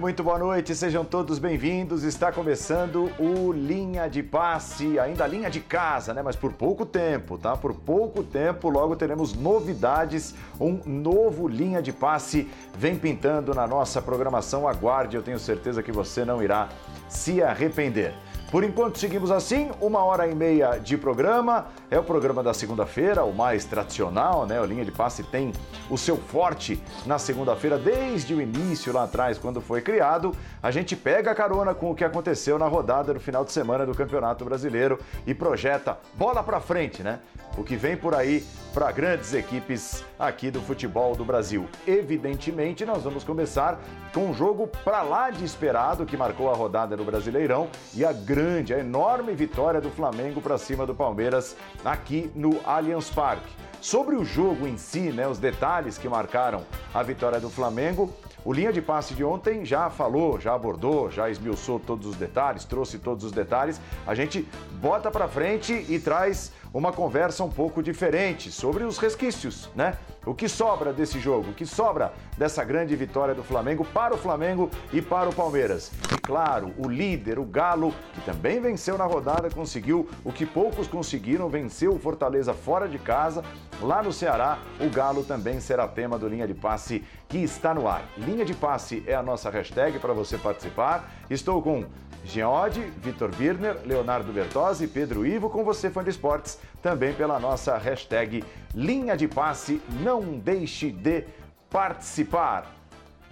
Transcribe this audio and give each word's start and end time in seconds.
Muito 0.00 0.24
boa 0.24 0.38
noite, 0.38 0.74
sejam 0.74 1.04
todos 1.04 1.38
bem-vindos. 1.38 2.04
Está 2.04 2.32
começando 2.32 3.12
o 3.18 3.52
Linha 3.52 4.08
de 4.08 4.22
Passe, 4.22 4.98
ainda 4.98 5.26
linha 5.26 5.50
de 5.50 5.60
casa, 5.60 6.14
né? 6.14 6.22
Mas 6.22 6.34
por 6.34 6.54
pouco 6.54 6.86
tempo, 6.86 7.36
tá? 7.36 7.54
Por 7.54 7.74
pouco 7.74 8.22
tempo, 8.22 8.70
logo 8.70 8.96
teremos 8.96 9.34
novidades. 9.34 10.34
Um 10.58 10.80
novo 10.86 11.46
Linha 11.46 11.82
de 11.82 11.92
Passe 11.92 12.48
vem 12.74 12.96
pintando 12.96 13.52
na 13.52 13.66
nossa 13.66 14.00
programação. 14.00 14.66
Aguarde, 14.66 15.16
eu 15.16 15.22
tenho 15.22 15.38
certeza 15.38 15.82
que 15.82 15.92
você 15.92 16.24
não 16.24 16.42
irá 16.42 16.70
se 17.06 17.42
arrepender. 17.42 18.14
Por 18.50 18.64
enquanto, 18.64 18.98
seguimos 18.98 19.30
assim, 19.30 19.70
uma 19.80 20.02
hora 20.02 20.26
e 20.26 20.34
meia 20.34 20.76
de 20.76 20.98
programa. 20.98 21.66
É 21.88 21.96
o 21.96 22.02
programa 22.02 22.42
da 22.42 22.52
segunda-feira, 22.52 23.22
o 23.22 23.32
mais 23.32 23.64
tradicional, 23.64 24.44
né? 24.44 24.60
O 24.60 24.64
Linha 24.64 24.84
de 24.84 24.90
Passe 24.90 25.22
tem 25.22 25.52
o 25.88 25.96
seu 25.96 26.16
forte 26.16 26.82
na 27.06 27.16
segunda-feira, 27.16 27.78
desde 27.78 28.34
o 28.34 28.42
início 28.42 28.92
lá 28.92 29.04
atrás, 29.04 29.38
quando 29.38 29.60
foi 29.60 29.80
criado. 29.80 30.34
A 30.60 30.72
gente 30.72 30.96
pega 30.96 31.30
a 31.30 31.34
carona 31.34 31.74
com 31.74 31.92
o 31.92 31.94
que 31.94 32.02
aconteceu 32.02 32.58
na 32.58 32.66
rodada 32.66 33.14
do 33.14 33.20
final 33.20 33.44
de 33.44 33.52
semana 33.52 33.86
do 33.86 33.94
Campeonato 33.94 34.44
Brasileiro 34.44 34.98
e 35.24 35.32
projeta 35.32 35.96
bola 36.14 36.42
para 36.42 36.60
frente, 36.60 37.04
né? 37.04 37.20
O 37.56 37.62
que 37.62 37.76
vem 37.76 37.96
por 37.96 38.14
aí 38.16 38.44
para 38.74 38.90
grandes 38.92 39.34
equipes 39.34 40.04
aqui 40.18 40.50
do 40.50 40.60
futebol 40.60 41.16
do 41.16 41.24
Brasil. 41.24 41.66
Evidentemente, 41.86 42.84
nós 42.84 43.02
vamos 43.02 43.24
começar 43.24 43.80
com 44.12 44.30
um 44.30 44.34
jogo 44.34 44.68
para 44.84 45.02
lá 45.02 45.30
de 45.30 45.44
esperado 45.44 46.06
que 46.06 46.16
marcou 46.16 46.50
a 46.50 46.54
rodada 46.54 46.96
no 46.96 47.04
Brasileirão 47.04 47.68
e 47.94 48.04
a 48.04 48.12
grande, 48.12 48.39
a 48.40 48.78
enorme 48.78 49.34
vitória 49.34 49.82
do 49.82 49.90
Flamengo 49.90 50.40
para 50.40 50.56
cima 50.56 50.86
do 50.86 50.94
Palmeiras 50.94 51.54
aqui 51.84 52.30
no 52.34 52.58
Allianz 52.64 53.10
Parque. 53.10 53.52
Sobre 53.82 54.16
o 54.16 54.24
jogo 54.24 54.66
em 54.66 54.78
si, 54.78 55.12
né, 55.12 55.28
os 55.28 55.38
detalhes 55.38 55.98
que 55.98 56.08
marcaram 56.08 56.64
a 56.94 57.02
vitória 57.02 57.38
do 57.38 57.50
Flamengo, 57.50 58.10
o 58.42 58.52
linha 58.52 58.72
de 58.72 58.80
passe 58.80 59.12
de 59.12 59.22
ontem 59.22 59.66
já 59.66 59.90
falou, 59.90 60.40
já 60.40 60.54
abordou, 60.54 61.10
já 61.10 61.28
esmiuçou 61.28 61.78
todos 61.78 62.06
os 62.06 62.16
detalhes, 62.16 62.64
trouxe 62.64 62.98
todos 62.98 63.24
os 63.24 63.32
detalhes. 63.32 63.78
A 64.06 64.14
gente 64.14 64.48
bota 64.80 65.10
para 65.10 65.28
frente 65.28 65.84
e 65.88 65.98
traz 65.98 66.50
uma 66.72 66.92
conversa 66.92 67.42
um 67.42 67.50
pouco 67.50 67.82
diferente 67.82 68.50
sobre 68.52 68.84
os 68.84 68.98
resquícios, 68.98 69.68
né? 69.74 69.96
O 70.24 70.34
que 70.34 70.48
sobra 70.48 70.92
desse 70.92 71.18
jogo, 71.18 71.50
o 71.50 71.54
que 71.54 71.64
sobra 71.64 72.12
dessa 72.36 72.62
grande 72.62 72.94
vitória 72.94 73.34
do 73.34 73.42
Flamengo 73.42 73.84
para 73.86 74.14
o 74.14 74.18
Flamengo 74.18 74.70
e 74.92 75.00
para 75.00 75.30
o 75.30 75.34
Palmeiras. 75.34 75.90
E 76.12 76.18
claro, 76.18 76.74
o 76.76 76.88
líder, 76.88 77.38
o 77.38 77.44
Galo, 77.44 77.94
que 78.12 78.20
também 78.20 78.60
venceu 78.60 78.98
na 78.98 79.06
rodada, 79.06 79.48
conseguiu 79.48 80.08
o 80.22 80.30
que 80.30 80.44
poucos 80.44 80.86
conseguiram, 80.86 81.48
venceu 81.48 81.94
o 81.94 81.98
Fortaleza 81.98 82.52
fora 82.52 82.86
de 82.86 82.98
casa. 82.98 83.42
Lá 83.80 84.02
no 84.02 84.12
Ceará, 84.12 84.58
o 84.78 84.90
Galo 84.90 85.24
também 85.24 85.58
será 85.58 85.88
tema 85.88 86.18
do 86.18 86.28
Linha 86.28 86.46
de 86.46 86.54
Passe 86.54 87.02
que 87.26 87.38
está 87.38 87.72
no 87.72 87.88
ar. 87.88 88.04
Linha 88.18 88.44
de 88.44 88.52
Passe 88.52 89.02
é 89.06 89.14
a 89.14 89.22
nossa 89.22 89.48
hashtag 89.48 89.98
para 89.98 90.12
você 90.12 90.36
participar. 90.36 91.10
Estou 91.30 91.62
com 91.62 91.86
Geode, 92.24 92.80
Vitor 93.02 93.34
Birner, 93.34 93.76
Leonardo 93.84 94.32
Bertozzi, 94.32 94.86
Pedro 94.86 95.26
Ivo, 95.26 95.50
com 95.50 95.64
você, 95.64 95.90
fã 95.90 96.04
de 96.04 96.10
esportes, 96.10 96.58
também 96.82 97.12
pela 97.14 97.38
nossa 97.38 97.76
hashtag 97.78 98.44
Linha 98.74 99.16
de 99.16 99.26
Passe. 99.26 99.80
Não 100.00 100.38
deixe 100.38 100.90
de 100.90 101.24
participar. 101.70 102.74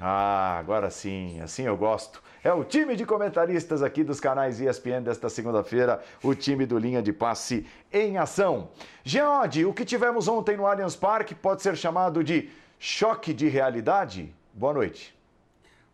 Ah, 0.01 0.57
agora 0.59 0.91
sim, 0.91 1.41
assim 1.41 1.65
eu 1.65 1.77
gosto. 1.77 2.23
É 2.43 2.53
o 2.53 2.63
time 2.63 2.95
de 2.95 3.05
comentaristas 3.05 3.83
aqui 3.83 4.05
dos 4.05 4.21
canais 4.21 4.61
ESPN 4.61 5.03
desta 5.03 5.29
segunda-feira, 5.29 6.01
o 6.23 6.35
time 6.35 6.65
do 6.67 6.79
Linha 6.79 7.03
de 7.03 7.13
Passe 7.13 7.67
em 7.93 8.17
ação. 8.17 8.69
Geode, 9.03 9.65
o 9.65 9.75
que 9.75 9.85
tivemos 9.85 10.29
ontem 10.29 10.57
no 10.57 10.67
Allianz 10.67 10.95
Parque 10.95 11.35
pode 11.35 11.63
ser 11.63 11.77
chamado 11.77 12.23
de 12.23 12.49
choque 12.79 13.35
de 13.35 13.49
realidade? 13.49 14.33
Boa 14.55 14.73
noite. 14.73 15.18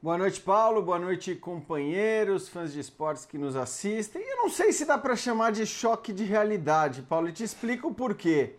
Boa 0.04 0.18
noite, 0.18 0.38
Paulo. 0.38 0.82
Boa 0.82 0.98
noite, 0.98 1.34
companheiros, 1.34 2.46
fãs 2.46 2.74
de 2.74 2.78
esportes 2.78 3.24
que 3.24 3.38
nos 3.38 3.56
assistem. 3.56 4.20
Eu 4.20 4.36
não 4.36 4.50
sei 4.50 4.70
se 4.70 4.84
dá 4.84 4.98
para 4.98 5.16
chamar 5.16 5.50
de 5.50 5.64
choque 5.64 6.12
de 6.12 6.24
realidade, 6.24 7.00
Paulo, 7.00 7.26
e 7.26 7.32
te 7.32 7.42
explico 7.42 7.88
o 7.88 7.94
porquê. 7.94 8.52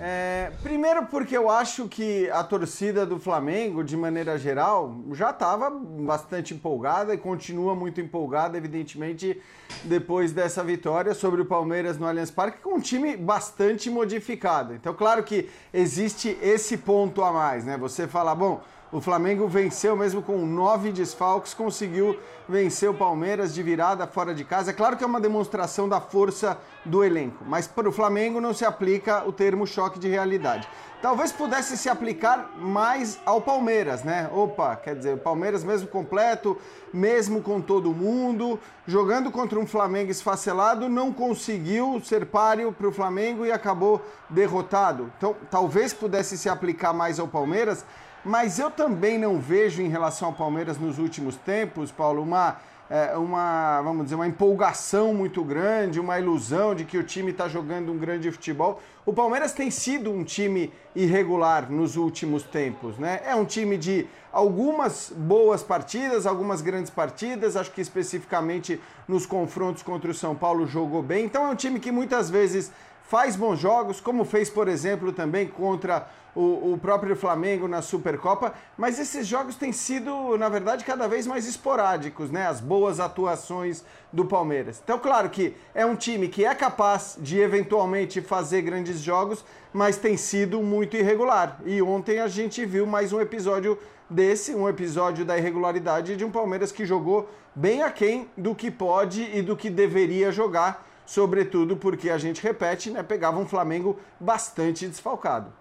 É, 0.00 0.50
primeiro 0.64 1.06
porque 1.06 1.36
eu 1.36 1.48
acho 1.48 1.86
que 1.86 2.28
a 2.30 2.42
torcida 2.42 3.06
do 3.06 3.20
Flamengo, 3.20 3.84
de 3.84 3.96
maneira 3.96 4.36
geral, 4.36 4.96
já 5.12 5.30
estava 5.30 5.70
bastante 5.70 6.54
empolgada 6.54 7.14
e 7.14 7.18
continua 7.18 7.76
muito 7.76 8.00
empolgada, 8.00 8.58
evidentemente, 8.58 9.40
depois 9.84 10.32
dessa 10.32 10.64
vitória 10.64 11.14
sobre 11.14 11.40
o 11.40 11.46
Palmeiras 11.46 11.98
no 11.98 12.06
Allianz 12.08 12.32
Parque, 12.32 12.62
com 12.62 12.74
um 12.74 12.80
time 12.80 13.16
bastante 13.16 13.88
modificado. 13.88 14.74
Então, 14.74 14.92
claro 14.92 15.22
que 15.22 15.48
existe 15.72 16.36
esse 16.42 16.76
ponto 16.76 17.22
a 17.22 17.30
mais, 17.30 17.64
né? 17.64 17.76
Você 17.78 18.08
fala, 18.08 18.34
bom, 18.34 18.60
o 18.92 19.00
Flamengo 19.00 19.46
venceu 19.46 19.96
mesmo 19.96 20.20
com 20.20 20.44
nove 20.44 20.90
desfalques, 20.90 21.54
conseguiu 21.54 22.18
vencer 22.48 22.90
o 22.90 22.94
Palmeiras 22.94 23.54
de 23.54 23.62
virada 23.62 24.06
fora 24.06 24.34
de 24.34 24.44
casa. 24.44 24.70
É 24.70 24.74
claro 24.74 24.96
que 24.96 25.04
é 25.04 25.06
uma 25.06 25.20
demonstração 25.20 25.88
da 25.88 26.00
força 26.00 26.58
do 26.84 27.04
elenco, 27.04 27.44
mas 27.46 27.68
para 27.68 27.88
o 27.88 27.92
Flamengo 27.92 28.40
não 28.40 28.52
se 28.52 28.64
aplica 28.64 29.22
o 29.26 29.32
termo 29.32 29.66
choque 29.66 29.98
de 29.98 30.08
realidade. 30.08 30.68
Talvez 31.00 31.32
pudesse 31.32 31.78
se 31.78 31.88
aplicar 31.88 32.50
mais 32.58 33.18
ao 33.24 33.40
Palmeiras, 33.40 34.02
né? 34.02 34.28
Opa, 34.34 34.76
quer 34.76 34.94
dizer, 34.94 35.14
o 35.14 35.18
Palmeiras 35.18 35.64
mesmo 35.64 35.88
completo, 35.88 36.58
mesmo 36.92 37.40
com 37.40 37.58
todo 37.58 37.94
mundo, 37.94 38.58
jogando 38.86 39.30
contra 39.30 39.58
um 39.58 39.66
Flamengo 39.66 40.10
esfacelado, 40.10 40.90
não 40.90 41.10
conseguiu 41.10 42.02
ser 42.04 42.26
páreo 42.26 42.70
para 42.70 42.86
o 42.86 42.92
Flamengo 42.92 43.46
e 43.46 43.52
acabou 43.52 44.04
derrotado. 44.28 45.10
Então, 45.16 45.34
talvez 45.50 45.94
pudesse 45.94 46.36
se 46.36 46.50
aplicar 46.50 46.92
mais 46.92 47.18
ao 47.18 47.26
Palmeiras, 47.26 47.82
mas 48.24 48.58
eu 48.58 48.70
também 48.70 49.18
não 49.18 49.38
vejo 49.38 49.80
em 49.82 49.88
relação 49.88 50.28
ao 50.28 50.34
Palmeiras 50.34 50.78
nos 50.78 50.98
últimos 50.98 51.36
tempos, 51.36 51.90
Paulo, 51.90 52.22
uma, 52.22 52.58
é, 52.88 53.16
uma 53.16 53.80
vamos 53.82 54.04
dizer, 54.04 54.14
uma 54.16 54.26
empolgação 54.26 55.14
muito 55.14 55.42
grande, 55.42 55.98
uma 55.98 56.18
ilusão 56.18 56.74
de 56.74 56.84
que 56.84 56.98
o 56.98 57.02
time 57.02 57.30
está 57.30 57.48
jogando 57.48 57.90
um 57.90 57.98
grande 57.98 58.30
futebol. 58.30 58.80
O 59.06 59.12
Palmeiras 59.12 59.52
tem 59.52 59.70
sido 59.70 60.10
um 60.10 60.22
time 60.22 60.72
irregular 60.94 61.70
nos 61.70 61.96
últimos 61.96 62.42
tempos, 62.42 62.98
né? 62.98 63.20
É 63.24 63.34
um 63.34 63.44
time 63.44 63.78
de 63.78 64.06
algumas 64.32 65.12
boas 65.16 65.62
partidas, 65.62 66.26
algumas 66.26 66.60
grandes 66.60 66.90
partidas, 66.90 67.56
acho 67.56 67.72
que 67.72 67.80
especificamente 67.80 68.80
nos 69.08 69.24
confrontos 69.24 69.82
contra 69.82 70.10
o 70.10 70.14
São 70.14 70.34
Paulo 70.34 70.66
jogou 70.66 71.02
bem. 71.02 71.24
Então 71.24 71.46
é 71.46 71.48
um 71.48 71.56
time 71.56 71.80
que 71.80 71.90
muitas 71.90 72.28
vezes 72.28 72.70
faz 73.10 73.34
bons 73.34 73.58
jogos, 73.58 74.00
como 74.00 74.24
fez, 74.24 74.48
por 74.48 74.68
exemplo, 74.68 75.12
também 75.12 75.44
contra 75.44 76.08
o, 76.32 76.74
o, 76.74 76.78
próprio 76.80 77.16
Flamengo 77.16 77.66
na 77.66 77.82
Supercopa, 77.82 78.54
mas 78.78 79.00
esses 79.00 79.26
jogos 79.26 79.56
têm 79.56 79.72
sido, 79.72 80.38
na 80.38 80.48
verdade, 80.48 80.84
cada 80.84 81.08
vez 81.08 81.26
mais 81.26 81.44
esporádicos, 81.44 82.30
né? 82.30 82.46
As 82.46 82.60
boas 82.60 83.00
atuações 83.00 83.84
do 84.12 84.24
Palmeiras. 84.24 84.80
Então, 84.84 84.96
claro 84.96 85.28
que 85.28 85.56
é 85.74 85.84
um 85.84 85.96
time 85.96 86.28
que 86.28 86.44
é 86.44 86.54
capaz 86.54 87.18
de 87.18 87.40
eventualmente 87.40 88.20
fazer 88.20 88.62
grandes 88.62 89.00
jogos, 89.00 89.44
mas 89.72 89.96
tem 89.96 90.16
sido 90.16 90.62
muito 90.62 90.96
irregular. 90.96 91.58
E 91.66 91.82
ontem 91.82 92.20
a 92.20 92.28
gente 92.28 92.64
viu 92.64 92.86
mais 92.86 93.12
um 93.12 93.20
episódio 93.20 93.76
desse, 94.08 94.54
um 94.54 94.68
episódio 94.68 95.24
da 95.24 95.36
irregularidade 95.36 96.14
de 96.14 96.24
um 96.24 96.30
Palmeiras 96.30 96.70
que 96.70 96.86
jogou 96.86 97.28
bem 97.56 97.82
aquém 97.82 98.30
do 98.36 98.54
que 98.54 98.70
pode 98.70 99.28
e 99.36 99.42
do 99.42 99.56
que 99.56 99.68
deveria 99.68 100.30
jogar 100.30 100.88
sobretudo 101.10 101.76
porque 101.76 102.08
a 102.08 102.18
gente 102.18 102.40
repete, 102.40 102.88
né, 102.88 103.02
pegava 103.02 103.36
um 103.40 103.44
Flamengo 103.44 103.98
bastante 104.20 104.86
desfalcado. 104.86 105.52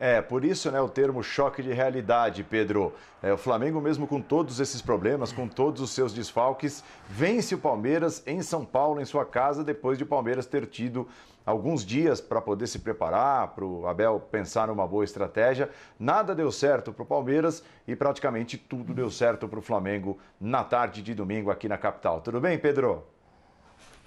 É, 0.00 0.22
por 0.22 0.46
isso, 0.46 0.70
né, 0.70 0.80
o 0.80 0.88
termo 0.88 1.22
choque 1.22 1.62
de 1.62 1.74
realidade, 1.74 2.42
Pedro. 2.42 2.94
É, 3.22 3.30
o 3.30 3.36
Flamengo, 3.36 3.82
mesmo 3.82 4.06
com 4.06 4.18
todos 4.18 4.60
esses 4.60 4.80
problemas, 4.80 5.30
com 5.30 5.46
todos 5.46 5.82
os 5.82 5.90
seus 5.90 6.14
desfalques, 6.14 6.82
vence 7.06 7.54
o 7.54 7.58
Palmeiras 7.58 8.22
em 8.26 8.40
São 8.40 8.64
Paulo, 8.64 8.98
em 8.98 9.04
sua 9.04 9.26
casa, 9.26 9.62
depois 9.62 9.98
de 9.98 10.04
o 10.04 10.06
Palmeiras 10.06 10.46
ter 10.46 10.64
tido 10.64 11.06
alguns 11.44 11.84
dias 11.84 12.18
para 12.18 12.40
poder 12.40 12.66
se 12.66 12.78
preparar, 12.78 13.48
para 13.48 13.66
o 13.66 13.86
Abel 13.86 14.18
pensar 14.30 14.68
numa 14.68 14.86
boa 14.86 15.04
estratégia. 15.04 15.68
Nada 15.98 16.34
deu 16.34 16.50
certo 16.50 16.94
para 16.94 17.02
o 17.02 17.06
Palmeiras 17.06 17.62
e 17.86 17.94
praticamente 17.94 18.56
tudo 18.56 18.94
deu 18.94 19.10
certo 19.10 19.46
para 19.46 19.58
o 19.58 19.62
Flamengo 19.62 20.18
na 20.40 20.64
tarde 20.64 21.02
de 21.02 21.14
domingo 21.14 21.50
aqui 21.50 21.68
na 21.68 21.76
capital. 21.76 22.22
Tudo 22.22 22.40
bem, 22.40 22.58
Pedro? 22.58 23.04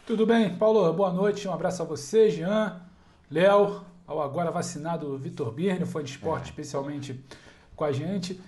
Tudo 0.06 0.24
bem, 0.24 0.56
Paulo? 0.56 0.94
Boa 0.94 1.12
noite, 1.12 1.48
um 1.48 1.52
abraço 1.52 1.82
a 1.82 1.86
você, 1.86 2.30
Jean, 2.30 2.80
Léo, 3.32 3.82
ao 4.06 4.22
agora 4.22 4.52
vacinado 4.52 5.18
Vitor 5.18 5.52
Birne, 5.52 5.84
foi 5.84 6.04
de 6.04 6.12
esporte 6.12 6.44
é. 6.44 6.50
especialmente 6.50 7.20
com 7.76 7.84
a 7.84 7.92
gente. 7.92 8.36
Não 8.36 8.42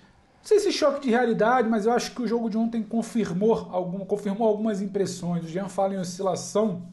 sei 0.43 0.59
se 0.59 0.71
choque 0.71 1.01
de 1.01 1.09
realidade, 1.09 1.67
mas 1.67 1.87
eu 1.87 1.93
acho 1.93 2.11
que 2.11 2.21
o 2.21 2.27
jogo 2.27 2.47
de 2.47 2.59
ontem 2.59 2.83
confirmou, 2.83 3.69
algum, 3.71 4.05
confirmou 4.05 4.47
algumas 4.47 4.83
impressões. 4.83 5.45
O 5.45 5.47
Jean 5.47 5.67
fala 5.67 5.95
em 5.95 5.97
oscilação 5.97 6.83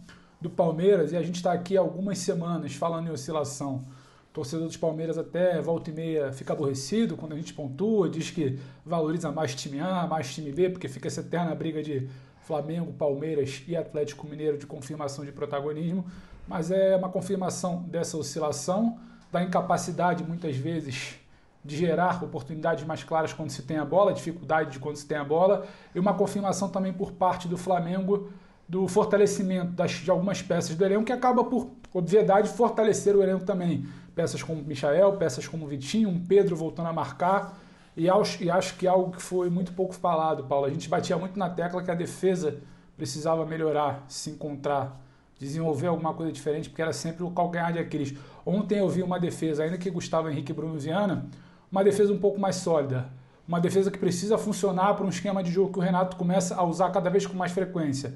do 0.41 0.49
Palmeiras 0.49 1.13
e 1.13 1.17
a 1.19 1.23
gente 1.23 1.37
está 1.37 1.53
aqui 1.53 1.77
algumas 1.77 2.17
semanas 2.17 2.73
falando 2.73 3.09
em 3.09 3.11
oscilação. 3.11 3.85
O 4.31 4.33
torcedor 4.33 4.67
dos 4.67 4.79
Palmeiras 4.79 5.19
até 5.19 5.61
volta 5.61 5.91
e 5.91 5.93
meia 5.93 6.33
fica 6.33 6.55
aborrecido 6.55 7.19
quando 7.19 7.35
a 7.35 7.37
gente 7.37 7.53
pontua, 7.53 8.09
diz 8.09 8.31
que 8.31 8.59
valoriza 8.83 9.31
mais 9.31 9.55
time 9.55 9.79
A, 9.81 10.07
mais 10.07 10.35
time 10.35 10.51
B, 10.51 10.71
porque 10.71 10.89
fica 10.89 11.07
essa 11.07 11.21
eterna 11.21 11.55
briga 11.55 11.83
de 11.83 12.09
Flamengo, 12.45 12.93
Palmeiras 12.93 13.63
e 13.67 13.77
Atlético 13.77 14.27
Mineiro 14.27 14.59
de 14.59 14.67
confirmação 14.67 15.25
de 15.25 15.33
protagonismo, 15.33 16.05
mas 16.47 16.71
é 16.71 16.95
uma 16.97 17.09
confirmação 17.09 17.83
dessa 17.85 18.17
oscilação, 18.17 18.99
da 19.33 19.43
incapacidade 19.43 20.23
muitas 20.23 20.57
vezes 20.57 21.17
de 21.65 21.77
gerar 21.77 22.23
oportunidades 22.23 22.85
mais 22.85 23.03
claras 23.03 23.33
quando 23.33 23.51
se 23.51 23.63
tem 23.63 23.79
a 23.79 23.85
bola, 23.85 24.13
dificuldade 24.13 24.73
de 24.73 24.79
quando 24.79 24.97
se 24.97 25.07
tem 25.07 25.17
a 25.17 25.25
bola, 25.25 25.67
e 25.95 25.99
uma 25.99 26.13
confirmação 26.13 26.69
também 26.69 26.93
por 26.93 27.13
parte 27.13 27.49
do 27.49 27.57
Flamengo 27.57 28.31
do 28.69 28.87
fortalecimento 28.87 29.73
das, 29.73 29.93
de 29.93 30.11
algumas 30.11 30.43
peças 30.43 30.77
do 30.77 30.85
elenco, 30.85 31.05
que 31.05 31.13
acaba 31.13 31.45
por, 31.45 31.71
obviedade, 31.93 32.49
fortalecer 32.51 33.17
o 33.17 33.23
elenco 33.23 33.45
também. 33.45 33.87
Peças 34.15 34.43
como 34.43 34.63
Michael, 34.63 35.17
peças 35.17 35.49
como 35.49 35.67
Vitinho, 35.67 36.09
um 36.09 36.21
Pedro 36.25 36.55
voltando 36.55 36.89
a 36.89 36.93
marcar, 36.93 37.59
e 37.97 38.11
acho, 38.11 38.43
e 38.43 38.51
acho 38.51 38.77
que 38.77 38.87
algo 38.87 39.13
que 39.13 39.23
foi 39.23 39.49
muito 39.49 39.73
pouco 39.73 39.95
falado, 39.95 40.45
Paulo. 40.45 40.67
A 40.67 40.71
gente 40.71 40.89
batia 40.89 41.17
muito 41.17 41.39
na 41.39 41.49
tecla 41.49 41.83
que 41.83 41.91
a 41.91 41.95
defesa 41.95 42.59
precisava 42.97 43.47
melhorar, 43.47 44.05
se 44.09 44.31
encontrar, 44.31 45.01
desenvolver 45.39 45.89
alguma 45.89 46.13
coisa 46.13 46.33
diferente, 46.33 46.69
porque 46.69 46.83
era 46.83 46.93
sempre 46.93 47.23
o 47.23 47.31
calcanhar 47.31 47.73
de 47.73 47.79
Aquiles. 47.79 48.15
Ontem 48.45 48.79
eu 48.79 48.89
vi 48.89 49.03
uma 49.03 49.19
defesa, 49.19 49.63
ainda 49.63 49.79
que 49.79 49.91
Gustavo 49.91 50.29
Henrique 50.29 50.53
e 50.53 50.55
Bruno 50.55 50.79
Viana, 50.79 51.27
uma 51.71 51.85
defesa 51.85 52.13
um 52.13 52.19
pouco 52.19 52.39
mais 52.41 52.57
sólida. 52.57 53.07
Uma 53.47 53.61
defesa 53.61 53.91
que 53.91 53.99
precisa 53.99 54.39
funcionar 54.39 54.95
para 54.95 55.05
um 55.05 55.09
esquema 55.09 55.43
de 55.43 55.51
jogo 55.51 55.73
que 55.73 55.79
o 55.79 55.83
Renato 55.83 56.17
começa 56.17 56.55
a 56.57 56.65
usar 56.65 56.91
cada 56.91 57.11
vez 57.11 57.27
com 57.27 57.37
mais 57.37 57.53
frequência. 57.53 58.15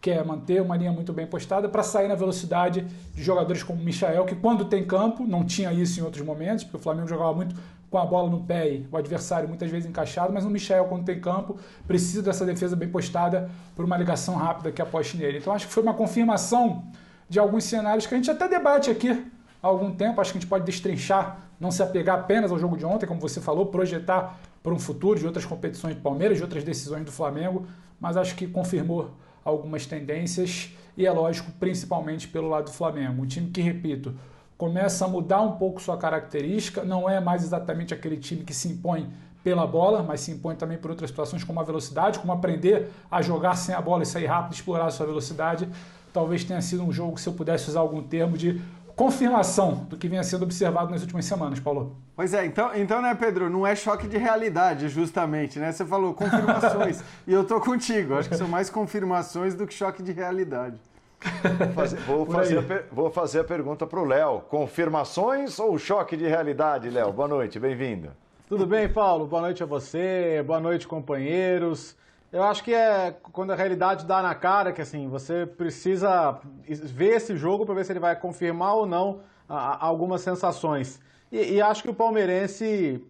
Que 0.00 0.10
é 0.10 0.22
manter 0.22 0.60
uma 0.60 0.76
linha 0.76 0.92
muito 0.92 1.12
bem 1.12 1.26
postada 1.26 1.68
para 1.68 1.82
sair 1.82 2.08
na 2.08 2.14
velocidade 2.14 2.86
de 3.14 3.22
jogadores 3.22 3.62
como 3.62 3.80
o 3.80 3.84
Michael, 3.84 4.24
que 4.26 4.36
quando 4.36 4.66
tem 4.66 4.84
campo, 4.84 5.26
não 5.26 5.44
tinha 5.44 5.72
isso 5.72 5.98
em 5.98 6.02
outros 6.02 6.24
momentos, 6.24 6.64
porque 6.64 6.76
o 6.76 6.80
Flamengo 6.80 7.08
jogava 7.08 7.32
muito 7.32 7.56
com 7.90 7.98
a 7.98 8.04
bola 8.04 8.28
no 8.28 8.42
pé 8.42 8.68
e 8.68 8.88
o 8.90 8.96
adversário 8.96 9.48
muitas 9.48 9.70
vezes 9.70 9.88
encaixado, 9.88 10.32
mas 10.32 10.44
o 10.44 10.50
Michel, 10.50 10.86
quando 10.86 11.04
tem 11.04 11.20
campo, 11.20 11.56
precisa 11.86 12.22
dessa 12.22 12.44
defesa 12.44 12.74
bem 12.74 12.88
postada 12.88 13.50
por 13.74 13.84
uma 13.84 13.96
ligação 13.96 14.34
rápida 14.34 14.72
que 14.72 14.82
aposte 14.82 15.16
nele. 15.16 15.38
Então 15.38 15.52
acho 15.52 15.66
que 15.66 15.72
foi 15.72 15.82
uma 15.82 15.94
confirmação 15.94 16.84
de 17.28 17.38
alguns 17.38 17.64
cenários 17.64 18.06
que 18.06 18.14
a 18.14 18.16
gente 18.16 18.30
até 18.30 18.48
debate 18.48 18.90
aqui 18.90 19.26
há 19.62 19.66
algum 19.66 19.92
tempo, 19.92 20.20
acho 20.20 20.32
que 20.32 20.38
a 20.38 20.40
gente 20.40 20.48
pode 20.48 20.64
destrinchar 20.64 21.46
não 21.58 21.70
se 21.70 21.82
apegar 21.82 22.18
apenas 22.18 22.52
ao 22.52 22.58
jogo 22.58 22.76
de 22.76 22.84
ontem, 22.84 23.06
como 23.06 23.20
você 23.20 23.40
falou, 23.40 23.66
projetar 23.66 24.38
para 24.62 24.72
um 24.72 24.78
futuro 24.78 25.18
de 25.18 25.26
outras 25.26 25.44
competições 25.44 25.94
do 25.94 26.02
Palmeiras, 26.02 26.36
de 26.36 26.42
outras 26.42 26.62
decisões 26.62 27.04
do 27.04 27.12
Flamengo, 27.12 27.66
mas 28.00 28.16
acho 28.16 28.34
que 28.34 28.46
confirmou 28.46 29.10
algumas 29.44 29.86
tendências 29.86 30.70
e 30.96 31.06
é 31.06 31.12
lógico, 31.12 31.50
principalmente 31.52 32.28
pelo 32.28 32.48
lado 32.48 32.64
do 32.64 32.72
Flamengo. 32.72 33.22
Um 33.22 33.26
time 33.26 33.50
que, 33.50 33.60
repito, 33.60 34.14
começa 34.56 35.04
a 35.04 35.08
mudar 35.08 35.42
um 35.42 35.52
pouco 35.52 35.80
sua 35.80 35.96
característica, 35.96 36.82
não 36.82 37.08
é 37.08 37.20
mais 37.20 37.42
exatamente 37.42 37.92
aquele 37.92 38.16
time 38.16 38.42
que 38.42 38.54
se 38.54 38.68
impõe 38.68 39.10
pela 39.44 39.66
bola, 39.66 40.02
mas 40.02 40.22
se 40.22 40.32
impõe 40.32 40.56
também 40.56 40.76
por 40.76 40.90
outras 40.90 41.10
situações 41.10 41.44
como 41.44 41.60
a 41.60 41.62
velocidade, 41.62 42.18
como 42.18 42.32
aprender 42.32 42.90
a 43.10 43.22
jogar 43.22 43.54
sem 43.54 43.74
a 43.74 43.80
bola 43.80 44.02
e 44.02 44.06
sair 44.06 44.26
rápido, 44.26 44.54
explorar 44.54 44.86
a 44.86 44.90
sua 44.90 45.06
velocidade. 45.06 45.68
Talvez 46.12 46.42
tenha 46.42 46.60
sido 46.60 46.82
um 46.82 46.90
jogo, 46.90 47.18
se 47.18 47.28
eu 47.28 47.32
pudesse 47.32 47.68
usar 47.68 47.80
algum 47.80 48.02
termo, 48.02 48.36
de 48.36 48.60
confirmação 48.96 49.86
do 49.90 49.96
que 49.96 50.08
vinha 50.08 50.24
sendo 50.24 50.42
observado 50.42 50.90
nas 50.90 51.02
últimas 51.02 51.26
semanas, 51.26 51.60
Paulo. 51.60 51.96
Pois 52.16 52.32
é, 52.32 52.46
então, 52.46 52.74
então 52.74 53.02
né, 53.02 53.14
Pedro, 53.14 53.50
não 53.50 53.66
é 53.66 53.76
choque 53.76 54.08
de 54.08 54.16
realidade, 54.16 54.88
justamente, 54.88 55.58
né? 55.58 55.70
Você 55.70 55.84
falou 55.84 56.14
confirmações, 56.14 57.04
e 57.28 57.32
eu 57.32 57.44
tô 57.44 57.60
contigo. 57.60 58.14
Acho 58.14 58.28
que 58.28 58.36
são 58.36 58.48
mais 58.48 58.70
confirmações 58.70 59.54
do 59.54 59.66
que 59.66 59.74
choque 59.74 60.02
de 60.02 60.12
realidade. 60.12 60.80
Fazer, 61.74 61.96
vou, 62.00 62.26
fazer 62.26 62.58
a, 62.58 62.94
vou 62.94 63.10
fazer 63.10 63.40
a 63.40 63.44
pergunta 63.44 63.86
para 63.86 64.00
o 64.00 64.04
Léo. 64.04 64.40
Confirmações 64.48 65.58
ou 65.58 65.78
choque 65.78 66.16
de 66.16 66.26
realidade, 66.26 66.88
Léo? 66.88 67.12
Boa 67.12 67.28
noite, 67.28 67.58
bem-vindo. 67.58 68.10
Tudo 68.48 68.66
bem, 68.66 68.88
Paulo? 68.88 69.26
Boa 69.26 69.42
noite 69.42 69.62
a 69.62 69.66
você, 69.66 70.42
boa 70.46 70.60
noite, 70.60 70.86
companheiros. 70.86 71.96
Eu 72.32 72.42
acho 72.42 72.62
que 72.62 72.74
é 72.74 73.14
quando 73.32 73.52
a 73.52 73.56
realidade 73.56 74.04
dá 74.04 74.22
na 74.22 74.34
cara 74.34 74.72
que 74.72 74.82
assim 74.82 75.08
você 75.08 75.46
precisa 75.46 76.38
ver 76.68 77.16
esse 77.16 77.36
jogo 77.36 77.64
para 77.64 77.74
ver 77.74 77.84
se 77.84 77.92
ele 77.92 78.00
vai 78.00 78.14
confirmar 78.14 78.74
ou 78.74 78.86
não 78.86 79.20
a, 79.48 79.74
a 79.74 79.84
algumas 79.86 80.20
sensações. 80.20 81.00
E, 81.30 81.54
e, 81.54 81.60
acho 81.60 81.82
que 81.82 81.90
o 81.90 81.94
palmeirense 81.94 83.04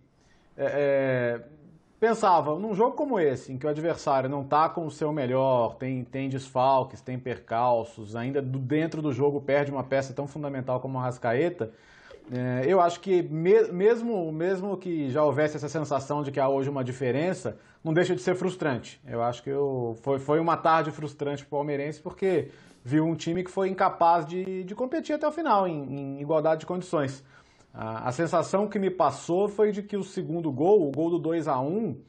é, 0.56 0.64
é, 0.64 1.40
pensava 1.98 2.58
num 2.58 2.74
jogo 2.74 2.92
como 2.92 3.18
esse, 3.18 3.52
em 3.52 3.58
que 3.58 3.66
o 3.66 3.68
adversário 3.68 4.28
não 4.28 4.42
está 4.42 4.68
com 4.68 4.86
o 4.86 4.90
seu 4.90 5.12
melhor, 5.12 5.74
tem, 5.76 6.04
tem 6.04 6.28
desfalques, 6.28 7.00
tem 7.00 7.18
percalços, 7.18 8.14
ainda 8.14 8.42
do, 8.42 8.58
dentro 8.58 9.00
do 9.00 9.12
jogo 9.12 9.40
perde 9.40 9.70
uma 9.70 9.82
peça 9.82 10.12
tão 10.12 10.26
fundamental 10.26 10.80
como 10.80 10.98
a 10.98 11.02
Rascaeta. 11.02 11.70
É, 12.30 12.64
eu 12.66 12.80
acho 12.80 13.00
que 13.00 13.22
me, 13.22 13.68
mesmo, 13.68 14.32
mesmo 14.32 14.76
que 14.76 15.10
já 15.10 15.22
houvesse 15.22 15.56
essa 15.56 15.68
sensação 15.68 16.22
de 16.22 16.32
que 16.32 16.40
há 16.40 16.48
hoje 16.48 16.68
uma 16.68 16.82
diferença, 16.82 17.56
não 17.82 17.94
deixa 17.94 18.14
de 18.14 18.20
ser 18.20 18.34
frustrante. 18.34 19.00
Eu 19.06 19.22
acho 19.22 19.42
que 19.42 19.50
eu, 19.50 19.96
foi, 20.02 20.18
foi 20.18 20.40
uma 20.40 20.56
tarde 20.56 20.90
frustrante 20.90 21.44
para 21.44 21.56
o 21.56 21.58
palmeirense 21.58 22.00
porque 22.00 22.48
viu 22.84 23.04
um 23.04 23.14
time 23.14 23.44
que 23.44 23.50
foi 23.50 23.68
incapaz 23.68 24.26
de, 24.26 24.64
de 24.64 24.74
competir 24.74 25.14
até 25.14 25.26
o 25.26 25.32
final, 25.32 25.68
em, 25.68 26.18
em 26.18 26.20
igualdade 26.20 26.60
de 26.60 26.66
condições. 26.66 27.24
A, 27.78 28.10
sensação 28.10 28.66
que 28.66 28.78
me 28.78 28.90
passou 28.90 29.48
foi 29.48 29.70
de 29.70 29.82
que 29.82 29.98
o 29.98 30.02
segundo 30.02 30.50
gol, 30.50 30.88
o 30.88 30.90
gol 30.90 31.10
do 31.10 31.18
2 31.18 31.46
a 31.46 31.60
1 31.60 32.00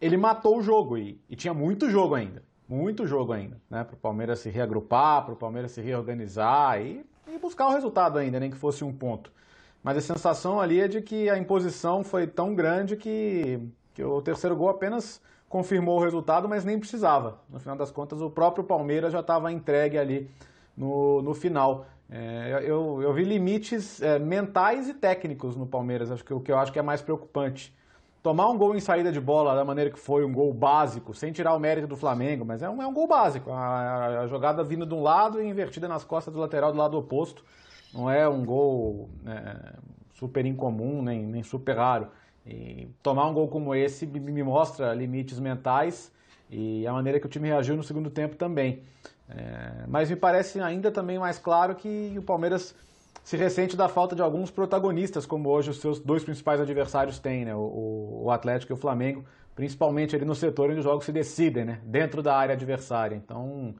ele 0.00 0.16
matou 0.16 0.58
o 0.58 0.62
jogo 0.62 0.96
e, 0.96 1.20
e 1.28 1.34
tinha 1.34 1.52
muito 1.52 1.90
jogo 1.90 2.14
ainda. 2.14 2.42
Muito 2.68 3.06
jogo 3.06 3.32
ainda, 3.32 3.60
né? 3.68 3.82
Para 3.82 3.94
o 3.94 3.98
Palmeiras 3.98 4.38
se 4.38 4.50
reagrupar, 4.50 5.24
para 5.24 5.34
o 5.34 5.36
Palmeiras 5.36 5.72
se 5.72 5.80
reorganizar 5.80 6.80
e, 6.80 7.04
e 7.26 7.38
buscar 7.38 7.66
o 7.66 7.72
resultado 7.72 8.18
ainda, 8.18 8.38
nem 8.38 8.50
que 8.50 8.56
fosse 8.56 8.84
um 8.84 8.92
ponto. 8.92 9.32
Mas 9.82 9.96
a 9.96 10.00
sensação 10.00 10.60
ali 10.60 10.80
é 10.80 10.86
de 10.86 11.02
que 11.02 11.28
a 11.28 11.36
imposição 11.36 12.04
foi 12.04 12.26
tão 12.26 12.54
grande 12.54 12.96
que 12.96 13.60
que 13.94 14.02
o 14.02 14.20
terceiro 14.20 14.56
gol 14.56 14.68
apenas 14.68 15.22
confirmou 15.48 15.98
o 15.98 16.02
resultado, 16.02 16.48
mas 16.48 16.64
nem 16.64 16.78
precisava. 16.78 17.38
No 17.48 17.60
final 17.60 17.76
das 17.76 17.92
contas, 17.92 18.20
o 18.20 18.28
próprio 18.28 18.64
Palmeiras 18.64 19.12
já 19.12 19.20
estava 19.20 19.52
entregue 19.52 19.96
ali 19.96 20.28
no, 20.76 21.22
no 21.22 21.32
final. 21.32 21.86
É, 22.16 22.62
eu, 22.64 23.02
eu 23.02 23.12
vi 23.12 23.24
limites 23.24 24.00
é, 24.00 24.20
mentais 24.20 24.88
e 24.88 24.94
técnicos 24.94 25.56
no 25.56 25.66
Palmeiras, 25.66 26.12
acho 26.12 26.24
que 26.24 26.32
o 26.32 26.38
que 26.38 26.52
eu 26.52 26.56
acho 26.56 26.72
que 26.72 26.78
é 26.78 26.82
mais 26.82 27.02
preocupante. 27.02 27.74
Tomar 28.22 28.48
um 28.50 28.56
gol 28.56 28.76
em 28.76 28.78
saída 28.80 29.10
de 29.10 29.20
bola 29.20 29.52
da 29.52 29.64
maneira 29.64 29.90
que 29.90 29.98
foi, 29.98 30.24
um 30.24 30.32
gol 30.32 30.54
básico, 30.54 31.12
sem 31.12 31.32
tirar 31.32 31.52
o 31.54 31.58
mérito 31.58 31.88
do 31.88 31.96
Flamengo, 31.96 32.44
mas 32.44 32.62
é 32.62 32.70
um, 32.70 32.80
é 32.80 32.86
um 32.86 32.94
gol 32.94 33.08
básico. 33.08 33.50
A, 33.50 34.20
a 34.20 34.26
jogada 34.28 34.62
vindo 34.62 34.86
de 34.86 34.94
um 34.94 35.02
lado 35.02 35.42
e 35.42 35.44
invertida 35.44 35.88
nas 35.88 36.04
costas 36.04 36.32
do 36.32 36.38
lateral 36.38 36.70
do 36.70 36.78
lado 36.78 36.96
oposto. 36.96 37.44
Não 37.92 38.08
é 38.08 38.28
um 38.28 38.44
gol 38.44 39.10
é, 39.26 39.74
super 40.14 40.46
incomum, 40.46 41.02
nem, 41.02 41.26
nem 41.26 41.42
super 41.42 41.76
raro. 41.76 42.06
E 42.46 42.86
tomar 43.02 43.26
um 43.26 43.34
gol 43.34 43.48
como 43.48 43.74
esse 43.74 44.06
me 44.06 44.42
mostra 44.44 44.94
limites 44.94 45.40
mentais 45.40 46.12
e 46.48 46.86
a 46.86 46.92
maneira 46.92 47.18
que 47.18 47.26
o 47.26 47.28
time 47.28 47.48
reagiu 47.48 47.76
no 47.76 47.82
segundo 47.82 48.08
tempo 48.08 48.36
também. 48.36 48.84
É, 49.28 49.84
mas 49.88 50.10
me 50.10 50.16
parece 50.16 50.60
ainda 50.60 50.90
também 50.90 51.18
mais 51.18 51.38
claro 51.38 51.74
que 51.74 52.14
o 52.16 52.22
Palmeiras 52.22 52.74
se 53.22 53.36
ressente 53.38 53.74
da 53.74 53.88
falta 53.88 54.14
de 54.14 54.20
alguns 54.20 54.50
protagonistas, 54.50 55.24
como 55.24 55.48
hoje 55.48 55.70
os 55.70 55.80
seus 55.80 55.98
dois 55.98 56.22
principais 56.22 56.60
adversários 56.60 57.18
têm, 57.18 57.46
né? 57.46 57.54
o, 57.54 58.24
o 58.24 58.30
Atlético 58.30 58.72
e 58.72 58.74
o 58.74 58.76
Flamengo, 58.76 59.24
principalmente 59.54 60.14
ali 60.14 60.26
no 60.26 60.34
setor 60.34 60.70
onde 60.70 60.80
os 60.80 60.84
jogos 60.84 61.06
se 61.06 61.12
decidem, 61.12 61.64
né? 61.64 61.80
dentro 61.84 62.22
da 62.22 62.36
área 62.36 62.54
adversária. 62.54 63.16
Então, 63.16 63.74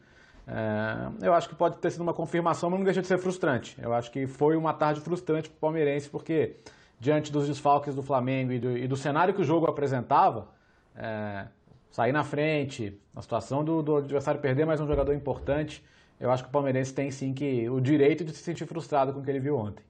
é, 0.47 1.27
eu 1.27 1.35
acho 1.35 1.49
que 1.49 1.55
pode 1.55 1.77
ter 1.77 1.91
sido 1.91 2.01
uma 2.01 2.15
confirmação, 2.15 2.71
mas 2.71 2.79
não 2.79 2.85
deixa 2.85 3.03
de 3.03 3.07
ser 3.07 3.19
frustrante. 3.19 3.77
Eu 3.83 3.93
acho 3.93 4.11
que 4.11 4.27
foi 4.27 4.57
uma 4.57 4.73
tarde 4.73 5.01
frustrante 5.01 5.51
para 5.51 5.57
o 5.57 5.61
palmeirense, 5.61 6.09
porque 6.09 6.57
diante 6.99 7.31
dos 7.31 7.47
desfalques 7.47 7.95
do 7.95 8.03
Flamengo 8.03 8.51
e 8.51 8.59
do, 8.59 8.79
e 8.79 8.89
do 8.89 8.97
cenário 8.97 9.35
que 9.35 9.43
o 9.43 9.45
jogo 9.45 9.67
apresentava, 9.67 10.49
é, 10.97 11.47
sair 11.95 12.11
na 12.11 12.25
frente, 12.25 13.01
a 13.15 13.23
situação 13.23 13.65
do, 13.65 13.81
do, 13.81 13.97
adversário 13.99 14.41
perder 14.41 14.67
mais 14.67 14.81
um 14.81 14.87
jogador 14.89 15.15
importante, 15.15 15.81
eu 16.19 16.29
acho 16.29 16.43
que 16.43 16.49
o 16.49 16.53
palmeirense 16.53 16.93
tem 16.93 17.09
sim 17.09 17.33
que 17.33 17.71
o 17.71 17.81
direito 17.81 18.25
de 18.25 18.33
se 18.33 18.43
sentir 18.43 18.67
frustrado 18.67 19.13
com 19.13 19.21
o 19.21 19.23
que 19.23 19.31
ele 19.31 19.39
viu 19.39 19.57
ontem. 19.57 19.85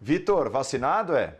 Vitor, 0.00 0.48
vacinado 0.48 1.16
é? 1.16 1.34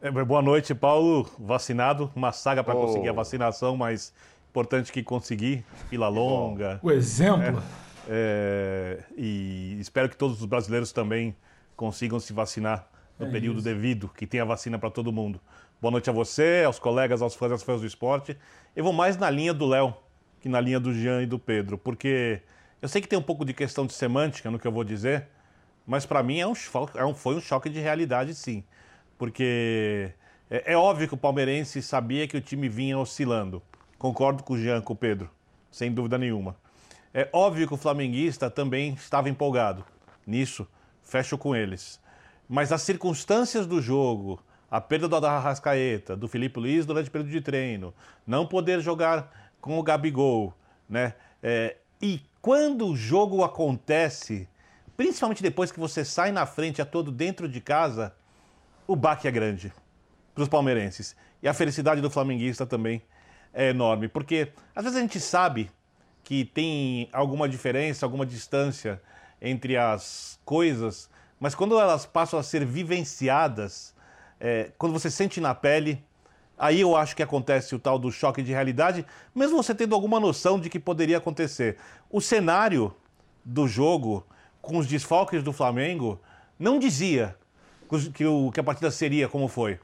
é? 0.00 0.08
Boa 0.08 0.40
noite, 0.40 0.72
Paulo. 0.72 1.28
Vacinado, 1.36 2.12
uma 2.14 2.30
saga 2.30 2.62
para 2.62 2.76
oh. 2.76 2.86
conseguir 2.86 3.08
a 3.08 3.12
vacinação, 3.12 3.76
mas 3.76 4.14
importante 4.50 4.92
que 4.92 5.02
consegui, 5.02 5.64
fila 5.90 6.06
longa. 6.06 6.78
O 6.80 6.92
exemplo. 6.92 7.60
É, 8.08 9.00
é, 9.00 9.04
e 9.16 9.76
espero 9.80 10.08
que 10.08 10.16
todos 10.16 10.38
os 10.40 10.46
brasileiros 10.46 10.92
também 10.92 11.34
consigam 11.74 12.20
se 12.20 12.32
vacinar 12.32 12.88
no 13.18 13.26
é 13.26 13.30
período 13.32 13.56
isso. 13.56 13.64
devido, 13.64 14.08
que 14.16 14.28
tem 14.28 14.38
a 14.38 14.44
vacina 14.44 14.78
para 14.78 14.90
todo 14.90 15.12
mundo. 15.12 15.40
Boa 15.84 15.92
noite 15.92 16.08
a 16.08 16.14
você, 16.14 16.62
aos 16.64 16.78
colegas, 16.78 17.20
aos 17.20 17.34
fãs 17.34 17.50
e 17.50 17.54
às 17.56 17.62
fãs 17.62 17.82
do 17.82 17.86
esporte. 17.86 18.38
Eu 18.74 18.82
vou 18.82 18.92
mais 18.94 19.18
na 19.18 19.28
linha 19.28 19.52
do 19.52 19.66
Léo 19.66 19.94
que 20.40 20.48
na 20.48 20.58
linha 20.58 20.80
do 20.80 20.94
Jean 20.94 21.20
e 21.20 21.26
do 21.26 21.38
Pedro, 21.38 21.76
porque 21.76 22.40
eu 22.80 22.88
sei 22.88 23.02
que 23.02 23.06
tem 23.06 23.18
um 23.18 23.22
pouco 23.22 23.44
de 23.44 23.52
questão 23.52 23.84
de 23.84 23.92
semântica 23.92 24.50
no 24.50 24.58
que 24.58 24.66
eu 24.66 24.72
vou 24.72 24.82
dizer, 24.82 25.28
mas 25.86 26.06
para 26.06 26.22
mim 26.22 26.40
é 26.40 26.46
um, 26.46 26.54
é 26.94 27.04
um, 27.04 27.14
foi 27.14 27.34
um 27.34 27.40
choque 27.40 27.68
de 27.68 27.80
realidade, 27.80 28.34
sim. 28.34 28.64
Porque 29.18 30.10
é, 30.50 30.72
é, 30.72 30.74
óbvio 30.74 31.06
que 31.06 31.12
o 31.12 31.18
palmeirense 31.18 31.82
sabia 31.82 32.26
que 32.26 32.38
o 32.38 32.40
time 32.40 32.66
vinha 32.66 32.98
oscilando. 32.98 33.62
Concordo 33.98 34.42
com 34.42 34.54
o 34.54 34.58
Jean, 34.58 34.80
com 34.80 34.94
o 34.94 34.96
Pedro, 34.96 35.28
sem 35.70 35.92
dúvida 35.92 36.16
nenhuma. 36.16 36.56
É 37.12 37.28
óbvio 37.30 37.68
que 37.68 37.74
o 37.74 37.76
flamenguista 37.76 38.48
também 38.48 38.94
estava 38.94 39.28
empolgado. 39.28 39.84
Nisso, 40.26 40.66
fecho 41.02 41.36
com 41.36 41.54
eles. 41.54 42.00
Mas 42.48 42.72
as 42.72 42.80
circunstâncias 42.80 43.66
do 43.66 43.82
jogo, 43.82 44.40
a 44.70 44.80
perda 44.80 45.08
do 45.08 45.26
Arrascaeta, 45.26 46.16
do 46.16 46.28
Felipe 46.28 46.58
Luiz 46.58 46.84
durante 46.84 47.08
o 47.08 47.12
período 47.12 47.30
de 47.30 47.40
treino, 47.40 47.94
não 48.26 48.46
poder 48.46 48.80
jogar 48.80 49.52
com 49.60 49.78
o 49.78 49.82
Gabigol, 49.82 50.54
né? 50.88 51.14
É, 51.42 51.76
e 52.00 52.20
quando 52.40 52.88
o 52.88 52.96
jogo 52.96 53.42
acontece, 53.42 54.48
principalmente 54.96 55.42
depois 55.42 55.72
que 55.72 55.80
você 55.80 56.04
sai 56.04 56.32
na 56.32 56.44
frente 56.44 56.82
a 56.82 56.84
todo 56.84 57.10
dentro 57.10 57.48
de 57.48 57.60
casa, 57.60 58.14
o 58.86 58.94
baque 58.94 59.26
é 59.26 59.30
grande. 59.30 59.72
para 60.34 60.42
os 60.42 60.48
palmeirenses. 60.48 61.14
E 61.42 61.48
a 61.48 61.54
felicidade 61.54 62.00
do 62.00 62.10
flamenguista 62.10 62.66
também 62.66 63.00
é 63.52 63.70
enorme, 63.70 64.08
porque 64.08 64.52
às 64.74 64.82
vezes 64.82 64.98
a 64.98 65.00
gente 65.00 65.20
sabe 65.20 65.70
que 66.24 66.44
tem 66.44 67.08
alguma 67.12 67.48
diferença, 67.48 68.04
alguma 68.04 68.26
distância 68.26 69.00
entre 69.40 69.76
as 69.76 70.40
coisas, 70.44 71.08
mas 71.38 71.54
quando 71.54 71.78
elas 71.78 72.04
passam 72.04 72.38
a 72.38 72.42
ser 72.42 72.64
vivenciadas, 72.64 73.93
é, 74.40 74.70
quando 74.76 74.92
você 74.92 75.10
sente 75.10 75.40
na 75.40 75.54
pele, 75.54 76.02
aí 76.58 76.80
eu 76.80 76.96
acho 76.96 77.16
que 77.16 77.22
acontece 77.22 77.74
o 77.74 77.78
tal 77.78 77.98
do 77.98 78.10
choque 78.10 78.42
de 78.42 78.52
realidade, 78.52 79.04
mesmo 79.34 79.56
você 79.56 79.74
tendo 79.74 79.94
alguma 79.94 80.20
noção 80.20 80.58
de 80.58 80.68
que 80.68 80.78
poderia 80.78 81.18
acontecer. 81.18 81.76
O 82.10 82.20
cenário 82.20 82.94
do 83.44 83.66
jogo, 83.66 84.26
com 84.60 84.78
os 84.78 84.86
desfalques 84.86 85.42
do 85.42 85.52
Flamengo, 85.52 86.20
não 86.58 86.78
dizia 86.78 87.36
que, 88.14 88.24
o, 88.24 88.50
que 88.50 88.60
a 88.60 88.64
partida 88.64 88.90
seria 88.90 89.28
como 89.28 89.48
foi. 89.48 89.78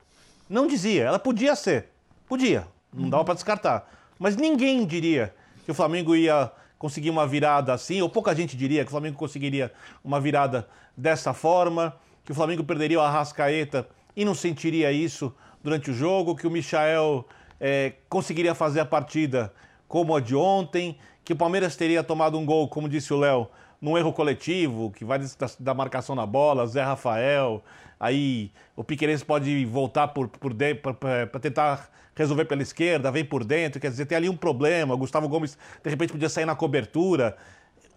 Não 0.49 0.67
dizia, 0.67 1.05
ela 1.05 1.19
podia 1.19 1.55
ser. 1.55 1.89
Podia, 2.29 2.67
não 2.93 3.09
dava 3.09 3.25
para 3.25 3.35
descartar. 3.35 3.89
Mas 4.19 4.37
ninguém 4.37 4.85
diria 4.85 5.35
que 5.65 5.71
o 5.71 5.75
Flamengo 5.75 6.15
ia 6.15 6.51
conseguir 6.79 7.11
uma 7.11 7.27
virada 7.27 7.75
assim, 7.75 8.01
ou 8.01 8.09
pouca 8.09 8.35
gente 8.35 8.57
diria 8.57 8.83
que 8.83 8.89
o 8.89 8.91
Flamengo 8.91 9.17
conseguiria 9.17 9.73
uma 10.03 10.21
virada 10.21 10.67
dessa 10.97 11.35
forma, 11.35 11.95
que 12.25 12.33
o 12.33 12.35
Flamengo 12.35 12.65
perderia 12.65 12.99
o 12.99 13.03
Arrascaeta 13.03 13.87
e 14.17 14.25
não 14.25 14.35
sentiria 14.35 14.93
isso 14.93 15.35
durante 15.63 15.91
o 15.91 15.95
jogo, 15.95 16.35
que 16.35 16.47
o 16.47 16.51
Michael 16.51 17.25
é, 17.61 17.95
conseguiria 18.09 18.55
fazer 18.55 18.81
a 18.81 18.85
partida 18.85 19.53
como 19.87 20.15
a 20.15 20.21
de 20.21 20.35
ontem, 20.35 20.97
que 21.25 21.33
o 21.33 21.37
Palmeiras 21.37 21.77
teria 21.77 22.03
tomado 22.03 22.39
um 22.39 22.45
gol, 22.45 22.69
como 22.69 22.89
disse 22.89 23.13
o 23.13 23.19
Léo, 23.19 23.49
num 23.81 23.97
erro 23.97 24.13
coletivo, 24.13 24.91
que 24.91 25.05
vai 25.05 25.19
da, 25.59 25.75
marcação 25.75 26.15
na 26.15 26.27
bola, 26.27 26.67
Zé 26.67 26.83
Rafael, 26.83 27.63
aí 27.99 28.53
o 28.77 28.85
Piqueires 28.85 29.23
pode 29.23 29.65
voltar 29.65 30.09
por, 30.09 30.29
por 30.29 30.55
para 30.55 31.41
tentar 31.41 31.91
resolver 32.15 32.45
pela 32.45 32.63
esquerda, 32.63 33.11
vem 33.11 33.25
por 33.25 33.45
dentro, 33.45 33.81
quer 33.81 33.91
dizer, 33.91 34.05
tem 34.07 34.17
ali 34.17 34.29
um 34.29 34.37
problema, 34.37 34.95
o 34.95 34.99
Gustavo 34.99 35.29
Gomes 35.29 35.57
de 35.83 35.91
repente 35.91 36.13
podia 36.13 36.29
sair 36.29 36.45
na 36.45 36.55
cobertura, 36.55 37.37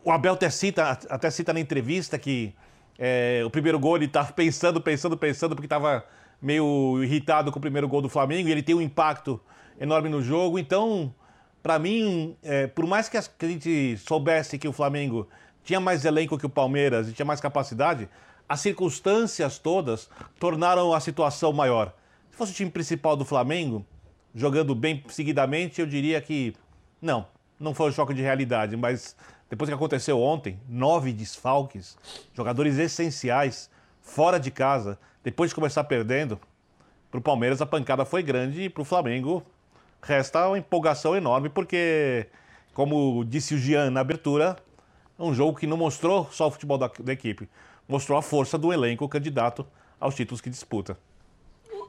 o 0.03 0.11
Abel 0.11 0.33
até 0.33 0.49
cita, 0.49 0.97
até 1.09 1.29
cita 1.29 1.53
na 1.53 1.59
entrevista 1.59 2.17
que 2.17 2.53
é, 2.97 3.41
o 3.45 3.49
primeiro 3.49 3.79
gol 3.79 3.95
ele 3.95 4.05
estava 4.05 4.31
pensando, 4.31 4.79
pensando, 4.81 5.17
pensando, 5.17 5.55
porque 5.55 5.65
estava 5.65 6.05
meio 6.41 7.01
irritado 7.03 7.51
com 7.51 7.59
o 7.59 7.61
primeiro 7.61 7.87
gol 7.87 8.01
do 8.01 8.09
Flamengo 8.09 8.49
e 8.49 8.51
ele 8.51 8.61
tem 8.61 8.75
um 8.75 8.81
impacto 8.81 9.39
enorme 9.79 10.09
no 10.09 10.21
jogo, 10.21 10.59
então 10.59 11.13
para 11.63 11.79
mim, 11.79 12.35
é, 12.43 12.67
por 12.67 12.85
mais 12.85 13.07
que 13.07 13.17
a 13.17 13.23
gente 13.41 13.97
soubesse 13.97 14.59
que 14.59 14.67
o 14.67 14.73
Flamengo 14.73 15.29
tinha 15.63 15.79
mais 15.79 16.03
elenco 16.03 16.37
que 16.37 16.45
o 16.45 16.49
Palmeiras 16.49 17.07
e 17.07 17.13
tinha 17.13 17.25
mais 17.25 17.39
capacidade, 17.39 18.09
as 18.47 18.59
circunstâncias 18.59 19.57
todas 19.57 20.09
tornaram 20.37 20.93
a 20.93 20.99
situação 20.99 21.53
maior. 21.53 21.95
Se 22.29 22.37
fosse 22.37 22.51
o 22.51 22.55
time 22.55 22.69
principal 22.69 23.15
do 23.15 23.23
Flamengo, 23.23 23.85
jogando 24.35 24.75
bem 24.75 25.01
seguidamente, 25.07 25.79
eu 25.79 25.87
diria 25.87 26.19
que 26.19 26.53
não, 27.01 27.25
não 27.57 27.73
foi 27.73 27.89
um 27.89 27.93
choque 27.93 28.13
de 28.13 28.21
realidade, 28.21 28.75
mas 28.75 29.15
depois 29.53 29.69
que 29.69 29.75
aconteceu 29.75 30.19
ontem, 30.19 30.59
nove 30.67 31.13
desfalques, 31.13 31.95
jogadores 32.33 32.79
essenciais, 32.79 33.69
fora 34.01 34.39
de 34.39 34.49
casa, 34.49 34.97
depois 35.23 35.51
de 35.51 35.55
começar 35.55 35.83
perdendo, 35.83 36.39
para 37.11 37.19
o 37.19 37.21
Palmeiras 37.21 37.61
a 37.61 37.65
pancada 37.67 38.03
foi 38.03 38.23
grande 38.23 38.63
e 38.63 38.69
para 38.69 38.81
o 38.81 38.85
Flamengo 38.85 39.43
resta 40.01 40.47
uma 40.47 40.57
empolgação 40.57 41.15
enorme, 41.15 41.49
porque, 41.49 42.25
como 42.73 43.23
disse 43.23 43.53
o 43.53 43.57
Jean 43.59 43.91
na 43.91 43.99
abertura, 43.99 44.57
é 45.19 45.21
um 45.21 45.35
jogo 45.35 45.59
que 45.59 45.67
não 45.67 45.77
mostrou 45.77 46.27
só 46.31 46.47
o 46.47 46.51
futebol 46.51 46.79
da, 46.79 46.87
da 46.87 47.13
equipe, 47.13 47.47
mostrou 47.87 48.17
a 48.17 48.23
força 48.23 48.57
do 48.57 48.73
elenco 48.73 49.07
candidato 49.07 49.67
aos 49.99 50.15
títulos 50.15 50.41
que 50.41 50.49
disputa. 50.49 50.97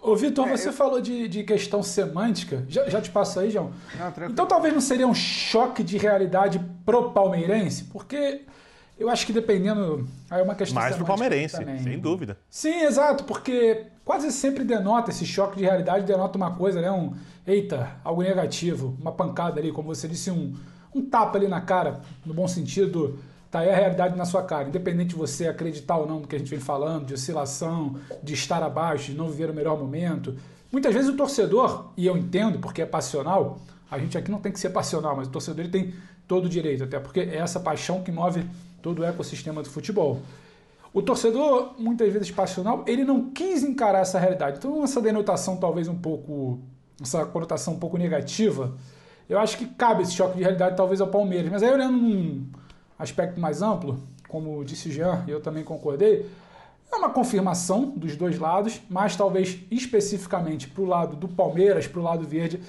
Ô, 0.05 0.15
Vitor, 0.15 0.47
é, 0.49 0.57
você 0.57 0.69
eu... 0.69 0.73
falou 0.73 1.01
de, 1.01 1.27
de 1.29 1.43
questão 1.43 1.83
semântica. 1.83 2.65
Já, 2.69 2.89
já 2.89 3.01
te 3.01 3.11
passo 3.11 3.41
aí, 3.41 3.51
João. 3.51 3.73
Não, 3.99 4.29
então 4.29 4.47
talvez 4.47 4.75
não 4.75 4.81
seria 4.81 5.07
um 5.07 5.15
choque 5.15 5.83
de 5.83 5.97
realidade 5.97 6.61
pro 6.85 7.11
palmeirense, 7.11 7.85
porque 7.85 8.43
eu 8.99 9.09
acho 9.09 9.25
que 9.25 9.33
dependendo. 9.33 10.07
Aí 10.31 10.41
é 10.41 10.43
uma 10.45 10.55
questão 10.55 10.81
Mais 10.81 10.95
pro 10.95 11.07
palmeirense, 11.07 11.57
também. 11.57 11.83
sem 11.83 11.99
dúvida. 11.99 12.37
Sim, 12.51 12.83
exato, 12.83 13.25
porque 13.25 13.87
quase 14.05 14.31
sempre 14.31 14.63
denota 14.63 15.11
esse 15.11 15.25
choque 15.25 15.57
de 15.57 15.65
realidade, 15.65 16.05
denota 16.05 16.37
uma 16.37 16.55
coisa, 16.55 16.81
né? 16.81 16.91
Um. 16.91 17.15
Eita, 17.47 17.91
algo 18.03 18.23
negativo, 18.23 18.97
uma 19.01 19.13
pancada 19.13 19.61
ali, 19.61 19.71
como 19.71 19.95
você 19.95 20.09
disse, 20.09 20.31
um 20.31 20.55
um 20.95 21.03
tapa 21.03 21.37
ali 21.37 21.49
na 21.49 21.61
cara, 21.61 22.01
no 22.25 22.33
bom 22.33 22.47
sentido, 22.47 23.19
tá 23.55 23.61
aí 23.61 23.71
a 23.71 23.77
realidade 23.77 24.17
na 24.17 24.25
sua 24.25 24.43
cara. 24.43 24.69
Independente 24.69 25.11
de 25.11 25.15
você 25.15 25.47
acreditar 25.47 25.97
ou 25.97 26.09
não 26.09 26.19
no 26.19 26.27
que 26.27 26.35
a 26.35 26.39
gente 26.39 26.51
vem 26.51 26.59
falando, 26.59 27.07
de 27.07 27.15
oscilação, 27.15 27.95
de 28.21 28.35
estar 28.35 28.61
abaixo, 28.61 29.13
de 29.13 29.17
não 29.17 29.31
viver 29.31 29.49
o 29.49 29.55
melhor 29.55 29.79
momento. 29.79 30.35
Muitas 30.73 30.93
vezes 30.93 31.09
o 31.09 31.17
torcedor, 31.17 31.93
e 31.97 32.05
eu 32.05 32.17
entendo 32.17 32.59
porque 32.59 32.83
é 32.83 32.87
passional, 32.87 33.61
a 33.89 33.97
gente 33.97 34.19
aqui 34.19 34.29
não 34.29 34.41
tem 34.41 34.51
que 34.51 34.59
ser 34.59 34.71
passional, 34.71 35.17
mas 35.17 35.29
o 35.29 35.31
torcedor 35.31 35.61
ele 35.61 35.71
tem 35.71 35.95
todo 36.27 36.47
o 36.47 36.49
direito, 36.49 36.83
até 36.83 36.99
porque 36.99 37.21
é 37.21 37.37
essa 37.37 37.61
paixão 37.61 38.03
que 38.03 38.11
move 38.11 38.45
todo 38.83 39.03
o 39.03 39.05
ecossistema 39.05 39.63
do 39.63 39.71
futebol. 39.71 40.21
O 40.93 41.01
torcedor, 41.01 41.75
muitas 41.79 42.13
vezes 42.13 42.33
passional, 42.33 42.83
ele 42.89 43.05
não 43.05 43.31
quis 43.31 43.63
encarar 43.63 44.01
essa 44.01 44.19
realidade. 44.19 44.59
Então, 44.59 44.83
essa 44.83 45.01
denotação 45.01 45.59
talvez 45.59 45.87
um 45.87 45.97
pouco, 45.97 46.59
essa 47.01 47.25
conotação 47.25 47.75
um 47.75 47.79
pouco 47.79 47.97
negativa, 47.97 48.75
eu 49.29 49.39
acho 49.39 49.57
que 49.57 49.67
cabe 49.67 50.03
esse 50.03 50.13
choque 50.13 50.37
de 50.39 50.43
realidade 50.43 50.77
talvez 50.77 51.01
ao 51.01 51.07
Palmeiras. 51.07 51.53
Mas 51.53 51.63
aí 51.63 51.73
olhando 51.73 51.97
num 51.97 52.49
aspecto 52.99 53.41
mais 53.41 53.63
amplo, 53.63 54.01
como 54.29 54.65
disse 54.65 54.89
o 54.89 54.93
Jean, 54.93 55.25
eu 55.29 55.41
também 55.41 55.65
concordei, 55.65 56.31
é 56.93 56.97
uma 56.97 57.11
confirmação 57.11 57.91
dos 57.97 58.17
dois 58.17 58.39
lados, 58.39 58.81
mas 58.89 59.17
talvez 59.17 59.59
especificamente 59.71 60.69
para 60.69 60.83
o 60.83 60.87
lado 60.87 61.17
do 61.17 61.29
Palmeiras, 61.29 61.87
para 61.87 62.01
o 62.01 62.03
lado 62.03 62.27
verde, 62.27 62.61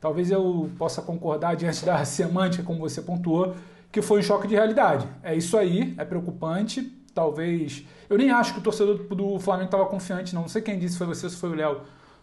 talvez 0.00 0.30
eu 0.30 0.70
possa 0.78 1.02
concordar 1.02 1.56
diante 1.56 1.84
da 1.84 2.02
semântica, 2.06 2.62
como 2.62 2.78
você 2.78 3.02
pontuou, 3.02 3.54
que 3.90 4.00
foi 4.00 4.20
um 4.20 4.22
choque 4.22 4.46
de 4.46 4.54
realidade. 4.54 5.06
É 5.22 5.34
isso 5.34 5.56
aí, 5.56 5.94
é 5.98 6.04
preocupante. 6.04 6.98
Talvez. 7.14 7.84
Eu 8.08 8.16
nem 8.16 8.30
acho 8.30 8.54
que 8.54 8.60
o 8.60 8.62
torcedor 8.62 8.96
do 8.96 9.38
Flamengo 9.38 9.66
estava 9.66 9.84
confiante, 9.84 10.34
não. 10.34 10.42
Não 10.42 10.48
sei 10.48 10.62
quem 10.62 10.78
disse, 10.78 10.96
foi 10.96 11.06
você 11.06 11.26
ou 11.26 11.30
se 11.30 11.36
foi 11.36 11.50
o 11.50 11.54
Léo 11.54 11.82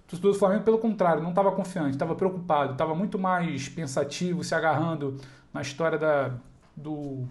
torcedor 0.10 0.34
do 0.34 0.40
Flamengo, 0.40 0.64
pelo 0.64 0.80
contrário, 0.80 1.22
não 1.22 1.30
estava 1.30 1.52
confiante, 1.52 1.92
estava 1.92 2.16
preocupado, 2.16 2.72
estava 2.72 2.96
muito 2.96 3.20
mais 3.20 3.70
pensativo, 3.70 4.44
se 4.44 4.56
agarrando 4.56 5.18
na 5.54 5.62
história 5.62 6.00
da, 6.00 6.32
do 6.76 7.28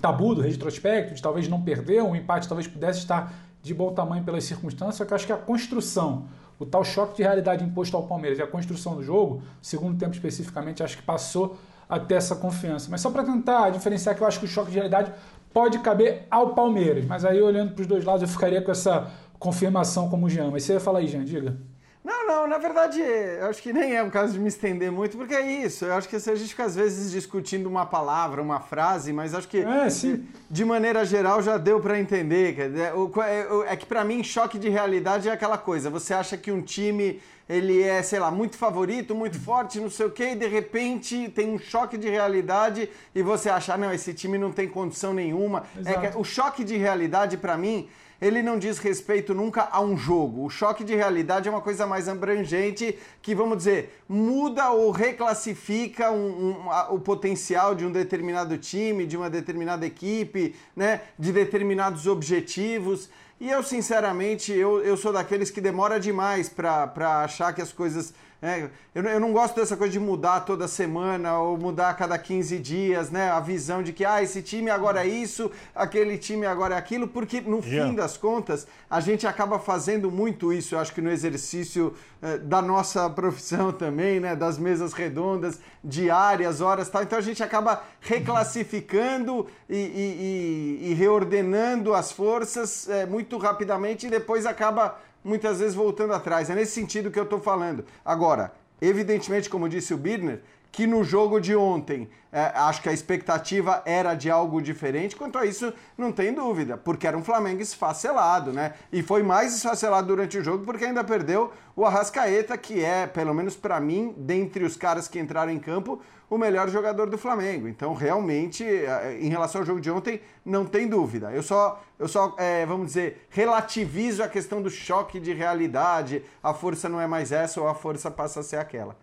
tabu, 0.00 0.34
do 0.34 0.40
retrospecto, 0.40 1.14
de 1.14 1.22
talvez 1.22 1.48
não 1.48 1.60
perder, 1.62 2.02
um 2.02 2.14
empate 2.14 2.48
talvez 2.48 2.66
pudesse 2.66 3.00
estar 3.00 3.32
de 3.62 3.72
bom 3.72 3.92
tamanho 3.92 4.22
pelas 4.22 4.44
circunstâncias, 4.44 4.96
só 4.96 5.04
que 5.04 5.12
eu 5.12 5.14
acho 5.14 5.26
que 5.26 5.32
a 5.32 5.36
construção, 5.36 6.26
o 6.58 6.66
tal 6.66 6.84
choque 6.84 7.16
de 7.16 7.22
realidade 7.22 7.64
imposto 7.64 7.96
ao 7.96 8.02
Palmeiras 8.02 8.38
e 8.38 8.42
a 8.42 8.46
construção 8.46 8.96
do 8.96 9.02
jogo, 9.02 9.42
segundo 9.62 9.98
tempo 9.98 10.12
especificamente, 10.12 10.82
acho 10.82 10.96
que 10.96 11.02
passou 11.02 11.56
a 11.88 11.98
ter 11.98 12.14
essa 12.14 12.36
confiança. 12.36 12.88
Mas 12.90 13.00
só 13.00 13.10
para 13.10 13.24
tentar 13.24 13.70
diferenciar 13.70 14.14
que 14.14 14.22
eu 14.22 14.26
acho 14.26 14.38
que 14.38 14.44
o 14.44 14.48
choque 14.48 14.70
de 14.70 14.76
realidade 14.76 15.12
pode 15.52 15.78
caber 15.78 16.26
ao 16.30 16.50
Palmeiras, 16.54 17.04
mas 17.06 17.24
aí 17.24 17.40
olhando 17.40 17.72
para 17.72 17.82
os 17.82 17.86
dois 17.86 18.04
lados 18.04 18.22
eu 18.22 18.28
ficaria 18.28 18.60
com 18.60 18.70
essa 18.70 19.10
confirmação 19.38 20.08
como 20.08 20.26
o 20.26 20.30
Jean. 20.30 20.50
Mas 20.50 20.64
você 20.64 20.74
ia 20.74 20.80
falar 20.80 20.98
aí, 20.98 21.06
Jean, 21.06 21.24
diga. 21.24 21.56
Não, 22.04 22.26
não, 22.26 22.46
na 22.46 22.58
verdade, 22.58 23.00
eu 23.00 23.46
acho 23.46 23.62
que 23.62 23.72
nem 23.72 23.96
é 23.96 24.02
um 24.02 24.10
caso 24.10 24.34
de 24.34 24.38
me 24.38 24.48
estender 24.48 24.92
muito, 24.92 25.16
porque 25.16 25.34
é 25.34 25.64
isso. 25.64 25.86
Eu 25.86 25.94
acho 25.94 26.06
que 26.06 26.16
a 26.16 26.18
gente 26.18 26.50
fica 26.50 26.64
às 26.64 26.76
vezes 26.76 27.10
discutindo 27.10 27.66
uma 27.66 27.86
palavra, 27.86 28.42
uma 28.42 28.60
frase, 28.60 29.10
mas 29.10 29.34
acho 29.34 29.48
que 29.48 29.60
é, 29.60 29.86
de, 29.86 30.22
de 30.50 30.64
maneira 30.66 31.02
geral 31.06 31.40
já 31.40 31.56
deu 31.56 31.80
para 31.80 31.98
entender. 31.98 32.56
É, 32.76 33.72
é 33.72 33.76
que 33.76 33.86
para 33.86 34.04
mim 34.04 34.22
choque 34.22 34.58
de 34.58 34.68
realidade 34.68 35.30
é 35.30 35.32
aquela 35.32 35.56
coisa. 35.56 35.88
Você 35.88 36.12
acha 36.12 36.36
que 36.36 36.52
um 36.52 36.60
time 36.60 37.22
ele 37.48 37.82
é, 37.82 38.02
sei 38.02 38.18
lá, 38.18 38.30
muito 38.30 38.56
favorito, 38.56 39.14
muito 39.14 39.38
forte, 39.38 39.80
não 39.80 39.90
sei 39.90 40.06
o 40.06 40.10
quê, 40.10 40.30
e 40.32 40.34
de 40.34 40.46
repente 40.46 41.30
tem 41.30 41.50
um 41.50 41.58
choque 41.58 41.96
de 41.96 42.08
realidade 42.08 42.88
e 43.14 43.22
você 43.22 43.48
acha, 43.48 43.74
ah, 43.74 43.78
não, 43.78 43.92
esse 43.92 44.14
time 44.14 44.38
não 44.38 44.50
tem 44.50 44.68
condição 44.68 45.12
nenhuma. 45.14 45.64
É 45.84 46.10
que, 46.10 46.18
o 46.18 46.24
choque 46.24 46.64
de 46.64 46.76
realidade 46.76 47.36
para 47.36 47.56
mim 47.56 47.88
ele 48.20 48.42
não 48.42 48.58
diz 48.58 48.78
respeito 48.78 49.34
nunca 49.34 49.68
a 49.70 49.80
um 49.80 49.96
jogo. 49.96 50.44
O 50.44 50.50
choque 50.50 50.84
de 50.84 50.94
realidade 50.94 51.48
é 51.48 51.50
uma 51.50 51.60
coisa 51.60 51.86
mais 51.86 52.08
abrangente 52.08 52.98
que, 53.20 53.34
vamos 53.34 53.58
dizer, 53.58 54.02
muda 54.08 54.70
ou 54.70 54.90
reclassifica 54.90 56.10
um, 56.10 56.64
um, 56.66 56.70
a, 56.70 56.92
o 56.92 57.00
potencial 57.00 57.74
de 57.74 57.84
um 57.84 57.92
determinado 57.92 58.56
time, 58.58 59.06
de 59.06 59.16
uma 59.16 59.28
determinada 59.28 59.86
equipe, 59.86 60.54
né, 60.74 61.02
de 61.18 61.32
determinados 61.32 62.06
objetivos. 62.06 63.08
E 63.40 63.50
eu, 63.50 63.62
sinceramente, 63.62 64.52
eu, 64.52 64.80
eu 64.82 64.96
sou 64.96 65.12
daqueles 65.12 65.50
que 65.50 65.60
demora 65.60 65.98
demais 65.98 66.48
para 66.48 67.24
achar 67.24 67.52
que 67.52 67.60
as 67.60 67.72
coisas 67.72 68.14
é, 68.44 68.68
eu, 68.94 69.02
eu, 69.02 69.18
não 69.18 69.32
gosto 69.32 69.56
dessa 69.56 69.74
coisa 69.74 69.90
de 69.90 69.98
mudar 69.98 70.40
toda 70.40 70.68
semana 70.68 71.38
ou 71.38 71.56
mudar 71.56 71.88
a 71.88 71.94
cada 71.94 72.18
15 72.18 72.58
dias, 72.58 73.10
né? 73.10 73.30
A 73.30 73.40
visão 73.40 73.82
de 73.82 73.90
que 73.90 74.04
ah, 74.04 74.22
esse 74.22 74.42
time 74.42 74.68
agora 74.68 75.02
é 75.02 75.08
isso, 75.08 75.50
aquele 75.74 76.18
time 76.18 76.44
agora 76.44 76.74
é 76.74 76.78
aquilo, 76.78 77.08
porque 77.08 77.40
no 77.40 77.60
yeah. 77.60 77.88
fim 77.88 77.94
das 77.94 78.18
contas 78.18 78.66
a 78.90 79.00
gente 79.00 79.26
acaba 79.26 79.58
fazendo 79.58 80.10
muito 80.10 80.52
isso, 80.52 80.74
eu 80.74 80.78
acho 80.78 80.92
que 80.92 81.00
no 81.00 81.10
exercício 81.10 81.94
eh, 82.20 82.36
da 82.36 82.60
nossa 82.60 83.08
profissão 83.08 83.72
também, 83.72 84.20
né? 84.20 84.36
Das 84.36 84.58
mesas 84.58 84.92
redondas, 84.92 85.58
diárias, 85.82 86.60
horas 86.60 86.90
tal. 86.90 87.02
Então 87.02 87.18
a 87.18 87.22
gente 87.22 87.42
acaba 87.42 87.82
reclassificando 87.98 89.46
e, 89.70 89.76
e, 89.76 90.84
e, 90.84 90.90
e 90.90 90.94
reordenando 90.94 91.94
as 91.94 92.12
forças 92.12 92.90
eh, 92.90 93.06
muito 93.06 93.38
rapidamente 93.38 94.06
e 94.06 94.10
depois 94.10 94.44
acaba 94.44 94.98
muitas 95.24 95.58
vezes 95.58 95.74
voltando 95.74 96.12
atrás. 96.12 96.50
É 96.50 96.54
nesse 96.54 96.72
sentido 96.72 97.10
que 97.10 97.18
eu 97.18 97.24
estou 97.24 97.40
falando. 97.40 97.84
Agora, 98.04 98.52
evidentemente, 98.80 99.48
como 99.48 99.68
disse 99.68 99.94
o 99.94 99.98
Birner, 99.98 100.42
que 100.70 100.86
no 100.88 101.04
jogo 101.04 101.40
de 101.40 101.54
ontem 101.54 102.08
é, 102.32 102.50
acho 102.52 102.82
que 102.82 102.88
a 102.88 102.92
expectativa 102.92 103.80
era 103.86 104.12
de 104.14 104.28
algo 104.28 104.60
diferente. 104.60 105.14
Quanto 105.14 105.38
a 105.38 105.46
isso, 105.46 105.72
não 105.96 106.10
tem 106.10 106.34
dúvida, 106.34 106.76
porque 106.76 107.06
era 107.06 107.16
um 107.16 107.22
Flamengo 107.22 107.62
esfacelado, 107.62 108.52
né? 108.52 108.74
E 108.92 109.00
foi 109.00 109.22
mais 109.22 109.54
esfacelado 109.54 110.08
durante 110.08 110.36
o 110.36 110.42
jogo 110.42 110.64
porque 110.64 110.84
ainda 110.84 111.04
perdeu 111.04 111.52
o 111.76 111.86
Arrascaeta, 111.86 112.58
que 112.58 112.82
é, 112.82 113.06
pelo 113.06 113.32
menos 113.32 113.54
para 113.54 113.78
mim, 113.78 114.12
dentre 114.16 114.64
os 114.64 114.76
caras 114.76 115.06
que 115.06 115.20
entraram 115.20 115.52
em 115.52 115.60
campo, 115.60 116.02
o 116.28 116.38
melhor 116.38 116.68
jogador 116.68 117.08
do 117.08 117.18
Flamengo. 117.18 117.68
Então, 117.68 117.94
realmente, 117.94 118.64
é, 118.64 119.18
em 119.20 119.28
relação 119.28 119.60
ao 119.60 119.66
jogo 119.66 119.80
de 119.80 119.90
ontem, 119.90 120.20
não 120.44 120.64
tem 120.64 120.88
dúvida. 120.88 121.30
Eu 121.32 121.42
só, 121.42 121.82
eu 121.98 122.08
só 122.08 122.34
é, 122.38 122.64
vamos 122.66 122.88
dizer, 122.88 123.26
relativizo 123.30 124.22
a 124.22 124.28
questão 124.28 124.62
do 124.62 124.70
choque 124.70 125.20
de 125.20 125.32
realidade. 125.32 126.22
A 126.42 126.54
força 126.54 126.88
não 126.88 127.00
é 127.00 127.06
mais 127.06 127.32
essa 127.32 127.60
ou 127.60 127.68
a 127.68 127.74
força 127.74 128.10
passa 128.10 128.40
a 128.40 128.42
ser 128.42 128.56
aquela. 128.56 128.96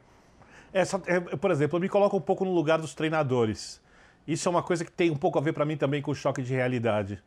Essa, 0.74 1.02
é, 1.06 1.20
por 1.20 1.52
exemplo, 1.52 1.78
eu 1.78 1.82
me 1.82 1.90
coloco 1.90 2.18
um 2.18 2.22
pouco 2.22 2.46
no 2.46 2.54
lugar 2.54 2.80
dos 2.80 2.94
treinadores. 2.94 3.82
Isso 4.28 4.48
é 4.48 4.52
uma 4.52 4.64
coisa 4.64 4.86
que 4.86 4.92
tem 4.92 5.10
um 5.10 5.16
pouco 5.16 5.38
a 5.38 5.42
ver 5.42 5.54
para 5.54 5.66
mim 5.66 5.76
também 5.76 6.02
com 6.02 6.12
o 6.12 6.16
choque 6.16 6.42
de 6.42 6.54
realidade. 6.54 7.22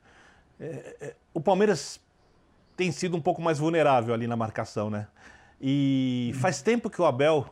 É, 0.59 0.97
é, 1.01 1.15
o 1.33 1.41
Palmeiras 1.41 2.01
tem 2.77 2.91
sido 2.91 3.17
um 3.17 3.21
pouco 3.21 3.43
mais 3.43 3.59
vulnerável 3.59 4.15
ali 4.15 4.27
na 4.27 4.37
marcação, 4.37 4.91
né? 4.91 5.07
E 5.61 6.33
faz 6.41 6.63
tempo 6.63 6.91
que 6.91 7.01
o 7.01 7.05
Abel 7.05 7.47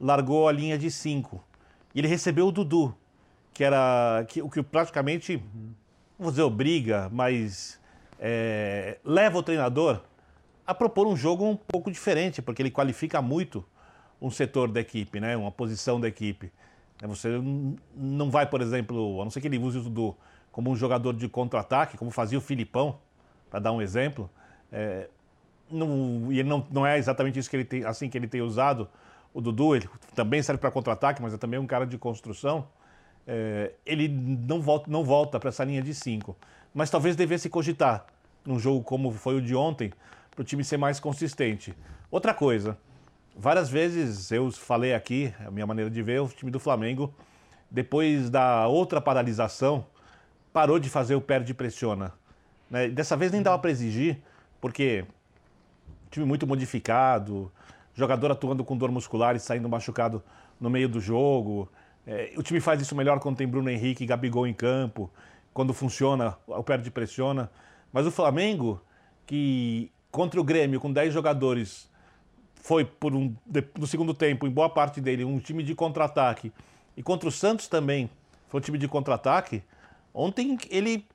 largou 0.00 0.48
a 0.48 0.52
linha 0.52 0.78
de 0.78 0.90
cinco. 0.90 1.42
E 1.94 1.98
ele 1.98 2.08
recebeu 2.08 2.46
o 2.46 2.52
Dudu, 2.52 2.94
que 3.52 3.64
era 3.64 4.24
que, 4.28 4.42
o 4.42 4.48
que 4.48 4.62
praticamente, 4.62 5.36
não 6.18 6.24
vou 6.24 6.30
dizer 6.30 6.42
obriga, 6.42 7.08
mas 7.12 7.80
é, 8.18 8.98
leva 9.04 9.38
o 9.38 9.42
treinador 9.42 10.00
a 10.66 10.74
propor 10.74 11.06
um 11.06 11.16
jogo 11.16 11.44
um 11.44 11.56
pouco 11.56 11.90
diferente, 11.90 12.40
porque 12.40 12.62
ele 12.62 12.70
qualifica 12.70 13.20
muito 13.20 13.64
um 14.20 14.30
setor 14.30 14.70
da 14.70 14.80
equipe, 14.80 15.18
né? 15.18 15.36
uma 15.36 15.50
posição 15.50 16.00
da 16.00 16.06
equipe. 16.06 16.52
Né, 17.00 17.08
você 17.08 17.28
não 17.96 18.30
vai, 18.30 18.46
por 18.46 18.60
exemplo, 18.60 19.20
a 19.20 19.24
não 19.24 19.30
ser 19.30 19.40
que 19.40 19.48
ele 19.48 19.58
use 19.58 19.78
o 19.78 19.82
Dudu 19.82 20.16
como 20.52 20.70
um 20.70 20.76
jogador 20.76 21.14
de 21.14 21.28
contra-ataque, 21.28 21.96
como 21.96 22.10
fazia 22.10 22.38
o 22.38 22.40
Filipão, 22.40 22.98
para 23.48 23.60
dar 23.60 23.72
um 23.72 23.80
exemplo. 23.80 24.30
É, 24.70 25.08
não, 25.70 26.30
e 26.30 26.42
não, 26.42 26.66
não 26.70 26.86
é 26.86 26.98
exatamente 26.98 27.38
isso 27.38 27.48
que 27.48 27.56
ele 27.56 27.64
tem, 27.64 27.84
assim 27.84 28.08
que 28.08 28.18
ele 28.18 28.28
tem 28.28 28.42
usado 28.42 28.88
o 29.32 29.40
Dudu. 29.40 29.76
Ele 29.76 29.88
também 30.14 30.42
serve 30.42 30.60
para 30.60 30.70
contra-ataque, 30.70 31.20
mas 31.22 31.34
é 31.34 31.38
também 31.38 31.58
um 31.58 31.66
cara 31.66 31.86
de 31.86 31.98
construção. 31.98 32.66
É, 33.26 33.72
ele 33.84 34.08
não 34.08 34.60
volta, 34.60 34.90
não 34.90 35.04
volta 35.04 35.38
para 35.38 35.48
essa 35.48 35.64
linha 35.64 35.82
de 35.82 35.94
cinco. 35.94 36.36
Mas 36.74 36.90
talvez 36.90 37.16
devesse 37.16 37.48
cogitar 37.48 38.06
num 38.44 38.58
jogo 38.58 38.82
como 38.82 39.10
foi 39.10 39.36
o 39.36 39.42
de 39.42 39.54
ontem, 39.54 39.92
para 40.30 40.42
o 40.42 40.44
time 40.44 40.64
ser 40.64 40.76
mais 40.76 40.98
consistente. 40.98 41.74
Outra 42.10 42.32
coisa, 42.32 42.78
Várias 43.36 43.70
vezes 43.70 44.30
eu 44.32 44.50
falei 44.50 44.92
aqui, 44.92 45.32
a 45.46 45.50
minha 45.50 45.66
maneira 45.66 45.90
de 45.90 46.02
ver, 46.02 46.20
o 46.20 46.28
time 46.28 46.50
do 46.50 46.58
Flamengo, 46.58 47.14
depois 47.70 48.28
da 48.28 48.66
outra 48.66 49.00
paralisação, 49.00 49.86
parou 50.52 50.78
de 50.78 50.90
fazer 50.90 51.14
o 51.14 51.20
perde 51.20 51.54
pressiona. 51.54 52.12
Né? 52.68 52.88
Dessa 52.88 53.16
vez 53.16 53.32
nem 53.32 53.40
dava 53.40 53.58
para 53.58 53.70
exigir, 53.70 54.18
porque 54.60 55.04
time 56.10 56.26
muito 56.26 56.46
modificado, 56.46 57.50
jogador 58.00 58.32
atuando 58.32 58.64
com 58.64 58.76
dor 58.76 58.90
muscular 58.90 59.36
e 59.36 59.38
saindo 59.38 59.68
machucado 59.68 60.22
no 60.60 60.68
meio 60.68 60.88
do 60.88 61.00
jogo. 61.00 61.68
É, 62.06 62.32
o 62.36 62.42
time 62.42 62.60
faz 62.60 62.80
isso 62.80 62.96
melhor 62.96 63.20
quando 63.20 63.36
tem 63.36 63.46
Bruno 63.46 63.70
Henrique 63.70 64.02
e 64.02 64.06
Gabigol 64.06 64.46
em 64.46 64.54
campo, 64.54 65.10
quando 65.52 65.72
funciona 65.72 66.36
o 66.46 66.64
perde 66.64 66.90
pressiona. 66.90 67.50
Mas 67.92 68.06
o 68.06 68.10
Flamengo, 68.10 68.80
que 69.26 69.92
contra 70.10 70.40
o 70.40 70.44
Grêmio, 70.44 70.80
com 70.80 70.92
10 70.92 71.12
jogadores 71.12 71.88
foi 72.62 72.84
por 72.84 73.14
um, 73.14 73.34
no 73.78 73.86
segundo 73.86 74.12
tempo, 74.12 74.46
em 74.46 74.50
boa 74.50 74.68
parte 74.68 75.00
dele, 75.00 75.24
um 75.24 75.38
time 75.38 75.62
de 75.62 75.74
contra-ataque. 75.74 76.52
E 76.96 77.02
contra 77.02 77.28
o 77.28 77.32
Santos 77.32 77.68
também 77.68 78.10
foi 78.48 78.60
um 78.60 78.62
time 78.62 78.78
de 78.78 78.88
contra-ataque. 78.88 79.62
Ontem 80.12 80.58
ele 80.68 81.06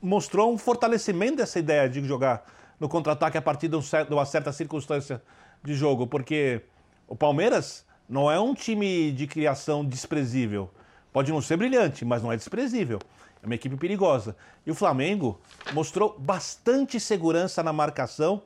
mostrou 0.00 0.52
um 0.52 0.58
fortalecimento 0.58 1.36
dessa 1.36 1.58
ideia 1.58 1.88
de 1.88 2.02
jogar 2.04 2.44
no 2.78 2.88
contra-ataque 2.88 3.36
a 3.36 3.42
partir 3.42 3.68
de, 3.68 3.76
uma 4.10 4.24
certa 4.24 4.52
circunstância 4.52 5.22
de 5.64 5.74
jogo, 5.74 6.06
porque 6.06 6.62
o 7.06 7.16
Palmeiras 7.16 7.84
não 8.08 8.30
é 8.30 8.38
um 8.40 8.54
time 8.54 9.12
de 9.12 9.26
criação 9.26 9.84
desprezível. 9.84 10.70
Pode 11.12 11.30
não 11.30 11.40
ser 11.40 11.56
brilhante, 11.56 12.04
mas 12.04 12.22
não 12.22 12.32
é 12.32 12.36
desprezível. 12.36 12.98
É 13.42 13.46
uma 13.46 13.54
equipe 13.54 13.76
perigosa. 13.76 14.36
E 14.66 14.70
o 14.70 14.74
Flamengo 14.74 15.40
mostrou 15.72 16.16
bastante 16.18 16.98
segurança 16.98 17.62
na 17.62 17.72
marcação 17.72 18.42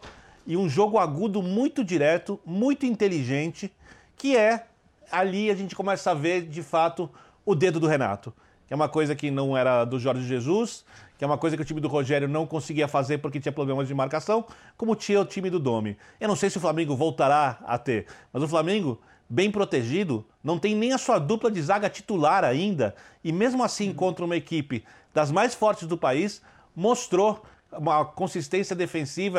e 0.46 0.56
um 0.56 0.68
jogo 0.68 0.98
agudo 0.98 1.42
muito 1.42 1.84
direto, 1.84 2.40
muito 2.44 2.84
inteligente, 2.84 3.72
que 4.16 4.36
é 4.36 4.66
ali 5.10 5.50
a 5.50 5.54
gente 5.54 5.74
começa 5.74 6.10
a 6.10 6.14
ver 6.14 6.42
de 6.42 6.62
fato 6.62 7.08
o 7.44 7.54
dedo 7.54 7.78
do 7.78 7.86
Renato, 7.86 8.32
que 8.66 8.72
é 8.72 8.76
uma 8.76 8.88
coisa 8.88 9.14
que 9.14 9.30
não 9.30 9.56
era 9.56 9.84
do 9.84 9.98
Jorge 9.98 10.26
Jesus, 10.26 10.84
que 11.22 11.24
é 11.24 11.28
uma 11.28 11.38
coisa 11.38 11.54
que 11.56 11.62
o 11.62 11.64
time 11.64 11.80
do 11.80 11.86
Rogério 11.86 12.26
não 12.26 12.44
conseguia 12.44 12.88
fazer 12.88 13.18
porque 13.18 13.38
tinha 13.38 13.52
problemas 13.52 13.86
de 13.86 13.94
marcação, 13.94 14.44
como 14.76 14.96
tinha 14.96 15.20
o 15.20 15.24
time 15.24 15.48
do 15.50 15.60
Domi. 15.60 15.96
Eu 16.18 16.26
não 16.26 16.34
sei 16.34 16.50
se 16.50 16.58
o 16.58 16.60
Flamengo 16.60 16.96
voltará 16.96 17.60
a 17.64 17.78
ter, 17.78 18.08
mas 18.32 18.42
o 18.42 18.48
Flamengo 18.48 19.00
bem 19.30 19.48
protegido, 19.48 20.26
não 20.42 20.58
tem 20.58 20.74
nem 20.74 20.92
a 20.92 20.98
sua 20.98 21.20
dupla 21.20 21.48
de 21.48 21.62
zaga 21.62 21.88
titular 21.88 22.42
ainda, 22.42 22.92
e 23.22 23.30
mesmo 23.30 23.62
assim 23.62 23.94
contra 23.94 24.24
uma 24.24 24.34
equipe 24.34 24.84
das 25.14 25.30
mais 25.30 25.54
fortes 25.54 25.86
do 25.86 25.96
país, 25.96 26.42
mostrou 26.74 27.40
uma 27.70 28.04
consistência 28.04 28.74
defensiva 28.74 29.38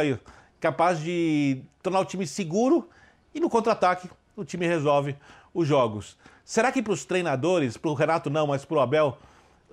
capaz 0.61 1.01
de 1.01 1.63
tornar 1.81 1.99
o 1.99 2.05
time 2.05 2.25
seguro 2.25 2.87
e 3.35 3.41
no 3.41 3.49
contra-ataque 3.49 4.09
o 4.37 4.45
time 4.45 4.65
resolve 4.65 5.17
os 5.53 5.67
jogos. 5.67 6.17
Será 6.45 6.71
que 6.71 6.81
para 6.81 6.93
os 6.93 7.03
treinadores, 7.03 7.75
para 7.75 7.91
o 7.91 7.93
Renato 7.93 8.29
não, 8.29 8.47
mas 8.47 8.63
para 8.63 8.77
o 8.77 8.79
Abel, 8.79 9.17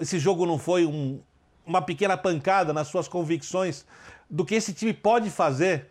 esse 0.00 0.18
jogo 0.18 0.44
não 0.44 0.58
foi 0.58 0.84
um, 0.84 1.20
uma 1.70 1.80
pequena 1.80 2.16
pancada 2.16 2.72
nas 2.72 2.88
suas 2.88 3.06
convicções 3.06 3.86
do 4.28 4.44
que 4.44 4.54
esse 4.54 4.74
time 4.74 4.92
pode 4.92 5.30
fazer 5.30 5.86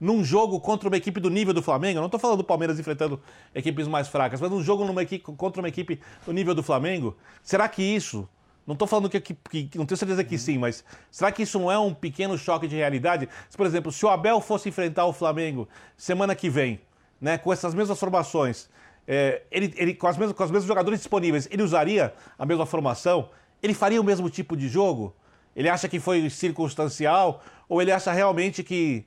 num 0.00 0.22
jogo 0.22 0.60
contra 0.60 0.88
uma 0.88 0.96
equipe 0.96 1.18
do 1.20 1.28
nível 1.28 1.52
do 1.52 1.60
Flamengo? 1.60 1.98
Eu 1.98 2.02
não 2.02 2.06
estou 2.06 2.20
falando 2.20 2.38
do 2.38 2.44
Palmeiras 2.44 2.78
enfrentando 2.78 3.20
equipes 3.54 3.88
mais 3.88 4.08
fracas, 4.08 4.40
mas 4.40 4.50
num 4.50 4.62
jogo 4.62 4.84
numa 4.84 5.02
equipe, 5.02 5.24
contra 5.36 5.60
uma 5.60 5.68
equipe 5.68 6.00
do 6.24 6.32
nível 6.32 6.54
do 6.54 6.62
Flamengo. 6.62 7.16
Será 7.42 7.68
que 7.68 7.82
isso 7.82 8.28
não 8.66 8.74
estou 8.74 8.88
falando 8.88 9.10
que, 9.10 9.20
que, 9.20 9.34
que, 9.34 9.76
Não 9.76 9.84
tenho 9.84 9.98
certeza 9.98 10.24
que 10.24 10.38
sim, 10.38 10.56
mas 10.56 10.84
será 11.10 11.30
que 11.30 11.42
isso 11.42 11.58
não 11.58 11.70
é 11.70 11.78
um 11.78 11.92
pequeno 11.92 12.38
choque 12.38 12.66
de 12.66 12.76
realidade? 12.76 13.28
Se, 13.50 13.56
por 13.56 13.66
exemplo, 13.66 13.92
se 13.92 14.06
o 14.06 14.08
Abel 14.08 14.40
fosse 14.40 14.68
enfrentar 14.68 15.04
o 15.04 15.12
Flamengo 15.12 15.68
semana 15.96 16.34
que 16.34 16.48
vem, 16.48 16.80
né, 17.20 17.36
com 17.36 17.52
essas 17.52 17.74
mesmas 17.74 17.98
formações, 17.98 18.68
é, 19.06 19.42
ele, 19.50 19.74
ele, 19.76 19.94
com, 19.94 20.06
as 20.06 20.16
mesmas, 20.16 20.36
com 20.36 20.44
os 20.44 20.50
mesmos 20.50 20.68
jogadores 20.68 21.00
disponíveis, 21.00 21.46
ele 21.50 21.62
usaria 21.62 22.14
a 22.38 22.46
mesma 22.46 22.64
formação? 22.64 23.28
Ele 23.62 23.74
faria 23.74 24.00
o 24.00 24.04
mesmo 24.04 24.30
tipo 24.30 24.56
de 24.56 24.68
jogo? 24.68 25.14
Ele 25.54 25.68
acha 25.68 25.88
que 25.88 26.00
foi 26.00 26.28
circunstancial? 26.30 27.42
Ou 27.68 27.80
ele 27.80 27.92
acha 27.92 28.12
realmente 28.12 28.62
que 28.62 29.04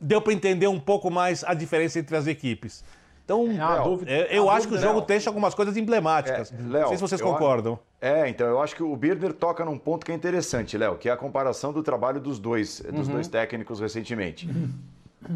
deu 0.00 0.20
para 0.20 0.32
entender 0.32 0.66
um 0.68 0.78
pouco 0.78 1.10
mais 1.10 1.42
a 1.44 1.54
diferença 1.54 1.98
entre 1.98 2.16
as 2.16 2.26
equipes? 2.26 2.84
Então, 3.24 3.46
é, 3.50 3.82
dúvida, 3.82 4.10
é, 4.10 4.38
eu 4.38 4.48
acho 4.48 4.66
que 4.66 4.72
o 4.72 4.78
jogo 4.78 5.02
deixa 5.02 5.28
algumas 5.28 5.54
coisas 5.54 5.76
emblemáticas. 5.76 6.50
É, 6.50 6.56
Léo, 6.56 6.80
não 6.80 6.88
sei 6.88 6.96
se 6.96 7.02
vocês 7.02 7.20
concordam. 7.20 7.78
É, 8.00 8.26
então 8.26 8.46
eu 8.46 8.62
acho 8.62 8.74
que 8.74 8.82
o 8.82 8.96
Birner 8.96 9.34
toca 9.34 9.66
num 9.66 9.76
ponto 9.76 10.06
que 10.06 10.10
é 10.10 10.14
interessante, 10.14 10.78
Léo, 10.78 10.96
que 10.96 11.10
é 11.10 11.12
a 11.12 11.16
comparação 11.16 11.70
do 11.70 11.82
trabalho 11.82 12.20
dos 12.20 12.38
dois, 12.38 12.80
dos 12.80 13.06
uhum. 13.06 13.14
dois 13.14 13.28
técnicos 13.28 13.80
recentemente. 13.80 14.48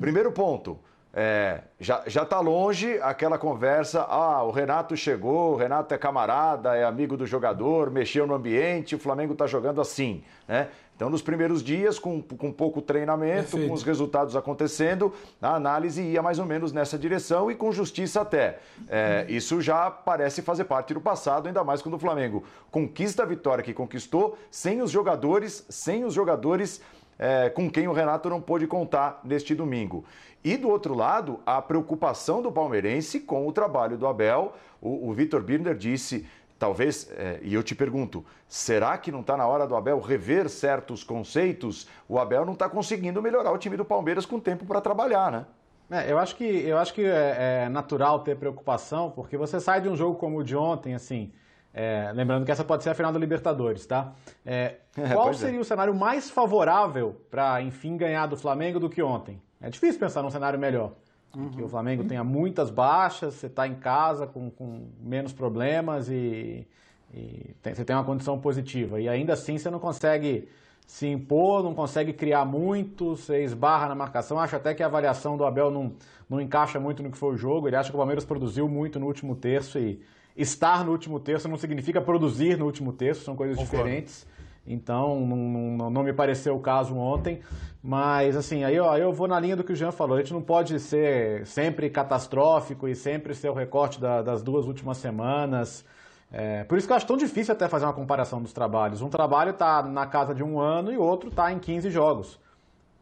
Primeiro 0.00 0.32
ponto, 0.32 0.78
é, 1.14 1.60
já, 1.78 2.02
já 2.06 2.24
tá 2.24 2.40
longe 2.40 2.98
aquela 3.02 3.36
conversa, 3.36 4.02
ah, 4.08 4.42
o 4.44 4.50
Renato 4.50 4.96
chegou, 4.96 5.52
o 5.52 5.56
Renato 5.56 5.92
é 5.92 5.98
camarada, 5.98 6.74
é 6.74 6.84
amigo 6.84 7.18
do 7.18 7.26
jogador, 7.26 7.90
mexeu 7.90 8.26
no 8.26 8.34
ambiente, 8.34 8.94
o 8.94 8.98
Flamengo 8.98 9.34
está 9.34 9.46
jogando 9.46 9.80
assim, 9.80 10.24
né? 10.48 10.68
Então, 10.94 11.10
nos 11.10 11.20
primeiros 11.20 11.64
dias, 11.64 11.98
com, 11.98 12.22
com 12.22 12.52
pouco 12.52 12.80
treinamento, 12.80 13.50
Perfeito. 13.50 13.68
com 13.68 13.74
os 13.74 13.82
resultados 13.82 14.36
acontecendo, 14.36 15.12
a 15.40 15.56
análise 15.56 16.00
ia 16.00 16.22
mais 16.22 16.38
ou 16.38 16.46
menos 16.46 16.72
nessa 16.72 16.96
direção 16.96 17.50
e 17.50 17.56
com 17.56 17.72
justiça 17.72 18.20
até. 18.20 18.60
É, 18.88 19.26
isso 19.28 19.60
já 19.60 19.90
parece 19.90 20.42
fazer 20.42 20.64
parte 20.64 20.94
do 20.94 21.00
passado, 21.00 21.48
ainda 21.48 21.64
mais 21.64 21.82
quando 21.82 21.94
o 21.94 21.98
Flamengo 21.98 22.44
conquista 22.70 23.24
a 23.24 23.26
vitória 23.26 23.64
que 23.64 23.74
conquistou, 23.74 24.38
sem 24.48 24.80
os 24.80 24.92
jogadores, 24.92 25.66
sem 25.68 26.04
os 26.04 26.14
jogadores 26.14 26.80
é, 27.18 27.50
com 27.50 27.70
quem 27.70 27.86
o 27.88 27.92
Renato 27.92 28.28
não 28.28 28.40
pôde 28.40 28.66
contar 28.66 29.20
neste 29.24 29.54
domingo. 29.54 30.04
E 30.44 30.56
do 30.56 30.68
outro 30.68 30.94
lado, 30.94 31.40
a 31.46 31.62
preocupação 31.62 32.42
do 32.42 32.50
palmeirense 32.50 33.20
com 33.20 33.46
o 33.46 33.52
trabalho 33.52 33.96
do 33.96 34.06
Abel. 34.06 34.54
O, 34.80 35.08
o 35.08 35.12
Vitor 35.12 35.42
Birner 35.42 35.76
disse 35.76 36.26
talvez, 36.58 37.10
é, 37.16 37.40
e 37.42 37.52
eu 37.52 37.62
te 37.62 37.74
pergunto, 37.74 38.24
será 38.46 38.96
que 38.96 39.10
não 39.10 39.20
está 39.20 39.36
na 39.36 39.44
hora 39.46 39.66
do 39.66 39.74
Abel 39.74 39.98
rever 39.98 40.48
certos 40.48 41.02
conceitos? 41.02 41.88
O 42.08 42.20
Abel 42.20 42.44
não 42.44 42.52
está 42.52 42.68
conseguindo 42.68 43.20
melhorar 43.20 43.50
o 43.50 43.58
time 43.58 43.76
do 43.76 43.84
Palmeiras 43.84 44.24
com 44.24 44.38
tempo 44.38 44.64
para 44.64 44.80
trabalhar, 44.80 45.32
né? 45.32 45.46
É, 45.90 46.10
eu 46.10 46.18
acho 46.18 46.36
que, 46.36 46.44
eu 46.44 46.78
acho 46.78 46.94
que 46.94 47.04
é, 47.04 47.64
é, 47.64 47.68
natural 47.68 48.20
ter 48.20 48.36
preocupação, 48.36 49.10
porque 49.10 49.36
você 49.36 49.58
sai 49.58 49.80
de 49.80 49.88
um 49.88 49.96
jogo 49.96 50.16
como 50.16 50.38
o 50.38 50.44
de 50.44 50.56
ontem, 50.56 50.94
assim, 50.94 51.32
é, 51.74 52.12
lembrando 52.14 52.44
que 52.44 52.52
essa 52.52 52.64
pode 52.64 52.84
ser 52.84 52.90
a 52.90 52.94
final 52.94 53.12
da 53.12 53.18
Libertadores, 53.18 53.84
tá? 53.84 54.12
É, 54.46 54.76
qual 55.12 55.34
seria 55.34 55.60
o 55.60 55.64
cenário 55.64 55.92
mais 55.92 56.30
favorável 56.30 57.20
para, 57.28 57.60
enfim, 57.60 57.96
ganhar 57.96 58.26
do 58.26 58.36
Flamengo 58.36 58.78
do 58.78 58.88
que 58.88 59.02
ontem? 59.02 59.42
É 59.62 59.70
difícil 59.70 60.00
pensar 60.00 60.22
num 60.22 60.30
cenário 60.30 60.58
melhor. 60.58 60.92
Uhum. 61.36 61.50
Que 61.50 61.62
o 61.62 61.68
Flamengo 61.68 62.04
tenha 62.04 62.22
muitas 62.22 62.68
baixas, 62.68 63.34
você 63.34 63.46
está 63.46 63.66
em 63.66 63.76
casa 63.76 64.26
com, 64.26 64.50
com, 64.50 64.88
menos 65.00 65.32
problemas 65.32 66.10
e, 66.10 66.66
e 67.14 67.54
tem, 67.62 67.74
você 67.74 67.84
tem 67.84 67.96
uma 67.96 68.04
condição 68.04 68.38
positiva. 68.38 69.00
E 69.00 69.08
ainda 69.08 69.32
assim 69.32 69.56
você 69.56 69.70
não 69.70 69.78
consegue 69.78 70.48
se 70.86 71.06
impor, 71.06 71.62
não 71.62 71.74
consegue 71.74 72.12
criar 72.12 72.44
muito, 72.44 73.16
você 73.16 73.42
esbarra 73.44 73.88
na 73.88 73.94
marcação. 73.94 74.38
Acho 74.38 74.56
até 74.56 74.74
que 74.74 74.82
a 74.82 74.86
avaliação 74.86 75.38
do 75.38 75.44
Abel 75.44 75.70
não, 75.70 75.92
não 76.28 76.40
encaixa 76.40 76.78
muito 76.78 77.02
no 77.02 77.10
que 77.10 77.16
foi 77.16 77.34
o 77.34 77.36
jogo. 77.36 77.66
Ele 77.66 77.76
acha 77.76 77.88
que 77.88 77.96
o 77.96 77.98
Palmeiras 77.98 78.24
produziu 78.26 78.68
muito 78.68 79.00
no 79.00 79.06
último 79.06 79.34
terço 79.34 79.78
e 79.78 80.02
estar 80.36 80.84
no 80.84 80.92
último 80.92 81.20
terço 81.20 81.48
não 81.48 81.56
significa 81.56 82.00
produzir 82.00 82.58
no 82.58 82.66
último 82.66 82.92
terço, 82.92 83.24
são 83.24 83.36
coisas 83.36 83.56
Concordo. 83.56 83.84
diferentes. 83.84 84.26
Então, 84.66 85.26
não, 85.26 85.90
não, 85.90 86.02
me 86.02 86.12
pareceu 86.12 86.54
o 86.54 86.60
caso 86.60 86.96
ontem. 86.96 87.40
Mas, 87.82 88.36
assim, 88.36 88.62
aí 88.62 88.78
ó, 88.78 88.96
eu 88.96 89.12
vou 89.12 89.26
na 89.26 89.38
linha 89.40 89.56
do 89.56 89.64
que 89.64 89.72
o 89.72 89.76
Jean 89.76 89.90
falou. 89.90 90.16
A 90.16 90.20
gente 90.20 90.32
não 90.32 90.42
pode 90.42 90.78
ser 90.78 91.44
sempre 91.46 91.90
catastrófico 91.90 92.86
e 92.86 92.94
sempre 92.94 93.34
ser 93.34 93.48
o 93.48 93.54
recorte 93.54 94.00
da, 94.00 94.22
das 94.22 94.42
duas 94.42 94.66
últimas 94.66 94.98
semanas. 94.98 95.84
É, 96.30 96.64
por 96.64 96.78
isso 96.78 96.86
que 96.86 96.92
eu 96.92 96.96
acho 96.96 97.06
tão 97.06 97.16
difícil 97.16 97.52
até 97.52 97.68
fazer 97.68 97.84
uma 97.84 97.92
comparação 97.92 98.40
dos 98.40 98.52
trabalhos. 98.52 99.02
Um 99.02 99.08
trabalho 99.08 99.50
está 99.50 99.82
na 99.82 100.06
casa 100.06 100.34
de 100.34 100.42
um 100.42 100.60
ano 100.60 100.92
e 100.92 100.96
outro 100.96 101.28
está 101.28 101.52
em 101.52 101.58
15 101.58 101.90
jogos. 101.90 102.40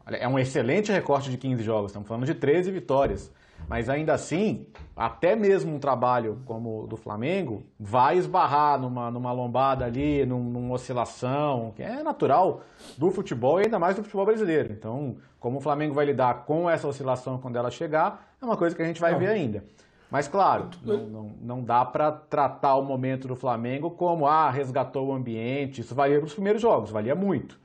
É 0.07 0.27
um 0.27 0.37
excelente 0.39 0.91
recorte 0.91 1.29
de 1.29 1.37
15 1.37 1.63
jogos, 1.63 1.91
estamos 1.91 2.07
falando 2.07 2.25
de 2.25 2.33
13 2.33 2.71
vitórias. 2.71 3.31
Mas 3.67 3.89
ainda 3.89 4.13
assim, 4.13 4.65
até 4.95 5.35
mesmo 5.35 5.73
um 5.73 5.79
trabalho 5.79 6.41
como 6.45 6.83
o 6.83 6.87
do 6.87 6.97
Flamengo 6.97 7.63
vai 7.79 8.17
esbarrar 8.17 8.79
numa, 8.79 9.09
numa 9.09 9.31
lombada 9.31 9.85
ali, 9.85 10.25
num, 10.25 10.43
numa 10.43 10.75
oscilação, 10.75 11.71
que 11.75 11.81
é 11.81 12.03
natural 12.03 12.61
do 12.97 13.09
futebol 13.11 13.59
e 13.59 13.65
ainda 13.65 13.79
mais 13.79 13.95
do 13.95 14.03
futebol 14.03 14.25
brasileiro. 14.25 14.73
Então, 14.73 15.15
como 15.39 15.57
o 15.57 15.61
Flamengo 15.61 15.93
vai 15.93 16.05
lidar 16.05 16.45
com 16.45 16.69
essa 16.69 16.87
oscilação 16.87 17.37
quando 17.37 17.55
ela 17.55 17.71
chegar, 17.71 18.33
é 18.41 18.45
uma 18.45 18.57
coisa 18.57 18.75
que 18.75 18.81
a 18.81 18.85
gente 18.85 18.99
vai 19.01 19.15
ver 19.15 19.27
ainda. 19.27 19.63
Mas, 20.11 20.27
claro, 20.27 20.69
não, 20.83 20.97
não, 21.07 21.31
não 21.41 21.63
dá 21.63 21.85
para 21.85 22.11
tratar 22.11 22.75
o 22.75 22.83
momento 22.83 23.29
do 23.29 23.35
Flamengo 23.35 23.91
como, 23.91 24.27
ah, 24.27 24.51
resgatou 24.51 25.07
o 25.07 25.13
ambiente. 25.13 25.79
Isso 25.79 25.95
valia 25.95 26.17
para 26.17 26.27
os 26.27 26.33
primeiros 26.33 26.61
jogos, 26.61 26.91
valia 26.91 27.15
muito. 27.15 27.57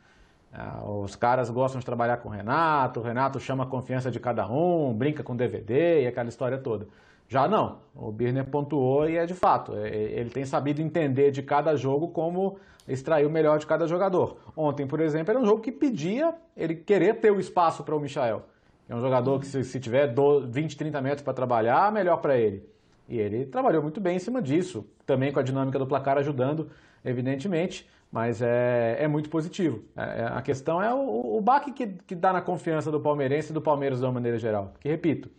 Ah, 0.58 0.82
os 0.82 1.14
caras 1.14 1.50
gostam 1.50 1.78
de 1.78 1.84
trabalhar 1.84 2.16
com 2.16 2.30
o 2.30 2.32
Renato, 2.32 3.00
o 3.00 3.02
Renato 3.02 3.38
chama 3.38 3.64
a 3.64 3.66
confiança 3.66 4.10
de 4.10 4.18
cada 4.18 4.50
um, 4.50 4.94
brinca 4.94 5.22
com 5.22 5.36
DVD 5.36 6.04
e 6.04 6.06
aquela 6.06 6.30
história 6.30 6.56
toda. 6.56 6.88
Já 7.28 7.46
não, 7.46 7.80
o 7.94 8.10
Birner 8.10 8.46
pontuou 8.46 9.06
e 9.06 9.18
é 9.18 9.26
de 9.26 9.34
fato, 9.34 9.74
é, 9.76 9.88
é, 9.88 10.20
ele 10.20 10.30
tem 10.30 10.46
sabido 10.46 10.80
entender 10.80 11.30
de 11.30 11.42
cada 11.42 11.76
jogo 11.76 12.08
como 12.08 12.56
extrair 12.88 13.26
o 13.26 13.30
melhor 13.30 13.58
de 13.58 13.66
cada 13.66 13.86
jogador. 13.86 14.38
Ontem, 14.56 14.86
por 14.86 14.98
exemplo, 15.00 15.30
era 15.30 15.38
um 15.38 15.44
jogo 15.44 15.60
que 15.60 15.70
pedia 15.70 16.32
ele 16.56 16.74
querer 16.74 17.20
ter 17.20 17.30
o 17.30 17.38
espaço 17.38 17.84
para 17.84 17.94
o 17.94 18.00
Michael. 18.00 18.42
É 18.88 18.94
um 18.94 19.00
jogador 19.02 19.40
que, 19.40 19.46
se 19.46 19.78
tiver 19.78 20.14
20, 20.48 20.74
30 20.74 21.02
metros 21.02 21.22
para 21.22 21.34
trabalhar, 21.34 21.92
melhor 21.92 22.16
para 22.18 22.38
ele. 22.38 22.66
E 23.06 23.18
ele 23.18 23.44
trabalhou 23.44 23.82
muito 23.82 24.00
bem 24.00 24.16
em 24.16 24.20
cima 24.20 24.40
disso, 24.40 24.86
também 25.04 25.32
com 25.32 25.38
a 25.38 25.42
dinâmica 25.42 25.78
do 25.78 25.86
placar 25.86 26.16
ajudando, 26.16 26.70
evidentemente 27.04 27.86
mas 28.16 28.40
é, 28.40 28.96
é 28.98 29.06
muito 29.06 29.28
positivo. 29.28 29.84
É, 29.94 30.22
é, 30.22 30.30
a 30.32 30.40
questão 30.40 30.82
é 30.82 30.90
o, 30.94 31.36
o 31.36 31.40
baque 31.42 31.70
que, 31.70 31.86
que 31.86 32.14
dá 32.14 32.32
na 32.32 32.40
confiança 32.40 32.90
do 32.90 32.98
palmeirense 32.98 33.50
e 33.50 33.52
do 33.52 33.60
Palmeiras 33.60 33.98
de 33.98 34.06
uma 34.06 34.12
maneira 34.12 34.38
geral. 34.38 34.70
Porque, 34.72 34.88
repito, 34.88 35.30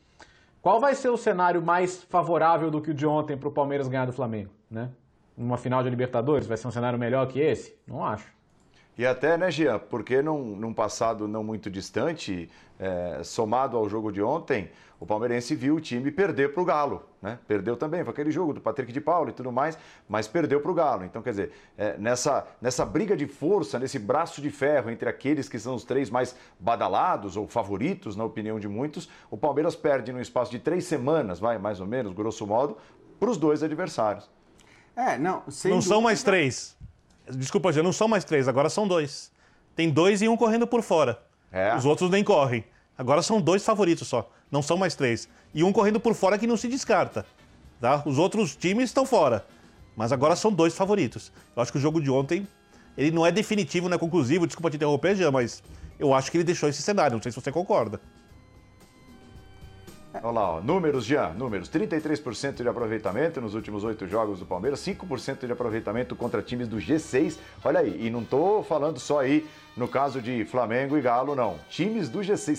qual 0.61 0.79
vai 0.79 0.93
ser 0.93 1.09
o 1.09 1.17
cenário 1.17 1.59
mais 1.59 2.03
favorável 2.03 2.69
do 2.69 2.79
que 2.79 2.91
o 2.91 2.93
de 2.93 3.07
ontem 3.07 3.35
para 3.35 3.49
o 3.49 3.51
Palmeiras 3.51 3.87
ganhar 3.87 4.05
do 4.05 4.13
Flamengo? 4.13 4.51
Né? 4.69 4.91
Numa 5.35 5.57
final 5.57 5.81
de 5.81 5.89
Libertadores, 5.89 6.45
vai 6.45 6.55
ser 6.55 6.67
um 6.67 6.71
cenário 6.71 6.99
melhor 6.99 7.25
que 7.27 7.39
esse? 7.39 7.75
Não 7.87 8.05
acho. 8.05 8.31
E 8.95 9.07
até, 9.07 9.39
né, 9.39 9.49
Gia, 9.49 9.79
porque 9.79 10.21
num, 10.21 10.55
num 10.55 10.71
passado 10.71 11.27
não 11.27 11.43
muito 11.43 11.71
distante, 11.71 12.47
é, 12.77 13.23
somado 13.23 13.75
ao 13.75 13.89
jogo 13.89 14.11
de 14.11 14.21
ontem, 14.21 14.69
o 14.99 15.05
palmeirense 15.05 15.55
viu 15.55 15.75
o 15.75 15.81
time 15.81 16.12
perder 16.12 16.53
para 16.53 16.62
o 16.62 16.65
Galo. 16.65 17.03
Né? 17.21 17.38
Perdeu 17.47 17.75
também, 17.75 18.03
foi 18.03 18.12
aquele 18.12 18.31
jogo 18.31 18.53
do 18.53 18.62
Patrick 18.62 18.91
de 18.91 18.99
Paulo 18.99 19.29
e 19.29 19.33
tudo 19.33 19.51
mais, 19.51 19.77
mas 20.10 20.27
perdeu 20.27 20.60
para 20.60 20.71
o 20.71 20.73
Galo. 20.73 21.03
Então, 21.03 21.21
quer 21.21 21.31
dizer, 21.31 21.51
é, 21.77 21.97
nessa, 21.97 22.47
nessa 22.62 22.86
briga 22.86 23.15
de 23.15 23.27
força, 23.27 23.77
nesse 23.77 23.99
braço 23.99 24.41
de 24.41 24.49
ferro 24.49 24.89
entre 24.89 25.07
aqueles 25.07 25.47
que 25.47 25.60
são 25.60 25.75
os 25.75 25.83
três 25.83 26.10
mais 26.10 26.36
badalados 26.60 27.38
ou 27.38 27.47
favoritos, 27.47 28.15
na 28.15 28.23
opinião 28.23 28.60
de 28.60 28.67
muitos, 28.67 29.10
o 29.29 29.38
Palmeiras 29.38 29.75
perde 29.75 30.12
no 30.12 30.19
espaço 30.19 30.51
de 30.51 30.60
três 30.60 30.86
semanas, 30.86 31.39
vai 31.39 31.57
mais 31.57 31.79
ou 31.79 31.86
menos, 31.86 32.13
grosso 32.13 32.47
modo, 32.47 32.77
para 33.19 33.29
os 33.29 33.38
dois 33.38 33.62
adversários. 33.62 34.29
É, 34.95 35.17
não, 35.17 35.43
não 35.43 35.43
dúvida. 35.45 35.81
são 35.81 36.01
mais 36.01 36.23
três. 36.23 36.75
Desculpa, 37.29 37.71
já 37.71 37.83
não 37.83 37.93
são 37.93 38.07
mais 38.07 38.23
três, 38.23 38.47
agora 38.47 38.69
são 38.69 38.88
dois. 38.88 39.31
Tem 39.75 39.91
dois 39.91 40.23
e 40.23 40.27
um 40.27 40.36
correndo 40.36 40.65
por 40.65 40.81
fora. 40.81 41.21
É. 41.51 41.75
Os 41.75 41.86
outros 41.86 42.10
nem 42.10 42.23
correm. 42.23 42.65
Agora 42.97 43.21
são 43.21 43.39
dois 43.39 43.63
favoritos 43.63 44.07
só, 44.07 44.27
não 44.51 44.62
são 44.62 44.77
mais 44.77 44.95
três. 44.95 45.27
E 45.53 45.63
um 45.63 45.71
correndo 45.71 45.99
por 45.99 46.13
fora 46.13 46.38
que 46.38 46.47
não 46.47 46.57
se 46.57 46.67
descarta. 46.67 47.25
Tá? 47.79 48.03
Os 48.05 48.17
outros 48.17 48.55
times 48.55 48.86
estão 48.86 49.05
fora. 49.05 49.45
Mas 49.95 50.12
agora 50.12 50.36
são 50.36 50.51
dois 50.51 50.75
favoritos. 50.75 51.31
Eu 51.55 51.62
acho 51.62 51.71
que 51.71 51.77
o 51.77 51.81
jogo 51.81 52.01
de 52.01 52.10
ontem, 52.10 52.47
ele 52.97 53.12
não 53.12 53.25
é 53.25 53.31
definitivo, 53.31 53.89
não 53.89 53.95
é 53.95 53.99
conclusivo, 53.99 54.45
desculpa 54.45 54.69
te 54.69 54.75
interromper, 54.75 55.15
Jean, 55.15 55.31
mas 55.31 55.63
eu 55.99 56.13
acho 56.13 56.31
que 56.31 56.38
ele 56.38 56.43
deixou 56.43 56.69
esse 56.69 56.81
cenário, 56.81 57.15
não 57.15 57.21
sei 57.21 57.31
se 57.31 57.41
você 57.41 57.51
concorda. 57.51 57.99
Olha 60.23 60.32
lá, 60.32 60.51
ó, 60.51 60.62
números 60.62 61.06
já, 61.06 61.30
números. 61.30 61.69
33% 61.69 62.62
de 62.62 62.67
aproveitamento 62.67 63.39
nos 63.41 63.53
últimos 63.53 63.84
oito 63.84 64.08
jogos 64.08 64.39
do 64.39 64.45
Palmeiras, 64.45 64.80
5% 64.80 65.45
de 65.45 65.51
aproveitamento 65.51 66.15
contra 66.15 66.41
times 66.41 66.67
do 66.67 66.77
G6. 66.77 67.38
Olha 67.63 67.80
aí, 67.80 68.06
e 68.06 68.10
não 68.10 68.23
tô 68.23 68.63
falando 68.63 68.99
só 68.99 69.19
aí 69.19 69.47
no 69.75 69.88
caso 69.88 70.21
de 70.21 70.43
Flamengo 70.45 70.97
e 70.97 71.01
Galo, 71.01 71.36
não. 71.36 71.60
Times 71.69 72.10
do 72.10 72.19
G6, 72.19 72.56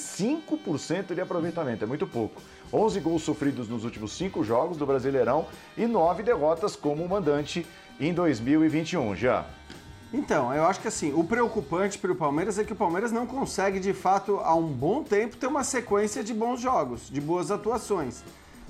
5% 0.49 1.15
de 1.15 1.21
aproveitamento, 1.21 1.83
é 1.83 1.87
muito 1.87 2.07
pouco. 2.07 2.41
11 2.73 3.01
gols 3.01 3.23
sofridos 3.23 3.69
nos 3.69 3.85
últimos 3.85 4.13
cinco 4.13 4.45
jogos 4.45 4.77
do 4.77 4.87
Brasileirão 4.87 5.47
e 5.77 5.87
nove 5.87 6.23
derrotas 6.23 6.77
como 6.77 7.09
mandante 7.09 7.67
em 7.99 8.13
2021, 8.13 9.17
já. 9.17 9.47
Então, 10.13 10.55
eu 10.55 10.65
acho 10.65 10.81
que 10.81 10.89
assim, 10.89 11.13
o 11.15 11.23
preocupante 11.23 11.99
para 11.99 12.11
o 12.11 12.15
Palmeiras 12.15 12.59
é 12.59 12.65
que 12.65 12.73
o 12.73 12.77
Palmeiras 12.77 13.13
não 13.13 13.27
consegue, 13.27 13.79
de 13.79 13.93
fato, 13.93 14.41
há 14.43 14.55
um 14.55 14.67
bom 14.67 15.03
tempo, 15.03 15.37
ter 15.37 15.47
uma 15.47 15.63
sequência 15.63 16.25
de 16.25 16.33
bons 16.33 16.61
jogos, 16.61 17.11
de 17.11 17.21
boas 17.21 17.51
atuações. 17.51 18.23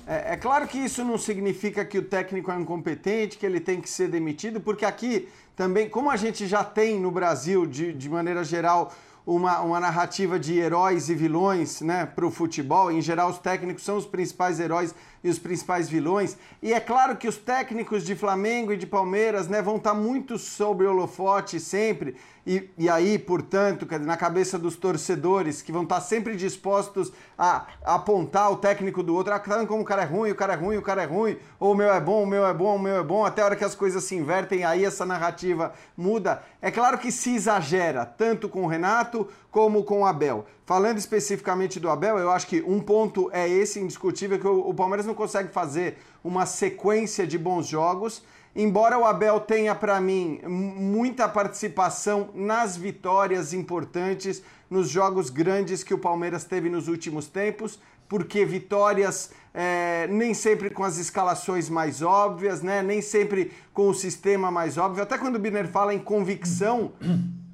É, 0.05 0.33
é, 0.33 0.35
claro 0.35 0.67
que 0.67 0.77
isso 0.77 1.03
não 1.03 1.17
significa 1.17 1.85
que 1.85 1.97
o 1.97 2.03
técnico 2.03 2.51
é 2.51 2.59
incompetente, 2.59 3.37
que 3.37 3.45
ele 3.45 3.59
tem 3.59 3.79
que 3.79 3.89
ser 3.89 4.09
demitido, 4.09 4.59
porque 4.59 4.83
aqui 4.83 5.29
também, 5.55 5.87
como 5.87 6.09
a 6.09 6.17
gente 6.17 6.45
já 6.45 6.63
tem 6.63 6.99
no 6.99 7.11
Brasil, 7.11 7.65
de, 7.65 7.93
de 7.93 8.09
maneira 8.09 8.43
geral, 8.43 8.91
uma, 9.25 9.61
uma 9.61 9.79
narrativa 9.79 10.39
de 10.39 10.57
heróis 10.57 11.09
e 11.09 11.15
vilões 11.15 11.81
né, 11.81 12.05
para 12.05 12.25
o 12.25 12.31
futebol, 12.31 12.91
em 12.91 13.01
geral, 13.01 13.29
os 13.29 13.37
técnicos 13.37 13.83
são 13.83 13.95
os 13.95 14.05
principais 14.05 14.59
heróis 14.59 14.95
e 15.23 15.29
os 15.29 15.39
principais 15.39 15.89
vilões. 15.89 16.37
E 16.61 16.73
é 16.73 16.79
claro 16.79 17.15
que 17.15 17.27
os 17.27 17.37
técnicos 17.37 18.03
de 18.03 18.15
Flamengo 18.15 18.73
e 18.73 18.77
de 18.77 18.87
Palmeiras 18.87 19.47
né, 19.47 19.61
vão 19.61 19.77
estar 19.77 19.91
tá 19.91 19.95
muito 19.95 20.37
sobre 20.37 20.85
o 20.85 20.91
holofote 20.91 21.59
sempre. 21.59 22.15
E, 22.47 22.67
e 22.77 22.89
aí, 22.89 23.19
portanto, 23.19 23.87
na 24.01 24.17
cabeça 24.17 24.57
dos 24.57 24.75
torcedores 24.75 25.61
que 25.61 25.71
vão 25.71 25.83
estar 25.83 25.95
tá 25.95 26.01
sempre 26.01 26.35
dispostos 26.35 27.11
a, 27.37 27.67
a 27.83 27.95
apontar 27.95 28.51
o 28.51 28.55
técnico 28.55 29.03
do 29.03 29.13
outro, 29.13 29.33
ah, 29.33 29.39
tá 29.39 29.65
como 29.67 29.83
o 29.83 29.85
cara 29.85 30.01
é 30.01 30.05
ruim, 30.05 30.31
o 30.31 30.35
cara 30.35 30.53
é 30.53 30.55
ruim, 30.55 30.77
o 30.77 30.81
cara 30.81 31.03
é 31.03 31.05
ruim, 31.05 31.37
ou 31.59 31.73
o 31.73 31.75
meu 31.75 31.93
é 31.93 31.99
bom, 31.99 32.23
o 32.23 32.27
meu 32.27 32.47
é 32.47 32.53
bom, 32.53 32.75
o 32.75 32.79
meu 32.79 32.97
é 32.97 33.03
bom, 33.03 33.23
até 33.23 33.41
a 33.41 33.45
hora 33.45 33.55
que 33.55 33.63
as 33.63 33.75
coisas 33.75 34.03
se 34.03 34.15
invertem, 34.15 34.63
aí 34.63 34.83
essa 34.83 35.05
narrativa 35.05 35.73
muda. 35.95 36.41
É 36.59 36.71
claro 36.71 36.97
que 36.97 37.11
se 37.11 37.35
exagera, 37.35 38.05
tanto 38.05 38.49
com 38.49 38.63
o 38.63 38.67
Renato 38.67 39.27
como 39.51 39.83
com 39.83 40.01
o 40.01 40.05
Abel. 40.05 40.45
Falando 40.65 40.97
especificamente 40.97 41.79
do 41.79 41.89
Abel, 41.89 42.17
eu 42.17 42.29
acho 42.29 42.47
que 42.47 42.61
um 42.61 42.79
ponto 42.79 43.29
é 43.33 43.47
esse 43.47 43.79
indiscutível 43.79 44.39
que 44.39 44.47
o, 44.47 44.73
Palmeiras 44.73 45.05
não 45.05 45.15
consegue 45.15 45.51
fazer 45.51 45.97
uma 46.23 46.45
sequência 46.45 47.25
de 47.25 47.37
bons 47.37 47.67
jogos. 47.67 48.23
Embora 48.55 48.97
o 48.97 49.05
Abel 49.05 49.39
tenha 49.39 49.73
para 49.73 49.99
mim 49.99 50.39
muita 50.45 51.27
participação 51.27 52.29
nas 52.33 52.77
vitórias 52.77 53.53
importantes, 53.53 54.43
nos 54.69 54.89
jogos 54.89 55.29
grandes 55.29 55.83
que 55.83 55.93
o 55.93 55.97
Palmeiras 55.97 56.43
teve 56.43 56.69
nos 56.69 56.87
últimos 56.87 57.27
tempos, 57.27 57.79
porque 58.07 58.45
vitórias 58.45 59.31
é, 59.53 60.07
nem 60.07 60.33
sempre 60.33 60.69
com 60.69 60.83
as 60.83 60.97
escalações 60.97 61.69
mais 61.69 62.01
óbvias, 62.01 62.61
né? 62.61 62.81
nem 62.83 63.01
sempre 63.01 63.51
com 63.73 63.89
o 63.89 63.93
sistema 63.93 64.51
mais 64.51 64.77
óbvio. 64.77 65.03
Até 65.03 65.17
quando 65.17 65.35
o 65.35 65.39
Biner 65.39 65.67
fala 65.67 65.93
em 65.93 65.99
convicção, 65.99 66.91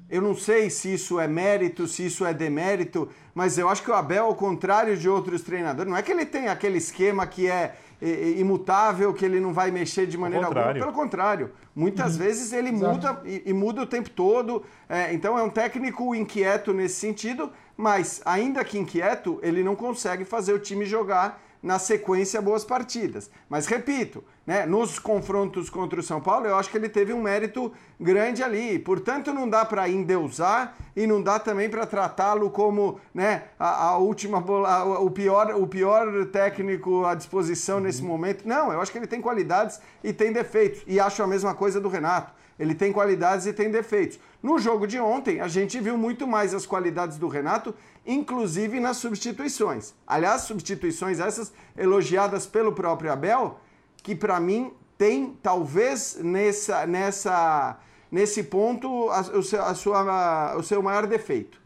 eu 0.08 0.22
não 0.22 0.34
sei 0.34 0.70
se 0.70 0.94
isso 0.94 1.18
é 1.18 1.26
mérito, 1.26 1.86
se 1.86 2.06
isso 2.06 2.24
é 2.24 2.32
demérito, 2.32 3.08
mas 3.34 3.58
eu 3.58 3.68
acho 3.68 3.82
que 3.82 3.90
o 3.90 3.94
Abel, 3.94 4.26
ao 4.26 4.34
contrário 4.34 4.96
de 4.96 5.08
outros 5.08 5.42
treinadores, 5.42 5.90
não 5.90 5.98
é 5.98 6.02
que 6.02 6.12
ele 6.12 6.24
tem 6.24 6.48
aquele 6.48 6.78
esquema 6.78 7.26
que 7.26 7.48
é 7.48 7.74
imutável, 8.36 9.12
que 9.14 9.24
ele 9.24 9.40
não 9.40 9.52
vai 9.52 9.70
mexer 9.70 10.06
de 10.06 10.18
maneira 10.18 10.46
alguma. 10.46 10.72
Pelo 10.74 10.92
contrário, 10.92 11.50
muitas 11.74 12.12
uhum. 12.12 12.18
vezes 12.18 12.52
ele 12.52 12.68
Exato. 12.68 12.92
muda 12.92 13.22
e, 13.24 13.42
e, 13.46 13.52
muda 13.52 13.82
o 13.82 13.86
tempo 13.86 14.10
todo. 14.10 14.62
É, 14.88 15.12
então 15.14 15.38
é 15.38 15.42
um 15.42 15.50
técnico 15.50 16.14
inquieto 16.14 16.72
nesse 16.72 16.96
sentido, 16.96 17.50
mas 17.76 18.20
ainda 18.24 18.64
que 18.64 18.78
inquieto, 18.78 19.40
ele 19.42 19.62
não 19.62 19.74
consegue 19.74 20.24
fazer 20.24 20.52
o 20.52 20.58
time 20.58 20.84
jogar 20.84 21.42
na 21.62 21.78
sequência 21.78 22.40
boas 22.40 22.64
partidas. 22.64 23.30
Mas 23.48 23.66
repito, 23.66 24.22
né, 24.46 24.64
nos 24.64 24.98
confrontos 24.98 25.68
contra 25.68 25.98
o 25.98 26.02
São 26.02 26.20
Paulo, 26.20 26.46
eu 26.46 26.56
acho 26.56 26.70
que 26.70 26.76
ele 26.76 26.88
teve 26.88 27.12
um 27.12 27.20
mérito 27.20 27.72
grande 28.00 28.42
ali. 28.42 28.78
Portanto, 28.78 29.32
não 29.32 29.48
dá 29.48 29.64
para 29.64 29.88
endeusar 29.88 30.76
e 30.94 31.06
não 31.06 31.20
dá 31.20 31.38
também 31.38 31.68
para 31.68 31.86
tratá-lo 31.86 32.50
como 32.50 33.00
né, 33.12 33.44
a, 33.58 33.88
a 33.88 33.98
última 33.98 34.40
bola, 34.40 35.00
o 35.00 35.10
pior, 35.10 35.54
o 35.54 35.66
pior 35.66 36.26
técnico 36.26 37.04
à 37.04 37.14
disposição 37.14 37.80
nesse 37.80 38.02
uhum. 38.02 38.08
momento. 38.08 38.46
Não, 38.46 38.72
eu 38.72 38.80
acho 38.80 38.92
que 38.92 38.98
ele 38.98 39.06
tem 39.06 39.20
qualidades 39.20 39.80
e 40.02 40.12
tem 40.12 40.32
defeitos. 40.32 40.82
E 40.86 41.00
acho 41.00 41.22
a 41.22 41.26
mesma 41.26 41.54
coisa 41.54 41.80
do 41.80 41.88
Renato. 41.88 42.32
Ele 42.58 42.74
tem 42.74 42.92
qualidades 42.92 43.46
e 43.46 43.52
tem 43.52 43.70
defeitos. 43.70 44.18
No 44.42 44.58
jogo 44.58 44.86
de 44.86 44.98
ontem, 44.98 45.40
a 45.40 45.48
gente 45.48 45.78
viu 45.80 45.98
muito 45.98 46.26
mais 46.26 46.54
as 46.54 46.64
qualidades 46.64 47.18
do 47.18 47.28
Renato, 47.28 47.74
inclusive 48.06 48.80
nas 48.80 48.96
substituições. 48.96 49.92
Aliás, 50.06 50.42
substituições 50.42 51.20
essas 51.20 51.52
elogiadas 51.76 52.46
pelo 52.46 52.72
próprio 52.72 53.12
Abel, 53.12 53.60
que 54.02 54.14
para 54.14 54.40
mim 54.40 54.72
tem 54.96 55.36
talvez 55.42 56.18
nessa, 56.22 56.86
nessa, 56.86 57.78
nesse 58.10 58.42
ponto 58.44 59.10
a, 59.10 59.20
a 59.68 59.74
sua, 59.74 60.56
o 60.56 60.62
seu 60.62 60.82
maior 60.82 61.06
defeito. 61.06 61.60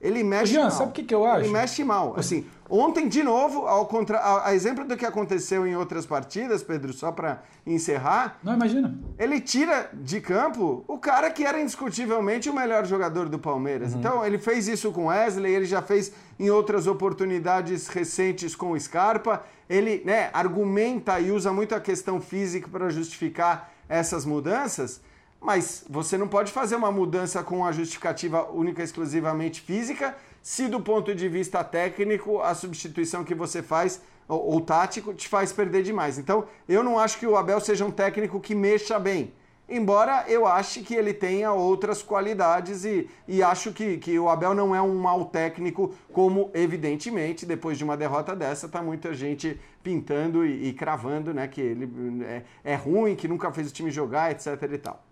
Ele 0.00 0.24
mexe 0.24 0.54
Jean, 0.54 0.62
mal. 0.62 0.70
sabe 0.70 0.90
o 0.90 0.92
que, 0.92 1.02
que 1.02 1.14
eu 1.14 1.26
acho? 1.26 1.44
Ele 1.44 1.52
mexe 1.52 1.84
mal. 1.84 2.14
Assim, 2.16 2.46
ontem, 2.70 3.06
de 3.06 3.22
novo, 3.22 3.66
ao 3.66 3.84
contra... 3.84 4.18
a, 4.18 4.48
a 4.48 4.54
exemplo 4.54 4.84
do 4.86 4.96
que 4.96 5.04
aconteceu 5.04 5.66
em 5.66 5.76
outras 5.76 6.06
partidas, 6.06 6.62
Pedro, 6.62 6.92
só 6.92 7.12
para 7.12 7.42
encerrar. 7.66 8.38
Não, 8.42 8.54
imagina. 8.54 8.98
Ele 9.18 9.40
tira 9.40 9.90
de 9.92 10.18
campo 10.20 10.82
o 10.88 10.96
cara 10.96 11.30
que 11.30 11.44
era 11.44 11.60
indiscutivelmente 11.60 12.48
o 12.48 12.54
melhor 12.54 12.86
jogador 12.86 13.28
do 13.28 13.38
Palmeiras. 13.38 13.92
Uhum. 13.92 13.98
Então, 13.98 14.26
ele 14.26 14.38
fez 14.38 14.68
isso 14.68 14.90
com 14.90 15.06
Wesley, 15.06 15.52
ele 15.54 15.66
já 15.66 15.82
fez 15.82 16.12
em 16.38 16.48
outras 16.48 16.86
oportunidades 16.86 17.86
recentes 17.88 18.56
com 18.56 18.70
o 18.70 18.80
Scarpa. 18.80 19.44
Ele 19.68 20.02
né, 20.06 20.30
argumenta 20.32 21.20
e 21.20 21.30
usa 21.30 21.52
muito 21.52 21.74
a 21.74 21.80
questão 21.80 22.22
física 22.22 22.66
para 22.68 22.88
justificar 22.88 23.70
essas 23.86 24.24
mudanças. 24.24 25.02
Mas 25.40 25.84
você 25.88 26.18
não 26.18 26.28
pode 26.28 26.52
fazer 26.52 26.76
uma 26.76 26.92
mudança 26.92 27.42
com 27.42 27.64
a 27.64 27.72
justificativa 27.72 28.50
única 28.50 28.82
exclusivamente 28.82 29.62
física, 29.62 30.14
se 30.42 30.68
do 30.68 30.80
ponto 30.80 31.14
de 31.14 31.28
vista 31.28 31.64
técnico 31.64 32.40
a 32.40 32.54
substituição 32.54 33.24
que 33.24 33.34
você 33.34 33.62
faz 33.62 34.02
ou, 34.28 34.52
ou, 34.52 34.60
tático 34.60 35.14
te 35.14 35.28
faz 35.28 35.52
perder 35.52 35.82
demais. 35.82 36.18
Então, 36.18 36.44
eu 36.68 36.84
não 36.84 36.98
acho 36.98 37.18
que 37.18 37.26
o 37.26 37.36
Abel 37.36 37.60
seja 37.60 37.84
um 37.84 37.90
técnico 37.90 38.38
que 38.38 38.54
mexa 38.54 38.98
bem. 38.98 39.32
Embora 39.68 40.24
eu 40.28 40.46
ache 40.46 40.82
que 40.82 40.94
ele 40.94 41.14
tenha 41.14 41.52
outras 41.52 42.02
qualidades 42.02 42.84
e, 42.84 43.08
e 43.26 43.40
acho 43.40 43.72
que, 43.72 43.98
que 43.98 44.18
o 44.18 44.28
Abel 44.28 44.52
não 44.52 44.74
é 44.74 44.82
um 44.82 44.96
mau 44.96 45.26
técnico, 45.26 45.94
como 46.12 46.50
evidentemente, 46.52 47.46
depois 47.46 47.78
de 47.78 47.84
uma 47.84 47.96
derrota 47.96 48.34
dessa, 48.34 48.68
tá 48.68 48.82
muita 48.82 49.14
gente 49.14 49.60
pintando 49.82 50.44
e, 50.44 50.68
e 50.68 50.72
cravando, 50.72 51.32
né? 51.32 51.46
Que 51.46 51.60
ele 51.60 51.88
é, 52.24 52.42
é 52.64 52.74
ruim, 52.74 53.14
que 53.14 53.28
nunca 53.28 53.52
fez 53.52 53.70
o 53.70 53.72
time 53.72 53.92
jogar, 53.92 54.32
etc 54.32 54.60
e 54.72 54.78
tal. 54.78 55.09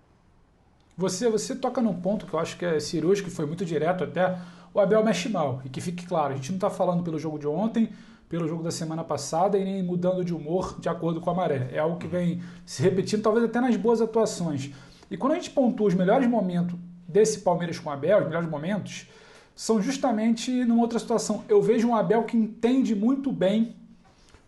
Você, 0.98 1.30
você 1.30 1.54
toca 1.54 1.80
num 1.80 1.94
ponto 1.94 2.26
que 2.26 2.34
eu 2.34 2.40
acho 2.40 2.58
que 2.58 2.64
é 2.64 2.80
cirúrgico, 2.80 3.30
que 3.30 3.34
foi 3.34 3.46
muito 3.46 3.64
direto 3.64 4.02
até. 4.02 4.36
O 4.74 4.80
Abel 4.80 5.04
mexe 5.04 5.28
mal. 5.28 5.62
E 5.64 5.68
que 5.68 5.80
fique 5.80 6.04
claro, 6.04 6.32
a 6.32 6.36
gente 6.36 6.50
não 6.50 6.56
está 6.56 6.68
falando 6.68 7.04
pelo 7.04 7.20
jogo 7.20 7.38
de 7.38 7.46
ontem, 7.46 7.90
pelo 8.28 8.48
jogo 8.48 8.64
da 8.64 8.72
semana 8.72 9.04
passada 9.04 9.56
e 9.56 9.64
nem 9.64 9.80
mudando 9.80 10.24
de 10.24 10.34
humor 10.34 10.76
de 10.80 10.88
acordo 10.88 11.20
com 11.20 11.30
a 11.30 11.34
maré. 11.34 11.70
É 11.72 11.78
algo 11.78 11.98
que 11.98 12.08
vem 12.08 12.42
se 12.66 12.82
repetindo, 12.82 13.22
talvez 13.22 13.44
até 13.44 13.60
nas 13.60 13.76
boas 13.76 14.00
atuações. 14.00 14.72
E 15.08 15.16
quando 15.16 15.34
a 15.34 15.34
gente 15.36 15.50
pontua 15.50 15.86
os 15.86 15.94
melhores 15.94 16.28
momentos 16.28 16.76
desse 17.06 17.42
Palmeiras 17.42 17.78
com 17.78 17.90
o 17.90 17.92
Abel, 17.92 18.18
os 18.18 18.26
melhores 18.26 18.50
momentos, 18.50 19.06
são 19.54 19.80
justamente 19.80 20.64
numa 20.64 20.82
outra 20.82 20.98
situação. 20.98 21.44
Eu 21.48 21.62
vejo 21.62 21.86
um 21.86 21.94
Abel 21.94 22.24
que 22.24 22.36
entende 22.36 22.92
muito 22.96 23.30
bem 23.30 23.76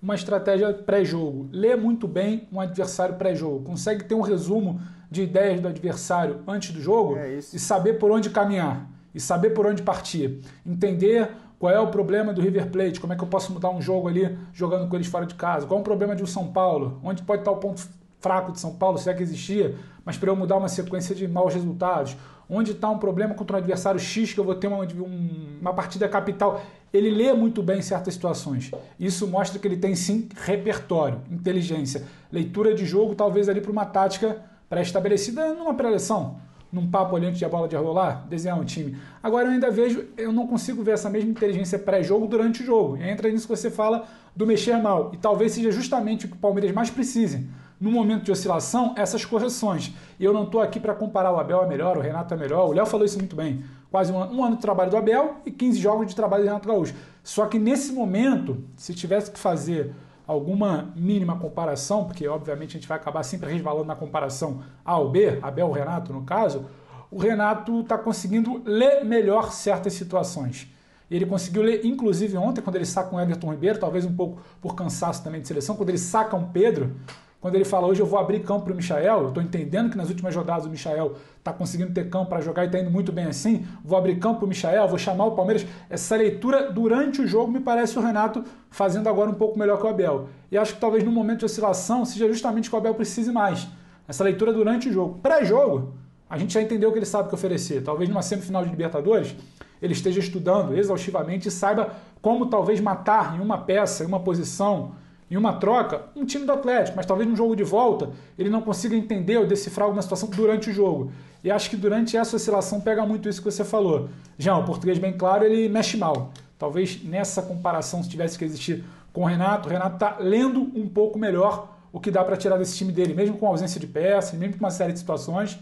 uma 0.03 0.17
estratégia 0.17 0.75
pré-jogo, 0.75 1.49
lê 1.53 1.77
muito 1.77 2.09
bem 2.09 2.49
um 2.51 2.61
adversário 2.61 3.15
pré-jogo, 3.15 3.63
consegue 3.63 4.03
ter 4.03 4.17
um 4.17 4.21
resumo 4.21 4.81
de 5.11 5.23
ideias 5.23 5.61
do 5.61 5.69
adversário 5.69 6.41
antes 6.47 6.71
do 6.71 6.81
jogo 6.81 7.17
é 7.17 7.35
e 7.39 7.59
saber 7.59 7.95
por 7.95 8.11
onde 8.11 8.31
caminhar 8.31 8.89
e 9.15 9.21
saber 9.21 9.51
por 9.51 9.67
onde 9.67 9.83
partir. 9.83 10.41
Entender 10.65 11.29
qual 11.59 11.73
é 11.73 11.81
o 11.81 11.89
problema 11.89 12.33
do 12.33 12.41
River 12.41 12.71
Plate, 12.71 13.01
como 13.01 13.13
é 13.13 13.17
que 13.17 13.23
eu 13.23 13.29
posso 13.29 13.53
mudar 13.53 13.71
um 13.71 13.83
jogo 13.83 14.09
ali 14.09 14.39
jogando 14.53 14.89
com 14.89 14.97
eles 14.97 15.09
fora 15.09 15.27
de 15.27 15.35
casa, 15.35 15.67
qual 15.67 15.79
é 15.79 15.81
o 15.81 15.85
problema 15.85 16.15
de 16.15 16.23
um 16.23 16.27
São 16.27 16.47
Paulo, 16.47 17.01
onde 17.03 17.23
pode 17.23 17.43
estar 17.43 17.51
o 17.51 17.57
ponto 17.57 17.87
fraco 18.21 18.53
de 18.53 18.61
São 18.61 18.75
Paulo, 18.75 18.99
se 18.99 19.11
é 19.11 19.15
que 19.15 19.23
existia, 19.23 19.75
mas 20.05 20.17
para 20.17 20.31
eu 20.31 20.37
mudar 20.37 20.57
uma 20.57 20.69
sequência 20.69 21.15
de 21.15 21.27
maus 21.27 21.53
resultados, 21.53 22.17
onde 22.49 22.73
está 22.73 22.89
um 22.89 22.99
problema 22.99 23.35
contra 23.35 23.57
um 23.57 23.59
adversário 23.59 24.01
X 24.01 24.33
que 24.33 24.41
eu 24.41 24.45
vou 24.45 24.55
ter 24.55 24.67
uma, 24.67 24.79
um, 24.79 25.59
uma 25.61 25.73
partida 25.73 26.09
capital. 26.09 26.63
Ele 26.93 27.11
lê 27.11 27.33
muito 27.33 27.63
bem 27.63 27.81
certas 27.81 28.15
situações. 28.15 28.71
Isso 28.99 29.27
mostra 29.27 29.59
que 29.59 29.69
ele 29.69 29.77
tem 29.77 29.95
sim 29.95 30.29
repertório, 30.35 31.21
inteligência, 31.31 32.05
leitura 32.33 32.75
de 32.75 32.85
jogo, 32.85 33.15
talvez 33.15 33.49
ali 33.49 33.61
para 33.61 33.71
uma 33.71 33.85
tática 33.85 34.43
pré-estabelecida 34.71 35.53
numa 35.53 35.75
pré-eleção, 35.75 36.37
num 36.73 36.89
papo 36.89 37.17
ali 37.17 37.27
antes 37.27 37.41
de 37.41 37.45
a 37.45 37.49
bola 37.49 37.67
de 37.67 37.75
rolar, 37.75 38.25
desenhar 38.29 38.57
um 38.57 38.65
time. 38.65 38.97
Agora 39.21 39.49
eu 39.49 39.51
ainda 39.51 39.69
vejo, 39.69 40.07
eu 40.17 40.33
não 40.33 40.47
consigo 40.47 40.81
ver 40.85 40.93
essa 40.93 41.11
mesma 41.11 41.29
inteligência 41.29 41.77
pré-jogo 41.77 42.29
durante 42.29 42.63
o 42.63 42.65
jogo. 42.65 42.97
Entra 42.97 43.29
nisso 43.29 43.49
que 43.49 43.57
você 43.57 43.69
fala 43.69 44.07
do 44.35 44.47
mexer 44.47 44.81
mal. 44.81 45.11
E 45.13 45.17
talvez 45.17 45.53
seja 45.53 45.73
justamente 45.73 46.27
o 46.27 46.29
que 46.29 46.37
o 46.37 46.39
Palmeiras 46.39 46.71
mais 46.71 46.89
precise. 46.89 47.49
No 47.81 47.91
momento 47.91 48.23
de 48.23 48.31
oscilação, 48.31 48.95
essas 48.97 49.25
correções. 49.25 49.93
E 50.21 50.25
eu 50.25 50.33
não 50.33 50.45
estou 50.45 50.61
aqui 50.61 50.79
para 50.79 50.95
comparar 50.95 51.33
o 51.33 51.41
Abel 51.41 51.65
é 51.65 51.67
melhor, 51.67 51.97
o 51.97 52.01
Renato 52.01 52.33
é 52.33 52.37
melhor. 52.37 52.69
O 52.69 52.73
Léo 52.73 52.87
falou 52.87 53.05
isso 53.05 53.19
muito 53.19 53.35
bem. 53.35 53.65
Quase 53.91 54.13
um 54.13 54.23
ano, 54.23 54.35
um 54.37 54.45
ano 54.45 54.55
de 54.55 54.63
trabalho 54.63 54.91
do 54.91 54.97
Abel 54.97 55.39
e 55.45 55.51
15 55.51 55.81
jogos 55.81 56.07
de 56.07 56.15
trabalho 56.15 56.45
do 56.45 56.47
Renato 56.47 56.69
Gaúcho. 56.69 56.95
Só 57.25 57.47
que 57.47 57.59
nesse 57.59 57.93
momento, 57.93 58.63
se 58.77 58.95
tivesse 58.95 59.33
que 59.33 59.39
fazer 59.39 59.93
alguma 60.31 60.93
mínima 60.95 61.37
comparação, 61.37 62.05
porque 62.05 62.27
obviamente 62.29 62.71
a 62.71 62.81
gente 62.81 62.87
vai 62.87 62.97
acabar 62.97 63.25
sempre 63.25 63.53
resvalando 63.53 63.87
na 63.87 63.97
comparação 63.97 64.63
A 64.85 64.97
ou 64.97 65.11
B, 65.11 65.41
Abel 65.43 65.73
Renato 65.73 66.13
no 66.13 66.23
caso, 66.23 66.67
o 67.11 67.19
Renato 67.19 67.81
está 67.81 67.99
conseguindo 67.99 68.63
ler 68.65 69.05
melhor 69.05 69.51
certas 69.51 69.93
situações. 69.93 70.69
Ele 71.11 71.27
conseguiu 71.27 71.63
ler, 71.63 71.85
inclusive 71.85 72.37
ontem, 72.37 72.61
quando 72.61 72.77
ele 72.77 72.85
saca 72.85 73.13
um 73.13 73.21
Everton 73.21 73.51
Ribeiro, 73.51 73.81
talvez 73.81 74.05
um 74.05 74.15
pouco 74.15 74.41
por 74.61 74.77
cansaço 74.77 75.25
também 75.25 75.41
de 75.41 75.49
seleção, 75.49 75.75
quando 75.75 75.89
ele 75.89 75.99
saca 75.99 76.37
um 76.37 76.47
Pedro, 76.47 76.95
quando 77.41 77.55
ele 77.55 77.65
fala 77.65 77.87
hoje 77.87 78.01
eu 78.01 78.07
vou 78.07 78.19
abrir 78.19 78.41
campo 78.41 78.65
para 78.65 78.75
o 78.75 78.77
Michael, 78.77 79.23
eu 79.23 79.29
estou 79.29 79.43
entendendo 79.43 79.91
que 79.91 79.97
nas 79.97 80.11
últimas 80.11 80.35
jogadas 80.35 80.67
o 80.67 80.69
Michael 80.69 81.15
está 81.39 81.53
conseguindo 81.53 81.91
ter 81.93 82.11
campo 82.11 82.29
para 82.29 82.43
jogar 82.43 82.65
e 82.65 82.67
está 82.67 82.79
indo 82.79 82.91
muito 82.91 83.11
bem 83.11 83.25
assim, 83.25 83.67
vou 83.83 83.97
abrir 83.97 84.19
campo 84.19 84.41
para 84.41 84.45
o 84.45 84.49
Michael, 84.49 84.87
vou 84.87 84.99
chamar 84.99 85.25
o 85.25 85.31
Palmeiras. 85.33 85.67
Essa 85.89 86.17
leitura 86.17 86.71
durante 86.71 87.23
o 87.23 87.27
jogo 87.27 87.51
me 87.51 87.61
parece 87.61 87.99
o 87.99 88.03
Renato 88.03 88.45
fazendo 88.71 89.09
agora 89.09 89.31
um 89.31 89.35
pouco 89.35 89.59
melhor 89.59 89.79
que 89.79 89.87
o 89.87 89.89
Abel. 89.89 90.29
E 90.53 90.59
acho 90.59 90.75
que 90.75 90.81
talvez 90.81 91.03
no 91.03 91.11
momento 91.11 91.39
de 91.39 91.45
oscilação 91.47 92.05
seja 92.05 92.29
justamente 92.29 92.69
que 92.69 92.77
o 92.77 92.79
Abel 92.79 92.95
precise 92.95 93.33
mais. 93.33 93.67
Essa 94.07 94.23
leitura 94.23 94.53
durante 94.53 94.91
o 94.91 94.93
jogo. 94.93 95.19
Pré-jogo, 95.23 95.95
a 96.29 96.37
gente 96.37 96.53
já 96.53 96.61
entendeu 96.61 96.91
o 96.91 96.93
que 96.93 96.99
ele 96.99 97.07
sabe 97.07 97.31
que 97.31 97.35
oferecer. 97.35 97.83
Talvez 97.83 98.11
numa 98.11 98.23
semifinal 98.23 98.65
de 98.65 98.71
Libertadores 98.71 99.35
ele 99.81 99.95
esteja 99.95 100.21
estudando 100.21 100.77
exaustivamente 100.77 101.49
e 101.49 101.51
saiba 101.51 101.95
como 102.21 102.47
talvez 102.47 102.81
matar 102.81 103.39
em 103.39 103.41
uma 103.41 103.57
peça, 103.57 104.05
em 104.05 104.07
uma 104.07 104.21
posição 104.21 104.93
em 105.31 105.37
uma 105.37 105.53
troca 105.55 106.07
um 106.17 106.25
time 106.25 106.45
do 106.45 106.53
Atlético, 106.53 106.97
mas 106.97 107.07
talvez 107.07 107.29
no 107.29 107.37
jogo 107.37 107.55
de 107.55 107.63
volta 107.63 108.11
ele 108.37 108.51
não 108.51 108.61
consiga 108.61 108.97
entender 108.97 109.37
ou 109.37 109.47
decifrar 109.47 109.85
alguma 109.85 110.03
situação 110.03 110.29
durante 110.29 110.71
o 110.71 110.73
jogo. 110.73 111.13
E 111.43 111.51
acho 111.51 111.71
que 111.71 111.77
durante 111.77 112.17
essa 112.17 112.37
oscilação 112.37 112.81
pega 112.81 113.07
muito 113.07 113.29
isso 113.29 113.41
que 113.41 113.51
você 113.51 113.65
falou. 113.65 114.09
Já, 114.37 114.57
o 114.57 114.65
português 114.65 114.99
bem 114.99 115.13
claro, 115.13 115.45
ele 115.45 115.69
mexe 115.69 115.97
mal. 115.97 116.33
Talvez 116.59 117.03
nessa 117.05 117.41
comparação, 117.41 118.03
se 118.03 118.11
tivesse 118.11 118.39
que 118.39 118.45
existir 118.45 118.85
com 119.13 119.23
o 119.23 119.25
Renato, 119.25 119.69
o 119.69 119.73
Renato 119.73 119.95
está 119.95 120.19
lendo 120.19 120.61
um 120.75 120.89
pouco 120.89 121.19
melhor 121.19 121.69
o 121.93 121.99
que 121.99 122.11
dá 122.11 122.23
para 122.23 122.37
tirar 122.37 122.59
desse 122.59 122.77
time 122.77 122.93
dele, 122.93 123.15
mesmo 123.15 123.39
com 123.39 123.47
ausência 123.47 123.81
de 123.81 123.87
peças, 123.87 124.39
mesmo 124.39 124.59
com 124.59 124.65
uma 124.65 124.71
série 124.71 124.93
de 124.93 124.99
situações. 124.99 125.59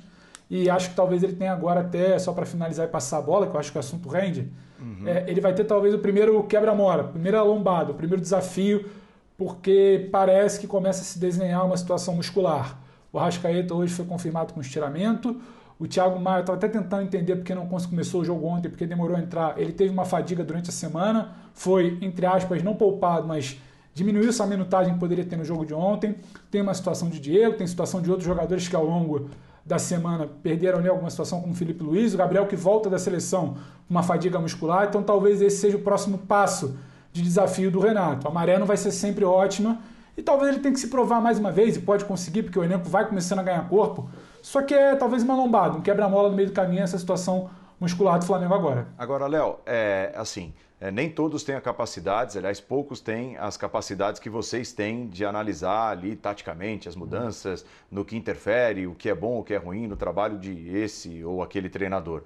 E 0.50 0.68
acho 0.68 0.90
que 0.90 0.96
talvez 0.96 1.22
ele 1.22 1.34
tenha 1.34 1.52
agora 1.52 1.80
até, 1.80 2.18
só 2.18 2.32
para 2.32 2.46
finalizar 2.46 2.86
e 2.86 2.90
passar 2.90 3.18
a 3.18 3.22
bola, 3.22 3.46
que 3.46 3.54
eu 3.54 3.60
acho 3.60 3.70
que 3.70 3.76
o 3.76 3.80
assunto 3.80 4.08
rende, 4.08 4.50
uhum. 4.80 5.06
é, 5.06 5.24
ele 5.28 5.40
vai 5.40 5.54
ter 5.54 5.64
talvez 5.64 5.94
o 5.94 5.98
primeiro 5.98 6.42
quebra-mora, 6.44 7.04
primeira 7.04 7.42
lombada, 7.42 7.92
o 7.92 7.94
primeiro 7.94 8.20
desafio 8.20 8.88
porque 9.38 10.08
parece 10.10 10.58
que 10.58 10.66
começa 10.66 11.00
a 11.00 11.04
se 11.04 11.16
desenhar 11.16 11.64
uma 11.64 11.76
situação 11.76 12.16
muscular. 12.16 12.76
O 13.12 13.18
Rascaeta 13.18 13.72
hoje 13.72 13.94
foi 13.94 14.04
confirmado 14.04 14.52
com 14.52 14.60
estiramento. 14.60 15.40
O 15.78 15.86
Thiago 15.86 16.18
Maia 16.18 16.40
estava 16.40 16.58
até 16.58 16.68
tentando 16.68 17.04
entender 17.04 17.36
porque 17.36 17.54
não 17.54 17.68
começou 17.68 18.22
o 18.22 18.24
jogo 18.24 18.44
ontem, 18.44 18.68
porque 18.68 18.84
demorou 18.84 19.16
a 19.16 19.20
entrar. 19.20 19.56
Ele 19.56 19.72
teve 19.72 19.92
uma 19.92 20.04
fadiga 20.04 20.42
durante 20.42 20.70
a 20.70 20.72
semana, 20.72 21.36
foi, 21.54 21.96
entre 22.02 22.26
aspas, 22.26 22.64
não 22.64 22.74
poupado, 22.74 23.28
mas 23.28 23.56
diminuiu 23.94 24.28
essa 24.28 24.44
minutagem 24.44 24.94
que 24.94 24.98
poderia 24.98 25.24
ter 25.24 25.36
no 25.36 25.44
jogo 25.44 25.64
de 25.64 25.72
ontem. 25.72 26.16
Tem 26.50 26.60
uma 26.60 26.74
situação 26.74 27.08
de 27.08 27.20
Diego, 27.20 27.56
tem 27.56 27.66
situação 27.66 28.02
de 28.02 28.10
outros 28.10 28.26
jogadores 28.26 28.66
que 28.66 28.74
ao 28.74 28.84
longo 28.84 29.30
da 29.64 29.78
semana 29.78 30.28
perderam 30.42 30.80
ali 30.80 30.88
alguma 30.88 31.10
situação, 31.10 31.40
como 31.40 31.52
o 31.52 31.56
Felipe 31.56 31.84
Luiz, 31.84 32.12
o 32.12 32.16
Gabriel 32.16 32.48
que 32.48 32.56
volta 32.56 32.90
da 32.90 32.98
seleção 32.98 33.54
com 33.86 33.94
uma 33.94 34.02
fadiga 34.02 34.40
muscular. 34.40 34.88
Então 34.88 35.00
talvez 35.00 35.40
esse 35.40 35.58
seja 35.58 35.76
o 35.76 35.80
próximo 35.80 36.18
passo 36.18 36.76
de 37.12 37.22
desafio 37.22 37.70
do 37.70 37.80
Renato. 37.80 38.26
A 38.26 38.30
maré 38.30 38.58
não 38.58 38.66
vai 38.66 38.76
ser 38.76 38.92
sempre 38.92 39.24
ótima 39.24 39.80
e 40.16 40.22
talvez 40.22 40.52
ele 40.52 40.60
tenha 40.60 40.74
que 40.74 40.80
se 40.80 40.88
provar 40.88 41.20
mais 41.20 41.38
uma 41.38 41.52
vez 41.52 41.76
e 41.76 41.80
pode 41.80 42.04
conseguir, 42.04 42.42
porque 42.42 42.58
o 42.58 42.64
elenco 42.64 42.88
vai 42.88 43.06
começando 43.06 43.38
a 43.38 43.42
ganhar 43.42 43.68
corpo. 43.68 44.08
Só 44.42 44.62
que 44.62 44.74
é 44.74 44.96
talvez 44.96 45.22
uma 45.22 45.34
lombada, 45.34 45.76
um 45.76 45.80
quebra-mola 45.80 46.28
no 46.28 46.36
meio 46.36 46.48
do 46.48 46.54
caminho, 46.54 46.82
essa 46.82 46.98
situação 46.98 47.50
muscular 47.80 48.18
do 48.18 48.24
Flamengo 48.24 48.54
agora. 48.54 48.88
Agora, 48.98 49.26
Léo, 49.26 49.58
é 49.64 50.12
assim, 50.16 50.52
é, 50.80 50.90
nem 50.90 51.10
todos 51.10 51.42
têm 51.42 51.54
a 51.54 51.60
capacidade, 51.60 52.38
aliás, 52.38 52.60
poucos 52.60 53.00
têm 53.00 53.36
as 53.36 53.56
capacidades 53.56 54.20
que 54.20 54.30
vocês 54.30 54.72
têm 54.72 55.08
de 55.08 55.24
analisar 55.24 55.90
ali 55.90 56.14
taticamente 56.14 56.88
as 56.88 56.94
mudanças, 56.94 57.64
no 57.90 58.04
que 58.04 58.16
interfere, 58.16 58.86
o 58.86 58.94
que 58.94 59.08
é 59.08 59.14
bom, 59.14 59.40
o 59.40 59.44
que 59.44 59.54
é 59.54 59.56
ruim 59.56 59.86
no 59.86 59.96
trabalho 59.96 60.38
de 60.38 60.68
esse 60.76 61.24
ou 61.24 61.42
aquele 61.42 61.68
treinador. 61.68 62.22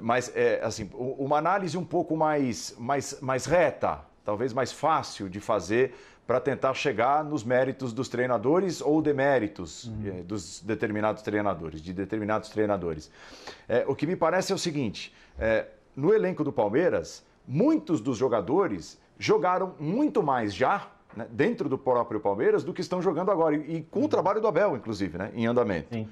Mas, 0.00 0.30
é, 0.34 0.60
assim, 0.62 0.90
uma 0.94 1.38
análise 1.38 1.76
um 1.78 1.84
pouco 1.84 2.16
mais, 2.16 2.74
mais, 2.78 3.20
mais 3.20 3.46
reta, 3.46 4.00
talvez 4.24 4.52
mais 4.52 4.72
fácil 4.72 5.28
de 5.28 5.40
fazer 5.40 5.94
para 6.26 6.40
tentar 6.40 6.72
chegar 6.74 7.22
nos 7.22 7.44
méritos 7.44 7.92
dos 7.92 8.08
treinadores 8.08 8.80
ou 8.80 9.02
deméritos 9.02 9.84
uhum. 9.84 10.18
é, 10.18 10.22
dos 10.22 10.60
determinados 10.62 11.22
treinadores, 11.22 11.80
de 11.82 11.92
determinados 11.92 12.48
treinadores. 12.48 13.10
É, 13.68 13.84
o 13.86 13.94
que 13.94 14.06
me 14.06 14.16
parece 14.16 14.52
é 14.52 14.54
o 14.54 14.58
seguinte: 14.58 15.14
é, 15.38 15.66
no 15.94 16.14
elenco 16.14 16.42
do 16.42 16.52
Palmeiras, 16.52 17.24
muitos 17.46 18.00
dos 18.00 18.16
jogadores 18.16 18.98
jogaram 19.18 19.74
muito 19.78 20.22
mais 20.22 20.54
já 20.54 20.88
né, 21.14 21.26
dentro 21.30 21.68
do 21.68 21.78
próprio 21.78 22.18
Palmeiras 22.20 22.64
do 22.64 22.72
que 22.72 22.80
estão 22.80 23.00
jogando 23.00 23.30
agora, 23.30 23.54
e, 23.56 23.82
com 23.82 24.04
o 24.04 24.08
trabalho 24.08 24.40
do 24.40 24.48
Abel, 24.48 24.76
inclusive, 24.76 25.18
né, 25.18 25.30
em 25.34 25.46
andamento. 25.46 25.88
Sim. 25.92 26.08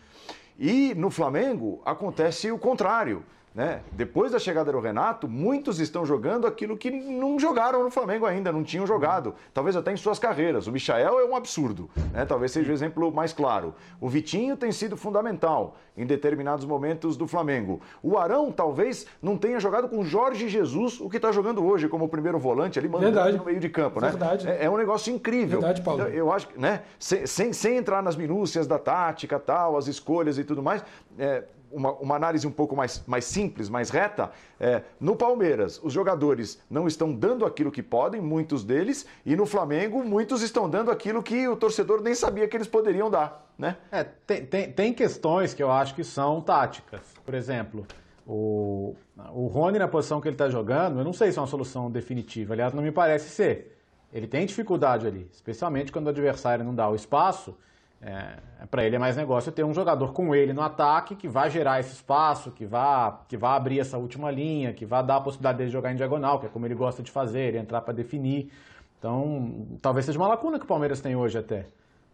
E 0.59 0.95
no 0.95 1.11
Flamengo 1.11 1.81
acontece 1.85 2.51
o 2.53 2.59
contrário. 2.59 3.25
Né? 3.55 3.83
Depois 3.93 4.33
da 4.33 4.39
chegada 4.39 4.73
do 4.73 4.81
Renato, 4.81 5.29
muitos 5.29 5.79
estão 5.79 6.07
jogando 6.07 6.47
aquilo 6.47 6.75
que 6.75 6.91
não 6.91 7.39
jogaram 7.39 7.83
no 7.83 7.91
Flamengo 7.91 8.25
ainda, 8.25 8.51
não 8.51 8.65
tinham 8.65 8.87
jogado, 8.87 9.35
talvez 9.53 9.77
até 9.77 9.93
em 9.93 9.97
suas 9.97 10.19
carreiras. 10.19 10.67
O 10.67 10.73
Michael 10.73 11.21
é 11.21 11.25
um 11.25 11.37
absurdo, 11.37 11.91
né? 12.13 12.25
talvez 12.25 12.51
seja 12.51 12.71
o 12.71 12.75
exemplo 12.75 13.13
mais 13.13 13.35
claro. 13.35 13.75
O 14.01 14.09
Vitinho 14.09 14.57
tem 14.57 14.73
sido 14.73 14.97
fundamental 14.97 15.77
em 15.95 16.07
determinados 16.07 16.65
momentos 16.65 17.15
do 17.15 17.27
Flamengo. 17.27 17.83
O 18.03 18.17
Arão 18.17 18.51
talvez 18.51 19.07
não 19.21 19.37
tenha 19.37 19.61
jogado 19.61 19.87
com 19.87 20.03
Jorge 20.03 20.49
Jesus 20.49 20.99
o 20.99 21.11
que 21.11 21.19
está 21.19 21.31
jogando 21.31 21.63
hoje 21.63 21.89
como 21.89 22.09
primeiro 22.09 22.39
volante 22.39 22.79
ali, 22.79 22.89
mandando 22.89 23.37
no 23.37 23.45
meio 23.45 23.61
de 23.61 23.69
campo. 23.69 24.01
Né? 24.01 24.09
Verdade. 24.09 24.49
É, 24.49 24.65
é, 24.65 24.71
um 24.71 24.79
negócio 24.79 25.15
incrível. 25.15 25.61
Verdade, 25.61 25.83
Paulo. 25.83 26.05
Eu, 26.05 26.09
eu 26.09 26.33
acho 26.33 26.49
que, 26.49 26.59
né? 26.59 26.85
sem, 26.99 27.27
sem, 27.27 27.53
sem 27.53 27.77
entrar 27.77 28.03
nas 28.03 28.17
minúcias 28.17 28.67
da 28.67 28.79
tática, 28.79 29.39
tal, 29.39 29.77
as 29.77 29.87
escolhas 29.89 30.39
e 30.39 30.45
tudo 30.45 30.63
mais. 30.63 30.83
É, 31.19 31.45
uma, 31.73 31.93
uma, 31.93 32.17
análise 32.17 32.47
um 32.47 32.51
pouco 32.51 32.77
mais, 32.77 33.03
mais 33.07 33.25
simples, 33.25 33.69
mais 33.69 33.91
reta, 33.91 34.31
é, 34.61 34.83
no 35.01 35.17
Palmeiras, 35.17 35.81
os 35.83 35.93
jogadores 35.93 36.61
não 36.71 36.87
estão 36.87 37.13
dando 37.13 37.45
aquilo 37.45 37.71
que 37.71 37.83
podem, 37.83 38.21
muitos 38.21 38.65
deles, 38.65 39.07
e 39.25 39.35
no 39.35 39.47
Flamengo, 39.47 40.05
muitos 40.05 40.43
estão 40.43 40.69
dando 40.69 40.91
aquilo 40.91 41.23
que 41.23 41.49
o 41.49 41.57
torcedor 41.57 42.01
nem 42.03 42.15
sabia 42.15 42.47
que 42.47 42.57
eles 42.57 42.69
poderiam 42.69 43.11
dar. 43.11 43.51
Né? 43.59 43.77
É, 43.91 44.05
tem, 44.05 44.45
tem, 44.45 44.73
tem 44.73 44.93
questões 44.93 45.55
que 45.55 45.63
eu 45.63 45.71
acho 45.71 45.95
que 45.95 46.05
são 46.05 46.41
táticas. 46.41 47.01
Por 47.25 47.35
exemplo, 47.35 47.87
o, 48.27 48.95
o 49.33 49.47
Rony 49.47 49.79
na 49.79 49.89
posição 49.89 50.21
que 50.21 50.29
ele 50.29 50.35
está 50.35 50.49
jogando, 50.49 50.99
eu 50.99 51.05
não 51.05 51.13
sei 51.13 51.33
se 51.33 51.39
é 51.39 51.41
uma 51.41 51.47
solução 51.47 51.91
definitiva, 51.91 52.55
aliás, 52.55 52.73
não 52.73 52.83
me 52.83 52.93
parece 52.93 53.29
ser. 53.29 53.79
Ele 54.13 54.27
tem 54.27 54.45
dificuldade 54.45 55.07
ali, 55.07 55.29
especialmente 55.33 55.91
quando 55.91 56.07
o 56.07 56.11
adversário 56.11 56.65
não 56.65 56.75
dá 56.75 56.89
o 56.89 56.95
espaço. 56.95 57.57
É, 58.05 58.67
para 58.69 58.85
ele 58.85 58.97
é 58.97 58.99
mais 58.99 59.17
negócio 59.17 59.53
ter 59.53 59.63
um 59.63 59.73
jogador 59.73 60.13
com 60.13 60.35
ele 60.35 60.53
no 60.53 60.61
ataque 60.61 61.15
que 61.15 61.29
vai 61.29 61.49
gerar 61.49 61.79
esse 61.79 61.93
espaço, 61.93 62.51
que 62.51 62.67
vai, 62.67 63.15
que 63.29 63.39
abrir 63.41 63.79
essa 63.79 63.97
última 63.97 64.29
linha, 64.29 64.73
que 64.73 64.85
vai 64.85 65.05
dar 65.05 65.17
a 65.17 65.21
possibilidade 65.21 65.59
dele 65.59 65.71
jogar 65.71 65.93
em 65.93 65.97
diagonal, 65.97 66.41
que 66.41 66.47
é 66.47 66.49
como 66.49 66.67
ele 66.67 66.75
gosta 66.75 67.01
de 67.01 67.13
fazer, 67.13 67.41
ele 67.41 67.59
entrar 67.59 67.81
para 67.81 67.95
definir. 67.95 68.51
Então, 68.99 69.79
talvez 69.81 70.05
seja 70.05 70.19
uma 70.19 70.27
lacuna 70.27 70.59
que 70.59 70.65
o 70.65 70.69
Palmeiras 70.69 71.01
tem 71.01 71.15
hoje 71.15 71.39
até. 71.39 71.67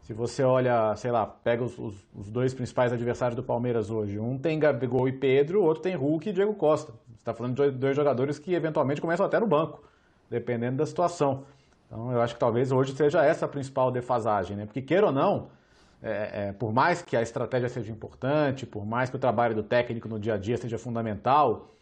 Se 0.02 0.12
você 0.12 0.42
olha, 0.42 0.94
sei 0.96 1.10
lá, 1.10 1.26
pega 1.26 1.64
os, 1.64 1.78
os, 1.78 1.94
os 2.14 2.30
dois 2.30 2.52
principais 2.52 2.92
adversários 2.92 3.36
do 3.36 3.42
Palmeiras 3.42 3.90
hoje. 3.90 4.18
Um 4.18 4.38
tem 4.38 4.58
Gabigol 4.58 5.08
e 5.08 5.12
Pedro, 5.12 5.60
o 5.60 5.64
outro 5.64 5.82
tem 5.82 5.94
Hulk 5.94 6.28
e 6.28 6.32
Diego 6.32 6.54
Costa. 6.54 6.92
Você 6.92 7.18
está 7.18 7.34
falando 7.34 7.62
de 7.62 7.70
dois 7.72 7.96
jogadores 7.96 8.38
que 8.38 8.54
eventualmente 8.54 9.00
começam 9.00 9.24
até 9.24 9.40
no 9.40 9.46
banco, 9.46 9.82
dependendo 10.30 10.78
da 10.78 10.86
situação. 10.86 11.44
Então, 11.86 12.12
eu 12.12 12.20
acho 12.20 12.34
que 12.34 12.40
talvez 12.40 12.72
hoje 12.72 12.94
seja 12.94 13.24
essa 13.24 13.46
a 13.46 13.48
principal 13.48 13.90
defasagem, 13.90 14.56
né? 14.56 14.66
Porque, 14.66 14.80
queira 14.82 15.06
ou 15.06 15.12
não, 15.12 15.48
é, 16.02 16.48
é, 16.48 16.52
por 16.52 16.72
mais 16.72 17.02
que 17.02 17.16
a 17.16 17.22
estratégia 17.22 17.68
seja 17.68 17.90
importante, 17.90 18.64
por 18.64 18.86
mais 18.86 19.10
que 19.10 19.16
o 19.16 19.18
trabalho 19.18 19.54
do 19.54 19.62
técnico 19.62 20.08
no 20.08 20.18
dia 20.18 20.34
a 20.34 20.36
dia 20.36 20.56
seja 20.56 20.78
fundamental, 20.78 21.74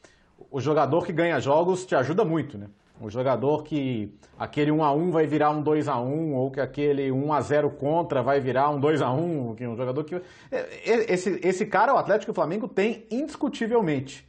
o 0.51 0.61
jogador 0.61 1.05
que 1.05 1.13
ganha 1.13 1.39
jogos 1.41 1.85
te 1.85 1.95
ajuda 1.95 2.25
muito, 2.25 2.57
né? 2.57 2.69
O 2.99 3.11
jogador 3.11 3.63
que 3.63 4.11
aquele 4.39 4.71
1 4.71 4.83
a 4.83 4.91
1 4.91 5.11
vai 5.11 5.27
virar 5.27 5.51
um 5.51 5.63
2 5.63 5.87
a 5.87 6.01
1 6.01 6.35
ou 6.35 6.51
que 6.51 6.61
aquele 6.61 7.13
1 7.13 7.33
a 7.33 7.41
0 7.43 7.71
contra 7.71 8.23
vai 8.23 8.41
virar 8.41 8.71
um 8.71 8.81
2 8.81 9.03
a 9.03 9.13
1, 9.13 9.55
que 9.55 9.67
um 9.67 9.77
jogador 9.77 10.03
que 10.03 10.15
é, 10.15 10.21
é, 10.51 11.13
esse 11.13 11.39
esse 11.43 11.67
cara 11.67 11.95
o 11.95 11.99
Atlético 11.99 12.31
e 12.31 12.33
o 12.33 12.35
Flamengo 12.35 12.67
tem 12.67 13.07
indiscutivelmente. 13.11 14.27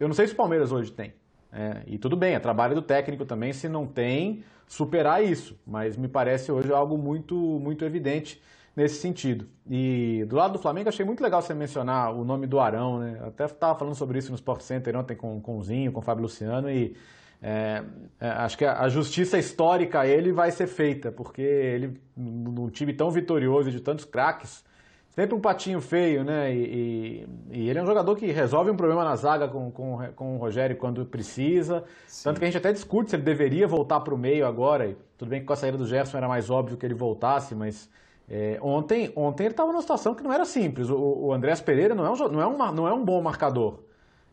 Eu 0.00 0.08
não 0.08 0.14
sei 0.14 0.26
se 0.26 0.32
o 0.32 0.36
Palmeiras 0.36 0.72
hoje 0.72 0.90
tem. 0.90 1.12
É, 1.52 1.82
e 1.86 1.98
tudo 1.98 2.16
bem, 2.16 2.34
é 2.34 2.38
trabalho 2.38 2.74
do 2.74 2.82
técnico 2.82 3.26
também 3.26 3.52
se 3.52 3.68
não 3.68 3.86
tem 3.86 4.42
superar 4.66 5.22
isso, 5.22 5.58
mas 5.66 5.96
me 5.96 6.08
parece 6.08 6.50
hoje 6.50 6.72
algo 6.72 6.96
muito 6.96 7.34
muito 7.34 7.84
evidente 7.84 8.40
nesse 8.78 9.00
sentido. 9.00 9.44
E 9.68 10.24
do 10.28 10.36
lado 10.36 10.52
do 10.52 10.58
Flamengo, 10.60 10.88
achei 10.88 11.04
muito 11.04 11.20
legal 11.20 11.42
você 11.42 11.52
mencionar 11.52 12.14
o 12.14 12.24
nome 12.24 12.46
do 12.46 12.60
Arão, 12.60 13.00
né? 13.00 13.20
Até 13.26 13.44
estava 13.44 13.76
falando 13.76 13.96
sobre 13.96 14.20
isso 14.20 14.30
no 14.30 14.36
Sport 14.36 14.60
Center 14.60 14.96
ontem 14.96 15.16
com, 15.16 15.40
com 15.40 15.58
o 15.58 15.64
Zinho, 15.64 15.90
com 15.90 15.98
o 15.98 16.02
Fábio 16.02 16.22
Luciano, 16.22 16.70
e 16.70 16.96
é, 17.42 17.82
é, 18.20 18.28
acho 18.28 18.56
que 18.56 18.64
a, 18.64 18.82
a, 18.82 18.88
justiça 18.88 19.36
histórica 19.36 20.00
a 20.00 20.06
ele 20.06 20.32
vai 20.32 20.52
ser 20.52 20.68
feita, 20.68 21.10
porque 21.10 21.42
ele, 21.42 22.00
num 22.16 22.68
time 22.70 22.92
tão 22.92 23.10
vitorioso 23.10 23.68
e 23.68 23.72
de 23.72 23.80
tantos 23.80 24.04
craques, 24.04 24.64
sempre 25.08 25.34
um 25.34 25.40
patinho 25.40 25.80
feio, 25.80 26.22
né? 26.22 26.54
E, 26.54 27.26
e, 27.50 27.58
e, 27.58 27.68
ele 27.68 27.80
é 27.80 27.82
um 27.82 27.86
jogador 27.86 28.14
que 28.14 28.26
resolve 28.30 28.70
um 28.70 28.76
problema 28.76 29.02
na 29.02 29.16
zaga 29.16 29.48
com, 29.48 29.72
com, 29.72 29.98
com 30.14 30.36
o 30.36 30.38
Rogério 30.38 30.76
quando 30.76 31.04
precisa. 31.04 31.82
Sim. 32.06 32.28
Tanto 32.28 32.38
que 32.38 32.44
a 32.44 32.48
gente 32.48 32.58
até 32.58 32.72
discute 32.72 33.10
se 33.10 33.16
ele 33.16 33.24
deveria 33.24 33.66
voltar 33.66 33.98
para 34.00 34.14
o 34.14 34.18
meio 34.18 34.46
agora. 34.46 34.86
E 34.86 34.96
tudo 35.16 35.30
bem 35.30 35.40
que 35.40 35.46
com 35.46 35.52
a 35.52 35.56
saída 35.56 35.76
do 35.76 35.84
Gerson 35.84 36.16
era 36.16 36.28
mais 36.28 36.48
óbvio 36.48 36.76
que 36.76 36.86
ele 36.86 36.94
voltasse, 36.94 37.56
mas 37.56 37.90
é, 38.30 38.58
ontem, 38.60 39.10
ontem 39.16 39.44
ele 39.44 39.52
estava 39.52 39.72
numa 39.72 39.80
situação 39.80 40.14
que 40.14 40.22
não 40.22 40.32
era 40.32 40.44
simples. 40.44 40.90
O, 40.90 40.98
o 40.98 41.32
Andrés 41.32 41.60
Pereira 41.60 41.94
não 41.94 42.04
é, 42.04 42.10
um, 42.10 42.28
não, 42.28 42.40
é 42.40 42.46
uma, 42.46 42.72
não 42.72 42.88
é 42.88 42.92
um 42.92 43.04
bom 43.04 43.22
marcador. 43.22 43.80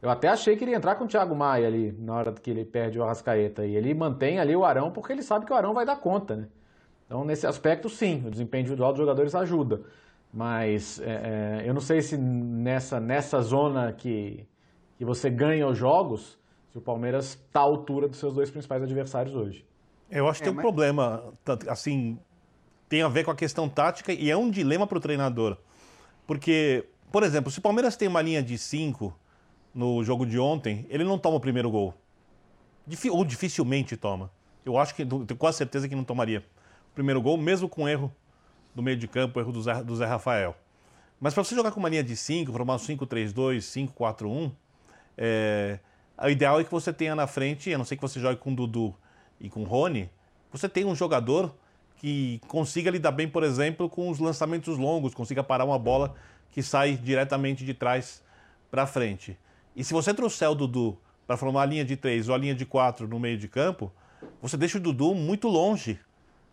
Eu 0.02 0.10
até 0.10 0.28
achei 0.28 0.58
que 0.58 0.64
ele 0.64 0.72
ia 0.72 0.78
entrar 0.78 0.96
com 0.96 1.06
o 1.06 1.08
Thiago 1.08 1.36
Maia 1.36 1.66
ali, 1.66 1.96
na 1.98 2.14
hora 2.14 2.32
que 2.34 2.52
ele 2.52 2.66
perde 2.66 3.00
o 3.00 3.04
Arrascaeta. 3.04 3.66
E 3.66 3.76
ele 3.76 3.94
mantém 3.94 4.40
ali 4.40 4.56
o 4.56 4.66
Arão 4.66 4.92
porque 4.92 5.14
ele 5.14 5.24
sabe 5.24 5.46
que 5.46 5.54
o 5.54 5.56
Arão 5.56 5.74
vai 5.74 5.86
dar 5.86 5.96
conta, 5.96 6.36
né? 6.36 6.48
Então, 7.06 7.24
nesse 7.24 7.48
aspecto, 7.48 7.90
sim, 7.90 8.24
o 8.26 8.32
desempenho 8.32 8.62
individual 8.62 8.92
dos 8.92 9.00
jogadores 9.00 9.34
ajuda. 9.34 9.82
Mas 10.34 11.00
é, 11.00 11.62
é, 11.64 11.70
eu 11.70 11.74
não 11.74 11.82
sei 11.82 12.02
se 12.02 12.18
nessa, 12.18 13.00
nessa 13.00 13.42
zona 13.42 13.94
que, 13.94 14.46
que 14.98 15.06
você 15.06 15.30
ganha 15.30 15.68
os 15.68 15.78
jogos, 15.78 16.38
se 16.72 16.78
o 16.78 16.82
Palmeiras 16.82 17.40
está 17.46 17.62
à 17.62 17.64
altura 17.64 18.08
dos 18.08 18.20
seus 18.20 18.34
dois 18.34 18.52
principais 18.52 18.84
adversários 18.84 19.34
hoje. 19.34 19.66
Eu 20.12 20.28
acho 20.28 20.40
que 20.42 20.50
é, 20.50 20.52
tem 20.52 20.54
um 20.54 20.56
mas... 20.58 20.64
problema, 20.64 21.34
assim, 21.70 22.20
tem 22.88 23.02
a 23.02 23.08
ver 23.08 23.24
com 23.24 23.32
a 23.32 23.36
questão 23.36 23.68
tática 23.68 24.14
e 24.14 24.30
é 24.30 24.38
um 24.38 24.50
dilema 24.50 24.86
para 24.86 24.98
o 24.98 25.02
treinador. 25.02 25.58
Porque, 26.28 26.86
por 27.12 27.24
exemplo, 27.24 27.52
se 27.52 27.60
o 27.60 27.62
Palmeiras 27.62 27.96
tem 27.96 28.08
uma 28.08 28.22
linha 28.22 28.42
de 28.42 28.58
5 28.58 29.14
no 29.74 30.04
jogo 30.04 30.26
de 30.26 30.40
ontem, 30.40 30.86
ele 30.90 31.04
não 31.04 31.18
toma 31.18 31.38
o 31.38 31.40
primeiro 31.40 31.70
gol. 31.70 31.94
Ou 33.12 33.26
dificilmente 33.26 33.98
toma. 33.98 34.32
Eu 34.66 34.78
acho 34.78 34.96
que, 34.96 35.06
tenho 35.06 35.38
quase 35.38 35.58
certeza 35.58 35.88
que 35.88 35.96
não 35.96 36.04
tomaria 36.04 36.44
o 36.92 36.96
primeiro 36.96 37.22
gol, 37.22 37.38
mesmo 37.38 37.68
com 37.68 37.88
erro 37.88 38.14
do 38.74 38.82
meio 38.82 38.98
de 38.98 39.08
campo, 39.08 39.40
erro 39.40 39.52
do 39.52 39.62
Zé, 39.62 39.84
do 39.84 39.96
Zé 39.96 40.06
Rafael. 40.06 40.56
Mas 41.20 41.34
para 41.34 41.44
você 41.44 41.56
jogar 41.56 41.72
com 41.72 41.80
uma 41.80 41.90
linha 41.90 42.04
de 42.04 42.16
5, 42.16 42.52
formar 42.52 42.76
um 42.76 42.78
5-3-2, 42.78 43.92
5-4-1, 43.96 44.52
é, 45.18 45.80
o 46.22 46.30
ideal 46.30 46.60
é 46.60 46.64
que 46.64 46.72
você 46.72 46.92
tenha 46.92 47.16
na 47.16 47.28
frente, 47.28 47.74
a 47.74 47.78
não 47.78 47.86
ser 47.86 47.96
que 47.96 48.02
você 48.02 48.20
jogue 48.20 48.38
com 48.38 48.52
o 48.52 48.56
Dudu 48.56 48.96
e 49.40 49.50
com 49.50 49.62
o 49.62 49.64
Rony, 49.64 50.10
você 50.52 50.68
tem 50.68 50.86
um 50.86 50.96
jogador 50.96 51.56
que 51.98 52.42
consiga 52.48 52.92
lidar 52.92 53.12
bem, 53.12 53.28
por 53.28 53.44
exemplo, 53.44 53.90
com 53.90 54.10
os 54.10 54.20
lançamentos 54.20 54.78
longos, 54.78 55.14
consiga 55.14 55.44
parar 55.44 55.66
uma 55.66 55.80
bola 55.80 56.16
que 56.52 56.62
sai 56.62 56.96
diretamente 56.96 57.66
de 57.66 57.74
trás 57.74 58.24
para 58.70 58.86
frente. 58.86 59.38
E 59.76 59.84
se 59.84 59.94
você 59.94 60.14
trouxer 60.14 60.50
o 60.50 60.56
Dudu 60.56 60.98
para 61.28 61.38
formar 61.38 61.64
a 61.64 61.66
linha 61.66 61.86
de 61.86 61.96
três 61.96 62.30
ou 62.30 62.36
a 62.36 62.38
linha 62.38 62.56
de 62.56 62.66
quatro 62.66 63.08
no 63.08 63.20
meio 63.20 63.38
de 63.38 63.48
campo, 63.48 63.92
você 64.42 64.56
deixa 64.56 64.78
o 64.78 64.82
Dudu 64.82 65.14
muito 65.14 65.48
longe 65.48 66.00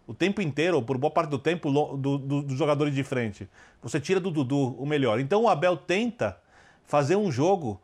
o 0.06 0.14
tempo 0.14 0.42
inteiro, 0.42 0.76
ou 0.76 0.82
por 0.82 0.98
boa 0.98 1.10
parte 1.10 1.30
do 1.30 1.38
tempo, 1.38 1.70
do, 1.70 2.18
do, 2.18 2.42
dos 2.42 2.58
jogadores 2.58 2.94
de 2.94 3.04
frente. 3.04 3.48
Você 3.80 4.00
tira 4.00 4.18
do 4.18 4.30
Dudu 4.30 4.74
o 4.74 4.84
melhor. 4.84 5.20
Então 5.20 5.42
o 5.42 5.48
Abel 5.48 5.76
tenta 5.76 6.38
fazer 6.84 7.16
um 7.16 7.30
jogo 7.30 7.80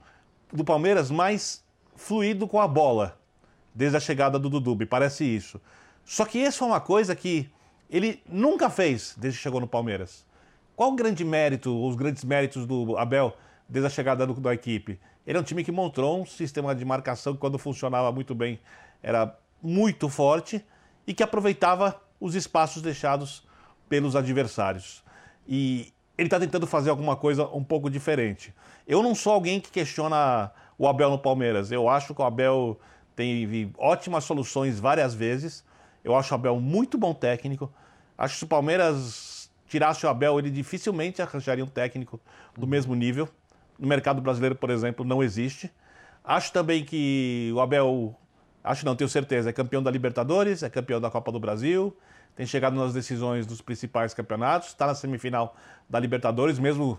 do 0.52 0.64
Palmeiras 0.64 1.10
mais 1.10 1.64
fluido 1.94 2.46
com 2.46 2.60
a 2.60 2.66
bola, 2.66 3.18
desde 3.74 3.96
a 3.96 4.00
chegada 4.00 4.38
do 4.38 4.48
Dudu, 4.48 4.76
me 4.76 4.86
parece 4.86 5.24
isso. 5.24 5.60
Só 6.08 6.24
que 6.24 6.38
isso 6.38 6.64
é 6.64 6.66
uma 6.66 6.80
coisa 6.80 7.14
que 7.14 7.50
ele 7.90 8.22
nunca 8.26 8.70
fez 8.70 9.14
desde 9.18 9.38
que 9.38 9.42
chegou 9.42 9.60
no 9.60 9.68
Palmeiras. 9.68 10.24
Qual 10.74 10.90
o 10.90 10.96
grande 10.96 11.22
mérito, 11.22 11.86
os 11.86 11.94
grandes 11.96 12.24
méritos 12.24 12.64
do 12.64 12.96
Abel 12.96 13.36
desde 13.68 13.88
a 13.88 13.90
chegada 13.90 14.26
do, 14.26 14.32
da 14.40 14.54
equipe? 14.54 14.98
Ele 15.26 15.36
é 15.36 15.40
um 15.42 15.44
time 15.44 15.62
que 15.62 15.70
mostrou 15.70 16.22
um 16.22 16.24
sistema 16.24 16.74
de 16.74 16.82
marcação 16.82 17.34
que, 17.34 17.38
quando 17.38 17.58
funcionava 17.58 18.10
muito 18.10 18.34
bem, 18.34 18.58
era 19.02 19.38
muito 19.62 20.08
forte 20.08 20.64
e 21.06 21.12
que 21.12 21.22
aproveitava 21.22 22.00
os 22.18 22.34
espaços 22.34 22.80
deixados 22.80 23.46
pelos 23.86 24.16
adversários. 24.16 25.04
E 25.46 25.92
ele 26.16 26.28
está 26.28 26.40
tentando 26.40 26.66
fazer 26.66 26.88
alguma 26.88 27.16
coisa 27.16 27.46
um 27.48 27.62
pouco 27.62 27.90
diferente. 27.90 28.54
Eu 28.86 29.02
não 29.02 29.14
sou 29.14 29.34
alguém 29.34 29.60
que 29.60 29.70
questiona 29.70 30.50
o 30.78 30.88
Abel 30.88 31.10
no 31.10 31.18
Palmeiras. 31.18 31.70
Eu 31.70 31.86
acho 31.86 32.14
que 32.14 32.22
o 32.22 32.24
Abel 32.24 32.80
tem 33.14 33.70
ótimas 33.76 34.24
soluções 34.24 34.80
várias 34.80 35.12
vezes. 35.12 35.67
Eu 36.04 36.14
acho 36.14 36.32
o 36.32 36.34
Abel 36.34 36.60
muito 36.60 36.96
bom 36.96 37.12
técnico. 37.12 37.72
Acho 38.16 38.34
que 38.34 38.38
se 38.38 38.44
o 38.44 38.48
Palmeiras 38.48 39.50
tirasse 39.68 40.04
o 40.06 40.08
Abel, 40.08 40.38
ele 40.38 40.50
dificilmente 40.50 41.20
arranjaria 41.22 41.64
um 41.64 41.68
técnico 41.68 42.20
do 42.56 42.66
mesmo 42.66 42.94
nível. 42.94 43.28
No 43.78 43.86
mercado 43.86 44.20
brasileiro, 44.20 44.56
por 44.56 44.70
exemplo, 44.70 45.04
não 45.04 45.22
existe. 45.22 45.70
Acho 46.24 46.52
também 46.52 46.84
que 46.84 47.52
o 47.54 47.60
Abel, 47.60 48.14
acho 48.64 48.84
não, 48.84 48.96
tenho 48.96 49.08
certeza, 49.08 49.50
é 49.50 49.52
campeão 49.52 49.82
da 49.82 49.90
Libertadores, 49.90 50.62
é 50.62 50.70
campeão 50.70 51.00
da 51.00 51.10
Copa 51.10 51.30
do 51.30 51.38
Brasil, 51.38 51.96
tem 52.34 52.46
chegado 52.46 52.74
nas 52.76 52.92
decisões 52.92 53.46
dos 53.46 53.60
principais 53.60 54.12
campeonatos, 54.12 54.68
está 54.68 54.86
na 54.86 54.94
semifinal 54.94 55.56
da 55.88 55.98
Libertadores, 55.98 56.58
mesmo 56.58 56.98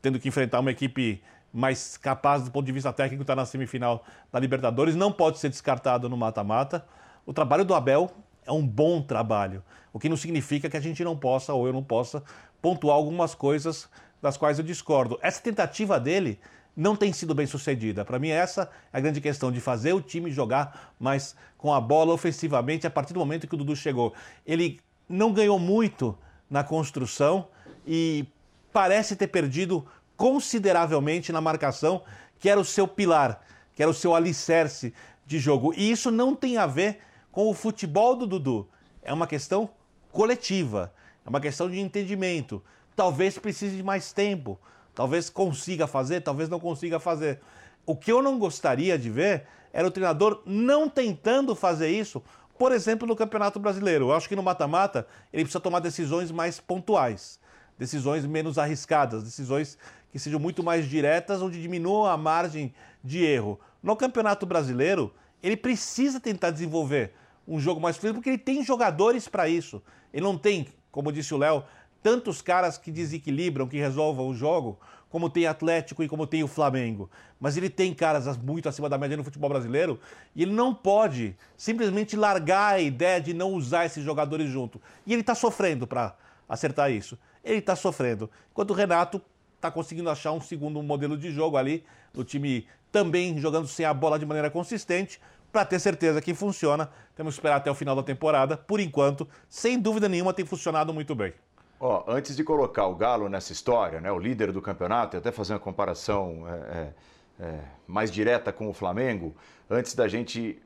tendo 0.00 0.18
que 0.18 0.28
enfrentar 0.28 0.60
uma 0.60 0.70
equipe 0.70 1.22
mais 1.52 1.96
capaz 1.96 2.42
do 2.42 2.50
ponto 2.50 2.66
de 2.66 2.72
vista 2.72 2.92
técnico, 2.92 3.22
está 3.22 3.34
na 3.36 3.46
semifinal 3.46 4.04
da 4.32 4.38
Libertadores, 4.38 4.94
não 4.94 5.12
pode 5.12 5.38
ser 5.38 5.48
descartado 5.48 6.08
no 6.08 6.16
mata-mata. 6.16 6.84
O 7.24 7.32
trabalho 7.32 7.64
do 7.64 7.74
Abel 7.74 8.10
é 8.46 8.52
um 8.52 8.66
bom 8.66 9.02
trabalho, 9.02 9.62
o 9.92 9.98
que 9.98 10.08
não 10.08 10.16
significa 10.16 10.70
que 10.70 10.76
a 10.76 10.80
gente 10.80 11.02
não 11.02 11.16
possa, 11.16 11.52
ou 11.52 11.66
eu 11.66 11.72
não 11.72 11.82
possa, 11.82 12.22
pontuar 12.62 12.96
algumas 12.96 13.34
coisas 13.34 13.88
das 14.22 14.36
quais 14.36 14.58
eu 14.58 14.64
discordo. 14.64 15.18
Essa 15.20 15.42
tentativa 15.42 16.00
dele 16.00 16.38
não 16.76 16.94
tem 16.94 17.12
sido 17.12 17.34
bem 17.34 17.46
sucedida. 17.46 18.04
Para 18.04 18.18
mim, 18.18 18.28
essa 18.28 18.70
é 18.92 18.98
a 18.98 19.00
grande 19.00 19.20
questão, 19.20 19.50
de 19.50 19.60
fazer 19.60 19.94
o 19.94 20.00
time 20.00 20.30
jogar 20.30 20.94
mais 21.00 21.34
com 21.56 21.72
a 21.72 21.80
bola 21.80 22.12
ofensivamente 22.12 22.86
a 22.86 22.90
partir 22.90 23.14
do 23.14 23.18
momento 23.18 23.48
que 23.48 23.54
o 23.54 23.58
Dudu 23.58 23.74
chegou. 23.74 24.12
Ele 24.46 24.78
não 25.08 25.32
ganhou 25.32 25.58
muito 25.58 26.16
na 26.50 26.62
construção 26.62 27.48
e 27.86 28.26
parece 28.72 29.16
ter 29.16 29.28
perdido 29.28 29.86
consideravelmente 30.16 31.32
na 31.32 31.40
marcação, 31.40 32.02
que 32.38 32.48
era 32.48 32.60
o 32.60 32.64
seu 32.64 32.86
pilar, 32.86 33.40
que 33.74 33.82
era 33.82 33.90
o 33.90 33.94
seu 33.94 34.14
alicerce 34.14 34.92
de 35.26 35.38
jogo. 35.38 35.72
E 35.76 35.90
isso 35.90 36.10
não 36.10 36.34
tem 36.34 36.58
a 36.58 36.66
ver 36.66 37.00
com 37.36 37.50
o 37.50 37.52
futebol 37.52 38.16
do 38.16 38.26
Dudu. 38.26 38.66
É 39.02 39.12
uma 39.12 39.26
questão 39.26 39.68
coletiva, 40.10 40.90
é 41.22 41.28
uma 41.28 41.38
questão 41.38 41.68
de 41.68 41.78
entendimento. 41.78 42.62
Talvez 42.96 43.36
precise 43.36 43.76
de 43.76 43.82
mais 43.82 44.10
tempo, 44.10 44.58
talvez 44.94 45.28
consiga 45.28 45.86
fazer, 45.86 46.22
talvez 46.22 46.48
não 46.48 46.58
consiga 46.58 46.98
fazer. 46.98 47.38
O 47.84 47.94
que 47.94 48.10
eu 48.10 48.22
não 48.22 48.38
gostaria 48.38 48.98
de 48.98 49.10
ver 49.10 49.46
era 49.70 49.86
o 49.86 49.90
treinador 49.90 50.40
não 50.46 50.88
tentando 50.88 51.54
fazer 51.54 51.90
isso, 51.90 52.22
por 52.58 52.72
exemplo, 52.72 53.06
no 53.06 53.14
Campeonato 53.14 53.60
Brasileiro. 53.60 54.06
Eu 54.06 54.14
acho 54.14 54.30
que 54.30 54.34
no 54.34 54.42
mata-mata 54.42 55.06
ele 55.30 55.42
precisa 55.44 55.60
tomar 55.60 55.80
decisões 55.80 56.30
mais 56.30 56.58
pontuais, 56.58 57.38
decisões 57.78 58.24
menos 58.24 58.56
arriscadas, 58.56 59.22
decisões 59.22 59.76
que 60.10 60.18
sejam 60.18 60.40
muito 60.40 60.62
mais 60.62 60.88
diretas, 60.88 61.42
onde 61.42 61.60
diminua 61.60 62.12
a 62.12 62.16
margem 62.16 62.72
de 63.04 63.22
erro. 63.22 63.60
No 63.82 63.94
Campeonato 63.94 64.46
Brasileiro, 64.46 65.12
ele 65.42 65.54
precisa 65.54 66.18
tentar 66.18 66.50
desenvolver 66.50 67.12
um 67.46 67.60
jogo 67.60 67.80
mais 67.80 67.96
fluido, 67.96 68.18
porque 68.18 68.30
ele 68.30 68.38
tem 68.38 68.64
jogadores 68.64 69.28
para 69.28 69.48
isso. 69.48 69.82
Ele 70.12 70.24
não 70.24 70.36
tem, 70.36 70.66
como 70.90 71.12
disse 71.12 71.34
o 71.34 71.38
Léo, 71.38 71.64
tantos 72.02 72.40
caras 72.40 72.78
que 72.78 72.90
desequilibram, 72.90 73.66
que 73.68 73.78
resolvam 73.78 74.28
o 74.28 74.34
jogo, 74.34 74.78
como 75.08 75.30
tem 75.30 75.46
Atlético 75.46 76.02
e 76.02 76.08
como 76.08 76.26
tem 76.26 76.42
o 76.42 76.48
Flamengo. 76.48 77.10
Mas 77.40 77.56
ele 77.56 77.70
tem 77.70 77.94
caras 77.94 78.36
muito 78.36 78.68
acima 78.68 78.88
da 78.88 78.98
média 78.98 79.16
no 79.16 79.24
futebol 79.24 79.48
brasileiro 79.48 79.98
e 80.34 80.42
ele 80.42 80.52
não 80.52 80.74
pode 80.74 81.36
simplesmente 81.56 82.16
largar 82.16 82.74
a 82.74 82.80
ideia 82.80 83.20
de 83.20 83.32
não 83.32 83.52
usar 83.52 83.86
esses 83.86 84.04
jogadores 84.04 84.50
junto. 84.50 84.80
E 85.06 85.12
ele 85.12 85.22
está 85.22 85.34
sofrendo 85.34 85.86
para 85.86 86.16
acertar 86.48 86.90
isso. 86.90 87.18
Ele 87.44 87.58
está 87.58 87.76
sofrendo. 87.76 88.30
Enquanto 88.50 88.70
o 88.70 88.74
Renato 88.74 89.20
está 89.54 89.70
conseguindo 89.70 90.10
achar 90.10 90.32
um 90.32 90.40
segundo 90.40 90.82
modelo 90.82 91.16
de 91.16 91.30
jogo 91.30 91.56
ali, 91.56 91.84
o 92.14 92.24
time 92.24 92.66
também 92.90 93.38
jogando 93.38 93.68
sem 93.68 93.84
a 93.84 93.92
bola 93.92 94.18
de 94.18 94.26
maneira 94.26 94.50
consistente, 94.50 95.20
para 95.56 95.64
ter 95.64 95.80
certeza 95.80 96.20
que 96.20 96.34
funciona, 96.34 96.90
temos 97.14 97.32
que 97.32 97.38
esperar 97.38 97.56
até 97.56 97.70
o 97.70 97.74
final 97.74 97.96
da 97.96 98.02
temporada. 98.02 98.58
Por 98.58 98.78
enquanto, 98.78 99.26
sem 99.48 99.80
dúvida 99.80 100.06
nenhuma, 100.06 100.34
tem 100.34 100.44
funcionado 100.44 100.92
muito 100.92 101.14
bem. 101.14 101.32
Ó, 101.80 102.04
antes 102.06 102.36
de 102.36 102.44
colocar 102.44 102.86
o 102.86 102.94
Galo 102.94 103.26
nessa 103.26 103.54
história, 103.54 103.98
né, 103.98 104.12
o 104.12 104.18
líder 104.18 104.52
do 104.52 104.60
campeonato, 104.60 105.16
e 105.16 105.18
até 105.18 105.32
fazer 105.32 105.54
uma 105.54 105.58
comparação 105.58 106.44
é, 106.46 106.52
é, 106.52 106.92
é, 107.40 107.60
mais 107.86 108.12
direta 108.12 108.52
com 108.52 108.68
o 108.68 108.74
Flamengo, 108.74 109.34
antes 109.70 109.94
da 109.94 110.06
gente 110.06 110.60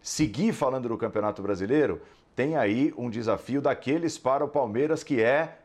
seguir 0.00 0.54
falando 0.54 0.88
do 0.88 0.96
Campeonato 0.96 1.42
Brasileiro, 1.42 2.00
tem 2.34 2.56
aí 2.56 2.94
um 2.96 3.10
desafio 3.10 3.60
daqueles 3.60 4.16
para 4.16 4.42
o 4.42 4.48
Palmeiras 4.48 5.04
que 5.04 5.20
é 5.20 5.58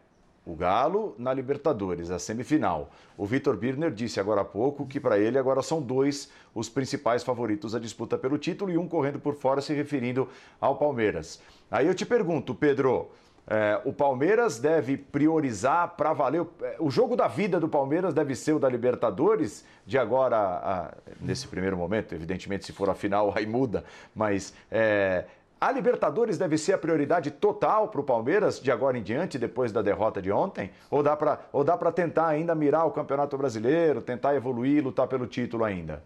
o 0.47 0.55
Galo 0.55 1.13
na 1.17 1.33
Libertadores, 1.33 2.09
a 2.09 2.17
semifinal. 2.17 2.89
O 3.17 3.25
Vitor 3.25 3.57
Birner 3.57 3.91
disse 3.91 4.17
agora 4.17 4.41
há 4.41 4.45
pouco 4.45 4.87
que 4.87 4.97
para 4.97 5.19
ele 5.19 5.37
agora 5.37 5.61
são 5.61 5.81
dois 5.81 6.31
os 6.55 6.69
principais 6.69 7.21
favoritos 7.21 7.75
à 7.75 7.79
disputa 7.79 8.17
pelo 8.17 8.37
título 8.37 8.71
e 8.71 8.77
um 8.77 8.87
correndo 8.87 9.19
por 9.19 9.35
fora 9.35 9.59
se 9.59 9.73
referindo 9.73 10.29
ao 10.61 10.77
Palmeiras. 10.77 11.41
Aí 11.69 11.85
eu 11.85 11.93
te 11.93 12.05
pergunto, 12.05 12.55
Pedro, 12.55 13.11
é, 13.49 13.81
o 13.85 13.93
Palmeiras 13.93 14.59
deve 14.59 14.97
priorizar 14.97 15.95
para 15.95 16.11
valer. 16.11 16.45
É, 16.61 16.75
o 16.79 16.89
jogo 16.89 17.15
da 17.15 17.27
vida 17.27 17.59
do 17.59 17.67
Palmeiras 17.69 18.13
deve 18.13 18.35
ser 18.35 18.53
o 18.53 18.59
da 18.59 18.67
Libertadores, 18.67 19.65
de 19.85 19.97
agora, 19.97 20.37
a, 20.37 20.93
nesse 21.21 21.47
primeiro 21.47 21.77
momento, 21.77 22.13
evidentemente, 22.13 22.65
se 22.65 22.73
for 22.73 22.89
a 22.89 22.93
final, 22.93 23.33
aí 23.35 23.45
muda, 23.45 23.85
mas 24.13 24.53
é, 24.69 25.25
a 25.59 25.71
Libertadores 25.71 26.37
deve 26.37 26.57
ser 26.57 26.73
a 26.73 26.77
prioridade 26.77 27.31
total 27.31 27.87
para 27.87 28.01
o 28.01 28.03
Palmeiras 28.03 28.59
de 28.59 28.71
agora 28.71 28.97
em 28.97 29.03
diante, 29.03 29.39
depois 29.39 29.71
da 29.71 29.81
derrota 29.81 30.21
de 30.21 30.31
ontem? 30.31 30.71
Ou 30.91 31.01
dá 31.01 31.15
para 31.15 31.91
tentar 31.91 32.27
ainda 32.27 32.53
mirar 32.53 32.85
o 32.85 32.91
Campeonato 32.91 33.37
Brasileiro, 33.37 34.01
tentar 34.01 34.35
evoluir, 34.35 34.83
lutar 34.83 35.07
pelo 35.07 35.25
título 35.25 35.63
ainda? 35.63 36.03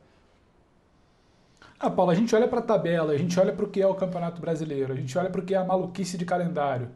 Ah, 1.78 1.90
Paulo, 1.90 2.12
a 2.12 2.16
gente 2.16 2.34
olha 2.36 2.48
para 2.48 2.60
a 2.60 2.64
tabela, 2.64 3.12
a 3.12 3.18
gente 3.18 3.38
olha 3.40 3.52
para 3.52 3.66
o 3.66 3.68
que 3.68 3.82
é 3.82 3.88
o 3.88 3.96
Campeonato 3.96 4.40
Brasileiro, 4.40 4.94
a 4.94 4.96
gente 4.96 5.18
olha 5.18 5.30
para 5.30 5.42
o 5.42 5.44
que 5.44 5.54
é 5.54 5.58
a 5.58 5.64
maluquice 5.66 6.18
de 6.18 6.26
calendário. 6.26 6.90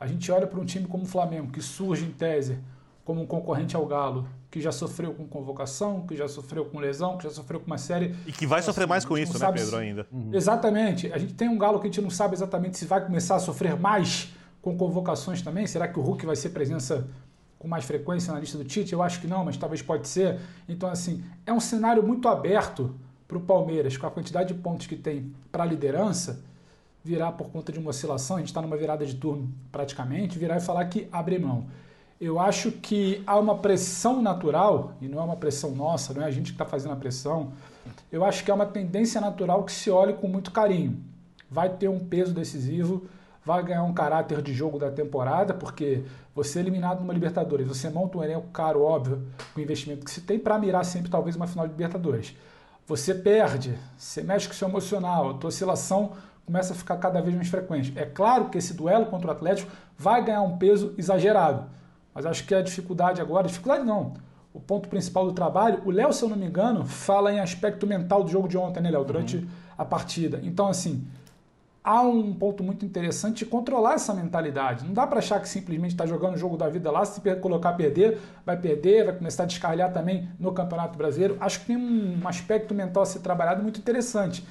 A 0.00 0.06
gente 0.06 0.32
olha 0.32 0.46
para 0.46 0.58
um 0.58 0.64
time 0.64 0.88
como 0.88 1.04
o 1.04 1.06
Flamengo, 1.06 1.52
que 1.52 1.62
surge 1.62 2.04
em 2.04 2.10
tese 2.10 2.58
como 3.04 3.20
um 3.20 3.26
concorrente 3.26 3.76
ao 3.76 3.84
Galo, 3.84 4.26
que 4.50 4.60
já 4.60 4.72
sofreu 4.72 5.12
com 5.12 5.26
convocação, 5.26 6.06
que 6.06 6.16
já 6.16 6.26
sofreu 6.26 6.64
com 6.64 6.78
lesão, 6.78 7.18
que 7.18 7.24
já 7.24 7.30
sofreu 7.30 7.60
com 7.60 7.66
uma 7.66 7.76
série. 7.76 8.14
E 8.26 8.32
que 8.32 8.46
vai 8.46 8.60
assim, 8.60 8.66
sofrer 8.66 8.86
mais 8.86 9.04
com 9.04 9.18
isso, 9.18 9.38
né, 9.38 9.52
Pedro, 9.52 9.70
se... 9.70 9.76
ainda? 9.76 10.06
Uhum. 10.10 10.30
Exatamente. 10.32 11.12
A 11.12 11.18
gente 11.18 11.34
tem 11.34 11.48
um 11.48 11.58
Galo 11.58 11.78
que 11.80 11.86
a 11.86 11.90
gente 11.90 12.00
não 12.00 12.10
sabe 12.10 12.34
exatamente 12.34 12.78
se 12.78 12.86
vai 12.86 13.04
começar 13.04 13.36
a 13.36 13.40
sofrer 13.40 13.78
mais 13.78 14.32
com 14.62 14.76
convocações 14.76 15.42
também. 15.42 15.66
Será 15.66 15.86
que 15.86 15.98
o 15.98 16.02
Hulk 16.02 16.24
vai 16.24 16.36
ser 16.36 16.50
presença 16.50 17.06
com 17.58 17.68
mais 17.68 17.84
frequência 17.84 18.32
na 18.32 18.40
lista 18.40 18.56
do 18.56 18.64
Tite? 18.64 18.94
Eu 18.94 19.02
acho 19.02 19.20
que 19.20 19.26
não, 19.26 19.44
mas 19.44 19.58
talvez 19.58 19.82
pode 19.82 20.08
ser. 20.08 20.40
Então, 20.66 20.88
assim, 20.88 21.22
é 21.44 21.52
um 21.52 21.60
cenário 21.60 22.02
muito 22.02 22.26
aberto 22.26 22.94
para 23.28 23.36
o 23.36 23.40
Palmeiras, 23.40 23.96
com 23.98 24.06
a 24.06 24.10
quantidade 24.10 24.54
de 24.54 24.60
pontos 24.60 24.86
que 24.86 24.96
tem 24.96 25.34
para 25.52 25.64
a 25.64 25.66
liderança, 25.66 26.42
virar 27.02 27.32
por 27.32 27.50
conta 27.50 27.70
de 27.70 27.78
uma 27.78 27.90
oscilação, 27.90 28.36
a 28.36 28.38
gente 28.38 28.48
está 28.48 28.62
numa 28.62 28.76
virada 28.76 29.04
de 29.04 29.14
turno 29.14 29.52
praticamente, 29.70 30.38
virar 30.38 30.56
e 30.56 30.60
falar 30.60 30.86
que 30.86 31.06
abre 31.12 31.38
mão 31.38 31.66
eu 32.20 32.38
acho 32.38 32.70
que 32.70 33.22
há 33.26 33.36
uma 33.38 33.58
pressão 33.58 34.22
natural, 34.22 34.94
e 35.00 35.08
não 35.08 35.20
é 35.20 35.22
uma 35.22 35.36
pressão 35.36 35.72
nossa, 35.72 36.14
não 36.14 36.22
é 36.22 36.26
a 36.26 36.30
gente 36.30 36.46
que 36.46 36.54
está 36.54 36.64
fazendo 36.64 36.92
a 36.92 36.96
pressão, 36.96 37.52
eu 38.10 38.24
acho 38.24 38.44
que 38.44 38.50
é 38.50 38.54
uma 38.54 38.66
tendência 38.66 39.20
natural 39.20 39.64
que 39.64 39.72
se 39.72 39.90
olhe 39.90 40.12
com 40.14 40.28
muito 40.28 40.50
carinho. 40.50 41.02
Vai 41.50 41.68
ter 41.68 41.88
um 41.88 41.98
peso 41.98 42.32
decisivo, 42.32 43.06
vai 43.44 43.62
ganhar 43.62 43.82
um 43.82 43.92
caráter 43.92 44.40
de 44.40 44.54
jogo 44.54 44.78
da 44.78 44.90
temporada, 44.90 45.52
porque 45.52 46.04
você 46.34 46.58
é 46.58 46.62
eliminado 46.62 47.00
numa 47.00 47.12
Libertadores, 47.12 47.66
você 47.66 47.90
monta 47.90 48.16
um 48.16 48.24
elenco 48.24 48.48
caro, 48.48 48.82
óbvio, 48.82 49.22
com 49.52 49.60
o 49.60 49.62
investimento 49.62 50.04
que 50.04 50.10
se 50.10 50.20
tem 50.20 50.38
para 50.38 50.58
mirar 50.58 50.84
sempre 50.84 51.10
talvez 51.10 51.36
uma 51.36 51.46
final 51.46 51.66
de 51.66 51.72
Libertadores. 51.72 52.34
Você 52.86 53.14
perde, 53.14 53.76
você 53.96 54.22
mexe 54.22 54.46
com 54.46 54.52
o 54.52 54.56
seu 54.56 54.68
emocional, 54.68 55.30
a 55.30 55.34
tua 55.34 55.48
oscilação 55.48 56.12
começa 56.46 56.74
a 56.74 56.76
ficar 56.76 56.96
cada 56.98 57.20
vez 57.20 57.34
mais 57.34 57.48
frequente. 57.48 57.92
É 57.96 58.04
claro 58.04 58.50
que 58.50 58.58
esse 58.58 58.74
duelo 58.74 59.06
contra 59.06 59.28
o 59.28 59.30
Atlético 59.30 59.70
vai 59.96 60.22
ganhar 60.24 60.42
um 60.42 60.58
peso 60.58 60.94
exagerado 60.96 61.74
mas 62.14 62.24
acho 62.24 62.46
que 62.46 62.54
a 62.54 62.62
dificuldade 62.62 63.20
agora, 63.20 63.48
dificuldade 63.48 63.84
não, 63.84 64.14
o 64.52 64.60
ponto 64.60 64.88
principal 64.88 65.26
do 65.26 65.32
trabalho, 65.32 65.82
o 65.84 65.90
Léo, 65.90 66.12
se 66.12 66.22
eu 66.22 66.28
não 66.28 66.36
me 66.36 66.46
engano, 66.46 66.86
fala 66.86 67.32
em 67.32 67.40
aspecto 67.40 67.86
mental 67.86 68.22
do 68.22 68.30
jogo 68.30 68.46
de 68.46 68.56
ontem, 68.56 68.80
né, 68.80 68.90
Léo, 68.90 69.04
durante 69.04 69.38
uhum. 69.38 69.46
a 69.76 69.84
partida. 69.84 70.40
Então, 70.44 70.68
assim, 70.68 71.04
há 71.82 72.02
um 72.02 72.32
ponto 72.32 72.62
muito 72.62 72.86
interessante 72.86 73.38
de 73.38 73.46
controlar 73.46 73.94
essa 73.94 74.14
mentalidade. 74.14 74.84
Não 74.86 74.94
dá 74.94 75.08
para 75.08 75.18
achar 75.18 75.40
que 75.40 75.48
simplesmente 75.48 75.90
está 75.90 76.06
jogando 76.06 76.34
o 76.34 76.38
jogo 76.38 76.56
da 76.56 76.68
vida 76.68 76.88
lá, 76.88 77.04
se 77.04 77.20
colocar 77.36 77.70
a 77.70 77.72
perder, 77.72 78.18
vai 78.46 78.56
perder, 78.56 79.06
vai 79.06 79.16
começar 79.16 79.42
a 79.42 79.46
descarrilhar 79.46 79.92
também 79.92 80.28
no 80.38 80.52
Campeonato 80.52 80.96
Brasileiro. 80.96 81.36
Acho 81.40 81.60
que 81.60 81.66
tem 81.66 81.76
um 81.76 82.26
aspecto 82.26 82.72
mental 82.72 83.02
a 83.02 83.06
ser 83.06 83.18
trabalhado 83.18 83.60
muito 83.60 83.80
interessante. 83.80 84.46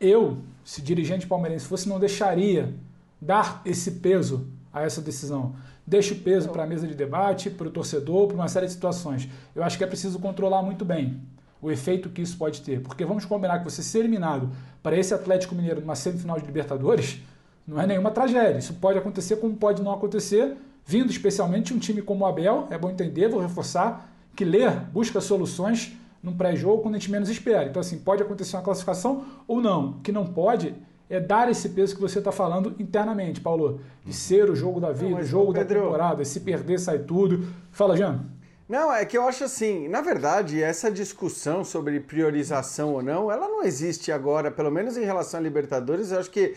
Eu, 0.00 0.38
se 0.64 0.80
dirigente 0.80 1.26
palmeirense 1.26 1.66
fosse, 1.66 1.86
não 1.86 2.00
deixaria 2.00 2.74
dar 3.20 3.60
esse 3.64 3.92
peso 3.92 4.48
a 4.72 4.82
essa 4.82 5.00
decisão 5.00 5.54
deixa 5.86 6.14
o 6.14 6.18
peso 6.18 6.48
para 6.48 6.64
a 6.64 6.66
mesa 6.66 6.86
de 6.86 6.94
debate, 6.94 7.50
para 7.50 7.68
o 7.68 7.70
torcedor, 7.70 8.26
para 8.26 8.36
uma 8.36 8.48
série 8.48 8.66
de 8.66 8.72
situações. 8.72 9.28
Eu 9.54 9.62
acho 9.62 9.76
que 9.76 9.84
é 9.84 9.86
preciso 9.86 10.18
controlar 10.18 10.62
muito 10.62 10.84
bem 10.84 11.20
o 11.60 11.70
efeito 11.70 12.10
que 12.10 12.20
isso 12.20 12.36
pode 12.36 12.60
ter. 12.60 12.80
Porque 12.80 13.04
vamos 13.04 13.24
combinar 13.24 13.58
que 13.58 13.64
você 13.64 13.82
ser 13.82 14.00
eliminado 14.00 14.50
para 14.82 14.96
esse 14.96 15.14
Atlético 15.14 15.54
Mineiro 15.54 15.80
numa 15.80 15.94
semifinal 15.94 16.38
de 16.38 16.44
Libertadores 16.44 17.20
não 17.66 17.80
é 17.80 17.86
nenhuma 17.86 18.10
tragédia. 18.10 18.58
Isso 18.58 18.74
pode 18.74 18.98
acontecer 18.98 19.36
como 19.36 19.56
pode 19.56 19.82
não 19.82 19.92
acontecer, 19.92 20.56
vindo 20.84 21.10
especialmente 21.10 21.72
um 21.72 21.78
time 21.78 22.02
como 22.02 22.24
o 22.24 22.26
Abel, 22.26 22.68
é 22.70 22.76
bom 22.76 22.90
entender, 22.90 23.28
vou 23.28 23.40
reforçar, 23.40 24.10
que 24.36 24.44
lê, 24.44 24.68
busca 24.92 25.20
soluções 25.20 25.92
num 26.22 26.36
pré-jogo 26.36 26.82
quando 26.82 26.96
a 26.96 26.98
gente 26.98 27.10
menos 27.10 27.30
espera. 27.30 27.66
Então, 27.66 27.80
assim, 27.80 27.98
pode 27.98 28.22
acontecer 28.22 28.56
uma 28.56 28.62
classificação 28.62 29.24
ou 29.48 29.60
não. 29.60 29.90
O 29.90 30.00
que 30.00 30.12
não 30.12 30.26
pode 30.26 30.74
é 31.08 31.20
dar 31.20 31.50
esse 31.50 31.68
peso 31.68 31.94
que 31.94 32.00
você 32.00 32.18
está 32.18 32.32
falando 32.32 32.74
internamente, 32.78 33.40
Paulo. 33.40 33.80
De 34.04 34.12
ser 34.12 34.50
o 34.50 34.56
jogo 34.56 34.80
da 34.80 34.92
vida, 34.92 35.20
o 35.20 35.22
jogo 35.22 35.52
Pedro... 35.52 35.74
da 35.74 35.80
temporada, 35.82 36.24
se 36.24 36.40
perder 36.40 36.78
sai 36.78 36.98
tudo. 36.98 37.46
Fala, 37.70 37.96
Jean. 37.96 38.24
Não, 38.66 38.90
é 38.90 39.04
que 39.04 39.16
eu 39.16 39.28
acho 39.28 39.44
assim, 39.44 39.88
na 39.88 40.00
verdade, 40.00 40.62
essa 40.62 40.90
discussão 40.90 41.62
sobre 41.62 42.00
priorização 42.00 42.94
ou 42.94 43.02
não, 43.02 43.30
ela 43.30 43.46
não 43.46 43.62
existe 43.62 44.10
agora, 44.10 44.50
pelo 44.50 44.70
menos 44.70 44.96
em 44.96 45.04
relação 45.04 45.38
a 45.38 45.42
Libertadores, 45.42 46.10
eu 46.10 46.18
acho 46.18 46.30
que 46.30 46.54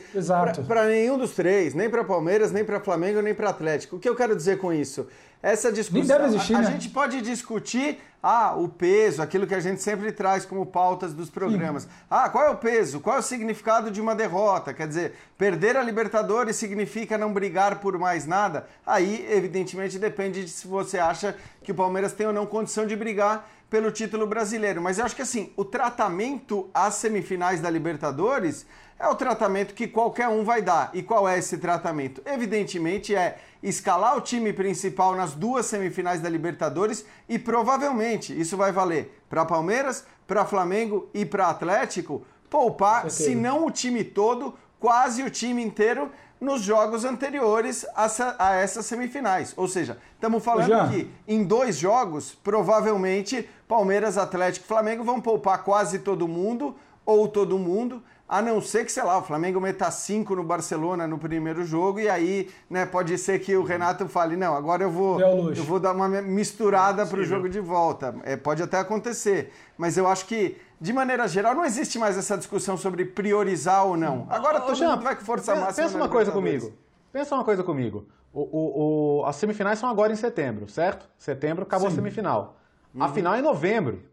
para 0.66 0.88
nenhum 0.88 1.18
dos 1.18 1.32
três, 1.32 1.74
nem 1.74 1.90
para 1.90 2.06
Palmeiras, 2.06 2.50
nem 2.50 2.64
para 2.64 2.80
Flamengo, 2.80 3.22
nem 3.22 3.36
para 3.36 3.50
Atlético. 3.50 3.98
O 3.98 4.00
que 4.00 4.08
eu 4.08 4.16
quero 4.16 4.38
dizer 4.38 4.58
com 4.58 4.72
isso? 4.72 5.06
Essa 5.42 5.72
discussão. 5.72 6.00
Nem 6.00 6.08
deve 6.08 6.36
existir, 6.36 6.56
a, 6.56 6.62
né? 6.62 6.68
a 6.68 6.72
gente 6.72 6.90
pode 6.90 7.22
discutir 7.22 8.00
ah, 8.22 8.56
o 8.56 8.68
peso, 8.68 9.22
aquilo 9.22 9.46
que 9.46 9.54
a 9.54 9.60
gente 9.60 9.82
sempre 9.82 10.12
traz 10.12 10.46
como 10.46 10.66
pautas 10.66 11.14
dos 11.14 11.30
programas. 11.30 11.84
Sim. 11.84 11.90
Ah, 12.10 12.30
qual 12.30 12.46
é 12.46 12.50
o 12.50 12.58
peso? 12.58 13.00
Qual 13.00 13.16
é 13.16 13.20
o 13.20 13.24
significado 13.24 13.92
de 13.92 14.02
uma 14.02 14.16
derrota? 14.16 14.74
Quer 14.74 14.88
dizer, 14.88 15.14
perder 15.38 15.78
a 15.78 15.84
Libertadores 15.84 16.56
significa 16.56 17.18
não 17.18 17.32
brigar 17.32 17.80
por 17.80 17.98
mais 17.98 18.26
nada? 18.26 18.68
Aí, 18.86 19.26
evidentemente, 19.30 20.00
depende 20.00 20.44
de 20.44 20.50
se 20.50 20.68
você 20.68 20.98
acha 20.98 21.36
que 21.64 21.72
o 21.72 21.76
Palmeiras 21.76 22.14
tem 22.14 22.28
ou 22.28 22.34
não 22.34 22.46
condição 22.46 22.86
de 22.86 22.96
brigar 22.96 23.48
pelo 23.70 23.92
título 23.92 24.26
brasileiro. 24.26 24.82
Mas 24.82 24.98
eu 24.98 25.06
acho 25.06 25.16
que 25.16 25.22
assim, 25.22 25.52
o 25.56 25.66
tratamento 25.66 26.70
às 26.74 26.96
semifinais 26.96 27.60
da 27.60 27.70
Libertadores 27.70 28.66
é 29.00 29.08
o 29.08 29.16
tratamento 29.16 29.74
que 29.74 29.88
qualquer 29.88 30.28
um 30.28 30.44
vai 30.44 30.62
dar. 30.62 30.90
E 30.94 31.04
qual 31.04 31.28
é 31.28 31.38
esse 31.38 31.58
tratamento? 31.58 32.22
Evidentemente 32.26 33.16
é 33.16 33.38
escalar 33.62 34.18
o 34.18 34.22
time 34.22 34.54
principal 34.54 35.16
nas 35.16 35.34
duas 35.34 35.66
semifinais 35.66 36.22
da 36.22 36.30
Libertadores 36.30 37.06
e 37.28 37.38
provavelmente 37.38 38.40
isso 38.40 38.58
vai 38.58 38.72
valer 38.72 39.22
para 39.30 39.46
Palmeiras, 39.46 40.06
para 40.26 40.46
Flamengo 40.46 41.10
e 41.14 41.26
para 41.26 41.48
Atlético 41.48 42.26
poupar, 42.50 43.12
se 43.12 43.36
não 43.36 43.66
o 43.66 43.72
time 43.72 44.04
todo, 44.04 44.54
quase 44.80 45.22
o 45.22 45.30
time 45.30 45.62
inteiro 45.62 46.10
nos 46.40 46.62
jogos 46.62 47.04
anteriores 47.04 47.86
a, 47.96 48.56
essas 48.56 48.86
semifinais. 48.86 49.54
Ou 49.58 49.68
seja, 49.68 49.98
estamos 50.14 50.44
falando 50.44 50.90
que 50.90 51.10
em 51.28 51.44
dois 51.44 51.78
jogos, 51.78 52.36
provavelmente 52.44 53.50
Palmeiras, 53.68 54.18
Atlético 54.18 54.66
e 54.66 54.68
Flamengo 54.68 55.04
vão 55.04 55.20
poupar 55.20 55.64
quase 55.64 56.00
todo 56.00 56.28
mundo 56.28 56.76
ou 57.06 57.28
todo 57.28 57.58
mundo 57.58 58.02
a 58.28 58.42
não 58.42 58.62
ser 58.62 58.84
que, 58.84 58.92
sei 58.92 59.04
lá, 59.04 59.18
o 59.18 59.24
Flamengo 59.24 59.62
meta 59.62 59.90
5 59.90 60.36
no 60.36 60.44
Barcelona 60.44 61.08
no 61.08 61.18
primeiro 61.18 61.64
jogo 61.64 62.00
e 62.00 62.10
aí, 62.10 62.50
né, 62.70 62.86
pode 62.86 63.18
ser 63.18 63.40
que 63.40 63.56
o 63.56 63.64
Renato 63.64 64.08
fale, 64.10 64.36
não, 64.36 64.54
agora 64.54 64.84
eu 64.84 64.92
vou, 64.92 65.20
eu 65.22 65.64
vou 65.64 65.80
dar 65.80 65.94
uma 65.94 66.10
misturada 66.10 67.06
para 67.06 67.20
o 67.20 67.24
jogo 67.24 67.48
de 67.48 67.62
volta. 67.62 68.14
É, 68.24 68.36
pode 68.36 68.62
até 68.62 68.80
acontecer, 68.80 69.54
mas 69.78 69.98
eu 69.98 70.06
acho 70.08 70.26
que, 70.26 70.58
de 70.80 70.94
maneira 70.94 71.28
geral, 71.28 71.56
não 71.56 71.66
existe 71.66 71.98
mais 71.98 72.18
essa 72.18 72.38
discussão 72.38 72.78
sobre 72.78 73.04
priorizar 73.06 73.86
ou 73.86 73.98
não. 73.98 74.28
Agora 74.30 74.60
todo 74.62 74.76
Jean, 74.76 74.92
mundo 74.92 75.04
vai 75.04 75.16
com 75.16 75.26
força 75.26 75.56
máxima. 75.56 75.88
Pensa 75.88 75.98
uma 75.98 76.10
coisa 76.10 76.32
comigo. 76.32 76.74
Pensa 77.12 77.36
uma 77.36 77.44
coisa 77.44 77.64
comigo. 77.64 78.08
O, 78.32 78.42
o, 78.42 79.22
o, 79.22 79.26
as 79.26 79.36
semifinais 79.38 79.80
são 79.80 79.90
agora 79.90 80.14
em 80.14 80.16
setembro, 80.16 80.68
certo? 80.68 81.10
Setembro 81.18 81.64
acabou 81.64 81.90
Sim. 81.90 81.94
a 81.94 81.96
semifinal. 81.96 82.58
Uhum. 82.94 83.04
A 83.04 83.10
final 83.10 83.34
é 83.34 83.40
em 83.40 83.42
novembro. 83.42 84.04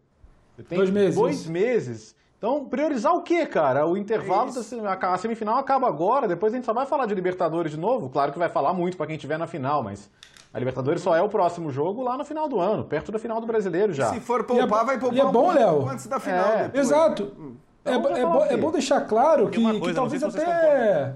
Tem 0.67 0.77
dois 0.77 0.89
meses. 0.89 1.15
Dois 1.15 1.45
meses. 1.45 2.15
Então, 2.45 2.63
priorizar 2.63 3.11
o 3.15 3.23
quê, 3.23 3.43
cara? 3.43 3.87
O 3.87 3.97
intervalo 3.97 4.51
é 4.51 4.75
da 4.79 4.93
a 4.93 5.17
semifinal 5.17 5.57
acaba 5.57 5.87
agora, 5.87 6.27
depois 6.27 6.53
a 6.53 6.55
gente 6.55 6.65
só 6.65 6.73
vai 6.73 6.85
falar 6.85 7.07
de 7.07 7.15
Libertadores 7.15 7.71
de 7.71 7.77
novo. 7.79 8.07
Claro 8.07 8.31
que 8.31 8.37
vai 8.37 8.49
falar 8.49 8.71
muito 8.71 8.95
para 8.95 9.07
quem 9.07 9.15
estiver 9.15 9.39
na 9.39 9.47
final, 9.47 9.81
mas 9.81 10.11
a 10.53 10.59
Libertadores 10.59 11.01
só 11.01 11.15
é 11.15 11.21
o 11.23 11.27
próximo 11.27 11.71
jogo 11.71 12.03
lá 12.03 12.15
no 12.15 12.23
final 12.23 12.47
do 12.47 12.59
ano, 12.59 12.83
perto 12.83 13.11
da 13.11 13.17
final 13.17 13.41
do 13.41 13.47
Brasileiro 13.47 13.93
já. 13.93 14.11
E 14.11 14.13
se 14.13 14.19
for 14.19 14.43
poupar, 14.43 14.83
é, 14.83 14.85
vai 14.85 14.99
poupar 14.99 15.27
é 15.27 15.31
bom, 15.31 15.51
Léo. 15.51 15.89
antes 15.89 16.05
da 16.05 16.19
final. 16.19 16.45
É, 16.45 16.71
exato. 16.75 17.33
Hum. 17.35 17.55
É, 17.83 17.95
então, 17.95 18.15
é, 18.15 18.23
bo, 18.23 18.43
é, 18.43 18.57
bom 18.57 18.71
deixar 18.71 19.01
claro 19.01 19.49
que, 19.49 19.59
coisa, 19.59 19.79
que 19.79 19.93
talvez 19.93 20.23
até... 20.23 21.15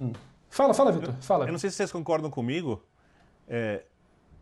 Hum. 0.00 0.12
Fala, 0.48 0.72
fala, 0.74 0.92
Vitor. 0.92 1.12
Fala. 1.20 1.46
Eu 1.46 1.52
não 1.52 1.58
sei 1.58 1.70
se 1.70 1.76
vocês 1.76 1.90
concordam 1.90 2.30
comigo. 2.30 2.80
É, 3.48 3.82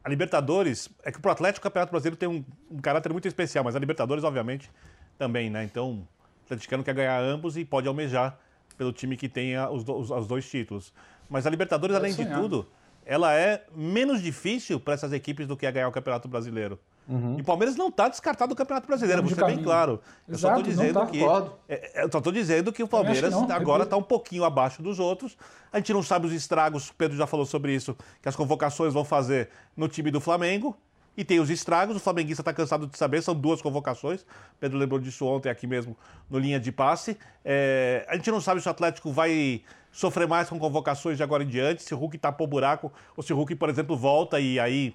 a 0.05 0.09
Libertadores, 0.11 0.91
é 1.03 1.11
que 1.11 1.19
pro 1.19 1.31
Atlético 1.31 1.61
o 1.61 1.71
Campeonato 1.71 1.93
Brasileiro 1.93 2.17
tem 2.19 2.29
um, 2.29 2.45
um 2.71 2.79
caráter 2.79 3.11
muito 3.11 3.27
especial, 3.27 3.65
mas 3.65 3.75
a 3.75 3.79
Libertadores, 3.79 4.23
obviamente, 4.23 4.71
também, 5.17 5.49
né? 5.49 5.65
Então, 5.65 6.07
atleticano 6.47 6.83
quer 6.83 6.95
ganhar 6.95 7.21
ambos 7.21 7.57
e 7.57 7.65
pode 7.65 7.87
almejar 7.87 8.39
pelo 8.77 8.93
time 8.93 9.17
que 9.17 9.29
tenha 9.29 9.69
os, 9.71 9.87
os, 9.87 10.11
os 10.11 10.27
dois 10.27 10.49
títulos. 10.49 10.93
Mas 11.29 11.47
a 11.47 11.51
Libertadores, 11.51 11.97
além 11.97 12.15
de 12.15 12.25
tudo, 12.27 12.67
ela 13.05 13.35
é 13.35 13.65
menos 13.75 14.21
difícil 14.21 14.81
para 14.81 14.95
essas 14.95 15.13
equipes 15.13 15.47
do 15.47 15.57
que 15.57 15.67
a 15.67 15.71
ganhar 15.71 15.89
o 15.89 15.93
Campeonato 15.93 16.29
Brasileiro. 16.29 16.79
Uhum. 17.09 17.37
E 17.39 17.41
o 17.41 17.45
Palmeiras 17.45 17.77
não 17.77 17.87
está 17.87 18.09
descartado 18.09 18.53
do 18.53 18.57
Campeonato 18.57 18.87
Brasileiro, 18.87 19.23
vou 19.23 19.33
ser 19.33 19.45
bem 19.45 19.63
claro. 19.63 20.01
Exato, 20.29 20.33
eu 20.33 20.39
só 20.39 20.49
estou 20.49 20.63
dizendo 20.65 20.95
tá. 20.95 21.07
que. 21.07 21.25
É, 21.69 22.01
é, 22.01 22.05
eu 22.05 22.11
só 22.11 22.19
estou 22.19 22.33
dizendo 22.33 22.73
que 22.73 22.83
o 22.83 22.89
Palmeiras 22.89 23.33
que 23.33 23.53
agora 23.53 23.85
está 23.85 23.97
um 23.97 24.03
pouquinho 24.03 24.45
abaixo 24.45 24.83
dos 24.83 24.99
outros. 24.99 25.37
A 25.73 25.79
gente 25.79 25.93
não 25.93 26.03
sabe 26.03 26.27
os 26.27 26.33
estragos, 26.33 26.89
o 26.89 26.95
Pedro 26.95 27.17
já 27.17 27.27
falou 27.27 27.47
sobre 27.47 27.73
isso, 27.73 27.97
que 28.21 28.29
as 28.29 28.35
convocações 28.35 28.93
vão 28.93 29.05
fazer 29.05 29.51
no 29.77 29.87
time 29.87 30.11
do 30.11 30.21
Flamengo. 30.21 30.77
E 31.17 31.25
tem 31.25 31.41
os 31.41 31.49
estragos, 31.49 31.97
o 31.97 32.01
flamenguista 32.01 32.43
está 32.43 32.53
cansado 32.53 32.87
de 32.87 32.97
saber, 32.99 33.23
são 33.23 33.35
duas 33.35 33.63
convocações. 33.63 34.27
Pedro 34.61 34.77
lembrou 34.77 35.01
disso 35.01 35.25
ontem 35.25 35.49
aqui 35.49 35.67
mesmo 35.67 35.97
no 36.29 36.39
linha 36.39 36.61
de 36.61 36.71
passe. 36.71 37.17
É, 37.45 38.05
a 38.09 38.17
gente 38.17 38.31
não 38.31 38.41
sabe 38.41 38.61
se 38.61 38.69
o 38.69 38.71
Atlético 38.71 39.11
vai 39.11 39.63
sofrer 39.91 40.29
mais 40.29 40.49
com 40.49 40.59
convocações 40.59 41.17
de 41.17 41.23
agora 41.23 41.43
em 41.43 41.47
diante, 41.47 41.83
se 41.83 41.95
o 41.95 41.97
Hulk 41.97 42.19
tapou 42.19 42.47
buraco, 42.47 42.93
ou 43.17 43.23
se 43.23 43.33
o 43.33 43.37
Hulk, 43.37 43.55
por 43.55 43.71
exemplo, 43.71 43.97
volta 43.97 44.39
e 44.39 44.61
aí 44.61 44.95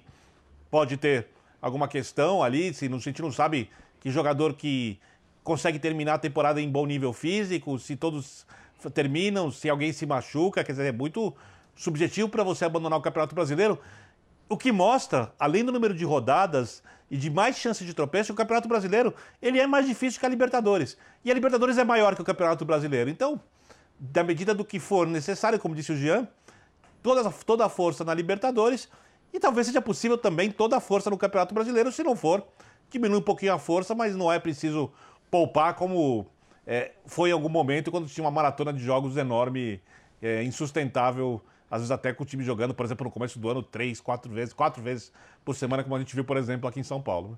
pode 0.70 0.96
ter 0.96 1.26
alguma 1.60 1.88
questão 1.88 2.40
ali, 2.40 2.72
se 2.72 2.86
a 2.86 2.98
gente 2.98 3.20
não 3.20 3.32
sabe 3.32 3.68
que 3.98 4.10
jogador 4.10 4.54
que 4.54 5.00
consegue 5.42 5.78
terminar 5.78 6.14
a 6.14 6.18
temporada 6.18 6.60
em 6.60 6.70
bom 6.70 6.86
nível 6.86 7.12
físico, 7.12 7.78
se 7.80 7.96
todos 7.96 8.46
terminam, 8.94 9.50
se 9.50 9.68
alguém 9.68 9.92
se 9.92 10.06
machuca, 10.06 10.62
quer 10.62 10.72
dizer, 10.72 10.86
é 10.86 10.92
muito 10.92 11.34
subjetivo 11.74 12.28
para 12.28 12.44
você 12.44 12.64
abandonar 12.64 12.98
o 12.98 13.02
Campeonato 13.02 13.34
Brasileiro. 13.34 13.78
O 14.52 14.56
que 14.58 14.70
mostra, 14.70 15.32
além 15.38 15.64
do 15.64 15.72
número 15.72 15.94
de 15.94 16.04
rodadas 16.04 16.82
e 17.10 17.16
de 17.16 17.30
mais 17.30 17.56
chances 17.56 17.86
de 17.86 17.94
tropeço, 17.94 18.34
o 18.34 18.36
Campeonato 18.36 18.68
Brasileiro 18.68 19.14
ele 19.40 19.58
é 19.58 19.66
mais 19.66 19.86
difícil 19.86 20.20
que 20.20 20.26
a 20.26 20.28
Libertadores. 20.28 20.98
E 21.24 21.30
a 21.30 21.34
Libertadores 21.34 21.78
é 21.78 21.84
maior 21.84 22.14
que 22.14 22.20
o 22.20 22.24
Campeonato 22.24 22.62
Brasileiro. 22.62 23.08
Então, 23.08 23.40
da 23.98 24.22
medida 24.22 24.54
do 24.54 24.62
que 24.62 24.78
for 24.78 25.06
necessário, 25.06 25.58
como 25.58 25.74
disse 25.74 25.92
o 25.92 25.96
Jean, 25.96 26.28
toda, 27.02 27.30
toda 27.46 27.64
a 27.64 27.70
força 27.70 28.04
na 28.04 28.12
Libertadores 28.12 28.90
e 29.32 29.40
talvez 29.40 29.68
seja 29.68 29.80
possível 29.80 30.18
também 30.18 30.50
toda 30.50 30.76
a 30.76 30.80
força 30.80 31.08
no 31.08 31.16
Campeonato 31.16 31.54
Brasileiro. 31.54 31.90
Se 31.90 32.02
não 32.02 32.14
for, 32.14 32.46
diminui 32.90 33.20
um 33.20 33.22
pouquinho 33.22 33.54
a 33.54 33.58
força, 33.58 33.94
mas 33.94 34.14
não 34.14 34.30
é 34.30 34.38
preciso 34.38 34.92
poupar 35.30 35.76
como 35.76 36.26
é, 36.66 36.92
foi 37.06 37.30
em 37.30 37.32
algum 37.32 37.48
momento 37.48 37.90
quando 37.90 38.06
tinha 38.06 38.22
uma 38.22 38.30
maratona 38.30 38.70
de 38.70 38.84
jogos 38.84 39.16
enorme, 39.16 39.80
é, 40.20 40.42
insustentável 40.42 41.40
às 41.72 41.80
vezes 41.80 41.90
até 41.90 42.12
com 42.12 42.22
o 42.22 42.26
time 42.26 42.44
jogando, 42.44 42.74
por 42.74 42.84
exemplo, 42.84 43.02
no 43.02 43.10
começo 43.10 43.38
do 43.38 43.48
ano, 43.48 43.62
três, 43.62 43.98
quatro 43.98 44.30
vezes, 44.30 44.52
quatro 44.52 44.82
vezes 44.82 45.10
por 45.42 45.56
semana, 45.56 45.82
como 45.82 45.96
a 45.96 45.98
gente 45.98 46.14
viu, 46.14 46.22
por 46.22 46.36
exemplo, 46.36 46.68
aqui 46.68 46.78
em 46.78 46.82
São 46.82 47.00
Paulo. 47.00 47.30
Né? 47.30 47.36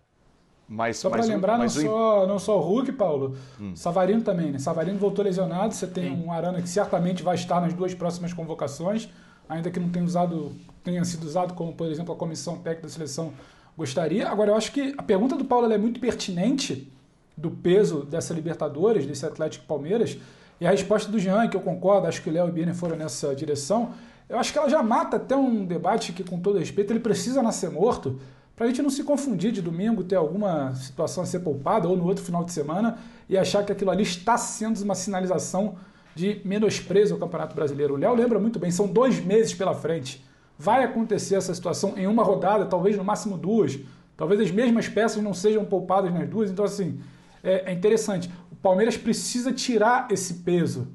Mas, 0.68 0.96
só 0.96 1.08
para 1.08 1.24
lembrar, 1.24 1.56
não, 1.56 1.68
só, 1.68 2.26
não 2.26 2.38
só 2.40 2.58
o 2.58 2.60
Hulk, 2.60 2.92
Paulo, 2.94 3.36
hum. 3.60 3.76
Savarino 3.76 4.22
também, 4.22 4.50
né? 4.50 4.58
Savarino 4.58 4.98
voltou 4.98 5.24
lesionado, 5.24 5.72
você 5.72 5.86
tem 5.86 6.16
Sim. 6.16 6.24
um 6.24 6.32
Arana 6.32 6.60
que 6.60 6.68
certamente 6.68 7.22
vai 7.22 7.36
estar 7.36 7.60
nas 7.60 7.72
duas 7.74 7.94
próximas 7.94 8.32
convocações, 8.32 9.08
ainda 9.48 9.70
que 9.70 9.78
não 9.78 9.88
tenha, 9.88 10.04
usado, 10.04 10.50
tenha 10.82 11.04
sido 11.04 11.22
usado 11.22 11.54
como, 11.54 11.72
por 11.72 11.86
exemplo, 11.86 12.12
a 12.12 12.16
comissão 12.16 12.56
técnica 12.56 12.88
da 12.88 12.92
seleção 12.92 13.32
gostaria. 13.78 14.28
Agora, 14.28 14.50
eu 14.50 14.56
acho 14.56 14.72
que 14.72 14.94
a 14.98 15.02
pergunta 15.02 15.36
do 15.36 15.44
Paulo 15.44 15.72
é 15.72 15.78
muito 15.78 16.00
pertinente 16.00 16.90
do 17.36 17.52
peso 17.52 18.04
dessa 18.04 18.34
Libertadores, 18.34 19.06
desse 19.06 19.24
Atlético 19.24 19.64
Palmeiras, 19.64 20.18
e 20.60 20.66
a 20.66 20.70
resposta 20.72 21.08
do 21.12 21.20
Jean, 21.20 21.46
que 21.46 21.56
eu 21.56 21.60
concordo, 21.60 22.08
acho 22.08 22.20
que 22.20 22.30
o 22.30 22.32
Léo 22.32 22.46
e 22.46 22.50
o 22.50 22.52
Birner 22.52 22.74
foram 22.74 22.96
nessa 22.96 23.32
direção, 23.32 23.92
eu 24.28 24.38
acho 24.38 24.52
que 24.52 24.58
ela 24.58 24.68
já 24.68 24.82
mata 24.82 25.16
até 25.16 25.36
um 25.36 25.64
debate 25.64 26.12
que, 26.12 26.24
com 26.24 26.40
todo 26.40 26.58
respeito, 26.58 26.92
ele 26.92 27.00
precisa 27.00 27.42
nascer 27.42 27.70
morto 27.70 28.18
para 28.56 28.66
a 28.66 28.68
gente 28.68 28.82
não 28.82 28.90
se 28.90 29.02
confundir 29.02 29.50
de 29.50 29.60
domingo, 29.60 30.04
ter 30.04 30.14
alguma 30.14 30.74
situação 30.74 31.24
a 31.24 31.26
ser 31.26 31.40
poupada 31.40 31.88
ou 31.88 31.96
no 31.96 32.04
outro 32.04 32.24
final 32.24 32.44
de 32.44 32.52
semana 32.52 32.98
e 33.28 33.36
achar 33.36 33.64
que 33.64 33.72
aquilo 33.72 33.90
ali 33.90 34.04
está 34.04 34.36
sendo 34.36 34.80
uma 34.82 34.94
sinalização 34.94 35.74
de 36.14 36.40
menosprezo 36.44 37.14
ao 37.14 37.20
Campeonato 37.20 37.56
Brasileiro. 37.56 37.94
O 37.94 37.96
Léo 37.96 38.14
lembra 38.14 38.38
muito 38.38 38.60
bem, 38.60 38.70
são 38.70 38.86
dois 38.86 39.18
meses 39.24 39.52
pela 39.52 39.74
frente. 39.74 40.24
Vai 40.56 40.84
acontecer 40.84 41.34
essa 41.34 41.52
situação 41.52 41.94
em 41.96 42.06
uma 42.06 42.22
rodada, 42.22 42.64
talvez 42.66 42.96
no 42.96 43.02
máximo 43.02 43.36
duas. 43.36 43.76
Talvez 44.16 44.40
as 44.40 44.52
mesmas 44.52 44.88
peças 44.88 45.20
não 45.20 45.34
sejam 45.34 45.64
poupadas 45.64 46.14
nas 46.14 46.28
duas. 46.28 46.48
Então, 46.48 46.64
assim, 46.64 47.00
é, 47.42 47.72
é 47.72 47.72
interessante. 47.72 48.30
O 48.52 48.54
Palmeiras 48.54 48.96
precisa 48.96 49.52
tirar 49.52 50.06
esse 50.12 50.34
peso. 50.34 50.86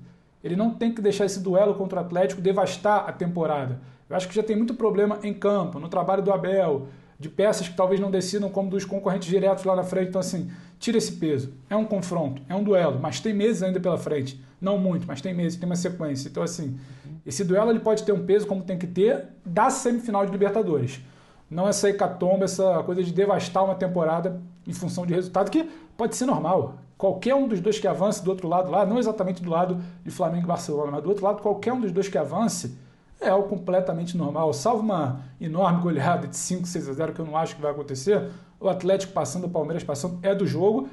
Ele 0.44 0.56
não 0.56 0.72
tem 0.72 0.94
que 0.94 1.02
deixar 1.02 1.26
esse 1.26 1.40
duelo 1.40 1.76
contra 1.76 2.00
o 2.00 2.04
Atlético 2.04 2.42
devastar 2.42 3.08
a 3.08 3.12
temporada. 3.12 3.80
Eu 4.10 4.16
acho 4.16 4.28
que 4.28 4.36
já 4.36 4.42
tem 4.42 4.56
muito 4.56 4.74
problema 4.74 5.20
em 5.24 5.34
campo, 5.34 5.80
no 5.80 5.90
trabalho 5.90 6.24
do 6.24 6.32
Abel, 6.32 6.88
de 7.20 7.30
peças 7.30 7.68
que 7.68 7.76
talvez 7.76 8.00
não 8.00 8.10
decidam 8.10 8.50
como 8.50 8.70
dos 8.70 8.86
concorrentes 8.86 9.28
diretos 9.28 9.66
lá 9.66 9.76
na 9.76 9.84
frente. 9.84 10.10
Então, 10.10 10.22
assim, 10.22 10.50
tira 10.80 10.98
esse 10.98 11.12
peso. 11.14 11.54
É 11.70 11.76
um 11.76 11.86
confronto, 11.86 12.42
é 12.48 12.56
um 12.56 12.64
duelo, 12.64 13.00
mas 13.00 13.20
tem 13.20 13.34
meses 13.34 13.62
ainda 13.62 13.80
pela 13.80 13.98
frente. 13.98 14.42
Não 14.60 14.78
muito, 14.78 15.06
mas 15.06 15.22
tem 15.22 15.34
meses, 15.34 15.60
tem 15.60 15.68
uma 15.68 15.76
sequência. 15.76 16.30
Então, 16.30 16.42
assim, 16.42 16.80
esse 17.26 17.44
duelo 17.44 17.70
ele 17.70 17.80
pode 17.80 18.04
ter 18.04 18.14
um 18.14 18.26
peso 18.26 18.48
como 18.48 18.64
tem 18.64 18.78
que 18.78 18.88
ter 18.88 19.28
da 19.46 19.70
semifinal 19.70 20.26
de 20.26 20.32
Libertadores. 20.32 21.02
Não 21.50 21.68
essa 21.68 21.90
hecatombe, 21.90 22.44
essa 22.44 22.82
coisa 22.84 23.04
de 23.04 23.12
devastar 23.12 23.66
uma 23.66 23.76
temporada 23.76 24.40
em 24.70 24.74
função 24.74 25.06
de 25.06 25.14
resultado, 25.14 25.50
que 25.50 25.68
pode 25.98 26.16
ser 26.16 26.26
normal. 26.26 26.76
Qualquer 26.98 27.34
um 27.34 27.48
dos 27.48 27.60
dois 27.60 27.80
que 27.80 27.88
avance 27.88 28.24
do 28.24 28.30
outro 28.30 28.48
lado 28.48 28.70
lá, 28.70 28.86
não 28.86 29.00
exatamente 29.00 29.42
do 29.42 29.50
lado 29.50 29.82
de 30.04 30.12
Flamengo 30.12 30.44
e 30.44 30.48
Barcelona, 30.48 30.92
mas 30.92 31.04
do 31.04 31.10
outro 31.10 31.26
lado, 31.26 31.42
qualquer 31.42 31.74
um 31.74 31.82
dos 31.82 31.92
dois 31.92 32.08
que 32.08 32.18
avance 32.18 32.78
é 33.20 33.30
algo 33.30 33.48
completamente 33.48 34.16
normal. 34.16 34.54
Salvo 34.54 34.82
uma 34.82 35.22
enorme 35.42 35.82
goleada 35.82 36.28
de 36.28 36.38
5, 36.38 36.68
6 36.68 36.90
a 36.90 36.94
0, 36.94 37.14
que 37.14 37.20
eu 37.20 37.26
não 37.26 37.36
acho 37.36 37.56
que 37.56 37.62
vai 37.62 37.72
acontecer, 37.72 38.30
o 38.60 38.70
Atlético 38.70 39.14
passando, 39.14 39.46
o 39.46 39.50
Palmeiras 39.50 39.84
passando, 39.84 40.20
é 40.22 40.36
do 40.36 40.46
jogo 40.46 40.88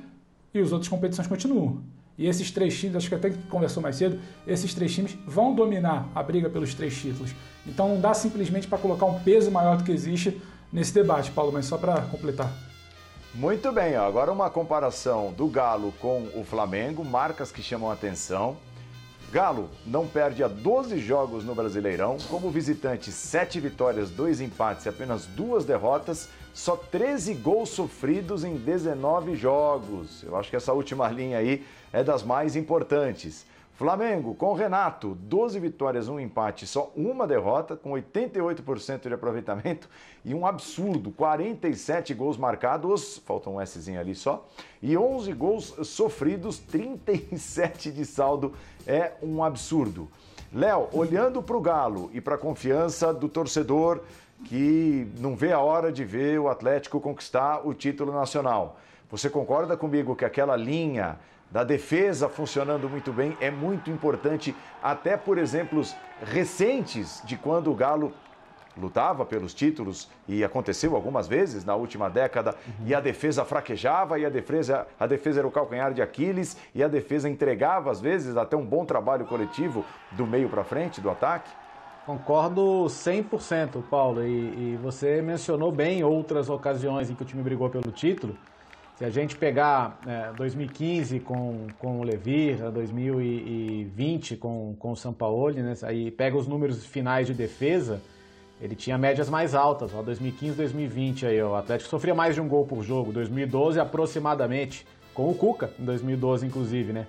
e 0.54 0.58
as 0.58 0.72
outras 0.72 0.88
competições 0.88 1.26
continuam. 1.26 1.82
E 2.18 2.26
esses 2.26 2.50
três 2.50 2.78
times, 2.78 2.96
acho 2.96 3.08
que 3.08 3.14
até 3.14 3.30
conversou 3.50 3.82
mais 3.82 3.96
cedo, 3.96 4.18
esses 4.46 4.72
três 4.72 4.94
times 4.94 5.16
vão 5.26 5.54
dominar 5.54 6.08
a 6.14 6.22
briga 6.22 6.48
pelos 6.48 6.72
três 6.72 6.96
títulos. 6.96 7.34
Então 7.66 7.88
não 7.88 8.00
dá 8.00 8.14
simplesmente 8.14 8.66
para 8.66 8.78
colocar 8.78 9.04
um 9.06 9.20
peso 9.20 9.50
maior 9.50 9.76
do 9.76 9.84
que 9.84 9.92
existe 9.92 10.40
nesse 10.72 10.94
debate, 10.94 11.30
Paulo, 11.30 11.52
mas 11.52 11.66
só 11.66 11.76
para 11.76 12.00
completar. 12.02 12.75
Muito 13.36 13.70
bem, 13.70 13.98
ó. 13.98 14.06
agora 14.06 14.32
uma 14.32 14.48
comparação 14.48 15.30
do 15.30 15.46
Galo 15.46 15.92
com 16.00 16.26
o 16.34 16.42
Flamengo, 16.42 17.04
marcas 17.04 17.52
que 17.52 17.62
chamam 17.62 17.90
atenção. 17.90 18.56
Galo 19.30 19.68
não 19.84 20.06
perde 20.06 20.42
a 20.42 20.48
12 20.48 20.98
jogos 20.98 21.44
no 21.44 21.54
Brasileirão, 21.54 22.16
como 22.30 22.50
visitante, 22.50 23.12
7 23.12 23.60
vitórias, 23.60 24.08
2 24.08 24.40
empates 24.40 24.86
e 24.86 24.88
apenas 24.88 25.26
2 25.26 25.66
derrotas, 25.66 26.30
só 26.54 26.76
13 26.76 27.34
gols 27.34 27.68
sofridos 27.68 28.42
em 28.42 28.56
19 28.56 29.36
jogos. 29.36 30.22
Eu 30.22 30.34
acho 30.34 30.48
que 30.48 30.56
essa 30.56 30.72
última 30.72 31.06
linha 31.12 31.36
aí 31.36 31.62
é 31.92 32.02
das 32.02 32.22
mais 32.22 32.56
importantes. 32.56 33.44
Flamengo, 33.76 34.34
com 34.34 34.54
Renato, 34.54 35.14
12 35.20 35.60
vitórias, 35.60 36.08
um 36.08 36.18
empate, 36.18 36.66
só 36.66 36.90
uma 36.96 37.26
derrota, 37.26 37.76
com 37.76 37.90
88% 37.90 39.06
de 39.06 39.12
aproveitamento 39.12 39.86
e 40.24 40.32
um 40.32 40.46
absurdo, 40.46 41.10
47 41.10 42.14
gols 42.14 42.38
marcados, 42.38 43.18
falta 43.26 43.50
um 43.50 43.64
Szinho 43.64 44.00
ali 44.00 44.14
só, 44.14 44.48
e 44.80 44.96
11 44.96 45.30
gols 45.34 45.74
sofridos, 45.82 46.58
37 46.58 47.92
de 47.92 48.06
saldo, 48.06 48.54
é 48.86 49.12
um 49.22 49.44
absurdo. 49.44 50.08
Léo, 50.50 50.88
olhando 50.90 51.42
para 51.42 51.56
o 51.56 51.60
Galo 51.60 52.10
e 52.14 52.20
para 52.20 52.36
a 52.36 52.38
confiança 52.38 53.12
do 53.12 53.28
torcedor 53.28 54.00
que 54.46 55.06
não 55.18 55.36
vê 55.36 55.52
a 55.52 55.60
hora 55.60 55.92
de 55.92 56.02
ver 56.02 56.40
o 56.40 56.48
Atlético 56.48 56.98
conquistar 56.98 57.60
o 57.62 57.74
título 57.74 58.10
nacional, 58.10 58.80
você 59.10 59.28
concorda 59.28 59.76
comigo 59.76 60.16
que 60.16 60.24
aquela 60.24 60.56
linha 60.56 61.18
da 61.50 61.64
defesa 61.64 62.28
funcionando 62.28 62.88
muito 62.88 63.12
bem 63.12 63.36
é 63.40 63.50
muito 63.50 63.90
importante, 63.90 64.54
até 64.82 65.16
por 65.16 65.38
exemplos 65.38 65.94
recentes 66.22 67.22
de 67.24 67.36
quando 67.36 67.70
o 67.70 67.74
Galo 67.74 68.12
lutava 68.76 69.24
pelos 69.24 69.54
títulos 69.54 70.08
e 70.28 70.44
aconteceu 70.44 70.94
algumas 70.94 71.26
vezes 71.26 71.64
na 71.64 71.74
última 71.74 72.10
década 72.10 72.54
uhum. 72.66 72.86
e 72.86 72.94
a 72.94 73.00
defesa 73.00 73.44
fraquejava 73.44 74.18
e 74.18 74.26
a 74.26 74.28
defesa, 74.28 74.86
a 75.00 75.06
defesa 75.06 75.40
era 75.40 75.48
o 75.48 75.50
calcanhar 75.50 75.94
de 75.94 76.02
Aquiles 76.02 76.56
e 76.74 76.82
a 76.82 76.88
defesa 76.88 77.28
entregava 77.28 77.90
às 77.90 78.00
vezes 78.00 78.36
até 78.36 78.56
um 78.56 78.64
bom 78.64 78.84
trabalho 78.84 79.24
coletivo 79.24 79.84
do 80.12 80.26
meio 80.26 80.48
para 80.48 80.62
frente 80.62 81.00
do 81.00 81.08
ataque? 81.08 81.50
Concordo 82.04 82.84
100%, 82.84 83.82
Paulo, 83.90 84.22
e, 84.22 84.28
e 84.28 84.78
você 84.80 85.20
mencionou 85.20 85.72
bem 85.72 86.04
outras 86.04 86.48
ocasiões 86.48 87.10
em 87.10 87.16
que 87.16 87.22
o 87.22 87.26
time 87.26 87.42
brigou 87.42 87.68
pelo 87.68 87.90
título. 87.90 88.36
Se 88.96 89.04
a 89.04 89.10
gente 89.10 89.36
pegar 89.36 90.00
é, 90.06 90.32
2015 90.38 91.20
com, 91.20 91.66
com 91.78 92.00
o 92.00 92.02
Levir, 92.02 92.70
2020 92.70 94.36
com, 94.36 94.74
com 94.78 94.92
o 94.92 94.96
Sampaoli, 94.96 95.60
né, 95.62 95.74
aí 95.82 96.10
pega 96.10 96.34
os 96.34 96.46
números 96.46 96.86
finais 96.86 97.26
de 97.26 97.34
defesa, 97.34 98.00
ele 98.58 98.74
tinha 98.74 98.96
médias 98.96 99.28
mais 99.28 99.54
altas, 99.54 99.92
ó, 99.94 100.00
2015, 100.02 100.56
2020 100.56 101.26
aí, 101.26 101.42
ó, 101.42 101.50
o 101.50 101.54
Atlético 101.56 101.90
sofria 101.90 102.14
mais 102.14 102.34
de 102.34 102.40
um 102.40 102.48
gol 102.48 102.64
por 102.64 102.82
jogo, 102.82 103.12
2012 103.12 103.78
aproximadamente, 103.78 104.86
com 105.12 105.30
o 105.30 105.34
Cuca, 105.34 105.70
em 105.78 105.84
2012 105.84 106.46
inclusive, 106.46 106.94
né? 106.94 107.06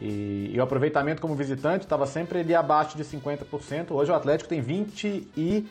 E, 0.00 0.52
e 0.52 0.58
o 0.58 0.62
aproveitamento 0.62 1.20
como 1.20 1.34
visitante 1.34 1.84
estava 1.84 2.06
sempre 2.06 2.40
ali 2.40 2.54
abaixo 2.54 2.96
de 2.96 3.04
50%. 3.04 3.90
Hoje 3.90 4.10
o 4.10 4.14
Atlético 4.14 4.48
tem 4.48 4.60
20 4.60 5.28
e 5.36 5.66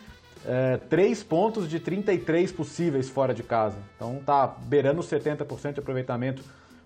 é, 0.45 0.77
3 0.89 1.23
pontos 1.23 1.69
de 1.69 1.79
33 1.79 2.51
possíveis 2.51 3.09
fora 3.09 3.33
de 3.33 3.43
casa. 3.43 3.77
Então 3.95 4.21
tá 4.25 4.47
beirando 4.47 5.01
70% 5.01 5.73
de 5.73 5.79
aproveitamento 5.79 6.43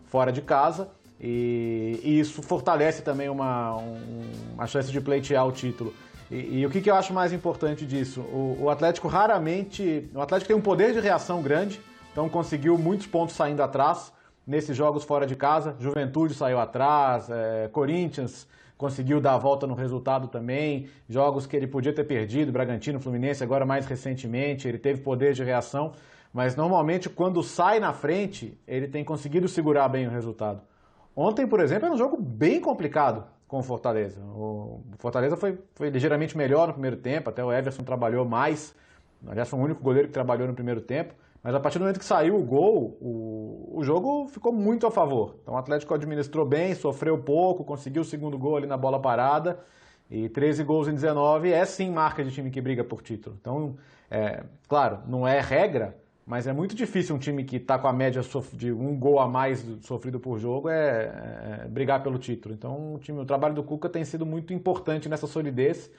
fora 0.08 0.32
de 0.32 0.41
casa. 0.41 0.89
E, 1.20 1.99
e 2.03 2.20
isso 2.20 2.43
fortalece 2.43 3.01
também 3.01 3.28
uma, 3.28 3.76
um, 3.78 4.30
uma 4.53 4.68
chance 4.68 4.91
de 4.91 5.01
pleitear 5.01 5.47
o 5.47 5.51
título. 5.51 5.93
E, 6.30 6.60
e 6.60 6.66
o 6.66 6.70
que, 6.70 6.82
que, 6.82 6.89
eu 6.89 6.95
acho 6.95 7.14
mais 7.14 7.34
importante 7.34 7.86
disso? 7.86 8.22
O, 8.22 8.58
o, 8.62 8.70
Atlético 8.70 9.08
raramente. 9.08 10.10
O 10.14 10.22
Atlético 10.22 10.47
tem 10.47 10.55
um 10.55 10.62
poder 10.62 10.93
de 10.93 10.99
reação 10.99 11.41
grande, 11.41 11.82
então 12.12 12.30
conseguiu 12.30 12.78
muitos 12.78 13.08
pontos 13.08 13.36
saindo 13.36 13.64
atrás 13.64 14.12
nesses 14.45 14.78
jogos 14.78 15.03
fora 15.03 15.26
de 15.26 15.36
casa. 15.36 15.76
Juventude 15.80 16.34
saiu 16.34 16.60
atrás, 16.60 17.30
é, 17.30 17.70
Corinthians 17.72 18.47
conseguiu 18.78 19.19
dar 19.19 19.34
a 19.34 19.38
volta 19.38 19.65
no 19.65 19.73
resultado 19.73 20.28
também. 20.28 20.88
Jogos 21.09 21.45
que 21.45 21.55
ele 21.55 21.67
podia 21.67 21.91
ter 21.91 22.03
perdido, 22.03 22.51
Bragantino, 22.51 22.99
Fluminense, 22.99 23.43
agora 23.43 23.65
mais 23.65 23.86
recentemente, 23.86 24.67
ele 24.67 24.78
teve 24.78 25.01
poder 25.01 25.34
de 25.34 25.43
reação. 25.43 25.93
Mas 26.32 26.55
normalmente, 26.55 27.09
quando 27.09 27.41
sai 27.41 27.80
na 27.80 27.93
frente, 27.93 28.57
ele 28.67 28.88
tem 28.88 29.03
conseguido 29.03 29.47
segurar 29.47 29.88
bem 29.88 30.07
o 30.07 30.11
resultado. 30.11 30.61
Ontem, 31.15 31.47
por 31.47 31.59
exemplo, 31.59 31.86
era 31.86 31.95
um 31.95 31.97
jogo 31.97 32.15
bem 32.15 32.61
complicado 32.61 33.25
com 33.47 33.59
o 33.59 33.63
Fortaleza. 33.63 34.21
O 34.21 34.82
Fortaleza 34.99 35.36
foi, 35.36 35.57
foi 35.73 35.89
ligeiramente 35.89 36.38
melhor 36.38 36.67
no 36.67 36.73
primeiro 36.73 36.97
tempo, 36.97 37.30
até 37.30 37.43
o 37.43 37.51
Everson 37.51 37.84
trabalhou 37.84 38.23
mais. 38.25 38.75
Aliás, 39.25 39.49
foi 39.49 39.59
o 39.59 39.63
único 39.63 39.82
goleiro 39.82 40.09
que 40.09 40.13
trabalhou 40.13 40.47
no 40.47 40.53
primeiro 40.53 40.82
tempo. 40.82 41.15
Mas 41.47 41.55
a 41.55 41.61
partir 41.61 41.77
do 41.77 41.83
momento 41.83 41.97
que 41.97 42.03
saiu 42.03 42.35
o 42.35 42.43
gol, 42.43 42.97
o, 42.99 43.79
o 43.79 43.81
jogo 43.81 44.27
ficou 44.27 44.51
muito 44.51 44.85
a 44.85 44.91
favor. 44.91 45.37
Então 45.41 45.53
o 45.53 45.57
Atlético 45.57 45.93
administrou 45.93 46.45
bem, 46.45 46.75
sofreu 46.75 47.17
pouco, 47.19 47.63
conseguiu 47.63 48.01
o 48.01 48.05
segundo 48.05 48.37
gol 48.37 48.57
ali 48.57 48.67
na 48.67 48.75
bola 48.75 49.01
parada. 49.01 49.57
E 50.11 50.27
13 50.27 50.65
gols 50.65 50.89
em 50.89 50.93
19 50.93 51.49
é 51.49 51.63
sim 51.63 51.89
marca 51.89 52.21
de 52.21 52.31
time 52.31 52.51
que 52.51 52.59
briga 52.59 52.83
por 52.83 53.01
título. 53.01 53.37
Então, 53.39 53.77
é, 54.11 54.43
claro, 54.67 54.99
não 55.07 55.25
é 55.25 55.39
regra, 55.39 55.97
mas 56.25 56.47
é 56.47 56.51
muito 56.51 56.75
difícil 56.75 57.15
um 57.15 57.17
time 57.17 57.45
que 57.45 57.55
está 57.55 57.79
com 57.79 57.87
a 57.87 57.93
média 57.93 58.21
de 58.51 58.73
um 58.73 58.99
gol 58.99 59.17
a 59.17 59.25
mais 59.25 59.65
sofrido 59.83 60.19
por 60.19 60.37
jogo 60.39 60.67
é, 60.67 61.61
é, 61.63 61.67
brigar 61.69 62.03
pelo 62.03 62.17
título. 62.17 62.53
Então, 62.53 62.95
o, 62.95 62.99
time, 62.99 63.21
o 63.21 63.25
trabalho 63.25 63.55
do 63.55 63.63
Cuca 63.63 63.87
tem 63.87 64.03
sido 64.03 64.25
muito 64.25 64.51
importante 64.51 65.07
nessa 65.07 65.27
solidez. 65.27 65.89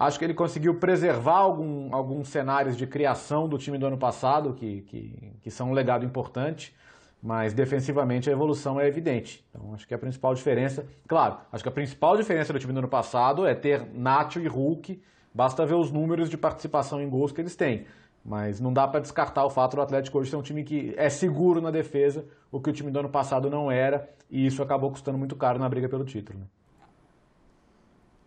Acho 0.00 0.18
que 0.18 0.24
ele 0.24 0.32
conseguiu 0.32 0.76
preservar 0.76 1.36
algum, 1.36 1.94
alguns 1.94 2.30
cenários 2.30 2.74
de 2.74 2.86
criação 2.86 3.46
do 3.46 3.58
time 3.58 3.76
do 3.76 3.84
ano 3.84 3.98
passado, 3.98 4.54
que, 4.54 4.80
que, 4.80 5.32
que 5.42 5.50
são 5.50 5.68
um 5.68 5.72
legado 5.74 6.06
importante, 6.06 6.74
mas 7.22 7.52
defensivamente 7.52 8.30
a 8.30 8.32
evolução 8.32 8.80
é 8.80 8.88
evidente. 8.88 9.46
Então 9.50 9.74
acho 9.74 9.86
que 9.86 9.92
a 9.92 9.98
principal 9.98 10.34
diferença, 10.34 10.86
claro, 11.06 11.36
acho 11.52 11.62
que 11.62 11.68
a 11.68 11.72
principal 11.72 12.16
diferença 12.16 12.50
do 12.50 12.58
time 12.58 12.72
do 12.72 12.78
ano 12.78 12.88
passado 12.88 13.44
é 13.44 13.54
ter 13.54 13.86
Nacho 13.92 14.40
e 14.40 14.48
Hulk, 14.48 15.02
basta 15.34 15.66
ver 15.66 15.74
os 15.74 15.92
números 15.92 16.30
de 16.30 16.38
participação 16.38 17.02
em 17.02 17.10
gols 17.10 17.30
que 17.30 17.42
eles 17.42 17.54
têm. 17.54 17.84
Mas 18.24 18.58
não 18.58 18.72
dá 18.72 18.88
para 18.88 19.00
descartar 19.00 19.44
o 19.44 19.50
fato 19.50 19.76
do 19.76 19.82
Atlético 19.82 20.18
hoje 20.18 20.30
ser 20.30 20.36
um 20.36 20.42
time 20.42 20.64
que 20.64 20.94
é 20.96 21.10
seguro 21.10 21.60
na 21.60 21.70
defesa, 21.70 22.24
o 22.50 22.58
que 22.58 22.70
o 22.70 22.72
time 22.72 22.90
do 22.90 23.00
ano 23.00 23.10
passado 23.10 23.50
não 23.50 23.70
era, 23.70 24.08
e 24.30 24.46
isso 24.46 24.62
acabou 24.62 24.90
custando 24.90 25.18
muito 25.18 25.36
caro 25.36 25.58
na 25.58 25.68
briga 25.68 25.90
pelo 25.90 26.06
título. 26.06 26.38
Né? 26.38 26.46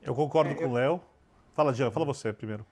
Eu 0.03 0.13
concordo 0.13 0.51
é, 0.51 0.53
com 0.55 0.67
o 0.67 0.73
Léo. 0.73 1.01
Fala, 1.53 1.73
Jean, 1.73 1.91
fala 1.91 2.05
você 2.05 2.33
primeiro. 2.33 2.65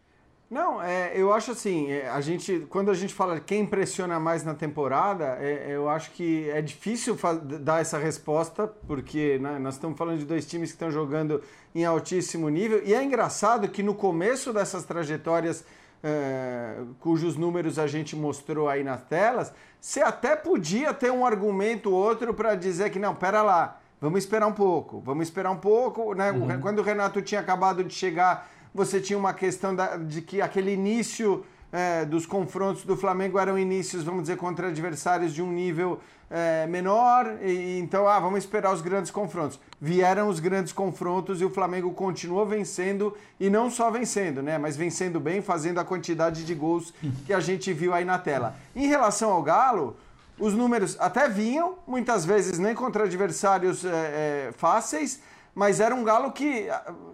Não, 0.51 0.83
é, 0.83 1.13
eu 1.15 1.31
acho 1.31 1.51
assim, 1.51 1.89
é, 1.89 2.09
a 2.09 2.19
gente, 2.19 2.67
quando 2.69 2.91
a 2.91 2.93
gente 2.93 3.13
fala 3.13 3.39
quem 3.39 3.61
impressiona 3.61 4.19
mais 4.19 4.43
na 4.43 4.53
temporada, 4.53 5.37
é, 5.39 5.67
eu 5.69 5.87
acho 5.87 6.11
que 6.11 6.49
é 6.49 6.61
difícil 6.61 7.17
dar 7.61 7.79
essa 7.79 7.97
resposta, 7.97 8.67
porque 8.85 9.39
né, 9.39 9.57
nós 9.59 9.75
estamos 9.75 9.97
falando 9.97 10.19
de 10.19 10.25
dois 10.25 10.45
times 10.45 10.71
que 10.71 10.75
estão 10.75 10.91
jogando 10.91 11.41
em 11.73 11.85
altíssimo 11.85 12.49
nível, 12.49 12.81
e 12.83 12.93
é 12.93 13.01
engraçado 13.01 13.69
que 13.69 13.81
no 13.81 13.95
começo 13.95 14.51
dessas 14.51 14.83
trajetórias, 14.83 15.63
é, 16.03 16.81
cujos 16.99 17.37
números 17.37 17.79
a 17.79 17.87
gente 17.87 18.13
mostrou 18.13 18.67
aí 18.67 18.83
nas 18.83 19.01
telas, 19.03 19.53
você 19.79 20.01
até 20.01 20.35
podia 20.35 20.93
ter 20.93 21.13
um 21.13 21.25
argumento 21.25 21.91
ou 21.91 21.95
outro 21.95 22.33
para 22.33 22.55
dizer 22.55 22.89
que 22.89 22.99
não, 22.99 23.15
pera 23.15 23.41
lá, 23.41 23.79
vamos 24.01 24.19
esperar 24.19 24.47
um 24.47 24.53
pouco, 24.53 24.99
vamos 24.99 25.27
esperar 25.27 25.51
um 25.51 25.57
pouco, 25.57 26.13
né? 26.13 26.33
Uhum. 26.33 26.59
Quando 26.59 26.79
o 26.79 26.83
Renato 26.83 27.21
tinha 27.21 27.39
acabado 27.39 27.85
de 27.85 27.93
chegar 27.93 28.49
você 28.73 28.99
tinha 28.99 29.17
uma 29.17 29.33
questão 29.33 29.75
da, 29.75 29.97
de 29.97 30.21
que 30.21 30.41
aquele 30.41 30.71
início 30.71 31.45
é, 31.71 32.03
dos 32.05 32.25
confrontos 32.25 32.83
do 32.83 32.97
Flamengo 32.97 33.39
eram 33.39 33.57
inícios, 33.57 34.03
vamos 34.03 34.23
dizer, 34.23 34.37
contra 34.37 34.67
adversários 34.67 35.33
de 35.33 35.41
um 35.41 35.51
nível 35.51 35.99
é, 36.29 36.65
menor, 36.67 37.37
e, 37.41 37.79
então, 37.79 38.07
ah, 38.07 38.19
vamos 38.19 38.39
esperar 38.39 38.73
os 38.73 38.81
grandes 38.81 39.11
confrontos. 39.11 39.59
Vieram 39.79 40.27
os 40.29 40.39
grandes 40.39 40.73
confrontos 40.73 41.41
e 41.41 41.45
o 41.45 41.49
Flamengo 41.49 41.91
continuou 41.91 42.45
vencendo, 42.45 43.15
e 43.39 43.49
não 43.49 43.69
só 43.69 43.89
vencendo, 43.89 44.41
né, 44.41 44.57
mas 44.57 44.75
vencendo 44.75 45.19
bem, 45.19 45.41
fazendo 45.41 45.79
a 45.79 45.85
quantidade 45.85 46.45
de 46.45 46.53
gols 46.53 46.93
que 47.25 47.33
a 47.33 47.39
gente 47.39 47.71
viu 47.73 47.93
aí 47.93 48.05
na 48.05 48.17
tela. 48.17 48.55
Em 48.75 48.87
relação 48.87 49.31
ao 49.31 49.41
Galo, 49.41 49.95
os 50.39 50.53
números 50.53 50.97
até 50.99 51.29
vinham, 51.29 51.75
muitas 51.85 52.25
vezes 52.25 52.57
nem 52.57 52.73
contra 52.73 53.03
adversários 53.03 53.85
é, 53.85 53.89
é 53.89 54.51
fáceis, 54.57 55.21
mas 55.53 55.79
era 55.79 55.93
um 55.93 56.03
Galo 56.03 56.31
que 56.31 56.67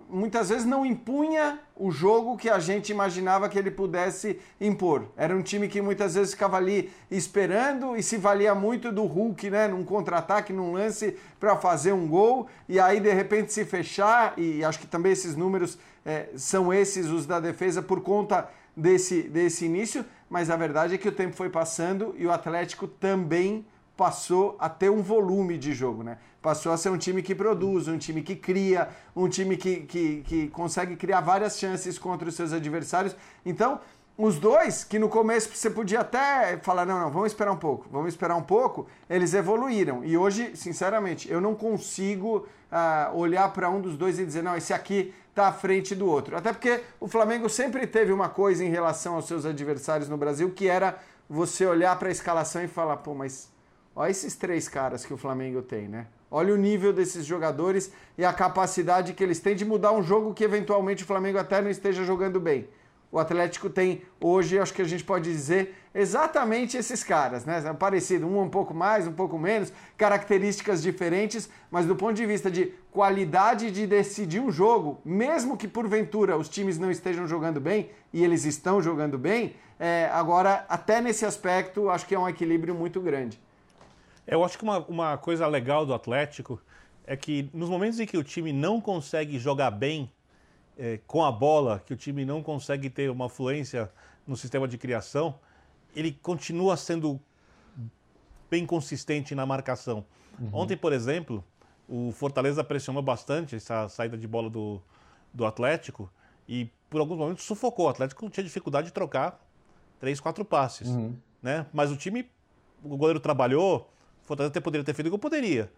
muitas 0.09 0.49
vezes 0.49 0.65
não 0.65 0.85
impunha 0.85 1.59
o 1.75 1.91
jogo 1.91 2.38
que 2.38 2.49
a 2.49 2.59
gente 2.59 2.91
imaginava 2.91 3.49
que 3.49 3.57
ele 3.57 3.71
pudesse 3.71 4.39
impor. 4.59 5.05
Era 5.17 5.35
um 5.35 5.41
time 5.41 5.67
que 5.67 5.81
muitas 5.81 6.15
vezes 6.15 6.33
ficava 6.33 6.57
ali 6.57 6.91
esperando 7.09 7.95
e 7.95 8.03
se 8.03 8.17
valia 8.17 8.53
muito 8.55 8.91
do 8.91 9.05
Hulk, 9.05 9.49
né, 9.49 9.67
num 9.67 9.83
contra-ataque, 9.83 10.53
num 10.53 10.73
lance 10.73 11.17
para 11.39 11.55
fazer 11.57 11.93
um 11.93 12.07
gol 12.07 12.47
e 12.69 12.79
aí 12.79 12.99
de 12.99 13.11
repente 13.11 13.51
se 13.51 13.65
fechar 13.65 14.33
e 14.38 14.63
acho 14.63 14.79
que 14.79 14.88
também 14.88 15.11
esses 15.11 15.35
números 15.35 15.77
é, 16.05 16.29
são 16.35 16.73
esses 16.73 17.07
os 17.07 17.25
da 17.25 17.39
defesa 17.39 17.81
por 17.81 18.01
conta 18.01 18.49
desse, 18.75 19.23
desse 19.23 19.65
início, 19.65 20.05
mas 20.29 20.49
a 20.49 20.55
verdade 20.55 20.95
é 20.95 20.97
que 20.97 21.09
o 21.09 21.11
tempo 21.11 21.35
foi 21.35 21.49
passando 21.49 22.15
e 22.17 22.25
o 22.25 22.31
Atlético 22.31 22.88
também 22.88 23.65
passou 23.97 24.55
a 24.59 24.69
ter 24.69 24.91
um 24.91 25.01
volume 25.01 25.57
de 25.57 25.73
jogo, 25.73 26.03
né? 26.03 26.19
Passou 26.41 26.71
a 26.71 26.77
ser 26.77 26.89
um 26.89 26.97
time 26.97 27.21
que 27.21 27.33
produz, 27.33 27.88
um 27.88 27.97
time 27.97 28.21
que 28.21 28.35
cria, 28.35 28.89
um 29.15 29.27
time 29.27 29.57
que, 29.57 29.81
que, 29.81 30.21
que 30.21 30.47
consegue 30.49 30.95
criar 30.95 31.21
várias 31.21 31.57
chances 31.57 31.97
contra 31.97 32.29
os 32.29 32.35
seus 32.35 32.53
adversários. 32.53 33.15
Então, 33.45 33.79
os 34.17 34.39
dois, 34.39 34.83
que 34.83 34.97
no 34.97 35.09
começo 35.09 35.49
você 35.53 35.69
podia 35.69 36.01
até 36.01 36.57
falar, 36.57 36.85
não, 36.85 36.99
não, 36.99 37.11
vamos 37.11 37.27
esperar 37.31 37.51
um 37.51 37.57
pouco, 37.57 37.88
vamos 37.91 38.09
esperar 38.09 38.35
um 38.35 38.41
pouco, 38.41 38.88
eles 39.09 39.33
evoluíram. 39.33 40.03
E 40.03 40.17
hoje, 40.17 40.55
sinceramente, 40.55 41.29
eu 41.31 41.41
não 41.41 41.53
consigo 41.53 42.47
uh, 42.71 43.15
olhar 43.17 43.51
para 43.53 43.69
um 43.69 43.81
dos 43.81 43.97
dois 43.97 44.17
e 44.19 44.25
dizer, 44.25 44.43
não, 44.43 44.55
esse 44.55 44.73
aqui 44.73 45.13
está 45.29 45.47
à 45.47 45.53
frente 45.53 45.93
do 45.93 46.07
outro. 46.07 46.35
Até 46.35 46.51
porque 46.51 46.81
o 46.99 47.07
Flamengo 47.07 47.49
sempre 47.49 47.85
teve 47.85 48.11
uma 48.11 48.29
coisa 48.29 48.63
em 48.63 48.69
relação 48.69 49.15
aos 49.15 49.27
seus 49.27 49.45
adversários 49.45 50.09
no 50.09 50.17
Brasil, 50.17 50.49
que 50.51 50.67
era 50.67 50.97
você 51.29 51.65
olhar 51.65 51.97
para 51.99 52.07
a 52.07 52.11
escalação 52.11 52.63
e 52.63 52.67
falar, 52.67 52.97
pô, 52.97 53.13
mas 53.13 53.49
Olha 53.97 54.11
esses 54.11 54.35
três 54.35 54.67
caras 54.67 55.03
que 55.03 55.11
o 55.11 55.17
Flamengo 55.17 55.59
tem, 55.63 55.88
né? 55.88 56.05
Olha 56.30 56.53
o 56.53 56.57
nível 56.57 56.91
desses 56.91 57.25
jogadores 57.25 57.91
e 58.17 58.25
a 58.25 58.34
capacidade 58.34 59.13
que 59.13 59.23
eles 59.23 59.39
têm 59.39 59.55
de 59.55 59.63
mudar 59.63 59.93
um 59.93 60.03
jogo 60.03 60.34
que 60.34 60.43
eventualmente 60.43 61.03
o 61.03 61.07
Flamengo 61.07 61.38
até 61.38 61.61
não 61.61 61.69
esteja 61.69 62.03
jogando 62.03 62.39
bem. 62.39 62.67
O 63.09 63.17
Atlético 63.17 63.69
tem 63.69 64.01
hoje, 64.19 64.59
acho 64.59 64.73
que 64.73 64.82
a 64.82 64.86
gente 64.86 65.03
pode 65.03 65.32
dizer, 65.32 65.73
exatamente 65.95 66.75
esses 66.75 67.05
caras, 67.05 67.45
né? 67.45 67.63
É 67.65 67.73
parecido, 67.73 68.28
um 68.28 68.41
um 68.41 68.49
pouco 68.49 68.73
mais, 68.73 69.07
um 69.07 69.13
pouco 69.13 69.39
menos, 69.39 69.71
características 69.97 70.82
diferentes, 70.82 71.49
mas 71.71 71.86
do 71.86 71.95
ponto 71.95 72.15
de 72.15 72.25
vista 72.25 72.51
de 72.51 72.73
qualidade 72.91 73.71
de 73.71 73.88
decidir 73.88 74.41
um 74.41 74.51
jogo, 74.51 74.99
mesmo 75.05 75.55
que 75.55 75.69
porventura 75.69 76.36
os 76.36 76.49
times 76.49 76.78
não 76.78 76.91
estejam 76.91 77.25
jogando 77.25 77.61
bem, 77.61 77.89
e 78.11 78.25
eles 78.25 78.43
estão 78.43 78.82
jogando 78.82 79.17
bem, 79.17 79.55
é, 79.80 80.09
agora, 80.11 80.65
até 80.67 80.99
nesse 80.99 81.25
aspecto, 81.25 81.89
acho 81.89 82.05
que 82.05 82.13
é 82.13 82.19
um 82.19 82.28
equilíbrio 82.28 82.75
muito 82.75 82.99
grande. 82.99 83.39
Eu 84.28 84.43
acho 84.43 84.57
que 84.57 84.63
uma, 84.63 84.80
uma 84.80 85.17
coisa 85.17 85.47
legal 85.47 85.86
do 85.86 85.93
Atlético 85.93 86.61
é 87.05 87.15
que 87.15 87.49
nos 87.53 87.69
momentos 87.69 87.99
em 87.99 88.05
que 88.05 88.17
o 88.17 88.23
time 88.23 88.51
não 88.51 88.82
consegue 88.82 89.39
jogar 89.39 89.71
bem 89.71 90.11
é, 90.78 90.99
com 91.07 91.23
a 91.23 91.32
bola, 91.32 91.82
que 91.86 91.93
o 91.93 91.97
time 91.97 92.25
não 92.25 92.43
consegue 92.43 92.89
ter 92.89 93.09
uma 93.09 93.30
fluência 93.30 93.89
no 94.28 94.36
sistema 94.36 94.67
de 94.67 94.78
criação, 94.78 95.36
ele 95.95 96.11
continua 96.11 96.75
sendo 96.75 97.19
bem 98.49 98.65
consistente 98.65 99.34
na 99.34 99.45
marcação. 99.45 100.05
Uhum. 100.39 100.49
Ontem, 100.51 100.75
por 100.75 100.91
exemplo, 100.91 101.43
o 101.88 102.11
Fortaleza 102.11 102.63
pressionou 102.63 103.01
bastante 103.01 103.55
essa 103.55 103.88
saída 103.88 104.17
de 104.17 104.28
bola 104.28 104.49
do, 104.49 104.82
do 105.34 105.45
Atlético 105.45 106.11
e 106.47 106.69
por 106.89 106.99
alguns 106.99 107.17
momentos 107.17 107.45
sufocou. 107.45 107.86
O 107.86 107.89
Atlético 107.89 108.30
tinha 108.30 108.43
dificuldade 108.43 108.88
de 108.88 108.93
trocar 108.93 109.39
três, 109.99 110.19
quatro 110.19 110.43
passes. 110.45 110.89
Uhum. 110.89 111.15
Né? 111.41 111.65
Mas 111.73 111.91
o 111.91 111.97
time, 111.97 112.30
o 112.84 112.97
goleiro 112.97 113.19
trabalhou, 113.19 113.89
Fortaleza 114.28 114.51
até 114.51 114.59
poderia 114.59 114.84
ter 114.84 114.93
feito 114.93 115.09
eu 115.09 115.17
poderia. 115.17 115.71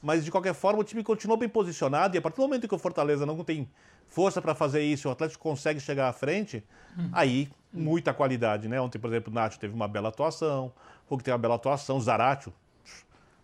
Mas 0.00 0.24
de 0.24 0.30
qualquer 0.30 0.54
forma, 0.54 0.80
o 0.80 0.84
time 0.84 1.02
continuou 1.02 1.36
bem 1.36 1.48
posicionado 1.48 2.16
e 2.16 2.18
a 2.18 2.22
partir 2.22 2.36
do 2.36 2.42
momento 2.42 2.68
que 2.68 2.74
o 2.74 2.78
Fortaleza 2.78 3.26
não 3.26 3.42
tem 3.42 3.68
força 4.06 4.40
para 4.40 4.54
fazer 4.54 4.82
isso, 4.82 5.08
o 5.08 5.10
Atlético 5.10 5.42
consegue 5.42 5.80
chegar 5.80 6.08
à 6.08 6.12
frente, 6.12 6.62
hum. 6.96 7.10
aí 7.12 7.50
muita 7.72 8.14
qualidade, 8.14 8.68
né? 8.68 8.80
Ontem, 8.80 9.00
por 9.00 9.10
exemplo, 9.10 9.32
o 9.32 9.34
Nacho 9.34 9.58
teve 9.58 9.74
uma 9.74 9.88
bela 9.88 10.10
atuação, 10.10 10.72
o 11.06 11.10
Hulk 11.10 11.24
teve 11.24 11.32
uma 11.32 11.38
bela 11.38 11.56
atuação, 11.56 11.96
o 11.96 12.00
Zaratio, 12.00 12.52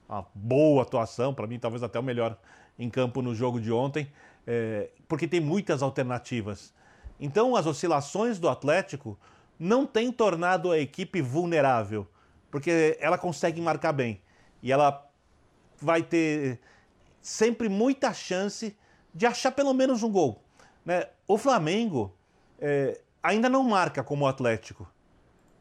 uma 0.09 0.25
boa 0.33 0.83
atuação, 0.83 1.35
para 1.35 1.49
mim 1.49 1.59
talvez 1.59 1.83
até 1.83 1.99
o 1.99 2.03
melhor 2.03 2.39
em 2.79 2.89
campo 2.89 3.21
no 3.21 3.35
jogo 3.35 3.61
de 3.61 3.73
ontem, 3.73 4.07
é, 4.47 4.91
porque 5.09 5.27
tem 5.27 5.41
muitas 5.41 5.83
alternativas. 5.83 6.73
Então, 7.19 7.57
as 7.57 7.67
oscilações 7.67 8.39
do 8.39 8.49
Atlético 8.49 9.19
não 9.59 9.85
têm 9.85 10.13
tornado 10.13 10.71
a 10.71 10.79
equipe 10.79 11.21
vulnerável, 11.21 12.07
porque 12.51 12.97
ela 13.01 13.19
consegue 13.19 13.61
marcar 13.61 13.93
bem 13.93 14.21
e 14.63 14.71
ela 14.71 15.07
vai 15.81 16.03
ter 16.03 16.61
sempre 17.21 17.69
muita 17.69 18.13
chance 18.13 18.77
de 19.15 19.27
achar 19.27 19.53
pelo 19.53 19.75
menos 19.75 20.03
um 20.03 20.11
gol. 20.11 20.43
Né? 20.85 21.07
O 21.27 21.37
Flamengo 21.37 22.15
é, 22.59 23.01
ainda 23.23 23.49
não 23.49 23.63
marca 23.63 24.03
como 24.03 24.25
o 24.25 24.29
Atlético. 24.29 24.89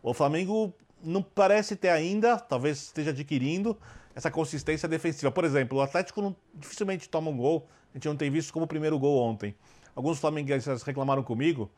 O 0.02 0.14
Flamengo 0.14 0.74
não 1.04 1.22
parece 1.22 1.76
ter 1.76 1.89
ainda, 1.89 2.38
talvez 2.38 2.78
esteja 2.84 3.12
adquirindo, 3.12 3.78
essa 4.16 4.30
consistência 4.30 4.88
defensiva. 4.88 5.32
Por 5.32 5.43
exemplo, 5.43 5.80
o 5.80 5.82
Atlético 5.82 6.22
não, 6.22 6.36
dificilmente 6.54 7.10
toma 7.10 7.30
um 7.30 7.38
gol, 7.38 7.68
a 7.93 7.97
gente 7.97 8.08
não 8.08 8.16
tem 8.16 8.30
visto 8.30 8.54
como 8.54 8.66
o 8.66 8.68
primeiro 8.68 8.97
gol 8.99 9.22
ontem. 9.22 9.56
Alguns 9.95 10.20
flamenguistas 10.20 10.84
reclamaram 10.84 11.24
comigo 11.24 11.70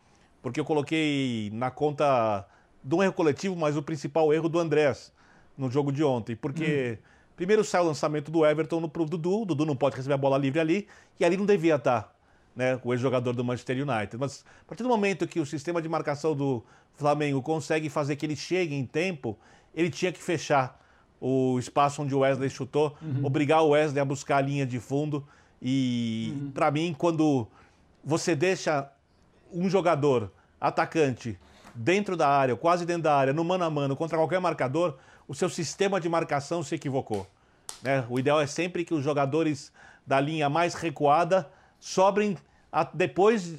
porque 0.41 0.59
eu 0.59 0.65
coloquei 0.65 1.49
na 1.53 1.71
conta 1.71 2.45
de 2.83 2.93
um 2.93 3.01
erro 3.01 3.13
coletivo, 3.13 3.55
mas 3.55 3.77
o 3.77 3.81
principal 3.81 4.33
erro 4.33 4.49
do 4.49 4.59
Andrés 4.59 5.13
no 5.57 5.71
jogo 5.71 5.91
de 5.91 6.03
ontem, 6.03 6.35
porque 6.35 6.99
hum. 6.99 7.12
Primeiro 7.35 7.63
sai 7.63 7.81
o 7.81 7.85
lançamento 7.85 8.31
do 8.31 8.45
Everton 8.45 8.79
no, 8.79 8.87
Dudu, 8.87 9.41
o 9.41 9.45
Dudu 9.45 9.65
não 9.65 9.75
pode 9.75 9.95
receber 9.95 10.13
a 10.13 10.17
bola 10.17 10.37
livre 10.37 10.59
ali, 10.59 10.87
e 11.19 11.25
ali 11.25 11.35
não 11.35 11.45
devia 11.45 11.75
estar 11.75 12.13
né, 12.55 12.79
o 12.83 12.93
ex-jogador 12.93 13.33
do 13.33 13.43
Manchester 13.43 13.75
United. 13.77 14.17
Mas 14.17 14.45
a 14.61 14.65
partir 14.65 14.83
do 14.83 14.89
momento 14.89 15.27
que 15.27 15.39
o 15.39 15.45
sistema 15.45 15.81
de 15.81 15.89
marcação 15.89 16.35
do 16.35 16.63
Flamengo 16.95 17.41
consegue 17.41 17.89
fazer 17.89 18.15
que 18.15 18.25
ele 18.25 18.35
chegue 18.35 18.75
em 18.75 18.85
tempo, 18.85 19.37
ele 19.73 19.89
tinha 19.89 20.11
que 20.11 20.21
fechar 20.21 20.79
o 21.19 21.57
espaço 21.57 22.01
onde 22.01 22.13
o 22.13 22.19
Wesley 22.19 22.49
chutou, 22.49 22.95
uhum. 23.01 23.25
obrigar 23.25 23.63
o 23.63 23.69
Wesley 23.69 24.01
a 24.01 24.05
buscar 24.05 24.37
a 24.37 24.41
linha 24.41 24.65
de 24.65 24.79
fundo. 24.79 25.25
E 25.61 26.33
uhum. 26.35 26.51
para 26.51 26.69
mim, 26.69 26.93
quando 26.97 27.47
você 28.03 28.35
deixa 28.35 28.91
um 29.51 29.69
jogador 29.69 30.31
atacante 30.59 31.39
dentro 31.73 32.15
da 32.15 32.27
área, 32.27 32.55
quase 32.55 32.85
dentro 32.85 33.03
da 33.03 33.15
área, 33.15 33.33
no 33.33 33.43
mano 33.43 33.63
a 33.63 33.69
mano, 33.69 33.95
contra 33.95 34.17
qualquer 34.17 34.39
marcador, 34.39 34.97
o 35.33 35.35
seu 35.35 35.49
sistema 35.49 35.99
de 35.99 36.07
marcação 36.07 36.61
se 36.61 36.75
equivocou. 36.75 37.27
Né? 37.81 38.05
O 38.07 38.19
ideal 38.19 38.39
é 38.39 38.45
sempre 38.45 38.85
que 38.85 38.93
os 38.93 39.03
jogadores 39.03 39.73
da 40.05 40.19
linha 40.19 40.47
mais 40.47 40.75
recuada 40.75 41.49
sobrem 41.79 42.37
a, 42.71 42.83
depois. 42.83 43.55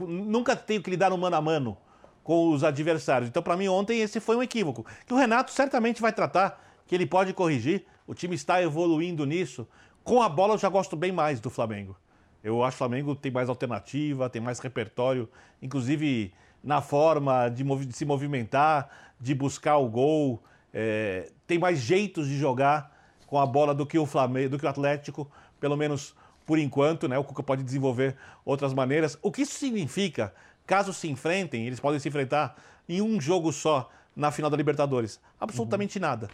Nunca 0.00 0.56
tenho 0.56 0.82
que 0.82 0.90
lidar 0.90 1.10
no 1.10 1.16
mano 1.16 1.36
a 1.36 1.40
mano 1.40 1.76
com 2.24 2.50
os 2.50 2.64
adversários. 2.64 3.28
Então, 3.28 3.40
para 3.40 3.56
mim, 3.56 3.68
ontem 3.68 4.00
esse 4.00 4.18
foi 4.18 4.34
um 4.34 4.42
equívoco. 4.42 4.84
Que 5.06 5.14
o 5.14 5.16
Renato 5.16 5.52
certamente 5.52 6.02
vai 6.02 6.12
tratar, 6.12 6.60
que 6.88 6.94
ele 6.94 7.06
pode 7.06 7.32
corrigir. 7.32 7.84
O 8.04 8.12
time 8.12 8.34
está 8.34 8.60
evoluindo 8.60 9.24
nisso. 9.24 9.66
Com 10.02 10.20
a 10.20 10.28
bola, 10.28 10.54
eu 10.54 10.58
já 10.58 10.68
gosto 10.68 10.96
bem 10.96 11.12
mais 11.12 11.38
do 11.38 11.50
Flamengo. 11.50 11.96
Eu 12.42 12.64
acho 12.64 12.72
que 12.72 12.78
o 12.78 12.78
Flamengo 12.78 13.14
tem 13.14 13.30
mais 13.30 13.48
alternativa, 13.48 14.28
tem 14.28 14.42
mais 14.42 14.58
repertório, 14.58 15.28
inclusive 15.62 16.32
na 16.64 16.82
forma 16.82 17.48
de, 17.48 17.62
de 17.62 17.92
se 17.92 18.04
movimentar, 18.04 18.88
de 19.20 19.36
buscar 19.36 19.76
o 19.76 19.88
gol 19.88 20.42
é, 20.72 21.30
tem 21.46 21.58
mais 21.58 21.78
jeitos 21.78 22.28
de 22.28 22.36
jogar 22.38 22.94
com 23.26 23.38
a 23.38 23.46
bola 23.46 23.74
do 23.74 23.84
que 23.84 23.98
o 23.98 24.06
Flamengo, 24.06 24.50
do 24.50 24.58
que 24.58 24.66
o 24.66 24.68
Atlético, 24.68 25.30
pelo 25.58 25.76
menos 25.76 26.14
por 26.44 26.58
enquanto, 26.58 27.08
né? 27.08 27.18
O 27.18 27.24
Cuca 27.24 27.42
pode 27.42 27.62
desenvolver 27.62 28.16
outras 28.44 28.72
maneiras. 28.72 29.18
O 29.20 29.32
que 29.32 29.42
isso 29.42 29.54
significa? 29.54 30.32
Caso 30.64 30.92
se 30.92 31.08
enfrentem, 31.08 31.66
eles 31.66 31.80
podem 31.80 31.98
se 31.98 32.08
enfrentar 32.08 32.56
em 32.88 33.02
um 33.02 33.20
jogo 33.20 33.52
só 33.52 33.90
na 34.14 34.30
final 34.30 34.48
da 34.48 34.56
Libertadores. 34.56 35.20
Absolutamente 35.40 35.98
uhum. 35.98 36.02
nada. 36.02 36.30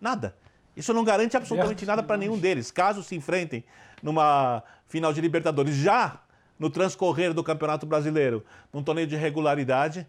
Nada. 0.00 0.36
Isso 0.76 0.92
não 0.92 1.02
garante 1.04 1.36
absolutamente 1.36 1.86
nada 1.86 2.02
para 2.02 2.18
nenhum 2.18 2.38
deles, 2.38 2.70
caso 2.70 3.02
se 3.02 3.16
enfrentem 3.16 3.64
numa 4.02 4.62
final 4.86 5.10
de 5.10 5.22
Libertadores. 5.22 5.74
Já 5.74 6.20
no 6.58 6.68
transcorrer 6.68 7.32
do 7.32 7.42
Campeonato 7.42 7.86
Brasileiro, 7.86 8.44
num 8.72 8.82
torneio 8.82 9.06
de 9.06 9.16
regularidade, 9.16 10.06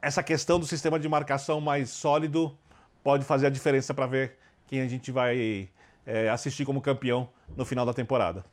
essa 0.00 0.22
questão 0.22 0.60
do 0.60 0.66
sistema 0.66 0.98
de 0.98 1.08
marcação 1.08 1.60
mais 1.60 1.90
sólido 1.90 2.56
pode 3.02 3.24
fazer 3.24 3.46
a 3.46 3.50
diferença 3.50 3.92
para 3.94 4.06
ver 4.06 4.36
quem 4.66 4.80
a 4.80 4.88
gente 4.88 5.10
vai 5.10 5.68
é, 6.06 6.28
assistir 6.28 6.64
como 6.64 6.80
campeão 6.80 7.28
no 7.56 7.64
final 7.64 7.84
da 7.84 7.92
temporada. 7.92 8.44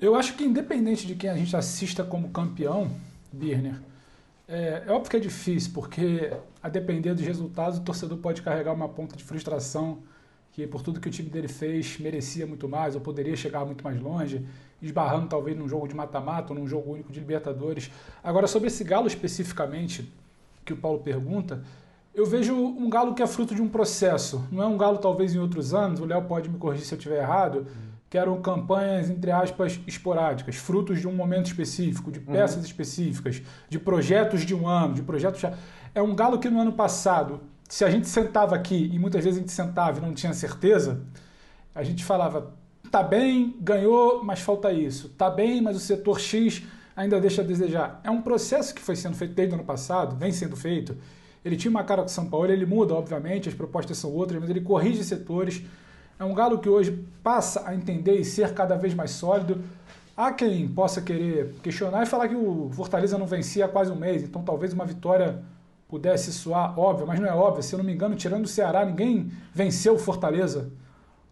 Eu 0.00 0.14
acho 0.14 0.34
que 0.34 0.44
independente 0.44 1.06
de 1.06 1.14
quem 1.14 1.28
a 1.28 1.36
gente 1.36 1.56
assista 1.56 2.04
como 2.04 2.30
campeão, 2.30 2.90
Birner, 3.32 3.80
é, 4.46 4.84
é 4.86 4.92
óbvio 4.92 5.10
que 5.10 5.16
é 5.16 5.20
difícil, 5.20 5.72
porque 5.74 6.32
a 6.62 6.68
depender 6.68 7.14
dos 7.14 7.24
resultados, 7.24 7.78
o 7.78 7.82
torcedor 7.82 8.18
pode 8.18 8.42
carregar 8.42 8.72
uma 8.72 8.88
ponta 8.88 9.16
de 9.16 9.24
frustração 9.24 9.98
que 10.52 10.66
por 10.66 10.82
tudo 10.82 10.98
que 10.98 11.08
o 11.08 11.10
time 11.10 11.28
dele 11.28 11.46
fez 11.46 11.98
merecia 11.98 12.46
muito 12.46 12.68
mais 12.68 12.94
ou 12.94 13.00
poderia 13.00 13.36
chegar 13.36 13.64
muito 13.64 13.84
mais 13.84 14.00
longe, 14.00 14.44
esbarrando 14.80 15.28
talvez 15.28 15.56
num 15.56 15.68
jogo 15.68 15.86
de 15.86 15.94
mata-mata 15.94 16.52
ou 16.52 16.58
num 16.58 16.66
jogo 16.66 16.92
único 16.92 17.12
de 17.12 17.20
Libertadores. 17.20 17.90
Agora, 18.24 18.46
sobre 18.46 18.68
esse 18.68 18.82
Galo 18.82 19.06
especificamente, 19.06 20.12
que 20.64 20.72
o 20.72 20.76
Paulo 20.76 20.98
pergunta, 21.00 21.62
eu 22.14 22.26
vejo 22.26 22.54
um 22.54 22.88
galo 22.90 23.14
que 23.14 23.22
é 23.22 23.26
fruto 23.26 23.54
de 23.54 23.62
um 23.62 23.68
processo. 23.68 24.46
Não 24.50 24.62
é 24.62 24.66
um 24.66 24.76
galo, 24.76 24.98
talvez, 24.98 25.34
em 25.34 25.38
outros 25.38 25.72
anos, 25.72 26.00
o 26.00 26.04
Léo 26.04 26.22
pode 26.24 26.48
me 26.48 26.58
corrigir 26.58 26.86
se 26.86 26.94
eu 26.94 26.98
estiver 26.98 27.22
errado, 27.22 27.66
que 28.10 28.16
eram 28.16 28.40
campanhas, 28.40 29.10
entre 29.10 29.30
aspas, 29.30 29.78
esporádicas, 29.86 30.56
frutos 30.56 31.00
de 31.00 31.06
um 31.06 31.12
momento 31.12 31.46
específico, 31.46 32.10
de 32.10 32.20
peças 32.20 32.58
uhum. 32.58 32.64
específicas, 32.64 33.42
de 33.68 33.78
projetos 33.78 34.46
de 34.46 34.54
um 34.54 34.66
ano, 34.66 34.94
de 34.94 35.02
projetos. 35.02 35.42
É 35.94 36.02
um 36.02 36.14
galo 36.14 36.38
que 36.38 36.48
no 36.48 36.60
ano 36.60 36.72
passado, 36.72 37.40
se 37.68 37.84
a 37.84 37.90
gente 37.90 38.08
sentava 38.08 38.54
aqui, 38.56 38.90
e 38.92 38.98
muitas 38.98 39.22
vezes 39.22 39.38
a 39.38 39.40
gente 39.40 39.52
sentava 39.52 39.98
e 39.98 40.00
não 40.00 40.14
tinha 40.14 40.32
certeza, 40.32 41.02
a 41.74 41.82
gente 41.82 42.04
falava: 42.04 42.54
tá 42.90 43.02
bem, 43.02 43.54
ganhou, 43.60 44.24
mas 44.24 44.40
falta 44.40 44.72
isso. 44.72 45.10
Tá 45.10 45.30
bem, 45.30 45.60
mas 45.60 45.76
o 45.76 45.80
setor 45.80 46.18
X 46.18 46.62
ainda 46.96 47.20
deixa 47.20 47.42
a 47.42 47.44
desejar. 47.44 48.00
É 48.02 48.10
um 48.10 48.22
processo 48.22 48.74
que 48.74 48.80
foi 48.80 48.96
sendo 48.96 49.16
feito 49.16 49.34
desde 49.34 49.54
o 49.54 49.58
ano 49.58 49.64
passado, 49.64 50.16
vem 50.16 50.32
sendo 50.32 50.56
feito. 50.56 50.96
Ele 51.48 51.56
tinha 51.56 51.70
uma 51.70 51.82
cara 51.82 52.02
com 52.02 52.08
o 52.08 52.10
São 52.10 52.26
Paulo, 52.26 52.50
ele 52.50 52.66
muda, 52.66 52.94
obviamente, 52.94 53.48
as 53.48 53.54
propostas 53.54 53.98
são 53.98 54.12
outras, 54.12 54.40
mas 54.40 54.48
ele 54.48 54.60
corrige 54.60 55.02
setores 55.02 55.64
é 56.18 56.24
um 56.24 56.34
galo 56.34 56.58
que 56.58 56.68
hoje 56.68 57.06
passa 57.22 57.62
a 57.64 57.74
entender 57.74 58.16
e 58.16 58.24
ser 58.24 58.52
cada 58.52 58.76
vez 58.76 58.92
mais 58.92 59.12
sólido. 59.12 59.62
Há 60.16 60.32
quem 60.32 60.66
possa 60.66 61.00
querer 61.00 61.54
questionar 61.62 62.02
e 62.02 62.06
falar 62.06 62.28
que 62.28 62.34
o 62.34 62.70
Fortaleza 62.72 63.16
não 63.16 63.26
vencia 63.26 63.66
há 63.66 63.68
quase 63.68 63.92
um 63.92 63.94
mês, 63.94 64.24
então 64.24 64.42
talvez 64.42 64.72
uma 64.72 64.84
vitória 64.84 65.40
pudesse 65.88 66.32
soar 66.32 66.76
óbvia, 66.78 67.06
mas 67.06 67.20
não 67.20 67.28
é 67.28 67.32
óbvia. 67.32 67.62
Se 67.62 67.72
eu 67.72 67.78
não 67.78 67.84
me 67.84 67.92
engano, 67.92 68.16
tirando 68.16 68.46
o 68.46 68.48
Ceará, 68.48 68.84
ninguém 68.84 69.30
venceu 69.54 69.94
o 69.94 69.98
Fortaleza 69.98 70.72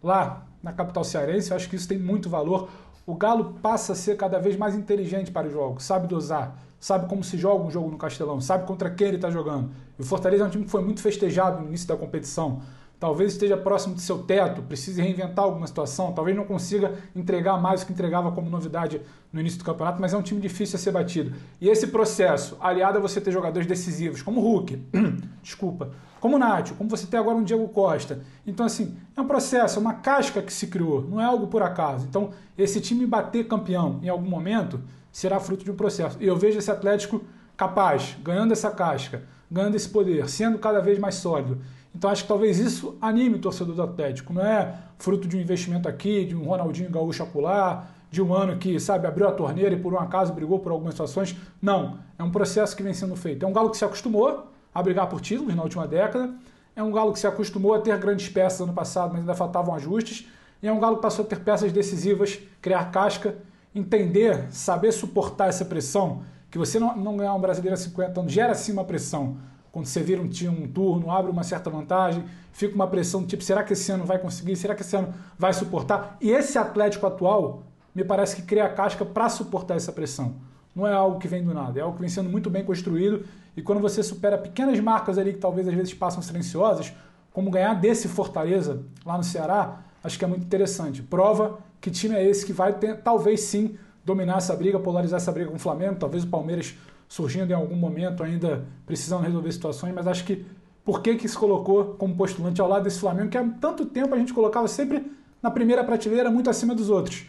lá 0.01 0.47
na 0.63 0.71
capital 0.71 1.03
cearense. 1.03 1.51
Eu 1.51 1.57
acho 1.57 1.69
que 1.69 1.75
isso 1.75 1.87
tem 1.87 1.99
muito 1.99 2.29
valor. 2.29 2.69
O 3.05 3.13
Galo 3.13 3.57
passa 3.61 3.91
a 3.91 3.95
ser 3.95 4.15
cada 4.15 4.39
vez 4.39 4.55
mais 4.55 4.73
inteligente 4.73 5.31
para 5.31 5.47
os 5.47 5.53
jogos, 5.53 5.83
sabe 5.83 6.07
dosar, 6.07 6.57
sabe 6.79 7.07
como 7.07 7.23
se 7.23 7.37
joga 7.37 7.63
um 7.63 7.71
jogo 7.71 7.89
no 7.89 7.97
Castelão, 7.97 8.39
sabe 8.39 8.65
contra 8.65 8.89
quem 8.89 9.07
ele 9.07 9.17
está 9.17 9.29
jogando. 9.29 9.71
E 9.97 10.01
o 10.01 10.05
Fortaleza 10.05 10.43
é 10.43 10.47
um 10.47 10.49
time 10.49 10.65
que 10.65 10.71
foi 10.71 10.83
muito 10.83 11.01
festejado 11.01 11.61
no 11.61 11.67
início 11.67 11.87
da 11.87 11.95
competição 11.95 12.61
talvez 12.99 13.33
esteja 13.33 13.55
próximo 13.55 13.95
de 13.95 14.01
seu 14.01 14.19
teto, 14.19 14.61
precise 14.63 15.01
reinventar 15.01 15.45
alguma 15.45 15.67
situação, 15.67 16.11
talvez 16.13 16.35
não 16.35 16.45
consiga 16.45 16.95
entregar 17.15 17.57
mais 17.57 17.81
do 17.81 17.87
que 17.87 17.93
entregava 17.93 18.31
como 18.31 18.49
novidade 18.49 19.01
no 19.31 19.39
início 19.39 19.59
do 19.59 19.65
campeonato, 19.65 20.01
mas 20.01 20.13
é 20.13 20.17
um 20.17 20.21
time 20.21 20.41
difícil 20.41 20.77
a 20.77 20.79
ser 20.79 20.91
batido. 20.91 21.35
E 21.61 21.69
esse 21.69 21.87
processo, 21.87 22.57
aliado 22.59 22.97
a 22.97 23.01
você 23.01 23.21
ter 23.21 23.31
jogadores 23.31 23.67
decisivos, 23.67 24.21
como 24.21 24.41
o 24.41 24.43
Hulk, 24.43 24.81
desculpa, 25.43 25.91
como 26.19 26.37
o 26.37 26.39
Nacho, 26.39 26.73
como 26.73 26.89
você 26.89 27.05
tem 27.05 27.19
agora 27.19 27.37
um 27.37 27.43
Diego 27.43 27.67
Costa. 27.69 28.21
Então, 28.45 28.65
assim, 28.65 28.97
é 29.15 29.21
um 29.21 29.27
processo, 29.27 29.77
é 29.77 29.81
uma 29.81 29.93
casca 29.93 30.41
que 30.41 30.51
se 30.51 30.65
criou, 30.65 31.03
não 31.03 31.21
é 31.21 31.25
algo 31.25 31.47
por 31.47 31.61
acaso. 31.61 32.07
Então, 32.07 32.31
esse 32.57 32.81
time 32.81 33.05
bater 33.05 33.47
campeão 33.47 33.99
em 34.01 34.09
algum 34.09 34.27
momento 34.27 34.81
será 35.19 35.39
fruto 35.39 35.63
de 35.63 35.71
um 35.71 35.75
processo. 35.75 36.17
E 36.19 36.27
eu 36.27 36.35
vejo 36.35 36.59
esse 36.59 36.69
Atlético 36.69 37.23
capaz, 37.55 38.17
ganhando 38.21 38.51
essa 38.51 38.69
casca, 38.69 39.23
ganhando 39.49 39.75
esse 39.75 39.89
poder, 39.89 40.29
sendo 40.29 40.59
cada 40.59 40.79
vez 40.79 40.99
mais 40.99 41.15
sólido 41.15 41.59
então 41.97 42.11
acho 42.11 42.21
que 42.21 42.27
talvez 42.27 42.59
isso 42.59 42.95
anime 43.01 43.37
o 43.37 43.39
torcedor 43.39 43.73
do 43.73 43.81
Atlético. 43.81 44.31
Não 44.31 44.45
é 44.45 44.75
fruto 44.99 45.27
de 45.27 45.35
um 45.35 45.41
investimento 45.41 45.89
aqui, 45.89 46.25
de 46.25 46.35
um 46.35 46.43
Ronaldinho 46.43 46.91
Gaúcho 46.91 47.23
acular, 47.23 47.89
de 48.11 48.21
um 48.21 48.31
ano 48.35 48.57
que, 48.57 48.79
sabe, 48.79 49.07
abriu 49.07 49.27
a 49.27 49.31
torneira 49.31 49.73
e 49.73 49.79
por 49.79 49.91
um 49.95 49.99
acaso 49.99 50.31
brigou 50.31 50.59
por 50.59 50.71
algumas 50.71 50.93
situações. 50.93 51.35
Não. 51.59 51.97
É 52.17 52.23
um 52.23 52.29
processo 52.29 52.75
que 52.75 52.83
vem 52.83 52.93
sendo 52.93 53.15
feito. 53.15 53.43
É 53.43 53.47
um 53.47 53.51
galo 53.51 53.71
que 53.71 53.77
se 53.77 53.83
acostumou 53.83 54.47
a 54.71 54.83
brigar 54.83 55.07
por 55.07 55.19
títulos 55.19 55.55
na 55.55 55.63
última 55.63 55.87
década. 55.87 56.31
É 56.75 56.83
um 56.83 56.91
galo 56.91 57.11
que 57.11 57.17
se 57.17 57.25
acostumou 57.25 57.73
a 57.73 57.79
ter 57.79 57.97
grandes 57.97 58.29
peças 58.29 58.61
ano 58.61 58.73
passado, 58.73 59.13
mas 59.13 59.21
ainda 59.21 59.33
faltavam 59.33 59.73
ajustes. 59.73 60.27
E 60.61 60.67
é 60.67 60.71
um 60.71 60.79
galo 60.79 60.97
que 60.97 61.01
passou 61.01 61.25
a 61.25 61.27
ter 61.27 61.39
peças 61.39 61.71
decisivas, 61.71 62.39
criar 62.61 62.91
casca, 62.91 63.37
entender, 63.77 64.47
saber 64.51 64.91
suportar 64.91 65.49
essa 65.49 65.65
pressão. 65.65 66.23
Que 66.49 66.57
você 66.57 66.79
não, 66.79 66.95
não 66.95 67.17
ganhar 67.17 67.33
um 67.33 67.41
brasileiro 67.41 67.73
a 67.73 67.77
50 67.77 68.19
anos 68.19 68.31
gera 68.31 68.55
sim 68.55 68.71
uma 68.71 68.85
pressão 68.85 69.37
quando 69.77 69.85
você 69.85 70.01
vira 70.01 70.19
um, 70.19 70.25
um 70.25 70.67
turno, 70.67 71.11
abre 71.11 71.29
uma 71.29 71.43
certa 71.43 71.69
vantagem, 71.69 72.23
fica 72.51 72.73
uma 72.73 72.87
pressão 72.87 73.23
tipo, 73.23 73.43
será 73.43 73.63
que 73.63 73.73
esse 73.73 73.91
ano 73.91 74.05
vai 74.05 74.17
conseguir? 74.17 74.55
Será 74.55 74.73
que 74.73 74.81
esse 74.81 74.95
ano 74.95 75.13
vai 75.37 75.53
suportar? 75.53 76.17
E 76.19 76.31
esse 76.31 76.57
Atlético 76.57 77.05
atual 77.05 77.61
me 77.93 78.03
parece 78.03 78.35
que 78.35 78.41
cria 78.41 78.65
a 78.65 78.69
casca 78.69 79.05
para 79.05 79.29
suportar 79.29 79.75
essa 79.75 79.91
pressão. 79.91 80.37
Não 80.75 80.87
é 80.87 80.93
algo 80.93 81.19
que 81.19 81.27
vem 81.27 81.43
do 81.43 81.53
nada, 81.53 81.79
é 81.79 81.83
algo 81.83 81.93
que 81.93 82.01
vem 82.01 82.09
sendo 82.09 82.27
muito 82.27 82.49
bem 82.49 82.65
construído 82.65 83.25
e 83.55 83.61
quando 83.61 83.79
você 83.79 84.01
supera 84.01 84.35
pequenas 84.35 84.79
marcas 84.79 85.19
ali 85.19 85.33
que 85.33 85.39
talvez 85.39 85.67
às 85.67 85.75
vezes 85.75 85.93
passam 85.93 86.23
silenciosas, 86.23 86.91
como 87.31 87.51
ganhar 87.51 87.75
desse 87.75 88.07
Fortaleza 88.07 88.81
lá 89.05 89.15
no 89.15 89.23
Ceará, 89.23 89.81
acho 90.03 90.17
que 90.17 90.25
é 90.25 90.27
muito 90.27 90.43
interessante. 90.43 91.03
Prova 91.03 91.59
que 91.79 91.91
time 91.91 92.15
é 92.15 92.27
esse 92.27 92.45
que 92.45 92.53
vai 92.53 92.73
ter, 92.73 93.01
talvez 93.01 93.41
sim 93.41 93.77
dominar 94.03 94.37
essa 94.37 94.55
briga, 94.55 94.79
polarizar 94.79 95.17
essa 95.17 95.31
briga 95.31 95.49
com 95.49 95.57
o 95.57 95.59
Flamengo, 95.59 95.95
talvez 95.95 96.23
o 96.23 96.27
Palmeiras 96.27 96.75
surgindo 97.07 97.51
em 97.51 97.53
algum 97.53 97.75
momento 97.75 98.23
ainda 98.23 98.65
precisando 98.85 99.23
resolver 99.23 99.51
situações, 99.51 99.93
mas 99.93 100.07
acho 100.07 100.25
que 100.25 100.45
por 100.83 101.01
que, 101.01 101.15
que 101.15 101.27
se 101.27 101.37
colocou 101.37 101.95
como 101.95 102.15
postulante 102.15 102.61
ao 102.61 102.67
lado 102.67 102.83
desse 102.83 102.99
Flamengo, 102.99 103.29
que 103.29 103.37
há 103.37 103.43
tanto 103.59 103.85
tempo 103.85 104.15
a 104.15 104.17
gente 104.17 104.33
colocava 104.33 104.67
sempre 104.67 105.11
na 105.41 105.51
primeira 105.51 105.83
prateleira, 105.83 106.31
muito 106.31 106.49
acima 106.49 106.73
dos 106.73 106.89
outros. 106.89 107.25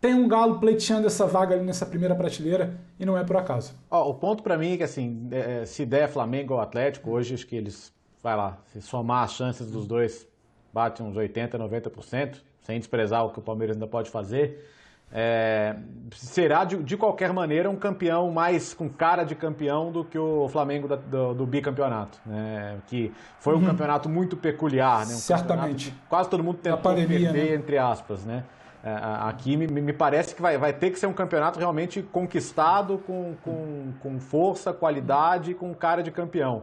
Tem 0.00 0.14
um 0.14 0.26
galo 0.26 0.58
pleiteando 0.58 1.06
essa 1.06 1.26
vaga 1.26 1.54
ali 1.54 1.62
nessa 1.62 1.86
primeira 1.86 2.14
prateleira 2.14 2.80
e 2.98 3.04
não 3.04 3.16
é 3.16 3.22
por 3.22 3.36
acaso. 3.36 3.74
Oh, 3.90 4.08
o 4.08 4.14
ponto 4.14 4.42
para 4.42 4.58
mim 4.58 4.72
é 4.72 4.76
que 4.78 4.82
assim, 4.82 5.28
é, 5.30 5.64
se 5.64 5.86
der 5.86 6.08
Flamengo 6.08 6.54
ou 6.54 6.60
Atlético, 6.60 7.10
hoje 7.10 7.34
acho 7.34 7.46
que 7.46 7.54
eles, 7.54 7.92
vai 8.22 8.36
lá, 8.36 8.58
se 8.72 8.80
somar 8.80 9.24
as 9.24 9.32
chances 9.32 9.70
dos 9.70 9.86
dois, 9.86 10.26
bate 10.72 11.02
uns 11.02 11.14
80%, 11.14 11.50
90%, 11.50 12.38
sem 12.62 12.78
desprezar 12.78 13.24
o 13.24 13.30
que 13.30 13.38
o 13.38 13.42
Palmeiras 13.42 13.76
ainda 13.76 13.86
pode 13.86 14.10
fazer 14.10 14.68
é, 15.14 15.76
será 16.14 16.64
de, 16.64 16.76
de, 16.82 16.96
qualquer 16.96 17.34
maneira 17.34 17.68
um 17.68 17.76
campeão 17.76 18.30
mais 18.30 18.72
com 18.72 18.88
cara 18.88 19.24
de 19.24 19.34
campeão 19.34 19.92
do 19.92 20.04
que 20.04 20.18
o 20.18 20.48
Flamengo 20.48 20.88
da, 20.88 20.96
do, 20.96 21.34
do, 21.34 21.46
bicampeonato, 21.46 22.18
né? 22.24 22.78
que 22.86 23.12
foi 23.38 23.54
um 23.54 23.58
uhum. 23.58 23.66
campeonato 23.66 24.08
muito 24.08 24.38
peculiar, 24.38 25.06
né? 25.06 25.12
um 25.12 25.18
certamente. 25.18 25.94
Quase 26.08 26.30
todo 26.30 26.42
mundo 26.42 26.56
tentou 26.62 26.80
pandemia, 26.80 27.30
perder, 27.30 27.50
né? 27.50 27.54
entre 27.56 27.76
aspas, 27.76 28.24
né? 28.24 28.44
É, 28.82 28.90
aqui 29.28 29.54
me, 29.54 29.66
me, 29.66 29.92
parece 29.92 30.34
que 30.34 30.40
vai, 30.40 30.56
vai 30.56 30.72
ter 30.72 30.90
que 30.90 30.98
ser 30.98 31.06
um 31.06 31.12
campeonato 31.12 31.58
realmente 31.58 32.02
conquistado 32.02 32.98
com, 33.06 33.34
com, 33.44 33.92
com 34.00 34.18
força, 34.18 34.72
qualidade, 34.72 35.52
com 35.52 35.74
cara 35.74 36.02
de 36.02 36.10
campeão. 36.10 36.62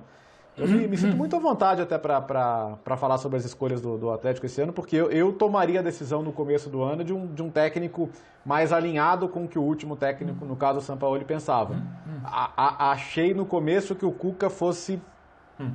Eu 0.60 0.68
me, 0.68 0.88
me, 0.88 0.97
sinto 0.97 1.16
muito 1.16 1.36
à 1.36 1.39
vontade 1.39 1.82
até 1.82 1.97
para 1.97 2.97
falar 2.97 3.18
sobre 3.18 3.38
as 3.38 3.45
escolhas 3.45 3.82
do, 3.82 3.97
do 3.97 4.12
Atlético 4.12 4.45
esse 4.45 4.62
ano, 4.62 4.74
porque 4.74 4.95
eu, 4.95 5.10
eu, 5.12 5.32
tomaria 5.32 5.80
a 5.80 5.84
decisão 5.84 6.22
no 6.22 6.32
começo 6.32 6.70
do 6.70 6.82
ano 6.82 7.03
de 7.03 7.14
um, 7.14 7.28
de 7.28 7.41
um 7.41 7.49
técnico 7.49 8.10
mais 8.45 8.74
alinhado 8.74 9.30
com 9.30 9.45
o 9.45 9.47
que 9.47 9.57
o 9.57 9.62
último 9.62 9.95
técnico, 9.95 10.45
no 10.45 10.55
caso 10.55 10.80
o 10.80 10.82
Sampaoli, 10.82 11.24
pensava. 11.24 11.76
A, 12.24 12.51
a, 12.55 12.91
achei 12.91 13.34
no 13.34 13.45
começo 13.45 13.95
que 13.95 14.05
o 14.05 14.12
Cuca 14.12 14.49
fosse 14.49 15.01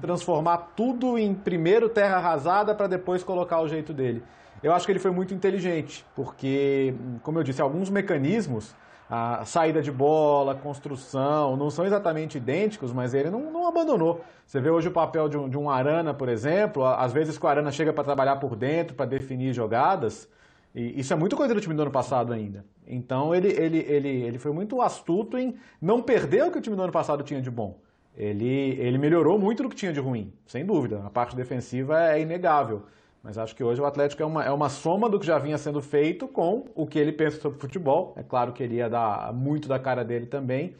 transformar 0.00 0.72
tudo 0.74 1.18
em 1.18 1.34
primeiro 1.34 1.88
terra 1.88 2.16
arrasada 2.16 2.74
para 2.74 2.86
depois 2.86 3.22
colocar 3.22 3.60
o 3.60 3.68
jeito 3.68 3.92
dele. 3.92 4.22
Eu 4.62 4.72
acho 4.72 4.86
que 4.86 4.92
ele 4.92 4.98
foi 4.98 5.10
muito 5.10 5.34
inteligente, 5.34 6.06
porque, 6.16 6.94
como 7.22 7.38
eu 7.38 7.42
disse, 7.42 7.60
alguns 7.60 7.90
mecanismos 7.90 8.74
a 9.08 9.44
saída 9.44 9.82
de 9.82 9.92
bola, 9.92 10.54
construção, 10.54 11.56
não 11.56 11.70
são 11.70 11.84
exatamente 11.84 12.38
idênticos, 12.38 12.92
mas 12.92 13.12
ele 13.14 13.30
não, 13.30 13.50
não 13.52 13.66
abandonou. 13.66 14.24
Você 14.46 14.60
vê 14.60 14.70
hoje 14.70 14.88
o 14.88 14.92
papel 14.92 15.28
de 15.28 15.36
um, 15.36 15.48
de 15.48 15.58
um 15.58 15.70
Arana, 15.70 16.14
por 16.14 16.28
exemplo, 16.28 16.84
às 16.84 17.12
vezes 17.12 17.38
o 17.40 17.46
Arana 17.46 17.70
chega 17.70 17.92
para 17.92 18.04
trabalhar 18.04 18.36
por 18.36 18.56
dentro, 18.56 18.94
para 18.94 19.06
definir 19.06 19.52
jogadas, 19.52 20.28
e 20.74 20.98
isso 20.98 21.12
é 21.12 21.16
muito 21.16 21.36
coisa 21.36 21.54
do 21.54 21.60
time 21.60 21.74
do 21.74 21.82
ano 21.82 21.90
passado 21.90 22.32
ainda. 22.32 22.64
Então 22.86 23.34
ele, 23.34 23.48
ele, 23.48 23.78
ele, 23.78 24.08
ele 24.08 24.38
foi 24.38 24.52
muito 24.52 24.80
astuto 24.82 25.38
em 25.38 25.54
não 25.80 26.02
perder 26.02 26.44
o 26.44 26.50
que 26.50 26.58
o 26.58 26.60
time 26.60 26.74
do 26.74 26.82
ano 26.82 26.92
passado 26.92 27.22
tinha 27.22 27.40
de 27.40 27.50
bom. 27.50 27.78
Ele, 28.16 28.76
ele 28.80 28.96
melhorou 28.96 29.38
muito 29.38 29.62
do 29.62 29.68
que 29.68 29.76
tinha 29.76 29.92
de 29.92 30.00
ruim, 30.00 30.32
sem 30.46 30.64
dúvida. 30.64 31.02
A 31.04 31.10
parte 31.10 31.34
defensiva 31.34 32.10
é 32.10 32.20
inegável. 32.20 32.84
Mas 33.24 33.38
acho 33.38 33.56
que 33.56 33.64
hoje 33.64 33.80
o 33.80 33.86
Atlético 33.86 34.22
é 34.22 34.26
uma, 34.26 34.44
é 34.44 34.50
uma 34.50 34.68
soma 34.68 35.08
do 35.08 35.18
que 35.18 35.24
já 35.24 35.38
vinha 35.38 35.56
sendo 35.56 35.80
feito 35.80 36.28
com 36.28 36.66
o 36.74 36.86
que 36.86 36.98
ele 36.98 37.10
pensa 37.10 37.40
sobre 37.40 37.58
futebol. 37.58 38.12
É 38.18 38.22
claro 38.22 38.52
que 38.52 38.62
ele 38.62 38.74
ia 38.74 38.88
dar 38.88 39.32
muito 39.32 39.66
da 39.66 39.78
cara 39.78 40.04
dele 40.04 40.26
também. 40.26 40.76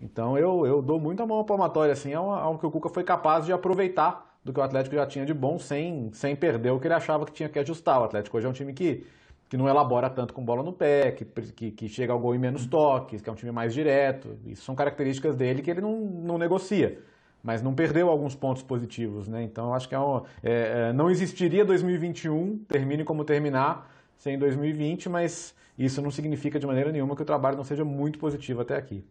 Então 0.00 0.38
eu, 0.38 0.64
eu 0.64 0.80
dou 0.80 1.00
muito 1.00 1.20
a 1.24 1.26
mão 1.26 1.42
palmatória, 1.42 1.92
assim, 1.92 2.14
ao, 2.14 2.30
ao 2.30 2.56
que 2.56 2.64
o 2.64 2.70
Cuca 2.70 2.88
foi 2.88 3.02
capaz 3.02 3.46
de 3.46 3.52
aproveitar 3.52 4.38
do 4.44 4.52
que 4.52 4.60
o 4.60 4.62
Atlético 4.62 4.94
já 4.94 5.04
tinha 5.06 5.26
de 5.26 5.34
bom, 5.34 5.58
sem, 5.58 6.08
sem 6.12 6.36
perder 6.36 6.70
o 6.70 6.78
que 6.78 6.86
ele 6.86 6.94
achava 6.94 7.26
que 7.26 7.32
tinha 7.32 7.48
que 7.48 7.58
ajustar. 7.58 8.00
O 8.00 8.04
Atlético 8.04 8.36
hoje 8.36 8.46
é 8.46 8.48
um 8.48 8.52
time 8.52 8.72
que, 8.72 9.04
que 9.48 9.56
não 9.56 9.68
elabora 9.68 10.08
tanto 10.08 10.32
com 10.32 10.44
bola 10.44 10.62
no 10.62 10.72
pé, 10.72 11.10
que, 11.10 11.24
que, 11.24 11.72
que 11.72 11.88
chega 11.88 12.12
ao 12.12 12.20
gol 12.20 12.32
em 12.32 12.38
menos 12.38 12.64
toques, 12.64 13.20
que 13.20 13.28
é 13.28 13.32
um 13.32 13.34
time 13.36 13.50
mais 13.50 13.74
direto. 13.74 14.38
Isso 14.46 14.62
são 14.62 14.76
características 14.76 15.34
dele 15.34 15.62
que 15.62 15.70
ele 15.72 15.80
não, 15.80 15.98
não 15.98 16.38
negocia 16.38 16.96
mas 17.42 17.62
não 17.62 17.74
perdeu 17.74 18.08
alguns 18.08 18.34
pontos 18.34 18.62
positivos, 18.62 19.28
né? 19.28 19.42
Então 19.42 19.72
acho 19.74 19.88
que 19.88 19.94
é, 19.94 20.00
um, 20.00 20.22
é, 20.42 20.88
é 20.88 20.92
não 20.92 21.10
existiria 21.10 21.64
2021, 21.64 22.58
termine 22.68 23.04
como 23.04 23.24
terminar, 23.24 23.90
sem 24.16 24.38
2020, 24.38 25.08
mas 25.08 25.54
isso 25.78 26.02
não 26.02 26.10
significa 26.10 26.58
de 26.58 26.66
maneira 26.66 26.90
nenhuma 26.90 27.14
que 27.14 27.22
o 27.22 27.24
trabalho 27.24 27.56
não 27.56 27.64
seja 27.64 27.84
muito 27.84 28.18
positivo 28.18 28.60
até 28.60 28.76
aqui. 28.76 29.04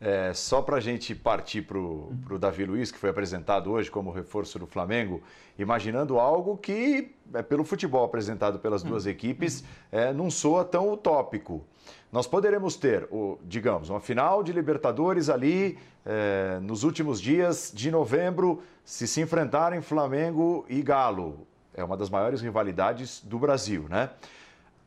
É, 0.00 0.32
só 0.34 0.60
para 0.60 0.76
a 0.76 0.80
gente 0.80 1.14
partir 1.14 1.62
para 1.62 1.78
o 1.78 2.38
Davi 2.38 2.64
Luiz, 2.64 2.90
que 2.90 2.98
foi 2.98 3.10
apresentado 3.10 3.70
hoje 3.70 3.90
como 3.90 4.10
reforço 4.10 4.58
do 4.58 4.66
Flamengo, 4.66 5.22
imaginando 5.58 6.18
algo 6.18 6.58
que, 6.58 7.14
é, 7.32 7.42
pelo 7.42 7.64
futebol 7.64 8.04
apresentado 8.04 8.58
pelas 8.58 8.82
duas 8.82 9.06
equipes, 9.06 9.64
é, 9.90 10.12
não 10.12 10.30
soa 10.30 10.64
tão 10.64 10.92
utópico. 10.92 11.64
Nós 12.12 12.26
poderemos 12.26 12.76
ter, 12.76 13.08
o, 13.10 13.38
digamos, 13.42 13.90
uma 13.90 14.00
final 14.00 14.42
de 14.42 14.52
Libertadores 14.52 15.28
ali 15.28 15.78
é, 16.04 16.58
nos 16.60 16.84
últimos 16.84 17.20
dias 17.20 17.72
de 17.74 17.90
novembro, 17.90 18.62
se 18.84 19.06
se 19.06 19.20
enfrentarem 19.20 19.80
Flamengo 19.80 20.64
e 20.68 20.82
Galo. 20.82 21.46
É 21.74 21.82
uma 21.82 21.96
das 21.96 22.08
maiores 22.08 22.40
rivalidades 22.40 23.20
do 23.24 23.38
Brasil, 23.38 23.86
né? 23.88 24.10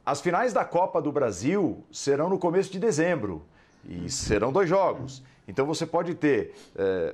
as 0.07 0.21
finais 0.21 0.53
da 0.53 0.63
Copa 0.63 1.01
do 1.01 1.11
Brasil 1.11 1.83
serão 1.91 2.29
no 2.29 2.39
começo 2.39 2.71
de 2.71 2.79
dezembro 2.79 3.43
e 3.83 4.09
serão 4.09 4.53
dois 4.53 4.69
jogos. 4.69 5.21
Então 5.45 5.65
você 5.65 5.85
pode 5.85 6.15
ter. 6.15 6.55
É, 6.77 7.13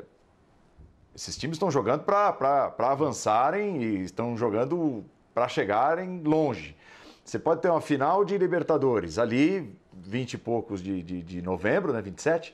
esses 1.15 1.35
times 1.35 1.55
estão 1.55 1.71
jogando 1.71 2.03
para 2.03 2.71
avançarem 2.77 3.81
e 3.81 4.03
estão 4.03 4.37
jogando 4.37 5.03
para 5.33 5.47
chegarem 5.47 6.21
longe. 6.23 6.77
Você 7.23 7.39
pode 7.39 7.61
ter 7.61 7.69
uma 7.69 7.81
final 7.81 8.25
de 8.25 8.37
Libertadores 8.37 9.17
ali, 9.17 9.73
20 9.93 10.33
e 10.33 10.37
poucos 10.37 10.81
de, 10.83 11.01
de, 11.01 11.21
de 11.21 11.41
novembro, 11.41 11.93
né, 11.93 12.01
27, 12.01 12.53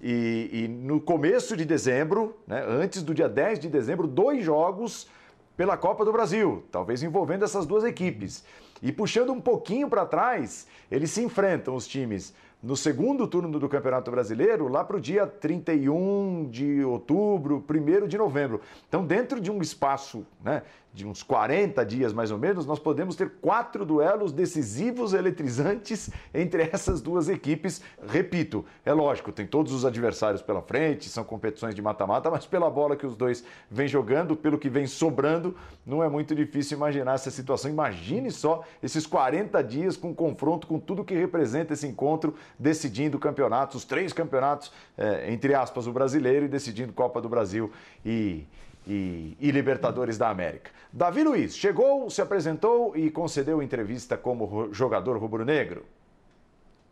e, 0.00 0.50
e 0.52 0.68
no 0.68 1.00
começo 1.00 1.56
de 1.56 1.64
dezembro, 1.64 2.36
né, 2.46 2.64
antes 2.66 3.02
do 3.02 3.14
dia 3.14 3.28
10 3.28 3.60
de 3.60 3.68
dezembro, 3.68 4.06
dois 4.06 4.44
jogos 4.44 5.08
pela 5.56 5.76
Copa 5.76 6.04
do 6.04 6.12
Brasil, 6.12 6.64
talvez 6.70 7.02
envolvendo 7.02 7.44
essas 7.44 7.66
duas 7.66 7.84
equipes. 7.84 8.44
E 8.80 8.92
puxando 8.92 9.32
um 9.32 9.40
pouquinho 9.40 9.88
para 9.88 10.06
trás, 10.06 10.66
eles 10.90 11.10
se 11.10 11.22
enfrentam, 11.22 11.74
os 11.74 11.86
times, 11.86 12.32
no 12.62 12.76
segundo 12.76 13.26
turno 13.26 13.58
do 13.58 13.68
Campeonato 13.68 14.10
Brasileiro, 14.10 14.68
lá 14.68 14.84
para 14.84 14.96
o 14.96 15.00
dia 15.00 15.26
31 15.26 16.48
de 16.50 16.84
outubro, 16.84 17.64
1 17.68 18.06
de 18.06 18.18
novembro. 18.18 18.60
Então, 18.88 19.04
dentro 19.04 19.40
de 19.40 19.50
um 19.50 19.60
espaço 19.60 20.26
né, 20.42 20.62
de 20.98 21.06
uns 21.06 21.22
40 21.22 21.86
dias 21.86 22.12
mais 22.12 22.32
ou 22.32 22.38
menos, 22.38 22.66
nós 22.66 22.80
podemos 22.80 23.14
ter 23.14 23.30
quatro 23.40 23.86
duelos 23.86 24.32
decisivos, 24.32 25.12
eletrizantes 25.14 26.10
entre 26.34 26.62
essas 26.72 27.00
duas 27.00 27.28
equipes. 27.28 27.80
Repito, 28.08 28.64
é 28.84 28.92
lógico, 28.92 29.30
tem 29.30 29.46
todos 29.46 29.72
os 29.72 29.84
adversários 29.84 30.42
pela 30.42 30.60
frente, 30.60 31.08
são 31.08 31.22
competições 31.22 31.72
de 31.72 31.80
mata-mata, 31.80 32.28
mas 32.28 32.46
pela 32.46 32.68
bola 32.68 32.96
que 32.96 33.06
os 33.06 33.16
dois 33.16 33.44
vêm 33.70 33.86
jogando, 33.86 34.34
pelo 34.34 34.58
que 34.58 34.68
vem 34.68 34.88
sobrando, 34.88 35.56
não 35.86 36.02
é 36.02 36.08
muito 36.08 36.34
difícil 36.34 36.76
imaginar 36.76 37.14
essa 37.14 37.30
situação. 37.30 37.70
Imagine 37.70 38.32
só 38.32 38.64
esses 38.82 39.06
40 39.06 39.62
dias 39.62 39.96
com 39.96 40.12
confronto, 40.12 40.66
com 40.66 40.80
tudo 40.80 41.04
que 41.04 41.14
representa 41.14 41.74
esse 41.74 41.86
encontro, 41.86 42.34
decidindo 42.58 43.20
campeonatos, 43.20 43.76
os 43.76 43.84
três 43.84 44.12
campeonatos, 44.12 44.72
é, 44.96 45.32
entre 45.32 45.54
aspas, 45.54 45.86
o 45.86 45.92
brasileiro 45.92 46.46
e 46.46 46.48
decidindo 46.48 46.92
Copa 46.92 47.20
do 47.20 47.28
Brasil 47.28 47.70
e 48.04 48.44
e, 48.88 49.36
e, 49.38 49.50
Libertadores 49.50 50.16
da 50.16 50.30
América. 50.30 50.70
Davi 50.92 51.22
Luiz 51.22 51.56
chegou, 51.56 52.08
se 52.08 52.22
apresentou 52.22 52.96
e 52.96 53.10
concedeu 53.10 53.62
entrevista 53.62 54.16
como 54.16 54.72
jogador 54.72 55.18
rubro-negro. 55.18 55.84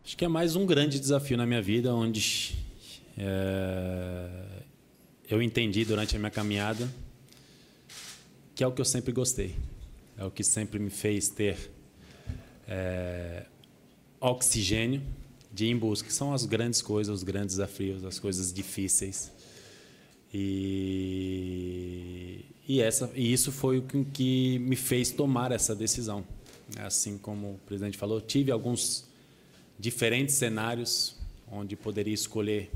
Acho 0.04 0.16
que 0.16 0.24
é 0.24 0.28
mais 0.28 0.54
um 0.54 0.66
grande 0.66 1.00
desafio 1.00 1.36
na 1.36 1.46
minha 1.46 1.62
vida, 1.62 1.92
onde 1.94 2.54
é, 3.18 4.28
eu 5.28 5.42
entendi 5.42 5.84
durante 5.84 6.14
a 6.14 6.18
minha 6.18 6.30
caminhada 6.30 6.88
que 8.56 8.64
é 8.64 8.66
o 8.66 8.72
que 8.72 8.80
eu 8.80 8.86
sempre 8.86 9.12
gostei, 9.12 9.54
é 10.16 10.24
o 10.24 10.30
que 10.30 10.42
sempre 10.42 10.78
me 10.78 10.88
fez 10.88 11.28
ter 11.28 11.70
é, 12.66 13.44
oxigênio 14.18 15.02
de 15.52 15.66
ir 15.66 15.70
em 15.72 15.76
busca, 15.76 16.08
que 16.08 16.14
são 16.14 16.32
as 16.32 16.46
grandes 16.46 16.80
coisas, 16.80 17.14
os 17.14 17.22
grandes 17.22 17.56
desafios, 17.56 18.02
as 18.02 18.18
coisas 18.18 18.50
difíceis. 18.50 19.30
E, 20.32 22.16
e, 22.68 22.80
essa, 22.80 23.10
e 23.14 23.32
isso 23.32 23.52
foi 23.52 23.78
o 23.78 23.82
que 23.82 24.58
me 24.58 24.76
fez 24.76 25.10
tomar 25.10 25.52
essa 25.52 25.74
decisão. 25.74 26.24
Assim 26.78 27.16
como 27.16 27.52
o 27.52 27.58
presidente 27.66 27.96
falou, 27.96 28.20
tive 28.20 28.50
alguns 28.50 29.06
diferentes 29.78 30.34
cenários 30.34 31.14
onde 31.50 31.76
poderia 31.76 32.14
escolher 32.14 32.70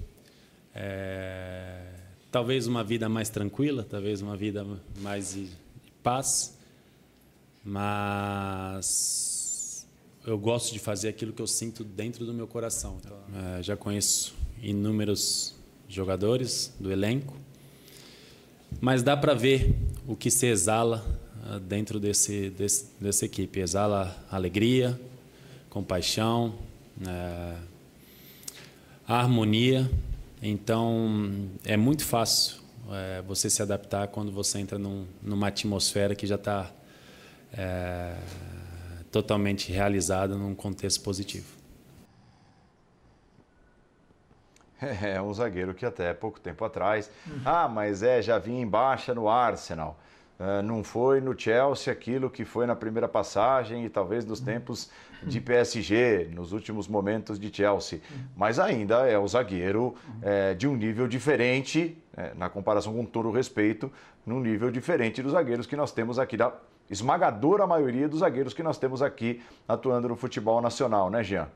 é, 0.75 1.83
talvez 2.31 2.67
uma 2.67 2.85
vida 2.85 3.09
mais 3.09 3.29
tranquila, 3.29 3.85
talvez 3.89 4.23
uma 4.23 4.37
vida 4.37 4.65
mais 5.01 5.35
de 5.35 5.49
paz, 6.03 6.57
mas 7.65 9.21
eu 10.25 10.39
gosto 10.39 10.73
de 10.73 10.79
fazer 10.79 11.09
aquilo 11.09 11.33
que 11.33 11.43
eu 11.43 11.47
sinto 11.47 11.83
dentro 11.83 12.25
do 12.25 12.33
meu 12.33 12.47
coração. 12.47 12.99
Então, 13.01 13.19
é, 13.59 13.63
já 13.63 13.77
conheço 13.77 14.35
inúmeros 14.63 15.55
jogadores 15.95 16.75
do 16.79 16.91
elenco 16.91 17.41
mas 18.79 19.03
dá 19.03 19.17
para 19.17 19.35
ver 19.35 19.75
o 20.07 20.15
que 20.15 20.31
se 20.31 20.47
exala 20.47 21.05
ah, 21.45 21.59
dentro 21.59 21.99
desse, 21.99 22.51
desse, 22.51 22.91
dessa 23.01 23.25
equipe. 23.25 23.61
Exala 23.61 24.17
alegria, 24.31 24.99
compaixão, 25.69 26.55
é, 27.07 27.55
harmonia. 29.07 29.91
Então, 30.43 31.49
é 31.65 31.77
muito 31.77 32.05
fácil 32.05 32.61
é, 32.91 33.23
você 33.23 33.51
se 33.51 33.61
adaptar 33.63 34.09
quando 34.09 34.31
você 34.31 34.59
entra 34.59 34.79
num, 34.79 35.07
numa 35.23 35.49
atmosfera 35.49 36.15
que 36.15 36.27
já 36.27 36.37
está 36.37 36.71
é, 37.53 38.15
totalmente 39.11 39.73
realizada 39.73 40.37
num 40.37 40.55
contexto 40.55 41.03
positivo. 41.03 41.60
É, 45.03 45.21
um 45.21 45.33
zagueiro 45.33 45.75
que 45.75 45.85
até 45.85 46.13
pouco 46.15 46.41
tempo 46.41 46.65
atrás. 46.65 47.11
Ah, 47.45 47.69
mas 47.69 48.03
é, 48.03 48.23
já 48.23 48.39
vinha 48.39 48.61
em 48.61 48.67
baixa 48.67 49.15
no 49.15 49.29
Arsenal. 49.29 49.99
Uh, 50.39 50.63
não 50.63 50.83
foi 50.83 51.21
no 51.21 51.39
Chelsea 51.39 51.93
aquilo 51.93 52.31
que 52.31 52.47
foi 52.47 52.65
na 52.65 52.75
primeira 52.75 53.07
passagem 53.07 53.85
e 53.85 53.91
talvez 53.91 54.25
nos 54.25 54.41
tempos 54.41 54.91
de 55.23 55.39
PSG, 55.39 56.31
nos 56.33 56.53
últimos 56.53 56.89
momentos 56.89 57.39
de 57.39 57.55
Chelsea. 57.55 58.01
Mas 58.35 58.59
ainda 58.59 59.07
é 59.07 59.19
o 59.19 59.29
zagueiro 59.29 59.95
é, 60.23 60.55
de 60.55 60.67
um 60.67 60.75
nível 60.75 61.07
diferente, 61.07 62.03
é, 62.17 62.33
na 62.35 62.49
comparação 62.49 62.95
com 62.95 63.05
todo 63.05 63.29
o 63.29 63.33
respeito, 63.33 63.93
num 64.25 64.41
nível 64.41 64.71
diferente 64.71 65.23
dos 65.23 65.33
zagueiros 65.33 65.67
que 65.67 65.77
nós 65.77 65.93
temos 65.93 66.19
aqui, 66.19 66.39
da 66.39 66.55
esmagadora 66.89 67.67
maioria 67.67 68.09
dos 68.09 68.21
zagueiros 68.21 68.55
que 68.55 68.63
nós 68.63 68.79
temos 68.79 69.03
aqui 69.03 69.43
atuando 69.69 70.09
no 70.09 70.17
futebol 70.17 70.63
nacional, 70.63 71.11
né, 71.11 71.23
Jean? 71.23 71.49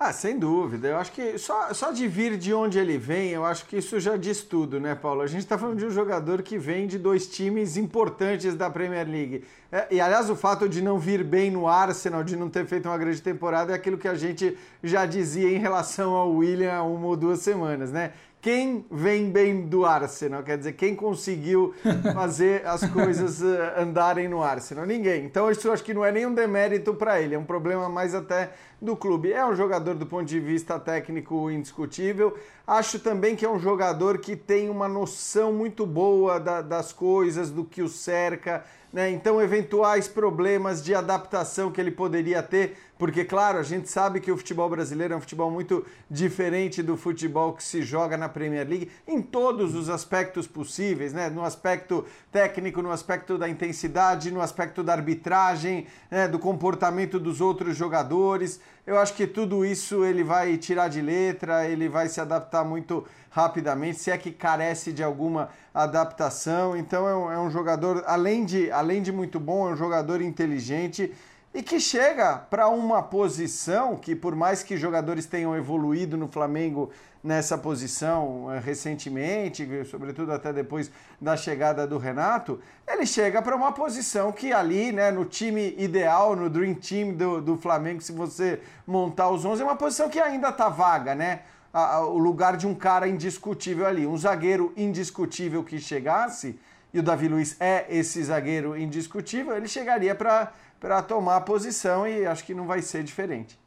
Ah, 0.00 0.12
sem 0.12 0.38
dúvida. 0.38 0.86
Eu 0.86 0.96
acho 0.96 1.10
que 1.10 1.36
só, 1.38 1.74
só 1.74 1.90
de 1.90 2.06
vir 2.06 2.38
de 2.38 2.54
onde 2.54 2.78
ele 2.78 2.96
vem, 2.96 3.30
eu 3.30 3.44
acho 3.44 3.66
que 3.66 3.78
isso 3.78 3.98
já 3.98 4.16
diz 4.16 4.42
tudo, 4.42 4.78
né, 4.78 4.94
Paulo? 4.94 5.22
A 5.22 5.26
gente 5.26 5.40
está 5.40 5.58
falando 5.58 5.76
de 5.76 5.86
um 5.86 5.90
jogador 5.90 6.40
que 6.40 6.56
vem 6.56 6.86
de 6.86 6.96
dois 6.96 7.26
times 7.26 7.76
importantes 7.76 8.54
da 8.54 8.70
Premier 8.70 9.08
League. 9.08 9.44
É, 9.72 9.88
e, 9.90 10.00
aliás, 10.00 10.30
o 10.30 10.36
fato 10.36 10.68
de 10.68 10.80
não 10.80 11.00
vir 11.00 11.24
bem 11.24 11.50
no 11.50 11.66
Arsenal, 11.66 12.22
de 12.22 12.36
não 12.36 12.48
ter 12.48 12.64
feito 12.64 12.88
uma 12.88 12.96
grande 12.96 13.20
temporada, 13.20 13.72
é 13.72 13.74
aquilo 13.74 13.98
que 13.98 14.06
a 14.06 14.14
gente 14.14 14.56
já 14.84 15.04
dizia 15.04 15.50
em 15.50 15.58
relação 15.58 16.14
ao 16.14 16.32
William 16.32 16.72
há 16.72 16.82
uma 16.84 17.08
ou 17.08 17.16
duas 17.16 17.40
semanas, 17.40 17.90
né? 17.90 18.12
Quem 18.40 18.84
vem 18.90 19.30
bem 19.30 19.66
do 19.66 19.84
Arsenal, 19.84 20.42
quer 20.42 20.58
dizer, 20.58 20.74
quem 20.74 20.94
conseguiu 20.94 21.74
fazer 22.14 22.66
as 22.66 22.88
coisas 22.90 23.42
eh, 23.42 23.74
andarem 23.76 24.28
no 24.28 24.42
Arsenal? 24.42 24.86
Ninguém. 24.86 25.24
Então 25.24 25.50
isso 25.50 25.70
acho 25.70 25.82
que 25.82 25.92
não 25.92 26.04
é 26.04 26.12
nenhum 26.12 26.32
demérito 26.32 26.94
para 26.94 27.20
ele, 27.20 27.34
é 27.34 27.38
um 27.38 27.44
problema 27.44 27.88
mais 27.88 28.14
até 28.14 28.50
do 28.80 28.96
clube. 28.96 29.32
É 29.32 29.44
um 29.44 29.54
jogador 29.54 29.94
do 29.94 30.06
ponto 30.06 30.24
de 30.24 30.38
vista 30.38 30.78
técnico 30.78 31.50
indiscutível. 31.50 32.36
Acho 32.66 32.98
também 32.98 33.34
que 33.34 33.44
é 33.44 33.50
um 33.50 33.58
jogador 33.58 34.18
que 34.18 34.36
tem 34.36 34.70
uma 34.70 34.88
noção 34.88 35.52
muito 35.52 35.84
boa 35.84 36.38
da, 36.38 36.62
das 36.62 36.92
coisas, 36.92 37.50
do 37.50 37.64
que 37.64 37.82
o 37.82 37.88
cerca. 37.88 38.64
Né? 38.92 39.10
Então, 39.10 39.40
eventuais 39.40 40.08
problemas 40.08 40.82
de 40.82 40.94
adaptação 40.94 41.70
que 41.70 41.80
ele 41.80 41.90
poderia 41.90 42.42
ter 42.42 42.76
porque, 42.98 43.24
claro, 43.24 43.58
a 43.58 43.62
gente 43.62 43.88
sabe 43.88 44.20
que 44.20 44.32
o 44.32 44.36
futebol 44.36 44.68
brasileiro 44.68 45.14
é 45.14 45.16
um 45.16 45.20
futebol 45.20 45.48
muito 45.50 45.86
diferente 46.10 46.82
do 46.82 46.96
futebol 46.96 47.52
que 47.52 47.62
se 47.62 47.80
joga 47.80 48.16
na 48.16 48.28
Premier 48.28 48.68
League 48.68 48.90
em 49.06 49.22
todos 49.22 49.76
os 49.76 49.88
aspectos 49.88 50.48
possíveis, 50.48 51.12
né? 51.12 51.30
No 51.30 51.44
aspecto 51.44 52.04
técnico, 52.32 52.82
no 52.82 52.90
aspecto 52.90 53.38
da 53.38 53.48
intensidade, 53.48 54.32
no 54.32 54.40
aspecto 54.40 54.82
da 54.82 54.94
arbitragem, 54.94 55.86
né? 56.10 56.26
do 56.26 56.40
comportamento 56.40 57.20
dos 57.20 57.40
outros 57.40 57.76
jogadores. 57.76 58.60
Eu 58.84 58.98
acho 58.98 59.14
que 59.14 59.28
tudo 59.28 59.64
isso 59.64 60.04
ele 60.04 60.24
vai 60.24 60.56
tirar 60.56 60.88
de 60.88 61.00
letra, 61.00 61.68
ele 61.68 61.88
vai 61.88 62.08
se 62.08 62.20
adaptar 62.20 62.64
muito 62.64 63.06
rapidamente, 63.38 64.00
se 64.00 64.10
é 64.10 64.18
que 64.18 64.32
carece 64.32 64.92
de 64.92 65.02
alguma 65.02 65.48
adaptação. 65.72 66.76
Então 66.76 67.08
é 67.08 67.14
um, 67.14 67.32
é 67.32 67.38
um 67.38 67.50
jogador, 67.50 68.02
além 68.04 68.44
de, 68.44 68.68
além 68.72 69.00
de 69.00 69.12
muito 69.12 69.38
bom, 69.38 69.68
é 69.68 69.72
um 69.74 69.76
jogador 69.76 70.20
inteligente 70.20 71.14
e 71.54 71.62
que 71.62 71.78
chega 71.78 72.36
para 72.36 72.68
uma 72.68 73.00
posição 73.00 73.96
que, 73.96 74.14
por 74.14 74.34
mais 74.34 74.62
que 74.64 74.76
jogadores 74.76 75.24
tenham 75.24 75.56
evoluído 75.56 76.16
no 76.16 76.28
Flamengo 76.28 76.90
nessa 77.22 77.56
posição 77.56 78.52
eh, 78.52 78.58
recentemente, 78.58 79.66
sobretudo 79.86 80.32
até 80.32 80.52
depois 80.52 80.90
da 81.20 81.36
chegada 81.36 81.86
do 81.86 81.96
Renato, 81.96 82.60
ele 82.86 83.06
chega 83.06 83.40
para 83.40 83.56
uma 83.56 83.72
posição 83.72 84.30
que 84.30 84.52
ali, 84.52 84.92
né, 84.92 85.10
no 85.10 85.24
time 85.24 85.74
ideal, 85.78 86.36
no 86.36 86.50
Dream 86.50 86.74
Team 86.74 87.14
do, 87.14 87.40
do 87.40 87.56
Flamengo, 87.56 88.00
se 88.00 88.12
você 88.12 88.60
montar 88.86 89.30
os 89.30 89.44
11, 89.44 89.62
é 89.62 89.64
uma 89.64 89.76
posição 89.76 90.08
que 90.08 90.20
ainda 90.20 90.50
está 90.50 90.68
vaga, 90.68 91.14
né? 91.14 91.40
A, 91.72 91.96
a, 91.96 92.06
o 92.06 92.18
lugar 92.18 92.56
de 92.56 92.66
um 92.66 92.74
cara 92.74 93.06
indiscutível 93.06 93.86
ali, 93.86 94.06
um 94.06 94.16
zagueiro 94.16 94.72
indiscutível 94.76 95.62
que 95.62 95.78
chegasse, 95.78 96.58
e 96.92 96.98
o 96.98 97.02
Davi 97.02 97.28
Luiz 97.28 97.60
é 97.60 97.86
esse 97.88 98.22
zagueiro 98.22 98.76
indiscutível, 98.76 99.56
ele 99.56 99.68
chegaria 99.68 100.14
para 100.14 101.02
tomar 101.02 101.36
a 101.36 101.40
posição 101.40 102.08
e 102.08 102.24
acho 102.24 102.44
que 102.44 102.54
não 102.54 102.66
vai 102.66 102.80
ser 102.80 103.04
diferente. 103.04 103.58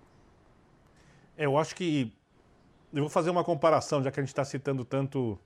Eu 1.37 1.57
acho 1.57 1.75
que. 1.75 2.13
Eu 2.93 3.03
vou 3.03 3.09
fazer 3.09 3.29
uma 3.29 3.43
comparação, 3.43 4.03
já 4.03 4.11
que 4.11 4.19
a 4.19 4.23
gente 4.23 4.29
está 4.29 4.43
citando 4.43 4.83
tanto 4.83 5.39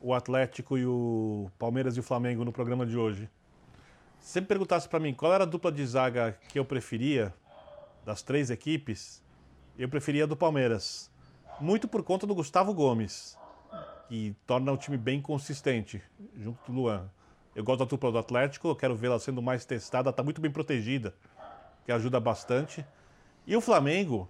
o 0.00 0.12
Atlético 0.12 0.76
e 0.76 0.84
o 0.84 1.50
Palmeiras 1.58 1.96
e 1.96 2.00
o 2.00 2.02
Flamengo 2.02 2.44
no 2.44 2.52
programa 2.52 2.84
de 2.84 2.96
hoje. 2.96 3.28
Se 4.20 4.32
você 4.32 4.42
perguntasse 4.42 4.88
para 4.88 5.00
mim 5.00 5.14
qual 5.14 5.32
era 5.32 5.44
a 5.44 5.46
dupla 5.46 5.72
de 5.72 5.84
zaga 5.86 6.36
que 6.48 6.58
eu 6.58 6.64
preferia, 6.64 7.32
das 8.04 8.22
três 8.22 8.50
equipes, 8.50 9.22
eu 9.78 9.88
preferia 9.88 10.24
a 10.24 10.26
do 10.26 10.36
Palmeiras. 10.36 11.07
Muito 11.60 11.88
por 11.88 12.04
conta 12.04 12.24
do 12.24 12.36
Gustavo 12.36 12.72
Gomes, 12.72 13.36
que 14.08 14.34
torna 14.46 14.70
o 14.70 14.76
time 14.76 14.96
bem 14.96 15.20
consistente, 15.20 16.00
junto 16.36 16.70
do 16.70 16.78
Luan. 16.78 17.10
Eu 17.54 17.64
gosto 17.64 17.80
da 17.80 17.84
dupla 17.84 18.12
do 18.12 18.18
Atlético, 18.18 18.76
quero 18.76 18.94
vê-la 18.94 19.18
sendo 19.18 19.42
mais 19.42 19.64
testada, 19.64 20.10
está 20.10 20.22
muito 20.22 20.40
bem 20.40 20.52
protegida, 20.52 21.12
que 21.84 21.90
ajuda 21.90 22.20
bastante. 22.20 22.86
E 23.44 23.56
o 23.56 23.60
Flamengo 23.60 24.28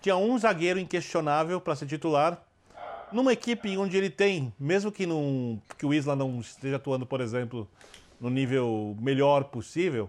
tinha 0.00 0.16
um 0.16 0.38
zagueiro 0.38 0.78
inquestionável 0.78 1.60
para 1.60 1.74
ser 1.74 1.86
titular, 1.86 2.40
numa 3.10 3.32
equipe 3.32 3.76
onde 3.76 3.96
ele 3.96 4.10
tem, 4.10 4.52
mesmo 4.56 4.92
que, 4.92 5.04
num, 5.04 5.60
que 5.76 5.84
o 5.84 5.92
Isla 5.92 6.14
não 6.14 6.38
esteja 6.38 6.76
atuando, 6.76 7.04
por 7.04 7.20
exemplo, 7.20 7.68
no 8.20 8.30
nível 8.30 8.96
melhor 9.00 9.44
possível, 9.44 10.08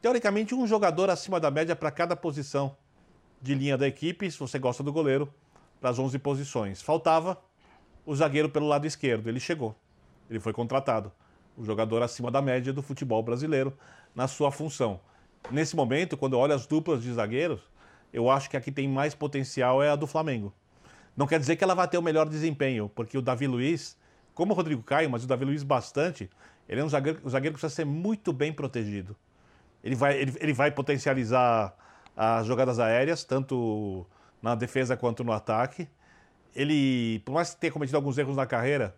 teoricamente 0.00 0.54
um 0.54 0.66
jogador 0.66 1.10
acima 1.10 1.38
da 1.38 1.50
média 1.50 1.76
para 1.76 1.90
cada 1.90 2.16
posição 2.16 2.74
de 3.42 3.54
linha 3.54 3.76
da 3.76 3.86
equipe, 3.86 4.30
se 4.30 4.38
você 4.38 4.58
gosta 4.58 4.82
do 4.82 4.92
goleiro, 4.92 5.32
para 5.80 5.90
as 5.90 5.98
11 5.98 6.18
posições. 6.18 6.82
Faltava 6.82 7.38
o 8.04 8.14
zagueiro 8.14 8.48
pelo 8.48 8.66
lado 8.66 8.86
esquerdo, 8.86 9.28
ele 9.28 9.40
chegou. 9.40 9.74
Ele 10.28 10.40
foi 10.40 10.52
contratado. 10.52 11.12
O 11.56 11.64
jogador 11.64 12.02
acima 12.02 12.30
da 12.30 12.40
média 12.40 12.72
do 12.72 12.82
futebol 12.82 13.22
brasileiro 13.22 13.76
na 14.14 14.26
sua 14.26 14.50
função. 14.50 15.00
Nesse 15.50 15.76
momento, 15.76 16.16
quando 16.16 16.34
eu 16.34 16.38
olho 16.38 16.54
as 16.54 16.66
duplas 16.66 17.02
de 17.02 17.12
zagueiros, 17.12 17.60
eu 18.12 18.30
acho 18.30 18.48
que 18.48 18.56
a 18.56 18.60
que 18.60 18.72
tem 18.72 18.88
mais 18.88 19.14
potencial 19.14 19.82
é 19.82 19.90
a 19.90 19.96
do 19.96 20.06
Flamengo. 20.06 20.52
Não 21.16 21.26
quer 21.26 21.38
dizer 21.38 21.56
que 21.56 21.64
ela 21.64 21.74
vai 21.74 21.88
ter 21.88 21.98
o 21.98 22.02
melhor 22.02 22.28
desempenho, 22.28 22.90
porque 22.94 23.18
o 23.18 23.22
Davi 23.22 23.46
Luiz, 23.46 23.96
como 24.34 24.52
o 24.52 24.56
Rodrigo 24.56 24.82
Caio, 24.82 25.10
mas 25.10 25.24
o 25.24 25.26
Davi 25.26 25.44
Luiz 25.44 25.62
bastante, 25.62 26.30
ele 26.68 26.80
é 26.80 26.84
um 26.84 26.88
zagueiro, 26.88 27.20
um 27.24 27.28
zagueiro 27.28 27.54
que 27.54 27.60
precisa 27.60 27.74
ser 27.74 27.84
muito 27.84 28.32
bem 28.32 28.52
protegido. 28.52 29.16
Ele 29.82 29.94
vai, 29.94 30.16
ele, 30.16 30.34
ele 30.38 30.52
vai 30.52 30.70
potencializar 30.70 31.74
as 32.16 32.46
jogadas 32.46 32.78
aéreas, 32.78 33.24
tanto 33.24 34.06
na 34.42 34.54
defesa 34.54 34.96
quanto 34.96 35.24
no 35.24 35.32
ataque. 35.32 35.88
Ele, 36.54 37.20
por 37.24 37.32
mais 37.32 37.54
que 37.54 37.60
tenha 37.60 37.72
cometido 37.72 37.96
alguns 37.96 38.18
erros 38.18 38.36
na 38.36 38.46
carreira, 38.46 38.96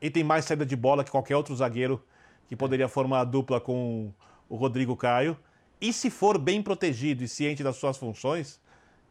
ele 0.00 0.10
tem 0.10 0.24
mais 0.24 0.44
saída 0.44 0.64
de 0.64 0.76
bola 0.76 1.04
que 1.04 1.10
qualquer 1.10 1.36
outro 1.36 1.54
zagueiro 1.54 2.02
que 2.48 2.56
poderia 2.56 2.88
formar 2.88 3.20
a 3.20 3.24
dupla 3.24 3.60
com 3.60 4.12
o 4.48 4.56
Rodrigo 4.56 4.96
Caio. 4.96 5.36
E 5.80 5.92
se 5.92 6.10
for 6.10 6.38
bem 6.38 6.62
protegido 6.62 7.24
e 7.24 7.28
ciente 7.28 7.62
das 7.62 7.76
suas 7.76 7.96
funções, 7.96 8.60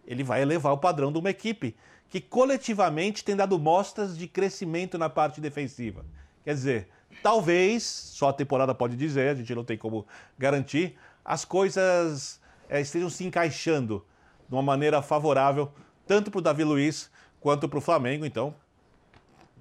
ele 0.06 0.24
vai 0.24 0.42
elevar 0.42 0.74
o 0.74 0.78
padrão 0.78 1.12
de 1.12 1.20
uma 1.20 1.30
equipe 1.30 1.76
que 2.10 2.20
coletivamente 2.20 3.24
tem 3.24 3.36
dado 3.36 3.58
mostras 3.58 4.18
de 4.18 4.28
crescimento 4.28 4.98
na 4.98 5.10
parte 5.10 5.40
defensiva. 5.40 6.06
Quer 6.44 6.54
dizer, 6.54 6.90
talvez, 7.24 7.84
só 7.84 8.30
a 8.30 8.34
temporada 8.34 8.76
pode 8.76 8.96
dizer, 8.98 9.30
a 9.30 9.36
gente 9.36 9.56
não 9.56 9.64
tem 9.64 9.78
como 9.78 10.06
garantir, 10.38 10.98
as 11.24 11.46
coisas 11.46 12.42
é, 12.70 12.82
estejam 12.82 13.10
se 13.10 13.24
encaixando 13.24 14.06
de 14.52 14.56
uma 14.56 14.62
maneira 14.62 15.02
favorável, 15.02 15.72
tanto 16.06 16.30
para 16.30 16.40
o 16.40 16.42
Davi 16.42 16.66
Luiz 16.66 17.10
quanto 17.40 17.70
para 17.70 17.80
o 17.80 17.82
Flamengo. 17.82 18.26
Então, 18.26 18.54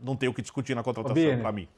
não 0.02 0.16
tem 0.16 0.28
o 0.28 0.34
que 0.34 0.42
discutir 0.42 0.74
na 0.74 0.82
contratação 0.82 1.38
para 1.38 1.52
mim. 1.52 1.68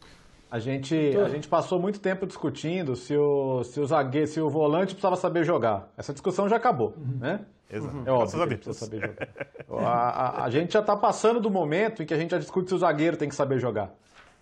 A 0.51 0.59
gente, 0.59 0.95
a 0.95 1.29
gente 1.29 1.47
passou 1.47 1.79
muito 1.79 2.01
tempo 2.01 2.27
discutindo 2.27 2.97
se 2.97 3.15
o, 3.15 3.63
se 3.65 3.79
o 3.81 3.87
zagueiro, 3.87 4.27
se 4.27 4.41
o 4.41 4.49
volante 4.49 4.95
precisava 4.95 5.17
saber 5.17 5.45
jogar. 5.45 5.91
Essa 5.97 6.13
discussão 6.13 6.49
já 6.49 6.57
acabou, 6.57 6.95
uhum. 6.97 7.19
né? 7.21 7.41
Exato. 7.71 8.03
É 8.05 8.11
óbvio 8.11 8.47
precisa 8.49 8.73
saber 8.73 9.01
jogar. 9.01 9.87
A, 9.87 10.09
a, 10.09 10.45
a 10.45 10.51
gente 10.51 10.73
já 10.73 10.81
está 10.81 10.97
passando 10.97 11.39
do 11.39 11.51
momento 11.51 12.03
em 12.03 12.07
que 12.07 12.15
a 12.15 12.19
gente 12.19 12.31
já 12.31 12.39
discute 12.39 12.69
se 12.69 12.75
o 12.75 12.79
zagueiro 12.79 13.17
tem 13.17 13.29
que 13.29 13.35
saber 13.35 13.59
jogar. 13.59 13.95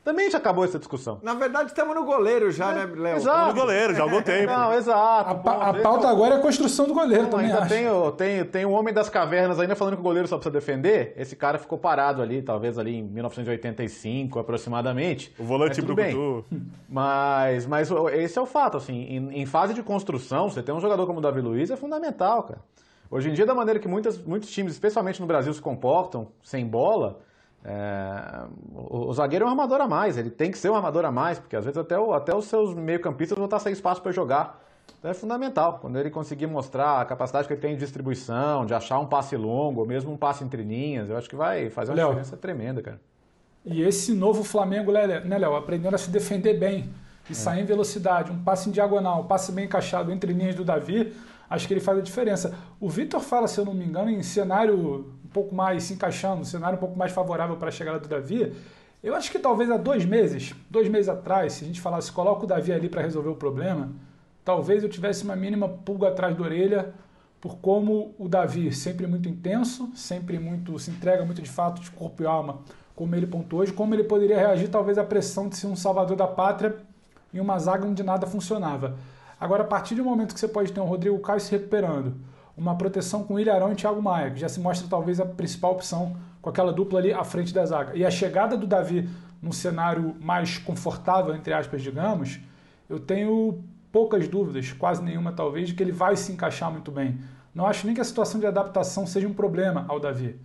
Também 0.02 0.30
já 0.30 0.38
acabou 0.38 0.64
essa 0.64 0.78
discussão. 0.78 1.18
Na 1.22 1.34
verdade, 1.34 1.70
estamos 1.70 1.94
no 1.94 2.04
goleiro 2.04 2.50
já, 2.50 2.72
é, 2.72 2.86
né, 2.86 2.94
Léo? 2.96 3.16
Exato. 3.16 3.54
no 3.54 3.60
goleiro, 3.60 3.94
já 3.94 4.00
há 4.00 4.02
algum 4.04 4.22
tempo. 4.22 4.50
Não, 4.50 4.72
exato. 4.72 5.30
A, 5.30 5.34
pa, 5.34 5.52
a 5.68 5.74
pauta 5.74 6.08
agora 6.08 6.36
é 6.36 6.38
a 6.38 6.40
construção 6.40 6.86
do 6.86 6.94
goleiro 6.94 7.24
não, 7.24 7.30
também, 7.30 7.52
ainda 7.52 7.66
tem, 7.66 7.88
o, 7.88 8.10
tem, 8.10 8.44
tem 8.44 8.64
um 8.64 8.72
homem 8.72 8.94
das 8.94 9.10
cavernas 9.10 9.60
ainda 9.60 9.76
falando 9.76 9.94
que 9.94 10.00
o 10.00 10.02
goleiro 10.02 10.26
só 10.26 10.36
precisa 10.36 10.52
defender. 10.52 11.12
Esse 11.18 11.36
cara 11.36 11.58
ficou 11.58 11.76
parado 11.78 12.22
ali, 12.22 12.40
talvez 12.40 12.78
ali 12.78 12.96
em 12.96 13.02
1985, 13.02 14.38
aproximadamente. 14.38 15.34
O 15.38 15.44
volante 15.44 15.82
Brucutu. 15.82 16.46
Mas, 16.88 17.66
mas 17.66 17.88
esse 18.12 18.36
é 18.36 18.42
o 18.42 18.46
fato, 18.46 18.76
assim, 18.76 19.02
em, 19.02 19.42
em, 19.42 19.46
fase 19.46 19.72
de 19.72 19.82
construção, 19.82 20.50
você 20.50 20.60
ter 20.60 20.72
um 20.72 20.80
jogador 20.80 21.06
como 21.06 21.20
o 21.20 21.22
Davi 21.22 21.40
Luiz 21.40 21.70
é 21.70 21.76
fundamental, 21.76 22.42
cara. 22.42 22.60
Hoje 23.08 23.30
em 23.30 23.32
dia, 23.32 23.46
da 23.46 23.54
maneira 23.54 23.78
que 23.78 23.86
muitas, 23.86 24.18
muitos 24.18 24.50
times, 24.50 24.72
especialmente 24.72 25.20
no 25.20 25.26
Brasil, 25.26 25.52
se 25.52 25.60
comportam, 25.60 26.28
sem 26.42 26.66
bola 26.66 27.20
é, 27.64 28.44
o, 28.74 29.08
o, 29.08 29.12
zagueiro 29.12 29.44
é 29.44 29.48
um 29.48 29.50
armador 29.50 29.80
a 29.80 29.88
mais, 29.88 30.16
ele 30.16 30.30
tem 30.30 30.50
que 30.50 30.58
ser 30.58 30.70
um 30.70 30.74
armador 30.74 31.04
a 31.04 31.12
mais, 31.12 31.38
porque 31.38 31.54
às 31.54 31.64
vezes 31.64 31.76
até, 31.76 31.98
o, 31.98 32.12
até 32.12 32.34
os 32.34 32.46
seus 32.46 32.74
meio-campistas 32.74 33.36
vão 33.36 33.44
estar 33.44 33.58
sem 33.58 33.72
espaço 33.72 34.00
para 34.00 34.12
jogar. 34.12 34.62
Então 34.98 35.10
é 35.10 35.14
fundamental, 35.14 35.78
quando 35.80 35.98
ele 35.98 36.10
conseguir 36.10 36.46
mostrar 36.46 37.00
a 37.00 37.04
capacidade 37.04 37.46
que 37.46 37.52
ele 37.52 37.60
tem 37.60 37.74
de 37.74 37.80
distribuição, 37.80 38.66
de 38.66 38.74
achar 38.74 38.98
um 38.98 39.06
passe 39.06 39.36
longo, 39.36 39.80
ou 39.80 39.86
mesmo 39.86 40.10
um 40.10 40.16
passe 40.16 40.42
entre 40.42 40.62
linhas, 40.62 41.10
eu 41.10 41.16
acho 41.16 41.28
que 41.28 41.36
vai 41.36 41.70
fazer 41.70 41.92
uma 41.92 41.96
Léo, 41.96 42.08
diferença 42.08 42.36
tremenda, 42.36 42.82
cara. 42.82 43.00
E 43.64 43.82
esse 43.82 44.14
novo 44.14 44.42
Flamengo, 44.42 44.90
né, 44.90 45.38
Léo, 45.38 45.54
aprendendo 45.54 45.94
a 45.94 45.98
se 45.98 46.10
defender 46.10 46.58
bem 46.58 46.90
e 47.28 47.32
é. 47.32 47.34
sair 47.34 47.62
em 47.62 47.64
velocidade, 47.66 48.32
um 48.32 48.42
passe 48.42 48.68
em 48.68 48.72
diagonal, 48.72 49.20
um 49.20 49.26
passe 49.26 49.52
bem 49.52 49.66
encaixado 49.66 50.10
entre 50.10 50.32
linhas 50.32 50.54
do 50.54 50.64
Davi, 50.64 51.12
acho 51.48 51.68
que 51.68 51.74
ele 51.74 51.80
faz 51.80 51.98
a 51.98 52.02
diferença. 52.02 52.54
O 52.80 52.88
Vitor 52.88 53.20
fala, 53.20 53.46
se 53.46 53.60
eu 53.60 53.64
não 53.64 53.74
me 53.74 53.84
engano, 53.84 54.10
em 54.10 54.22
cenário 54.22 55.12
pouco 55.32 55.54
mais 55.54 55.84
se 55.84 55.94
encaixando, 55.94 56.42
um 56.42 56.44
cenário 56.44 56.76
um 56.76 56.80
pouco 56.80 56.98
mais 56.98 57.12
favorável 57.12 57.56
para 57.56 57.68
a 57.68 57.72
chegada 57.72 57.98
do 57.98 58.08
Davi. 58.08 58.52
Eu 59.02 59.14
acho 59.14 59.30
que 59.30 59.38
talvez 59.38 59.70
há 59.70 59.76
dois 59.76 60.04
meses, 60.04 60.54
dois 60.68 60.88
meses 60.88 61.08
atrás, 61.08 61.54
se 61.54 61.64
a 61.64 61.66
gente 61.66 61.80
falasse 61.80 62.12
coloca 62.12 62.44
o 62.44 62.46
Davi 62.46 62.72
ali 62.72 62.88
para 62.88 63.00
resolver 63.00 63.30
o 63.30 63.34
problema, 63.34 63.90
talvez 64.44 64.82
eu 64.82 64.88
tivesse 64.88 65.24
uma 65.24 65.34
mínima 65.34 65.68
pulga 65.68 66.08
atrás 66.08 66.36
da 66.36 66.42
orelha 66.42 66.92
por 67.40 67.56
como 67.56 68.14
o 68.18 68.28
Davi, 68.28 68.70
sempre 68.72 69.06
muito 69.06 69.28
intenso, 69.28 69.90
sempre 69.94 70.38
muito 70.38 70.78
se 70.78 70.90
entrega 70.90 71.24
muito 71.24 71.40
de 71.40 71.48
fato 71.48 71.80
de 71.80 71.90
corpo 71.90 72.22
e 72.22 72.26
alma, 72.26 72.58
como 72.94 73.14
ele 73.14 73.26
pontuou 73.26 73.62
hoje, 73.62 73.72
como 73.72 73.94
ele 73.94 74.04
poderia 74.04 74.36
reagir 74.36 74.68
talvez 74.68 74.98
à 74.98 75.04
pressão 75.04 75.48
de 75.48 75.56
ser 75.56 75.66
um 75.66 75.76
salvador 75.76 76.16
da 76.16 76.26
pátria 76.26 76.76
em 77.32 77.40
uma 77.40 77.58
zaga 77.58 77.86
onde 77.86 78.02
nada 78.02 78.26
funcionava. 78.26 78.98
Agora, 79.40 79.62
a 79.62 79.66
partir 79.66 79.94
do 79.94 80.04
momento 80.04 80.34
que 80.34 80.40
você 80.40 80.48
pode 80.48 80.70
ter 80.70 80.80
um 80.80 80.84
Rodrigo 80.84 81.18
Caio 81.20 81.40
se 81.40 81.50
recuperando, 81.50 82.14
uma 82.60 82.76
proteção 82.76 83.24
com 83.24 83.40
Ilharão 83.40 83.72
e 83.72 83.74
Thiago 83.74 84.02
Maia, 84.02 84.30
que 84.30 84.38
já 84.38 84.48
se 84.48 84.60
mostra 84.60 84.86
talvez 84.86 85.18
a 85.18 85.24
principal 85.24 85.72
opção 85.72 86.14
com 86.42 86.50
aquela 86.50 86.72
dupla 86.72 86.98
ali 86.98 87.10
à 87.10 87.24
frente 87.24 87.54
da 87.54 87.64
zaga. 87.64 87.96
E 87.96 88.04
a 88.04 88.10
chegada 88.10 88.54
do 88.54 88.66
Davi 88.66 89.08
num 89.40 89.50
cenário 89.50 90.14
mais 90.20 90.58
confortável, 90.58 91.34
entre 91.34 91.54
aspas, 91.54 91.80
digamos, 91.80 92.38
eu 92.88 93.00
tenho 93.00 93.64
poucas 93.90 94.28
dúvidas, 94.28 94.72
quase 94.72 95.02
nenhuma 95.02 95.32
talvez, 95.32 95.68
de 95.68 95.74
que 95.74 95.82
ele 95.82 95.90
vai 95.90 96.14
se 96.16 96.32
encaixar 96.32 96.70
muito 96.70 96.92
bem. 96.92 97.18
Não 97.54 97.66
acho 97.66 97.86
nem 97.86 97.94
que 97.94 98.00
a 98.00 98.04
situação 98.04 98.38
de 98.38 98.46
adaptação 98.46 99.06
seja 99.06 99.26
um 99.26 99.32
problema 99.32 99.86
ao 99.88 99.98
Davi. 99.98 100.38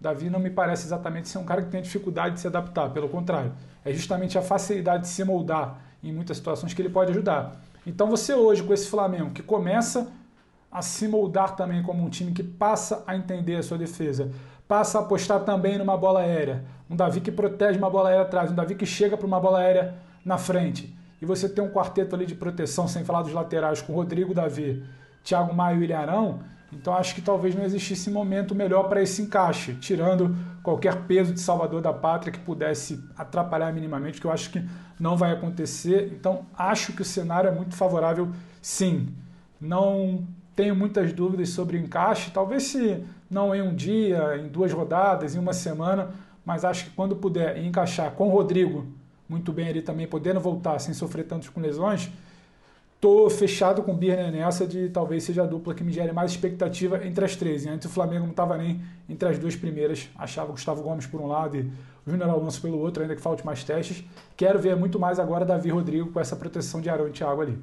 Davi 0.00 0.30
não 0.30 0.38
me 0.38 0.50
parece 0.50 0.86
exatamente 0.86 1.28
ser 1.28 1.38
um 1.38 1.44
cara 1.44 1.62
que 1.62 1.70
tem 1.70 1.82
dificuldade 1.82 2.36
de 2.36 2.40
se 2.40 2.46
adaptar, 2.46 2.90
pelo 2.90 3.08
contrário. 3.08 3.52
É 3.84 3.92
justamente 3.92 4.38
a 4.38 4.42
facilidade 4.42 5.02
de 5.02 5.08
se 5.08 5.24
moldar 5.24 5.80
em 6.02 6.12
muitas 6.12 6.36
situações 6.36 6.72
que 6.72 6.80
ele 6.80 6.90
pode 6.90 7.10
ajudar. 7.10 7.60
Então 7.84 8.08
você 8.08 8.34
hoje 8.34 8.62
com 8.62 8.72
esse 8.72 8.88
Flamengo 8.88 9.30
que 9.30 9.42
começa 9.42 10.12
a 10.76 10.82
se 10.82 11.08
moldar 11.08 11.56
também 11.56 11.82
como 11.82 12.04
um 12.04 12.10
time 12.10 12.32
que 12.32 12.42
passa 12.42 13.02
a 13.06 13.16
entender 13.16 13.56
a 13.56 13.62
sua 13.62 13.78
defesa, 13.78 14.30
passa 14.68 14.98
a 14.98 15.00
apostar 15.00 15.40
também 15.40 15.78
numa 15.78 15.96
bola 15.96 16.20
aérea. 16.20 16.66
Um 16.90 16.94
Davi 16.94 17.22
que 17.22 17.32
protege 17.32 17.78
uma 17.78 17.88
bola 17.88 18.10
aérea 18.10 18.26
atrás, 18.26 18.52
um 18.52 18.54
Davi 18.54 18.74
que 18.74 18.84
chega 18.84 19.16
para 19.16 19.26
uma 19.26 19.40
bola 19.40 19.60
aérea 19.60 19.94
na 20.22 20.36
frente. 20.36 20.94
E 21.20 21.24
você 21.24 21.48
tem 21.48 21.64
um 21.64 21.70
quarteto 21.70 22.14
ali 22.14 22.26
de 22.26 22.34
proteção, 22.34 22.86
sem 22.86 23.06
falar 23.06 23.22
dos 23.22 23.32
laterais, 23.32 23.80
com 23.80 23.94
Rodrigo 23.94 24.34
Davi, 24.34 24.84
Thiago 25.24 25.54
Maio 25.54 25.78
e 25.78 25.80
William 25.80 25.98
Arão. 25.98 26.40
Então 26.70 26.94
acho 26.94 27.14
que 27.14 27.22
talvez 27.22 27.54
não 27.54 27.64
existisse 27.64 28.10
momento 28.10 28.54
melhor 28.54 28.82
para 28.86 29.00
esse 29.00 29.22
encaixe, 29.22 29.76
tirando 29.76 30.36
qualquer 30.62 31.04
peso 31.04 31.32
de 31.32 31.40
salvador 31.40 31.80
da 31.80 31.94
pátria 31.94 32.30
que 32.30 32.40
pudesse 32.40 33.02
atrapalhar 33.16 33.72
minimamente, 33.72 34.20
que 34.20 34.26
eu 34.26 34.30
acho 34.30 34.50
que 34.50 34.62
não 35.00 35.16
vai 35.16 35.32
acontecer. 35.32 36.12
Então 36.12 36.44
acho 36.54 36.92
que 36.92 37.00
o 37.00 37.04
cenário 37.04 37.48
é 37.48 37.52
muito 37.54 37.74
favorável, 37.74 38.28
sim. 38.60 39.08
Não 39.58 40.26
tenho 40.56 40.74
muitas 40.74 41.12
dúvidas 41.12 41.50
sobre 41.50 41.76
o 41.76 41.80
encaixe, 41.80 42.30
talvez 42.30 42.62
se 42.64 43.04
não 43.30 43.54
em 43.54 43.60
um 43.60 43.74
dia, 43.74 44.38
em 44.38 44.48
duas 44.48 44.72
rodadas, 44.72 45.36
em 45.36 45.38
uma 45.38 45.52
semana, 45.52 46.10
mas 46.44 46.64
acho 46.64 46.86
que 46.86 46.90
quando 46.90 47.14
puder 47.14 47.62
encaixar 47.62 48.10
com 48.12 48.28
o 48.28 48.30
Rodrigo 48.30 48.86
muito 49.28 49.52
bem 49.52 49.68
ali 49.68 49.82
também, 49.82 50.06
podendo 50.06 50.40
voltar 50.40 50.78
sem 50.78 50.94
sofrer 50.94 51.24
tantos 51.24 51.48
com 51.48 51.60
lesões, 51.60 52.10
tô 53.00 53.28
fechado 53.28 53.82
com 53.82 53.92
o 53.92 53.96
Birner 53.96 54.30
nessa 54.30 54.66
de 54.66 54.88
talvez 54.88 55.24
seja 55.24 55.42
a 55.42 55.46
dupla 55.46 55.74
que 55.74 55.84
me 55.84 55.92
gere 55.92 56.12
mais 56.12 56.30
expectativa 56.30 57.04
entre 57.04 57.24
as 57.24 57.36
três. 57.36 57.64
E 57.64 57.68
antes 57.68 57.86
o 57.86 57.90
Flamengo 57.90 58.22
não 58.22 58.30
estava 58.30 58.56
nem 58.56 58.80
entre 59.08 59.28
as 59.28 59.38
duas 59.38 59.56
primeiras, 59.56 60.08
achava 60.16 60.52
Gustavo 60.52 60.82
Gomes 60.82 61.06
por 61.06 61.20
um 61.20 61.26
lado 61.26 61.56
e 61.56 61.70
o 62.06 62.10
Júnior 62.10 62.30
Alonso 62.30 62.62
pelo 62.62 62.78
outro, 62.78 63.02
ainda 63.02 63.14
que 63.14 63.20
falte 63.20 63.44
mais 63.44 63.64
testes. 63.64 64.04
Quero 64.36 64.58
ver 64.58 64.76
muito 64.76 64.98
mais 64.98 65.18
agora 65.18 65.44
Davi 65.44 65.70
Rodrigo 65.70 66.12
com 66.12 66.20
essa 66.20 66.36
proteção 66.36 66.80
de 66.80 66.88
Arão 66.88 67.08
e 67.08 67.10
Thiago 67.10 67.42
ali. 67.42 67.58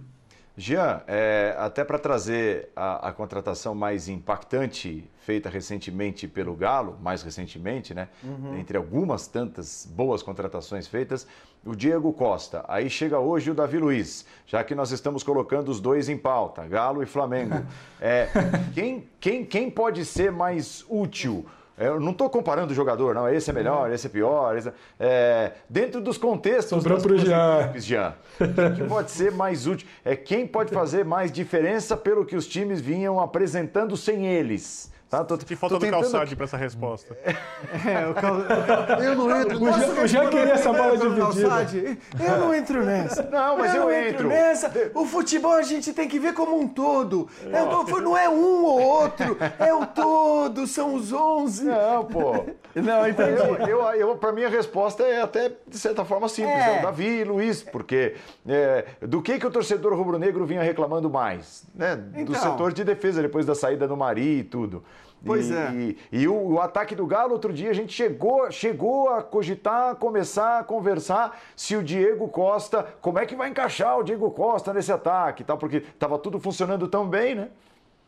Jean, 0.56 1.02
é, 1.08 1.56
até 1.58 1.84
para 1.84 1.98
trazer 1.98 2.70
a, 2.76 3.10
a, 3.10 3.12
contratação 3.12 3.74
mais 3.74 4.08
impactante 4.08 5.04
feita 5.18 5.50
recentemente 5.50 6.28
pelo 6.28 6.54
Galo, 6.56 6.96
mais 7.02 7.24
recentemente, 7.24 7.92
né? 7.94 8.08
Uhum. 8.24 8.60
Entre 8.60 8.78
algumas 8.78 9.26
tantas 9.26 9.88
boas 9.92 10.22
contratações 10.22 10.88
feitas, 10.88 11.26
o 11.66 11.76
Diego 11.76 12.14
Costa. 12.14 12.64
Aí 12.68 12.88
chega 12.88 13.18
hoje 13.18 13.50
o 13.50 13.56
Davi 13.56 13.80
Luiz, 13.80 14.28
já 14.46 14.64
que 14.64 14.76
nós 14.76 14.92
estamos 14.92 15.24
colocando 15.24 15.70
os 15.70 15.80
dois 15.80 16.08
em 16.08 16.18
pauta, 16.18 16.68
Galo 16.68 17.02
e 17.02 17.06
Flamengo. 17.06 17.56
É, 18.06 18.28
quem, 18.74 19.08
quem, 19.18 19.46
quem 19.46 19.72
pode 19.72 20.04
ser 20.04 20.30
mais 20.30 20.84
útil? 20.90 21.46
Eu 21.78 22.00
não 22.00 22.12
estou 22.12 22.30
comparando 22.30 22.72
o 22.72 22.76
jogador, 22.76 23.16
não. 23.16 23.28
Esse 23.28 23.50
é 23.50 23.54
melhor, 23.54 23.91
esse 23.91 24.08
é 24.08 24.10
pior. 24.10 24.56
Esse 24.56 24.72
é... 25.00 25.54
Dentro 25.68 26.00
dos 26.00 26.18
contextos 26.18 26.84
Sobrou 26.84 26.98
das 27.00 27.22
Jean. 27.22 27.74
Jean. 27.76 28.14
Quem 28.78 28.88
pode 28.88 29.10
ser 29.12 29.32
mais 29.32 29.66
útil? 29.66 29.88
É 30.06 30.16
quem 30.16 30.45
pode 30.45 30.72
fazer 30.72 31.04
mais 31.04 31.32
diferença 31.32 31.98
pelo 31.98 32.26
que 32.26 32.36
os 32.36 32.48
times 32.48 32.80
vinham 32.80 33.20
apresentando 33.20 33.98
sem 33.98 34.28
eles. 34.28 34.93
Tá? 35.14 35.23
Tô, 35.23 35.38
que 35.38 35.56
falta 35.56 35.77
do 35.77 35.90
calçade 35.91 36.35
para 36.35 36.45
essa 36.45 36.57
resposta. 36.57 37.15
É, 37.23 38.07
o 38.07 38.15
cal... 38.15 38.34
Eu 38.99 39.15
não 39.15 39.41
entro 39.41 39.60
nessa. 39.60 39.85
Eu 39.85 40.07
já 40.07 40.27
queria 40.27 40.53
essa 40.53 40.73
bola 40.73 40.98
dividida. 40.98 41.98
Eu 42.19 42.38
não 42.40 42.56
entro 42.56 42.84
nessa. 42.84 43.22
Não, 43.22 43.56
mas 43.60 43.76
eu, 43.76 43.84
eu 43.84 43.91
entro. 43.91 44.10
entro. 44.10 44.27
nessa. 44.30 44.72
O 44.95 45.06
futebol 45.06 45.53
a 45.53 45.61
gente 45.61 45.94
tem 45.94 46.07
que 46.07 46.18
ver 46.18 46.34
como 46.34 46.60
um 46.60 46.68
todo. 46.68 47.30
É, 47.45 48.02
não 48.02 48.18
é 48.18 48.27
um 48.27 48.64
ou 48.64 48.81
outro, 48.81 49.38
é 49.60 49.72
o 49.72 49.85
todo, 49.85 50.65
são 50.65 50.95
os 50.95 51.14
11. 51.14 51.65
Não, 51.65 52.06
pô. 52.06 52.45
Não, 52.73 53.07
entendi. 53.07 53.40
Eu, 53.40 53.56
eu, 53.68 53.81
eu, 53.94 54.15
para 54.15 54.31
mim 54.31 54.44
a 54.44 54.49
resposta 54.49 55.03
é 55.03 55.22
até, 55.22 55.52
de 55.68 55.77
certa 55.77 56.03
forma, 56.03 56.27
simples. 56.27 56.56
É, 56.56 56.77
é 56.77 56.80
o 56.80 56.81
Davi 56.81 57.19
e 57.19 57.23
Luiz, 57.23 57.61
porque 57.61 58.15
é, 58.48 58.85
do 58.99 59.22
que, 59.22 59.38
que 59.38 59.45
o 59.45 59.52
torcedor 59.52 59.94
rubro-negro 59.94 60.44
vinha 60.44 60.64
reclamando 60.64 61.07
mais? 61.07 61.64
Né? 61.76 61.95
Do 61.95 62.19
então, 62.22 62.35
setor 62.35 62.73
de 62.73 62.84
defesa, 62.84 63.22
depois 63.22 63.45
da 63.45 63.53
saída 63.53 63.88
do 63.88 63.95
Mari 63.95 64.40
e 64.40 64.44
tudo. 64.44 64.84
Pois 65.26 65.50
e, 65.50 65.54
é. 65.54 65.72
E, 65.72 65.98
e 66.12 66.28
o, 66.28 66.36
o, 66.36 66.60
ataque 66.60 66.95
do 66.95 67.06
Galo, 67.06 67.32
outro 67.32 67.54
dia, 67.54 67.70
a 67.70 67.74
gente 67.74 67.94
chegou, 67.94 68.52
chegou 68.52 69.10
a 69.10 69.24
cogitar, 69.24 69.95
começar 69.95 70.60
a 70.60 70.64
conversar 70.64 71.40
se 71.56 71.76
o 71.76 71.84
Diego 71.84 72.28
Costa, 72.28 72.84
como 73.02 73.20
é 73.20 73.26
que 73.26 73.36
vai 73.36 73.50
encaixar 73.50 73.98
o 73.98 74.04
Diego 74.04 74.30
Costa 74.32 74.74
nesse 74.74 74.91
ataque 74.91 75.44
tal, 75.44 75.58
porque 75.58 75.78
estava 75.78 76.20
tudo 76.20 76.40
funcionando 76.40 76.88
tão 76.88 77.08
bem, 77.08 77.36
né? 77.36 77.50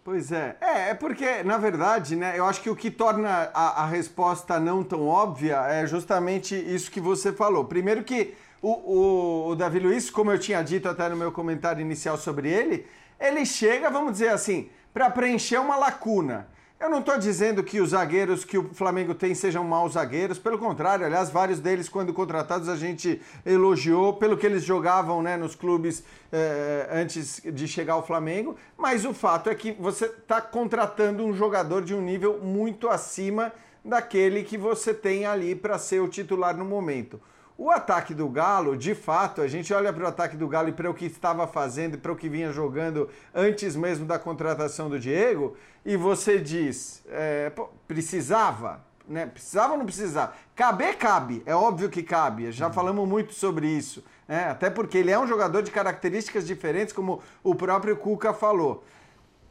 Pois 0.03 0.31
é. 0.31 0.55
É, 0.61 0.89
é 0.89 0.93
porque, 0.93 1.41
na 1.41 1.57
verdade, 1.57 2.15
né, 2.15 2.37
eu 2.37 2.45
acho 2.45 2.61
que 2.61 2.69
o 2.69 2.75
que 2.75 2.91
torna 2.91 3.49
a, 3.53 3.83
a 3.83 3.85
resposta 3.87 4.59
não 4.59 4.83
tão 4.83 5.07
óbvia 5.07 5.55
é 5.67 5.87
justamente 5.87 6.53
isso 6.53 6.91
que 6.91 6.99
você 6.99 7.33
falou. 7.33 7.65
Primeiro 7.65 8.03
que 8.03 8.35
o, 8.61 8.69
o, 8.69 9.47
o 9.49 9.55
Davi 9.55 9.79
Luiz, 9.79 10.09
como 10.11 10.31
eu 10.31 10.37
tinha 10.37 10.61
dito 10.61 10.87
até 10.87 11.09
no 11.09 11.15
meu 11.15 11.31
comentário 11.31 11.81
inicial 11.81 12.17
sobre 12.17 12.51
ele, 12.51 12.85
ele 13.19 13.45
chega, 13.45 13.89
vamos 13.89 14.11
dizer 14.11 14.29
assim, 14.29 14.69
para 14.93 15.09
preencher 15.09 15.57
uma 15.57 15.75
lacuna. 15.75 16.47
Eu 16.77 16.89
não 16.89 16.99
estou 16.99 17.17
dizendo 17.17 17.63
que 17.63 17.79
os 17.79 17.91
zagueiros 17.91 18.43
que 18.43 18.57
o 18.57 18.73
Flamengo 18.73 19.15
tem 19.15 19.33
sejam 19.33 19.63
maus 19.63 19.93
zagueiros, 19.93 20.37
pelo 20.37 20.59
contrário, 20.59 21.05
aliás, 21.05 21.29
vários 21.29 21.59
deles, 21.59 21.87
quando 21.87 22.13
contratados, 22.13 22.67
a 22.67 22.75
gente 22.75 23.21
elogiou 23.45 24.13
pelo 24.13 24.35
que 24.35 24.45
eles 24.45 24.63
jogavam 24.63 25.23
né, 25.23 25.37
nos 25.37 25.55
clubes 25.55 26.03
eh, 26.33 26.89
antes 26.91 27.41
de 27.45 27.65
chegar 27.65 27.93
ao 27.93 28.05
Flamengo, 28.05 28.57
mas 28.77 29.05
o 29.05 29.13
fato 29.13 29.49
é 29.49 29.55
que 29.55 29.71
você 29.71 30.05
está 30.05 30.41
contratando 30.41 31.25
um 31.25 31.33
jogador 31.33 31.81
de 31.81 31.95
um 31.95 32.01
nível 32.01 32.39
muito 32.43 32.89
acima 32.89 33.53
daquele 33.83 34.43
que 34.43 34.57
você 34.57 34.93
tem 34.93 35.25
ali 35.25 35.55
para 35.55 35.79
ser 35.79 36.01
o 36.01 36.09
titular 36.09 36.57
no 36.57 36.65
momento. 36.65 37.21
O 37.57 37.71
ataque 37.71 38.13
do 38.13 38.27
Galo, 38.27 38.75
de 38.75 38.93
fato, 38.93 39.41
a 39.41 39.47
gente 39.47 39.73
olha 39.73 39.93
para 39.93 40.03
o 40.03 40.07
ataque 40.07 40.35
do 40.35 40.45
Galo 40.45 40.67
e 40.67 40.73
para 40.73 40.91
o 40.91 40.93
que 40.93 41.05
estava 41.05 41.47
fazendo 41.47 41.93
e 41.93 41.97
para 41.97 42.11
o 42.11 42.15
que 42.15 42.27
vinha 42.27 42.51
jogando 42.51 43.09
antes 43.33 43.77
mesmo 43.77 44.05
da 44.05 44.19
contratação 44.19 44.89
do 44.89 44.99
Diego, 44.99 45.55
e 45.85 45.95
você 45.95 46.37
diz, 46.37 47.01
é, 47.09 47.49
pô, 47.51 47.69
precisava, 47.87 48.83
né? 49.07 49.25
Precisava 49.25 49.71
ou 49.71 49.77
não 49.79 49.85
precisava? 49.85 50.33
Caber, 50.53 50.97
cabe, 50.97 51.43
é 51.45 51.55
óbvio 51.55 51.89
que 51.89 52.03
cabe, 52.03 52.51
já 52.51 52.69
falamos 52.69 53.07
muito 53.07 53.33
sobre 53.33 53.67
isso, 53.67 54.03
né? 54.27 54.49
até 54.49 54.69
porque 54.69 54.97
ele 54.97 55.11
é 55.11 55.17
um 55.17 55.27
jogador 55.27 55.61
de 55.61 55.71
características 55.71 56.45
diferentes, 56.45 56.93
como 56.93 57.21
o 57.41 57.55
próprio 57.55 57.95
Cuca 57.95 58.33
falou. 58.33 58.83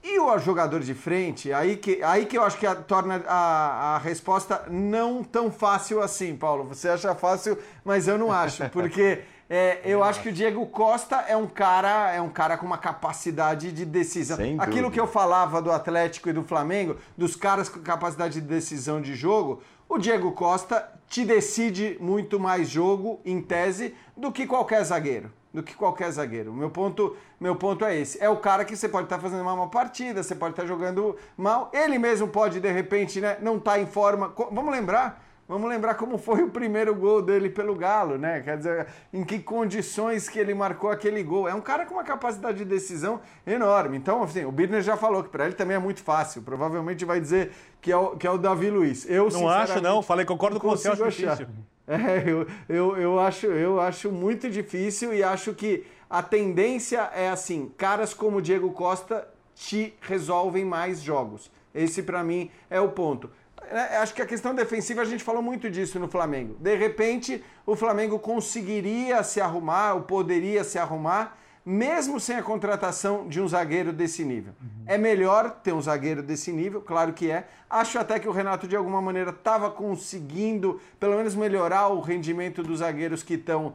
E 0.06 0.18
o 0.20 0.39
jogador 0.39 0.81
de 0.81 0.93
frente, 0.93 1.51
aí 1.51 1.78
que, 1.78 2.02
aí 2.02 2.26
que 2.26 2.36
eu 2.36 2.43
acho 2.43 2.59
que 2.59 2.66
a, 2.66 2.74
torna 2.74 3.24
a, 3.26 3.94
a 3.94 3.98
resposta 3.98 4.66
não 4.68 5.24
tão 5.24 5.51
fácil 5.51 6.02
assim, 6.02 6.36
Paulo. 6.36 6.64
Você 6.64 6.90
acha 6.90 7.14
fácil, 7.14 7.56
mas 7.82 8.06
eu 8.06 8.18
não 8.18 8.31
acho, 8.31 8.68
porque 8.68 9.22
é, 9.48 9.81
eu 9.82 10.05
acho 10.05 10.20
que 10.20 10.28
o 10.28 10.32
Diego 10.32 10.66
Costa 10.66 11.24
é 11.26 11.35
um 11.35 11.47
cara, 11.47 12.12
é 12.12 12.20
um 12.20 12.28
cara 12.28 12.59
com 12.59 12.66
uma 12.66 12.76
capacidade 12.76 13.72
de 13.72 13.86
decisão. 13.86 14.36
Sem 14.36 14.60
Aquilo 14.60 14.74
dúvida. 14.74 14.90
que 14.90 15.01
eu 15.01 15.06
falava 15.06 15.62
do 15.62 15.72
Atlético 15.72 16.28
e 16.28 16.35
do 16.35 16.43
Flamengo, 16.43 16.98
dos 17.16 17.35
caras 17.35 17.70
com 17.70 17.81
capacidade 17.81 18.35
de 18.35 18.47
decisão 18.47 19.01
de 19.01 19.14
jogo, 19.14 19.62
o 19.89 19.97
Diego 19.97 20.32
Costa 20.32 20.86
te 21.09 21.24
decide 21.24 21.97
muito 21.98 22.39
mais 22.39 22.68
jogo, 22.68 23.22
em 23.24 23.40
tese, 23.40 23.94
do 24.14 24.31
que 24.31 24.47
qualquer 24.47 24.85
zagueiro 24.85 25.32
do 25.55 25.62
que 25.62 25.74
qualquer 25.74 26.10
zagueiro. 26.10 26.52
Meu 26.52 26.68
ponto, 26.68 27.16
meu 27.40 27.55
ponto 27.55 27.85
é 27.85 27.97
esse. 27.97 28.20
É 28.20 28.28
o 28.28 28.36
cara 28.39 28.64
que 28.64 28.76
você 28.76 28.89
pode 28.89 29.05
estar 29.05 29.16
tá 29.16 29.22
fazendo 29.22 29.43
uma, 29.43 29.55
uma 29.55 29.68
partida, 29.68 30.20
você 30.20 30.35
pode 30.35 30.52
estar 30.52 30.62
tá 30.62 30.68
jogando 30.68 31.16
mal. 31.36 31.70
Ele 31.72 31.97
mesmo 31.97 32.26
pode, 32.26 32.59
de 32.59 32.72
repente, 32.72 33.20
né, 33.20 33.39
não 33.40 33.56
estar 33.59 33.72
tá 33.72 33.78
em 33.78 33.86
forma. 33.86 34.35
Vamos 34.51 34.72
lembrar? 34.72 35.22
Vamos 35.47 35.68
lembrar 35.68 35.94
como 35.94 36.16
foi 36.16 36.43
o 36.43 36.51
primeiro 36.51 36.94
gol 36.94 37.20
dele 37.20 37.51
pelo 37.51 37.74
Galo, 37.74 38.16
né? 38.16 38.40
Quer 38.40 38.56
dizer, 38.56 38.86
em 39.12 39.22
que 39.22 39.39
condições 39.39 40.26
que 40.26 40.39
ele 40.39 40.55
marcou 40.55 40.90
aquele 40.90 41.22
gol. 41.22 41.47
É 41.47 41.55
um 41.55 41.60
cara 41.60 41.85
com 41.85 41.94
uma 41.94 42.02
capacidade 42.02 42.59
de 42.59 42.64
decisão 42.64 43.20
enorme. 43.47 43.98
Então, 43.98 44.22
assim, 44.22 44.44
o 44.44 44.51
Birner 44.51 44.82
já 44.82 44.97
falou 44.97 45.22
que 45.22 45.28
para 45.28 45.44
ele 45.44 45.55
também 45.55 45.76
é 45.76 45.78
muito 45.78 46.02
fácil. 46.02 46.43
Provavelmente 46.43 47.05
vai 47.05 47.20
dizer 47.20 47.52
que 47.81 47.93
é 47.93 47.97
o, 47.97 48.16
que 48.16 48.26
é 48.26 48.31
o 48.31 48.39
Davi 48.39 48.70
Luiz. 48.70 49.09
Eu, 49.09 49.28
não 49.28 49.48
acho, 49.48 49.82
não. 49.82 50.02
Falei, 50.02 50.24
concordo 50.24 50.59
com 50.59 50.68
você, 50.68 50.89
acho 50.89 51.05
achar. 51.05 51.47
É, 51.86 52.23
eu, 52.28 52.47
eu, 52.69 52.97
eu, 52.97 53.19
acho, 53.19 53.47
eu 53.47 53.81
acho 53.81 54.11
muito 54.11 54.51
difícil 54.51 55.15
e 55.15 55.23
acho 55.23 55.55
que 55.55 55.85
a 56.09 56.23
tendência 56.23 57.11
é 57.15 57.28
assim: 57.28 57.73
caras 57.77 58.15
como 58.15 58.43
Diego 58.43 58.70
Costa 58.73 59.28
te 59.55 59.94
resolvem 60.01 60.65
mais 60.65 61.02
jogos. 61.02 61.51
Esse, 61.74 62.02
para 62.02 62.23
mim, 62.23 62.51
é 62.70 62.81
o 62.81 62.90
ponto. 62.90 63.31
É, 63.70 63.97
acho 63.97 64.15
que 64.15 64.23
a 64.23 64.27
questão 64.27 64.55
defensiva, 64.55 65.02
a 65.02 65.05
gente 65.05 65.24
falou 65.24 65.43
muito 65.43 65.70
disso 65.70 65.98
no 65.98 66.09
Flamengo. 66.09 66.56
De 66.61 66.74
repente, 66.77 67.43
o 67.66 67.74
Flamengo 67.74 68.19
conseguiria 68.19 69.23
se 69.23 69.40
arrumar, 69.40 69.94
ou 69.94 70.02
poderia 70.02 70.62
se 70.62 70.78
arrumar, 70.78 71.39
mesmo 71.65 72.20
sem 72.20 72.36
a 72.36 72.43
contratação 72.43 73.27
de 73.27 73.41
um 73.41 73.49
zagueiro 73.49 73.93
desse 73.93 74.24
nível. 74.24 74.53
Uhum. 74.61 74.85
É 74.86 74.99
melhor 74.99 75.51
ter 75.62 75.73
um 75.73 75.81
zagueiro 75.81 76.23
desse 76.23 76.53
nível, 76.53 76.82
claro 76.82 77.12
que 77.12 77.31
é. 77.31 77.49
Acho 77.70 77.99
até 77.99 78.19
que 78.19 78.28
o 78.28 78.32
Renato, 78.32 78.69
de 78.69 78.77
alguma 78.77 79.01
maneira, 79.01 79.31
estava 79.31 79.70
conseguindo, 79.70 80.81
pelo 81.01 81.16
menos, 81.16 81.35
melhorar 81.35 81.89
o 81.89 82.01
rendimento 82.01 82.62
dos 82.62 82.81
zagueiros 82.81 83.23
que 83.23 83.35
estão 83.35 83.74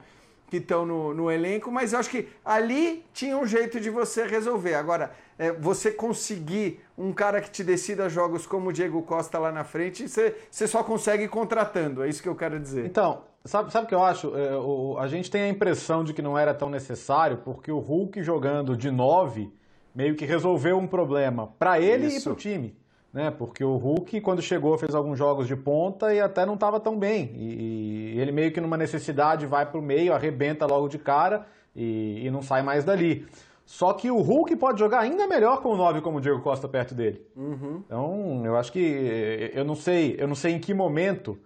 que 0.49 0.57
estão 0.57 0.83
no, 0.83 1.13
no, 1.13 1.31
elenco, 1.31 1.71
mas 1.71 1.93
acho 1.93 2.09
que 2.09 2.27
ali 2.43 3.05
tinha 3.13 3.37
um 3.37 3.45
jeito 3.45 3.79
de 3.79 3.91
você 3.91 4.25
resolver. 4.25 4.73
Agora, 4.73 5.11
é, 5.37 5.51
você 5.51 5.91
conseguir 5.91 6.81
um 6.97 7.13
cara 7.13 7.39
que 7.39 7.51
te 7.51 7.63
decida 7.63 8.09
jogos 8.09 8.47
como 8.47 8.69
o 8.69 8.73
Diego 8.73 9.03
Costa 9.03 9.37
lá 9.37 9.51
na 9.51 9.63
frente, 9.63 10.07
você 10.07 10.67
só 10.67 10.83
consegue 10.83 11.27
contratando, 11.27 12.03
é 12.03 12.09
isso 12.09 12.23
que 12.23 12.27
eu 12.27 12.35
quero 12.35 12.59
dizer. 12.59 12.87
Então, 12.87 13.21
sabe, 13.45 13.71
sabe 13.71 13.85
o 13.85 13.87
que 13.87 13.95
eu 13.95 14.03
acho? 14.03 14.35
É, 14.35 14.55
o, 14.57 14.97
a 14.97 15.07
gente 15.07 15.29
tem 15.29 15.43
a 15.43 15.49
impressão 15.49 16.03
de 16.03 16.13
que 16.13 16.21
não 16.21 16.37
era 16.37 16.53
tão 16.53 16.69
necessário, 16.69 17.37
porque 17.37 17.71
o 17.71 17.79
Hulk 17.79 18.21
jogando 18.23 18.75
de 18.75 18.91
9 18.91 19.51
meio 19.93 20.15
que 20.15 20.25
resolveu 20.25 20.77
um 20.77 20.87
problema 20.87 21.47
para 21.57 21.79
ele 21.79 22.07
isso. 22.07 22.19
e 22.19 22.23
para 22.23 22.33
o 22.33 22.35
time 22.35 22.79
né? 23.13 23.31
Porque 23.31 23.63
o 23.63 23.75
Hulk, 23.75 24.21
quando 24.21 24.41
chegou, 24.41 24.77
fez 24.77 24.93
alguns 24.93 25.17
jogos 25.17 25.47
de 25.47 25.55
ponta 25.55 26.13
e 26.13 26.19
até 26.19 26.45
não 26.45 26.53
estava 26.53 26.79
tão 26.79 26.97
bem. 26.97 27.31
E, 27.35 28.13
e, 28.15 28.19
ele 28.19 28.31
meio 28.31 28.51
que 28.51 28.61
numa 28.61 28.77
necessidade 28.77 29.45
vai 29.45 29.65
para 29.65 29.79
o 29.79 29.83
meio, 29.83 30.13
arrebenta 30.13 30.65
logo 30.65 30.87
de 30.87 30.99
cara 30.99 31.47
e, 31.75 32.25
e, 32.25 32.31
não 32.31 32.41
sai 32.41 32.61
mais 32.61 32.83
dali. 32.83 33.27
Só 33.65 33.93
que 33.93 34.09
o 34.09 34.19
Hulk 34.19 34.55
pode 34.55 34.79
jogar 34.79 34.99
ainda 34.99 35.27
melhor 35.27 35.61
com 35.61 35.69
o 35.69 35.77
9 35.77 36.01
como 36.01 36.17
o 36.17 36.21
Diego 36.21 36.41
Costa 36.41 36.67
perto 36.67 36.95
dele. 36.95 37.21
Uhum. 37.35 37.83
Então, 37.85 38.41
eu 38.43 38.57
acho 38.57 38.71
que 38.71 39.51
eu 39.53 39.63
não 39.63 39.75
sei, 39.75 40.15
eu 40.17 40.27
não 40.27 40.35
sei 40.35 40.53
em 40.53 40.59
que 40.59 40.73
momento. 40.73 41.37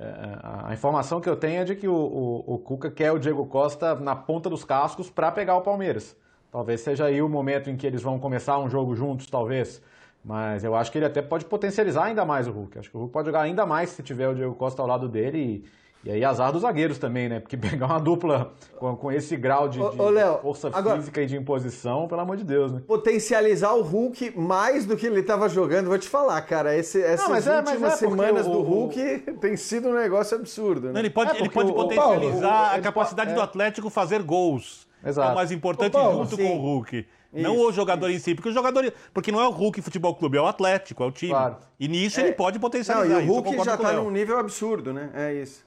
É, 0.00 0.68
a 0.70 0.72
informação 0.72 1.20
que 1.20 1.28
eu 1.28 1.36
tenho 1.36 1.60
é 1.60 1.64
de 1.64 1.76
que 1.76 1.86
o, 1.86 1.94
o, 1.94 2.54
o 2.54 2.58
Cuca 2.58 2.90
quer 2.90 3.12
o 3.12 3.18
Diego 3.18 3.44
Costa 3.44 3.94
na 3.96 4.16
ponta 4.16 4.48
dos 4.48 4.64
cascos 4.64 5.10
para 5.10 5.30
pegar 5.30 5.56
o 5.56 5.60
Palmeiras. 5.60 6.16
Talvez 6.50 6.80
seja 6.80 7.04
aí 7.04 7.20
o 7.20 7.28
momento 7.28 7.68
em 7.68 7.76
que 7.76 7.86
eles 7.86 8.00
vão 8.02 8.18
começar 8.18 8.58
um 8.58 8.68
jogo 8.68 8.96
juntos, 8.96 9.26
talvez. 9.26 9.82
Mas 10.24 10.64
eu 10.64 10.74
acho 10.74 10.90
que 10.90 10.96
ele 10.96 11.04
até 11.04 11.20
pode 11.20 11.44
potencializar 11.44 12.04
ainda 12.04 12.24
mais 12.24 12.48
o 12.48 12.50
Hulk. 12.50 12.78
Acho 12.78 12.90
que 12.90 12.96
o 12.96 13.00
Hulk 13.00 13.12
pode 13.12 13.26
jogar 13.26 13.42
ainda 13.42 13.66
mais 13.66 13.90
se 13.90 14.02
tiver 14.02 14.28
o 14.28 14.34
Diego 14.34 14.54
Costa 14.54 14.80
ao 14.80 14.88
lado 14.88 15.06
dele. 15.06 15.66
E, 16.04 16.10
aí 16.10 16.24
azar 16.24 16.50
dos 16.50 16.62
zagueiros 16.62 16.98
também, 16.98 17.28
né? 17.28 17.40
Porque 17.40 17.56
pegar 17.58 17.86
uma 17.86 18.00
dupla 18.00 18.52
com, 18.78 18.96
com 18.96 19.12
esse 19.12 19.36
grau 19.36 19.68
de, 19.68 19.80
ô, 19.80 19.94
ô, 19.98 20.10
Léo, 20.10 20.38
força 20.38 20.70
agora, 20.72 20.96
física 20.96 21.22
e 21.22 21.26
de 21.26 21.36
imposição, 21.36 22.08
pelo 22.08 22.20
amor 22.20 22.36
de 22.36 22.44
Deus, 22.44 22.72
né? 22.72 22.82
Potencializar 22.86 23.74
o 23.74 23.82
Hulk 23.82 24.38
mais 24.38 24.86
do 24.86 24.96
que 24.96 25.06
ele 25.06 25.20
estava 25.20 25.48
jogando, 25.48 25.88
vou 25.88 25.98
te 25.98 26.08
falar, 26.08 26.40
cara. 26.42 26.76
Esse, 26.76 27.02
essas 27.02 27.28
Não, 27.28 27.54
é, 27.54 27.58
últimas 27.58 27.92
é, 27.92 27.96
semanas 27.96 28.46
o, 28.46 28.50
do 28.50 28.62
Hulk 28.62 29.24
o, 29.28 29.32
tem 29.34 29.56
sido 29.56 29.88
um 29.88 29.94
negócio 29.94 30.36
absurdo, 30.36 30.88
né? 30.88 30.92
Não, 30.94 31.00
ele 31.00 31.10
pode, 31.10 31.36
é 31.36 31.40
ele 31.40 31.50
pode 31.50 31.72
potencializar 31.72 32.48
Paulo, 32.48 32.76
a 32.76 32.80
capacidade 32.80 33.34
do 33.34 33.40
Atlético 33.40 33.90
fazer 33.90 34.22
gols. 34.22 34.88
Exato. 35.04 35.28
é 35.28 35.32
o 35.32 35.34
mais 35.34 35.50
importante 35.50 35.96
Ô, 35.96 36.00
Paulo, 36.00 36.24
junto 36.24 36.36
sim. 36.36 36.42
com 36.42 36.56
o 36.56 36.60
Hulk. 36.60 37.06
Isso, 37.32 37.42
não 37.42 37.58
o 37.58 37.72
jogador 37.72 38.08
isso. 38.08 38.16
em 38.16 38.20
si, 38.20 38.34
porque 38.34 38.48
o 38.48 38.52
jogador. 38.52 38.92
Porque 39.14 39.30
não 39.30 39.40
é 39.40 39.46
o 39.46 39.50
Hulk 39.50 39.80
Futebol 39.82 40.14
Clube, 40.14 40.36
é 40.36 40.40
o 40.40 40.46
Atlético, 40.46 41.02
é 41.02 41.06
o 41.06 41.12
time. 41.12 41.30
Claro. 41.30 41.56
E 41.78 41.86
nisso 41.88 42.20
é. 42.20 42.24
ele 42.24 42.32
pode 42.32 42.58
potencializar. 42.58 43.14
Não, 43.14 43.20
e 43.20 43.28
o 43.28 43.32
Hulk 43.32 43.64
já 43.64 43.74
está 43.74 43.92
num 43.92 44.10
nível 44.10 44.38
absurdo, 44.38 44.92
né? 44.92 45.10
É 45.14 45.34
isso. 45.34 45.64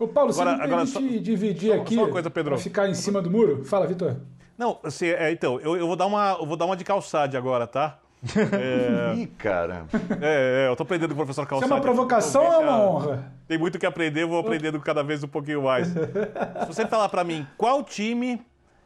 Ô 0.00 0.08
Paulo, 0.08 0.32
agora, 0.32 0.56
você 0.56 0.62
agora, 0.62 0.86
só, 0.86 0.98
dividir 0.98 1.74
só, 1.76 1.82
aqui 1.82 1.94
só 1.94 2.00
uma 2.00 2.10
coisa, 2.10 2.30
Pedro. 2.30 2.56
ficar 2.56 2.88
em 2.88 2.94
cima 2.94 3.20
do 3.20 3.30
muro? 3.30 3.66
Fala, 3.66 3.86
Vitor. 3.86 4.16
Não, 4.56 4.78
assim, 4.82 5.06
é, 5.06 5.30
então, 5.30 5.60
eu, 5.60 5.76
eu, 5.76 5.86
vou 5.86 5.94
dar 5.94 6.06
uma, 6.06 6.38
eu 6.40 6.46
vou 6.46 6.56
dar 6.56 6.64
uma 6.64 6.74
de 6.74 6.84
calçade 6.84 7.36
agora, 7.36 7.66
tá? 7.66 7.98
É... 8.34 9.14
Ih, 9.14 9.26
cara. 9.26 9.86
É, 10.20 10.64
é, 10.64 10.68
eu 10.70 10.76
tô 10.76 10.84
aprendendo 10.84 11.14
com 11.14 11.20
o 11.20 11.24
professor 11.24 11.46
Calçado. 11.46 11.66
Isso 11.66 11.72
é 11.72 11.76
uma 11.76 11.82
provocação 11.82 12.44
ou 12.44 12.52
é 12.52 12.58
uma 12.58 12.78
honra? 12.78 13.32
Tem 13.46 13.58
muito 13.58 13.78
que 13.78 13.84
aprender, 13.84 14.22
eu 14.22 14.28
vou 14.28 14.38
aprendendo 14.38 14.80
cada 14.80 15.02
vez 15.02 15.22
um 15.22 15.28
pouquinho 15.28 15.62
mais. 15.62 15.88
Se 15.92 16.66
você 16.66 16.86
falar 16.86 17.08
para 17.10 17.22
mim 17.22 17.46
qual 17.58 17.82
time 17.82 18.40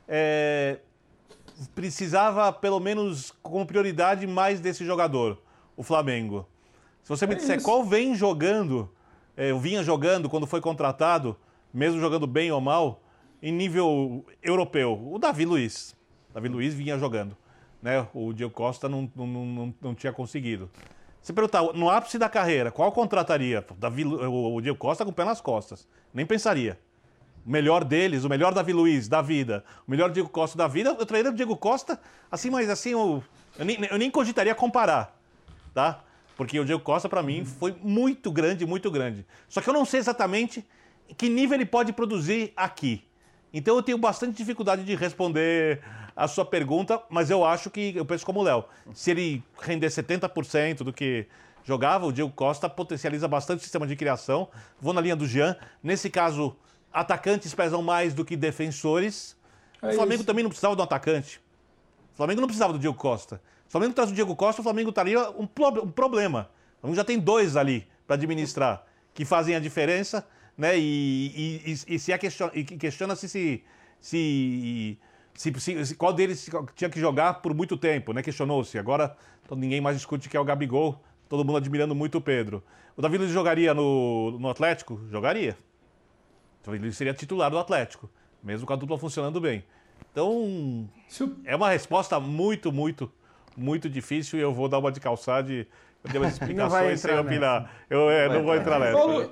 é, 0.08 0.78
precisava, 1.74 2.52
pelo 2.52 2.80
menos 2.80 3.32
como 3.42 3.64
prioridade, 3.66 4.26
mais 4.26 4.60
desse 4.60 4.84
jogador, 4.84 5.38
o 5.76 5.82
Flamengo. 5.82 6.46
Se 7.02 7.08
você 7.08 7.26
me 7.26 7.34
é 7.34 7.36
disser 7.36 7.56
isso. 7.56 7.64
qual 7.64 7.84
vem 7.84 8.14
jogando, 8.14 8.90
é, 9.36 9.52
vinha 9.54 9.82
jogando 9.82 10.28
quando 10.28 10.46
foi 10.46 10.60
contratado, 10.60 11.36
mesmo 11.72 12.00
jogando 12.00 12.26
bem 12.26 12.50
ou 12.50 12.60
mal, 12.60 13.02
em 13.42 13.52
nível 13.52 14.24
europeu, 14.42 15.10
o 15.12 15.18
Davi 15.18 15.44
Luiz. 15.44 15.94
Davi 16.32 16.48
Luiz 16.48 16.74
vinha 16.74 16.98
jogando 16.98 17.36
né? 17.84 18.08
O 18.14 18.32
Diego 18.32 18.50
Costa 18.50 18.88
não, 18.88 19.12
não, 19.14 19.26
não, 19.26 19.74
não 19.78 19.94
tinha 19.94 20.10
conseguido. 20.10 20.70
Se 21.20 21.34
perguntar, 21.34 21.62
no 21.74 21.90
ápice 21.90 22.18
da 22.18 22.30
carreira, 22.30 22.70
qual 22.70 22.90
contrataria? 22.90 23.62
Davi, 23.76 24.06
o 24.06 24.58
Diego 24.62 24.78
Costa 24.78 25.04
com 25.04 25.10
o 25.10 25.14
pé 25.14 25.22
nas 25.22 25.38
costas. 25.38 25.86
Nem 26.12 26.24
pensaria. 26.24 26.80
O 27.44 27.50
melhor 27.50 27.84
deles, 27.84 28.24
o 28.24 28.28
melhor 28.28 28.54
Davi 28.54 28.72
Luiz 28.72 29.06
da 29.06 29.20
vida, 29.20 29.62
o 29.86 29.90
melhor 29.90 30.10
Diego 30.10 30.30
Costa 30.30 30.56
da 30.56 30.66
vida, 30.66 30.96
eu 30.98 31.04
traria 31.04 31.30
o 31.30 31.34
Diego 31.34 31.54
Costa, 31.58 32.00
assim, 32.32 32.48
mas 32.48 32.70
assim, 32.70 32.92
eu, 32.92 33.22
eu, 33.58 33.64
nem, 33.66 33.84
eu 33.84 33.98
nem 33.98 34.10
cogitaria 34.10 34.54
comparar, 34.54 35.14
tá? 35.74 36.02
Porque 36.36 36.58
o 36.58 36.64
Diego 36.64 36.82
Costa, 36.82 37.08
para 37.08 37.22
mim, 37.22 37.44
foi 37.44 37.76
muito 37.82 38.30
grande, 38.30 38.66
muito 38.66 38.90
grande. 38.90 39.24
Só 39.48 39.60
que 39.60 39.68
eu 39.68 39.74
não 39.74 39.84
sei 39.84 40.00
exatamente 40.00 40.64
que 41.16 41.28
nível 41.28 41.56
ele 41.56 41.66
pode 41.66 41.92
produzir 41.92 42.52
aqui. 42.56 43.04
Então 43.52 43.76
eu 43.76 43.82
tenho 43.82 43.98
bastante 43.98 44.36
dificuldade 44.36 44.84
de 44.84 44.94
responder 44.96 45.80
a 46.16 46.26
sua 46.26 46.44
pergunta, 46.44 47.00
mas 47.08 47.30
eu 47.30 47.44
acho 47.44 47.70
que, 47.70 47.94
eu 47.94 48.04
penso 48.04 48.24
como 48.26 48.40
o 48.40 48.42
Léo, 48.42 48.64
se 48.92 49.10
ele 49.10 49.44
render 49.60 49.88
70% 49.88 50.78
do 50.78 50.92
que 50.92 51.26
jogava, 51.64 52.06
o 52.06 52.12
Diego 52.12 52.30
Costa 52.30 52.68
potencializa 52.68 53.26
bastante 53.26 53.60
o 53.60 53.62
sistema 53.62 53.86
de 53.86 53.96
criação. 53.96 54.48
Vou 54.80 54.92
na 54.92 55.00
linha 55.00 55.16
do 55.16 55.26
Jean. 55.26 55.56
Nesse 55.82 56.10
caso, 56.10 56.56
atacantes 56.92 57.54
pesam 57.54 57.82
mais 57.82 58.12
do 58.12 58.24
que 58.24 58.36
defensores. 58.36 59.36
É 59.80 59.88
o 59.88 59.92
Flamengo 59.94 60.20
isso. 60.20 60.24
também 60.24 60.42
não 60.42 60.50
precisava 60.50 60.74
de 60.74 60.80
um 60.80 60.84
atacante. 60.84 61.40
O 62.12 62.16
Flamengo 62.16 62.40
não 62.40 62.48
precisava 62.48 62.72
do 62.72 62.78
Diego 62.78 62.96
Costa. 62.96 63.40
Flamengo 63.74 63.92
traz 63.92 64.08
o 64.08 64.14
Diego 64.14 64.36
Costa, 64.36 64.60
o 64.60 64.62
Flamengo 64.62 64.90
estaria 64.90 65.28
um, 65.32 65.48
um 65.82 65.90
problema. 65.90 66.48
O 66.76 66.80
Flamengo 66.82 66.96
já 66.96 67.02
tem 67.02 67.18
dois 67.18 67.56
ali 67.56 67.84
para 68.06 68.14
administrar, 68.14 68.86
que 69.12 69.24
fazem 69.24 69.56
a 69.56 69.58
diferença, 69.58 70.24
né? 70.56 70.78
E, 70.78 71.60
e, 71.66 71.72
e, 71.72 71.94
e 71.96 71.98
se 71.98 72.16
questiona, 72.16 72.52
questiona-se 72.52 73.28
se, 73.28 73.64
se 74.00 74.98
se, 75.34 75.86
se, 75.86 75.94
qual 75.96 76.12
deles 76.12 76.48
tinha 76.76 76.88
que 76.88 77.00
jogar 77.00 77.34
por 77.42 77.52
muito 77.52 77.76
tempo, 77.76 78.12
né? 78.12 78.22
Questionou-se. 78.22 78.78
Agora 78.78 79.16
então, 79.44 79.58
ninguém 79.58 79.80
mais 79.80 79.96
discute 79.96 80.28
que 80.28 80.36
é 80.36 80.40
o 80.40 80.44
Gabigol, 80.44 81.02
todo 81.28 81.44
mundo 81.44 81.56
admirando 81.56 81.96
muito 81.96 82.18
o 82.18 82.20
Pedro. 82.20 82.62
O 82.96 83.02
Davi 83.02 83.18
Luiz 83.18 83.32
jogaria 83.32 83.74
no, 83.74 84.38
no 84.38 84.48
Atlético? 84.48 85.00
Jogaria. 85.10 85.58
O 86.62 86.66
Davi 86.66 86.78
Luiz 86.78 86.96
seria 86.96 87.12
titular 87.12 87.50
do 87.50 87.58
Atlético, 87.58 88.08
mesmo 88.40 88.68
com 88.68 88.72
a 88.72 88.76
dupla 88.76 88.96
funcionando 88.96 89.40
bem. 89.40 89.64
Então, 90.12 90.88
é 91.44 91.56
uma 91.56 91.70
resposta 91.70 92.20
muito, 92.20 92.70
muito, 92.70 93.10
muito 93.56 93.88
difícil 93.88 94.38
e 94.38 94.42
eu 94.42 94.52
vou 94.52 94.68
dar 94.68 94.78
uma 94.78 94.92
de 94.92 95.00
calçade. 95.00 95.66
Eu 96.02 96.10
dei 96.10 96.20
umas 96.20 96.32
explicações 96.38 97.00
sem 97.00 97.18
opinar. 97.18 97.70
Eu 97.88 98.10
é, 98.10 98.28
não, 98.28 98.36
não 98.36 98.44
vou 98.44 98.54
entrar 98.54 98.78
nessa. 98.78 98.92
Paulo, 98.92 99.30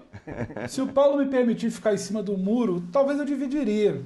se 0.69 0.81
o 0.81 0.89
Paulo 0.89 1.19
me 1.19 1.27
permitir 1.27 1.71
ficar 1.71 1.93
em 1.93 1.99
cima 1.99 2.23
do 2.23 2.37
muro, 2.37 2.83
talvez 2.93 3.19
eu 3.19 3.25
dividiria. 3.25 4.03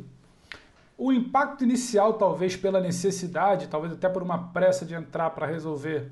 O 0.98 1.12
impacto 1.12 1.62
inicial, 1.62 2.14
talvez 2.14 2.56
pela 2.56 2.80
necessidade, 2.80 3.68
talvez 3.68 3.92
até 3.92 4.08
por 4.08 4.22
uma 4.22 4.48
pressa 4.48 4.84
de 4.84 4.94
entrar 4.94 5.30
para 5.30 5.46
resolver 5.46 6.10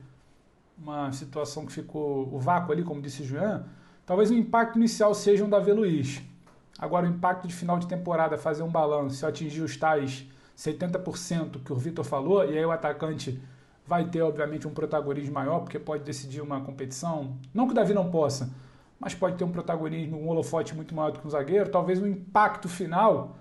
uma 0.78 1.10
situação 1.12 1.64
que 1.64 1.72
ficou 1.72 2.28
o 2.32 2.38
vácuo 2.38 2.72
ali, 2.72 2.82
como 2.82 3.00
disse 3.00 3.22
o 3.22 3.24
Juan, 3.24 3.64
talvez 4.04 4.30
o 4.30 4.34
impacto 4.34 4.76
inicial 4.76 5.14
seja 5.14 5.44
um 5.44 5.48
Davi 5.48 5.72
Luiz. 5.72 6.20
Agora, 6.78 7.06
o 7.06 7.08
impacto 7.08 7.46
de 7.46 7.54
final 7.54 7.78
de 7.78 7.86
temporada, 7.86 8.36
fazer 8.36 8.62
um 8.62 8.68
balanço, 8.68 9.26
atingir 9.26 9.62
os 9.62 9.76
tais 9.76 10.26
70% 10.56 11.62
que 11.64 11.72
o 11.72 11.76
Vitor 11.76 12.04
falou, 12.04 12.44
e 12.44 12.58
aí 12.58 12.64
o 12.64 12.70
atacante 12.70 13.40
vai 13.86 14.04
ter, 14.04 14.22
obviamente, 14.22 14.66
um 14.66 14.72
protagonismo 14.72 15.34
maior, 15.34 15.60
porque 15.60 15.78
pode 15.78 16.04
decidir 16.04 16.40
uma 16.40 16.60
competição. 16.60 17.36
Não 17.52 17.66
que 17.66 17.72
o 17.72 17.74
Davi 17.74 17.92
não 17.92 18.10
possa, 18.10 18.50
mas 18.98 19.14
pode 19.14 19.36
ter 19.36 19.44
um 19.44 19.50
protagonismo, 19.50 20.18
um 20.18 20.28
holofote 20.28 20.74
muito 20.74 20.94
maior 20.94 21.12
do 21.12 21.20
que 21.20 21.26
um 21.26 21.30
zagueiro. 21.30 21.70
Talvez 21.70 22.00
o 22.00 22.06
impacto 22.06 22.68
final 22.68 23.36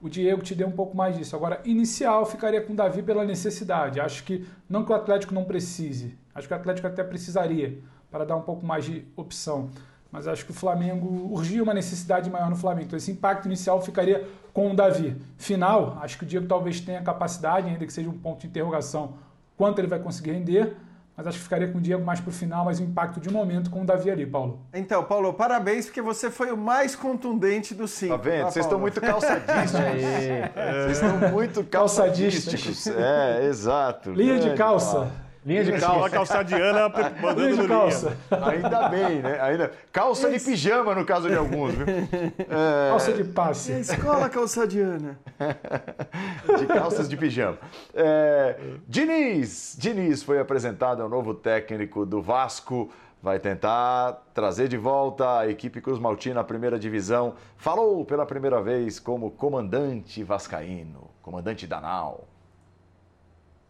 o 0.00 0.08
Diego 0.08 0.42
te 0.42 0.54
deu 0.54 0.68
um 0.68 0.72
pouco 0.72 0.96
mais 0.96 1.16
disso. 1.16 1.34
Agora, 1.34 1.60
inicial, 1.64 2.24
ficaria 2.24 2.60
com 2.60 2.72
o 2.72 2.76
Davi 2.76 3.02
pela 3.02 3.24
necessidade. 3.24 4.00
Acho 4.00 4.22
que 4.22 4.46
não 4.68 4.84
que 4.84 4.92
o 4.92 4.94
Atlético 4.94 5.34
não 5.34 5.44
precise. 5.44 6.16
Acho 6.34 6.46
que 6.46 6.54
o 6.54 6.56
Atlético 6.56 6.86
até 6.86 7.02
precisaria 7.02 7.80
para 8.10 8.24
dar 8.24 8.36
um 8.36 8.42
pouco 8.42 8.64
mais 8.64 8.84
de 8.84 9.04
opção. 9.16 9.70
Mas 10.10 10.26
acho 10.26 10.44
que 10.44 10.52
o 10.52 10.54
Flamengo 10.54 11.32
urgia 11.32 11.62
uma 11.62 11.74
necessidade 11.74 12.30
maior 12.30 12.48
no 12.48 12.56
Flamengo. 12.56 12.86
Então 12.86 12.96
esse 12.96 13.10
impacto 13.10 13.46
inicial 13.46 13.82
ficaria 13.82 14.26
com 14.52 14.70
o 14.70 14.74
Davi. 14.74 15.16
Final, 15.36 15.98
acho 16.00 16.16
que 16.16 16.24
o 16.24 16.26
Diego 16.26 16.46
talvez 16.46 16.80
tenha 16.80 17.02
capacidade, 17.02 17.68
ainda 17.68 17.84
que 17.84 17.92
seja 17.92 18.08
um 18.08 18.18
ponto 18.18 18.40
de 18.40 18.46
interrogação, 18.46 19.14
quanto 19.58 19.78
ele 19.80 19.88
vai 19.88 19.98
conseguir 19.98 20.32
render 20.32 20.74
mas 21.18 21.26
acho 21.26 21.38
que 21.38 21.42
ficaria 21.42 21.66
com 21.66 21.78
o 21.78 21.80
Diego 21.80 22.04
mais 22.04 22.20
para 22.20 22.30
o 22.30 22.32
final, 22.32 22.64
mas 22.64 22.78
o 22.78 22.84
impacto 22.84 23.18
de 23.18 23.28
momento 23.28 23.70
com 23.70 23.82
o 23.82 23.84
Davi 23.84 24.08
ali, 24.08 24.24
Paulo. 24.24 24.60
Então, 24.72 25.02
Paulo, 25.02 25.34
parabéns, 25.34 25.86
porque 25.86 26.00
você 26.00 26.30
foi 26.30 26.52
o 26.52 26.56
mais 26.56 26.94
contundente 26.94 27.74
dos 27.74 27.90
cinco. 27.90 28.16
Tá 28.16 28.22
vendo? 28.22 28.44
Tá, 28.44 28.50
Vocês 28.52 28.64
estão 28.64 28.78
muito 28.78 29.00
calçadísticos. 29.00 29.72
Vocês 29.74 31.02
estão 31.02 31.30
muito 31.32 31.64
calçadísticos. 31.64 32.86
É, 32.86 33.46
exato. 33.46 34.12
Linha 34.12 34.38
de 34.38 34.54
calça. 34.54 35.10
Linha 35.44 35.64
de 35.64 35.72
calça. 35.72 36.06
A 36.06 36.10
calçadiana 36.10 36.88
mandando 37.22 37.40
linha 37.40 37.62
de 37.62 37.68
calça. 37.68 38.16
Linha. 38.30 38.48
Ainda 38.48 38.88
bem, 38.88 39.22
né? 39.22 39.40
Ainda... 39.40 39.72
Calça 39.92 40.30
de 40.30 40.40
pijama, 40.40 40.94
no 40.94 41.04
caso 41.04 41.28
de 41.28 41.36
alguns, 41.36 41.74
viu? 41.74 41.86
É... 42.38 42.90
Calça 42.90 43.12
de 43.12 43.24
passe. 43.24 43.72
É 43.72 43.80
escola 43.80 44.28
calçadiana. 44.28 45.18
de 46.58 46.66
calças 46.66 47.08
de 47.08 47.16
pijama. 47.16 47.58
É... 47.94 48.56
Diniz. 48.86 49.76
Diniz 49.78 50.22
foi 50.22 50.38
apresentado 50.38 51.02
ao 51.02 51.08
novo 51.08 51.34
técnico 51.34 52.04
do 52.04 52.20
Vasco. 52.20 52.90
Vai 53.20 53.40
tentar 53.40 54.26
trazer 54.32 54.68
de 54.68 54.76
volta 54.76 55.40
a 55.40 55.48
equipe 55.48 55.80
Cruz 55.80 55.98
Maltina 55.98 56.40
à 56.40 56.44
primeira 56.44 56.78
divisão. 56.78 57.34
Falou 57.56 58.04
pela 58.04 58.24
primeira 58.24 58.62
vez 58.62 59.00
como 59.00 59.30
comandante 59.32 60.22
vascaíno, 60.22 61.10
comandante 61.20 61.66
Danal. 61.66 62.28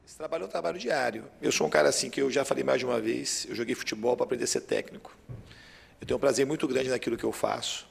Esse 0.08 0.16
trabalho 0.16 0.44
é 0.44 0.46
um 0.46 0.48
trabalho 0.48 0.78
diário. 0.78 1.24
Eu 1.42 1.52
sou 1.52 1.66
um 1.66 1.70
cara 1.70 1.90
assim 1.90 2.08
que 2.08 2.18
eu 2.18 2.30
já 2.30 2.42
falei 2.42 2.64
mais 2.64 2.78
de 2.78 2.86
uma 2.86 2.98
vez, 2.98 3.46
eu 3.46 3.54
joguei 3.54 3.74
futebol 3.74 4.16
para 4.16 4.24
aprender 4.24 4.44
a 4.44 4.46
ser 4.46 4.62
técnico. 4.62 5.14
Eu 6.00 6.06
tenho 6.06 6.16
um 6.16 6.20
prazer 6.20 6.46
muito 6.46 6.66
grande 6.66 6.88
naquilo 6.88 7.14
que 7.14 7.24
eu 7.24 7.30
faço. 7.30 7.86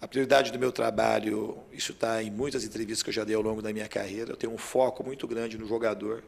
A 0.00 0.08
prioridade 0.08 0.50
do 0.52 0.58
meu 0.58 0.72
trabalho, 0.72 1.58
isso 1.70 1.92
está 1.92 2.22
em 2.22 2.30
muitas 2.30 2.64
entrevistas 2.64 3.02
que 3.02 3.10
eu 3.10 3.12
já 3.12 3.24
dei 3.24 3.36
ao 3.36 3.42
longo 3.42 3.60
da 3.60 3.74
minha 3.74 3.86
carreira, 3.86 4.32
eu 4.32 4.36
tenho 4.38 4.54
um 4.54 4.56
foco 4.56 5.04
muito 5.04 5.28
grande 5.28 5.58
no 5.58 5.68
jogador, 5.68 6.24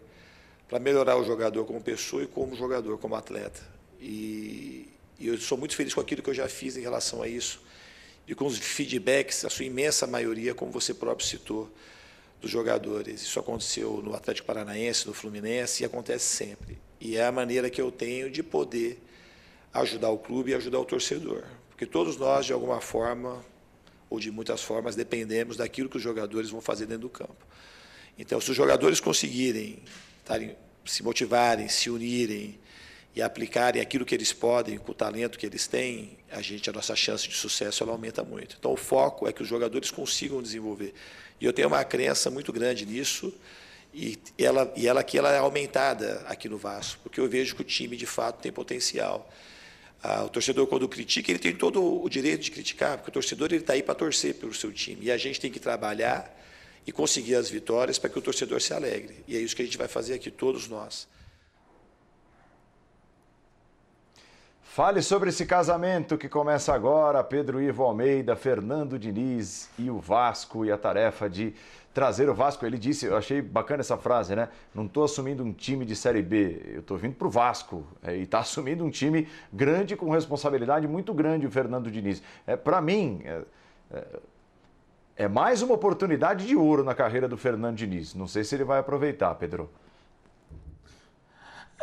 para 0.68 0.78
melhorar 0.78 1.16
o 1.16 1.24
jogador 1.24 1.64
como 1.64 1.80
pessoa 1.80 2.24
e 2.24 2.26
como 2.26 2.54
jogador, 2.54 2.98
como 2.98 3.14
atleta. 3.14 3.62
E, 3.98 4.86
e 5.18 5.28
eu 5.28 5.38
sou 5.38 5.56
muito 5.56 5.74
feliz 5.74 5.94
com 5.94 6.00
aquilo 6.02 6.22
que 6.22 6.28
eu 6.28 6.34
já 6.34 6.46
fiz 6.46 6.76
em 6.76 6.82
relação 6.82 7.22
a 7.22 7.26
isso 7.26 7.62
e 8.28 8.34
com 8.34 8.44
os 8.44 8.58
feedbacks, 8.58 9.46
a 9.46 9.48
sua 9.48 9.64
imensa 9.64 10.06
maioria, 10.06 10.54
como 10.54 10.70
você 10.70 10.92
próprio 10.92 11.26
citou, 11.26 11.72
dos 12.42 12.50
jogadores. 12.50 13.22
Isso 13.22 13.38
aconteceu 13.38 14.02
no 14.04 14.14
Atlético 14.14 14.48
Paranaense, 14.48 15.06
no 15.06 15.14
Fluminense 15.14 15.82
e 15.82 15.86
acontece 15.86 16.24
sempre. 16.24 16.76
E 17.00 17.16
é 17.16 17.24
a 17.24 17.32
maneira 17.32 17.70
que 17.70 17.80
eu 17.80 17.90
tenho 17.90 18.28
de 18.30 18.42
poder 18.42 19.00
ajudar 19.72 20.10
o 20.10 20.18
clube 20.18 20.50
e 20.50 20.54
ajudar 20.54 20.80
o 20.80 20.84
torcedor. 20.84 21.44
Porque 21.70 21.86
todos 21.86 22.16
nós, 22.16 22.44
de 22.44 22.52
alguma 22.52 22.80
forma, 22.80 23.42
ou 24.10 24.18
de 24.18 24.30
muitas 24.30 24.60
formas, 24.60 24.96
dependemos 24.96 25.56
daquilo 25.56 25.88
que 25.88 25.96
os 25.96 26.02
jogadores 26.02 26.50
vão 26.50 26.60
fazer 26.60 26.84
dentro 26.84 27.02
do 27.02 27.08
campo. 27.08 27.46
Então, 28.18 28.40
se 28.40 28.50
os 28.50 28.56
jogadores 28.56 29.00
conseguirem 29.00 29.82
se 30.84 31.02
motivarem, 31.02 31.68
se 31.68 31.90
unirem 31.90 32.58
e 33.14 33.22
aplicarem 33.22 33.80
aquilo 33.80 34.04
que 34.04 34.14
eles 34.14 34.32
podem, 34.32 34.78
com 34.78 34.90
o 34.90 34.94
talento 34.94 35.38
que 35.38 35.46
eles 35.46 35.66
têm, 35.66 36.18
a 36.30 36.42
gente 36.42 36.68
a 36.68 36.72
nossa 36.72 36.96
chance 36.96 37.28
de 37.28 37.34
sucesso 37.34 37.84
ela 37.84 37.92
aumenta 37.92 38.24
muito. 38.24 38.56
Então, 38.58 38.72
o 38.72 38.76
foco 38.76 39.28
é 39.28 39.32
que 39.32 39.42
os 39.42 39.48
jogadores 39.48 39.90
consigam 39.90 40.42
desenvolver. 40.42 40.92
E 41.42 41.44
eu 41.44 41.52
tenho 41.52 41.66
uma 41.66 41.82
crença 41.82 42.30
muito 42.30 42.52
grande 42.52 42.86
nisso, 42.86 43.34
e 43.92 44.16
ela, 44.38 44.72
e 44.76 44.86
ela 44.86 45.00
aqui 45.00 45.18
ela 45.18 45.32
é 45.32 45.38
aumentada 45.38 46.22
aqui 46.28 46.48
no 46.48 46.56
Vasco, 46.56 47.00
porque 47.02 47.18
eu 47.18 47.28
vejo 47.28 47.56
que 47.56 47.62
o 47.62 47.64
time, 47.64 47.96
de 47.96 48.06
fato, 48.06 48.40
tem 48.40 48.52
potencial. 48.52 49.28
Ah, 50.00 50.22
o 50.22 50.28
torcedor, 50.28 50.68
quando 50.68 50.88
critica, 50.88 51.32
ele 51.32 51.40
tem 51.40 51.52
todo 51.52 52.00
o 52.00 52.08
direito 52.08 52.42
de 52.42 52.52
criticar, 52.52 52.96
porque 52.96 53.10
o 53.10 53.12
torcedor 53.12 53.52
está 53.52 53.72
aí 53.72 53.82
para 53.82 53.96
torcer 53.96 54.36
pelo 54.36 54.54
seu 54.54 54.72
time. 54.72 55.06
E 55.06 55.10
a 55.10 55.16
gente 55.16 55.40
tem 55.40 55.50
que 55.50 55.58
trabalhar 55.58 56.32
e 56.86 56.92
conseguir 56.92 57.34
as 57.34 57.50
vitórias 57.50 57.98
para 57.98 58.08
que 58.08 58.20
o 58.20 58.22
torcedor 58.22 58.60
se 58.60 58.72
alegre. 58.72 59.24
E 59.26 59.36
é 59.36 59.40
isso 59.40 59.56
que 59.56 59.62
a 59.62 59.64
gente 59.64 59.76
vai 59.76 59.88
fazer 59.88 60.14
aqui, 60.14 60.30
todos 60.30 60.68
nós. 60.68 61.08
Fale 64.74 65.02
sobre 65.02 65.28
esse 65.28 65.44
casamento 65.44 66.16
que 66.16 66.30
começa 66.30 66.72
agora, 66.72 67.22
Pedro 67.22 67.60
Ivo 67.60 67.82
Almeida, 67.82 68.34
Fernando 68.34 68.98
Diniz 68.98 69.68
e 69.78 69.90
o 69.90 69.98
Vasco 69.98 70.64
e 70.64 70.72
a 70.72 70.78
tarefa 70.78 71.28
de 71.28 71.52
trazer 71.92 72.26
o 72.30 72.34
Vasco. 72.34 72.64
Ele 72.64 72.78
disse, 72.78 73.04
eu 73.04 73.14
achei 73.14 73.42
bacana 73.42 73.82
essa 73.82 73.98
frase, 73.98 74.34
né? 74.34 74.48
Não 74.74 74.86
estou 74.86 75.04
assumindo 75.04 75.44
um 75.44 75.52
time 75.52 75.84
de 75.84 75.94
Série 75.94 76.22
B, 76.22 76.62
eu 76.72 76.80
estou 76.80 76.96
vindo 76.96 77.14
para 77.14 77.26
o 77.28 77.30
Vasco. 77.30 77.84
É, 78.02 78.16
e 78.16 78.22
está 78.22 78.38
assumindo 78.38 78.82
um 78.82 78.88
time 78.88 79.28
grande, 79.52 79.94
com 79.94 80.08
responsabilidade 80.08 80.88
muito 80.88 81.12
grande, 81.12 81.46
o 81.46 81.50
Fernando 81.50 81.90
Diniz. 81.90 82.22
É, 82.46 82.56
para 82.56 82.80
mim, 82.80 83.20
é, 83.26 83.42
é, 83.90 84.20
é 85.16 85.28
mais 85.28 85.60
uma 85.60 85.74
oportunidade 85.74 86.46
de 86.46 86.56
ouro 86.56 86.82
na 86.82 86.94
carreira 86.94 87.28
do 87.28 87.36
Fernando 87.36 87.76
Diniz. 87.76 88.14
Não 88.14 88.26
sei 88.26 88.42
se 88.42 88.54
ele 88.54 88.64
vai 88.64 88.78
aproveitar, 88.78 89.34
Pedro. 89.34 89.68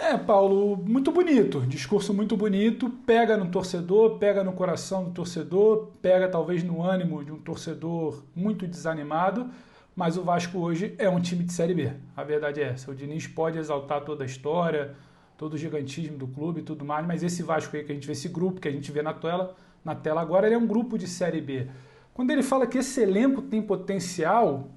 É, 0.02 0.18
Paulo, 0.18 0.78
muito 0.78 1.12
bonito, 1.12 1.60
discurso 1.68 2.14
muito 2.14 2.38
bonito, 2.38 2.90
pega 3.06 3.36
no 3.36 3.52
torcedor, 3.52 4.18
pega 4.18 4.46
no 4.46 4.54
coração 4.54 5.04
do 5.04 5.12
torcedor, 5.12 5.90
pega 6.02 6.30
talvez 6.30 6.64
no 6.64 6.82
ânimo 6.82 7.22
de 7.22 7.34
um 7.34 7.38
torcedor 7.38 8.24
muito 8.34 8.66
desanimado, 8.66 9.50
mas 9.94 10.16
o 10.16 10.24
Vasco 10.24 10.58
hoje 10.58 10.96
é 10.98 11.10
um 11.10 11.20
time 11.20 11.44
de 11.44 11.52
Série 11.52 11.74
B, 11.74 11.92
a 12.16 12.24
verdade 12.24 12.62
é 12.62 12.70
essa. 12.70 12.90
O 12.90 12.96
Diniz 12.96 13.28
pode 13.28 13.58
exaltar 13.58 14.06
toda 14.06 14.24
a 14.24 14.26
história, 14.26 14.96
todo 15.38 15.56
o 15.56 15.58
gigantismo 15.58 16.18
do 16.18 16.28
clube 16.28 16.62
e 16.62 16.64
tudo 16.64 16.86
mais, 16.86 17.06
mas 17.06 17.22
esse 17.22 17.44
Vasco 17.44 17.76
aí 17.76 17.84
que 17.84 17.92
a 17.92 17.96
gente 17.96 18.08
vê, 18.08 18.14
esse 18.14 18.30
grupo 18.30 18.62
que 18.62 18.70
a 18.70 18.72
gente 18.72 18.90
vê 18.94 19.02
na 19.02 19.14
tela, 19.14 19.54
na 19.84 19.96
tela 19.96 20.22
agora, 20.22 20.48
ele 20.48 20.56
é 20.56 20.58
um 20.58 20.66
grupo 20.66 20.98
de 20.98 21.08
Série 21.08 21.42
B. 21.42 21.68
Quando 22.14 22.32
ele 22.32 22.42
fala 22.42 22.66
que 22.66 22.78
esse 22.78 23.02
elenco 23.02 23.42
tem 23.42 23.62
potencial, 23.62 24.70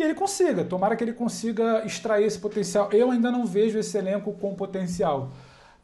que 0.00 0.04
ele 0.04 0.14
consiga, 0.14 0.64
tomara 0.64 0.96
que 0.96 1.04
ele 1.04 1.12
consiga 1.12 1.84
extrair 1.84 2.24
esse 2.24 2.38
potencial. 2.38 2.88
Eu 2.90 3.10
ainda 3.10 3.30
não 3.30 3.44
vejo 3.44 3.78
esse 3.78 3.98
elenco 3.98 4.32
com 4.32 4.54
potencial. 4.54 5.30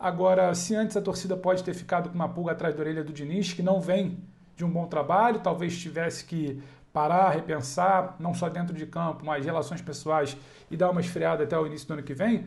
Agora, 0.01 0.55
se 0.55 0.75
antes 0.75 0.97
a 0.97 1.03
torcida 1.03 1.37
pode 1.37 1.63
ter 1.63 1.75
ficado 1.75 2.09
com 2.09 2.15
uma 2.15 2.29
pulga 2.29 2.53
atrás 2.53 2.75
da 2.75 2.81
orelha 2.81 3.05
do 3.05 3.13
Diniz, 3.13 3.53
que 3.53 3.63
não 3.63 3.79
vem 3.79 4.17
de 4.57 4.65
um 4.65 4.71
bom 4.71 4.87
trabalho, 4.87 5.41
talvez 5.41 5.79
tivesse 5.79 6.25
que 6.25 6.63
parar, 6.95 7.29
repensar, 7.29 8.17
não 8.19 8.33
só 8.33 8.49
dentro 8.49 8.75
de 8.75 8.87
campo, 8.87 9.23
mas 9.23 9.45
relações 9.45 9.83
pessoais 9.83 10.35
e 10.71 10.79
dar 10.79 10.91
uma 10.91 11.03
esfriada 11.03 11.45
até 11.45 11.59
o 11.59 11.67
início 11.67 11.87
do 11.87 11.93
ano 11.93 12.03
que 12.03 12.15
vem, 12.15 12.47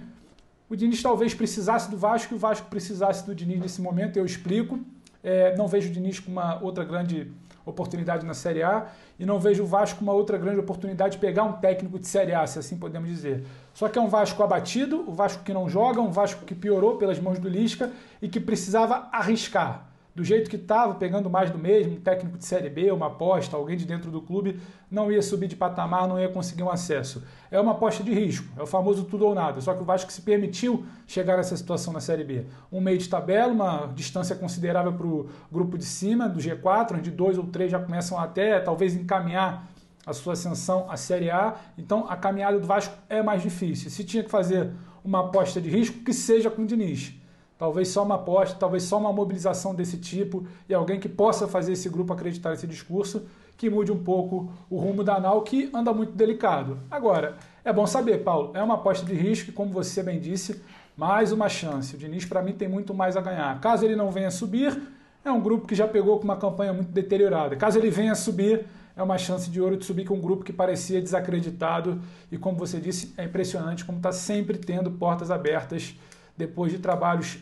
o 0.68 0.76
Diniz 0.76 1.04
talvez 1.04 1.36
precisasse 1.36 1.92
do 1.92 1.98
Vasco 1.98 2.34
e 2.34 2.36
o 2.36 2.40
Vasco 2.40 2.68
precisasse 2.68 3.24
do 3.28 3.36
Diniz 3.36 3.60
nesse 3.60 3.80
momento, 3.80 4.18
eu 4.18 4.26
explico. 4.26 4.80
É, 5.24 5.56
não 5.56 5.68
vejo 5.68 5.90
o 5.90 5.92
Diniz 5.92 6.20
com 6.20 6.32
uma 6.32 6.60
outra 6.64 6.84
grande 6.84 7.32
oportunidade 7.70 8.26
na 8.26 8.34
Série 8.34 8.64
A 8.64 8.88
e 9.18 9.26
não 9.26 9.40
vejo 9.40 9.64
o 9.64 9.68
Vasco 9.68 10.02
uma 10.04 10.14
outra 10.14 10.38
grande 10.38 10.60
oportunidade 10.60 11.14
de 11.14 11.18
pegar 11.20 11.44
um 11.44 11.54
técnico 11.54 12.00
de 12.00 12.08
Série 12.08 12.34
A, 12.34 12.46
se 12.48 12.60
assim 12.60 12.78
podemos 12.78 13.10
dizer. 13.10 13.46
Só 13.74 13.88
que 13.90 13.98
é 13.98 14.02
um 14.02 14.08
Vasco 14.08 14.42
abatido, 14.44 15.04
o 15.08 15.14
Vasco 15.14 15.44
que 15.44 15.54
não 15.54 15.70
joga, 15.70 16.02
um 16.02 16.12
Vasco 16.12 16.46
que 16.46 16.56
piorou 16.56 16.98
pelas 16.98 17.20
mãos 17.20 17.40
do 17.40 17.50
Lisca 17.50 17.92
e 18.22 18.28
que 18.28 18.40
precisava 18.40 19.10
arriscar 19.12 19.89
do 20.20 20.26
jeito 20.26 20.50
que 20.50 20.58
estava, 20.58 20.96
pegando 20.96 21.30
mais 21.30 21.50
do 21.50 21.58
mesmo, 21.58 21.94
um 21.94 22.02
técnico 22.02 22.38
de 22.38 22.44
Série 22.44 22.70
B, 22.70 22.92
uma 22.92 23.08
aposta, 23.08 23.56
alguém 23.56 23.78
de 23.78 23.86
dentro 23.86 24.12
do 24.12 24.22
clube, 24.22 24.60
não 24.92 25.10
ia 25.10 25.22
subir 25.22 25.48
de 25.48 25.56
patamar, 25.56 26.10
não 26.10 26.20
ia 26.20 26.28
conseguir 26.28 26.62
um 26.62 26.70
acesso. 26.70 27.24
É 27.50 27.58
uma 27.58 27.72
aposta 27.72 28.04
de 28.04 28.14
risco, 28.14 28.46
é 28.60 28.62
o 28.62 28.68
famoso 28.68 29.06
tudo 29.06 29.26
ou 29.26 29.34
nada. 29.34 29.62
Só 29.62 29.74
que 29.74 29.82
o 29.82 29.86
Vasco 29.86 30.12
se 30.12 30.22
permitiu 30.22 30.86
chegar 31.08 31.38
nessa 31.38 31.56
situação 31.56 31.94
na 31.94 32.02
Série 32.02 32.26
B. 32.26 32.46
Um 32.70 32.82
meio 32.82 32.98
de 32.98 33.08
tabela, 33.08 33.54
uma 33.54 33.86
distância 33.96 34.36
considerável 34.36 34.92
para 34.92 35.08
o 35.08 35.30
grupo 35.50 35.78
de 35.78 35.86
cima, 35.86 36.28
do 36.28 36.38
G4, 36.38 36.98
onde 36.98 37.12
dois 37.12 37.38
ou 37.38 37.46
três 37.46 37.72
já 37.72 37.80
começam 37.80 38.20
até 38.20 38.60
talvez 38.60 38.98
encaminhar 38.98 39.72
a 40.06 40.12
sua 40.12 40.34
ascensão 40.34 40.86
à 40.92 40.98
Série 40.98 41.32
A. 41.32 41.56
Então 41.78 42.08
a 42.10 42.18
caminhada 42.18 42.60
do 42.60 42.68
Vasco 42.68 42.94
é 43.08 43.24
mais 43.24 43.42
difícil. 43.42 43.90
Se 43.90 44.04
tinha 44.04 44.22
que 44.22 44.30
fazer 44.30 44.70
uma 45.02 45.22
aposta 45.22 45.62
de 45.62 45.70
risco, 45.70 46.04
que 46.04 46.12
seja 46.12 46.52
com 46.52 46.64
o 46.64 46.66
Diniz. 46.66 47.19
Talvez 47.60 47.90
só 47.90 48.04
uma 48.04 48.16
aposta, 48.16 48.56
talvez 48.58 48.84
só 48.84 48.98
uma 48.98 49.12
mobilização 49.12 49.76
desse 49.76 49.98
tipo 49.98 50.48
e 50.70 50.74
alguém 50.74 50.98
que 50.98 51.10
possa 51.10 51.46
fazer 51.46 51.74
esse 51.74 51.90
grupo 51.90 52.14
acreditar 52.14 52.52
nesse 52.52 52.66
discurso, 52.66 53.28
que 53.58 53.70
mude 53.70 53.92
um 53.92 54.02
pouco 54.02 54.50
o 54.70 54.78
rumo 54.78 55.04
da 55.04 55.20
NAU, 55.20 55.42
que 55.42 55.70
anda 55.74 55.94
muito 55.94 56.14
delicado. 56.14 56.80
Agora, 56.90 57.36
é 57.66 57.74
bom 57.74 57.86
saber, 57.86 58.24
Paulo, 58.24 58.52
é 58.54 58.64
uma 58.64 58.76
aposta 58.76 59.06
de 59.06 59.14
risco 59.14 59.50
e, 59.50 59.54
como 59.54 59.74
você 59.74 60.02
bem 60.02 60.22
disse, 60.22 60.64
mais 60.96 61.34
uma 61.34 61.50
chance. 61.50 61.94
O 61.96 61.98
Diniz, 61.98 62.24
para 62.24 62.42
mim, 62.42 62.54
tem 62.54 62.70
muito 62.70 62.94
mais 62.94 63.18
a 63.18 63.22
ganhar. 63.22 63.60
Caso 63.60 63.84
ele 63.84 63.98
não 63.98 64.10
venha 64.10 64.32
subir, 64.32 64.82
é 65.26 65.30
um 65.30 65.42
grupo 65.42 65.68
que 65.68 65.76
já 65.76 65.86
pegou 65.86 66.18
com 66.18 66.24
uma 66.24 66.38
campanha 66.38 66.72
muito 66.72 66.94
deteriorada. 66.94 67.58
Caso 67.58 67.78
ele 67.78 67.90
venha 67.90 68.16
subir, 68.16 68.68
é 68.96 69.04
uma 69.04 69.18
chance 69.18 69.50
de 69.50 69.60
ouro 69.60 69.76
de 69.76 69.84
subir 69.84 70.06
com 70.06 70.14
um 70.14 70.22
grupo 70.22 70.46
que 70.46 70.54
parecia 70.54 71.02
desacreditado 71.02 72.02
e, 72.32 72.38
como 72.38 72.58
você 72.58 72.80
disse, 72.80 73.14
é 73.18 73.26
impressionante 73.26 73.84
como 73.84 73.98
está 73.98 74.14
sempre 74.14 74.58
tendo 74.58 74.90
portas 74.92 75.30
abertas 75.30 75.94
depois 76.38 76.72
de 76.72 76.80
trabalhos 76.80 77.40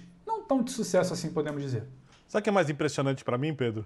tão 0.48 0.64
de 0.64 0.72
sucesso 0.72 1.14
assim, 1.14 1.32
podemos 1.32 1.62
dizer. 1.62 1.84
Sabe 2.28 2.42
o 2.42 2.44
que 2.44 2.50
é 2.50 2.54
mais 2.54 2.70
impressionante 2.70 3.24
para 3.24 3.38
mim, 3.38 3.54
Pedro? 3.54 3.86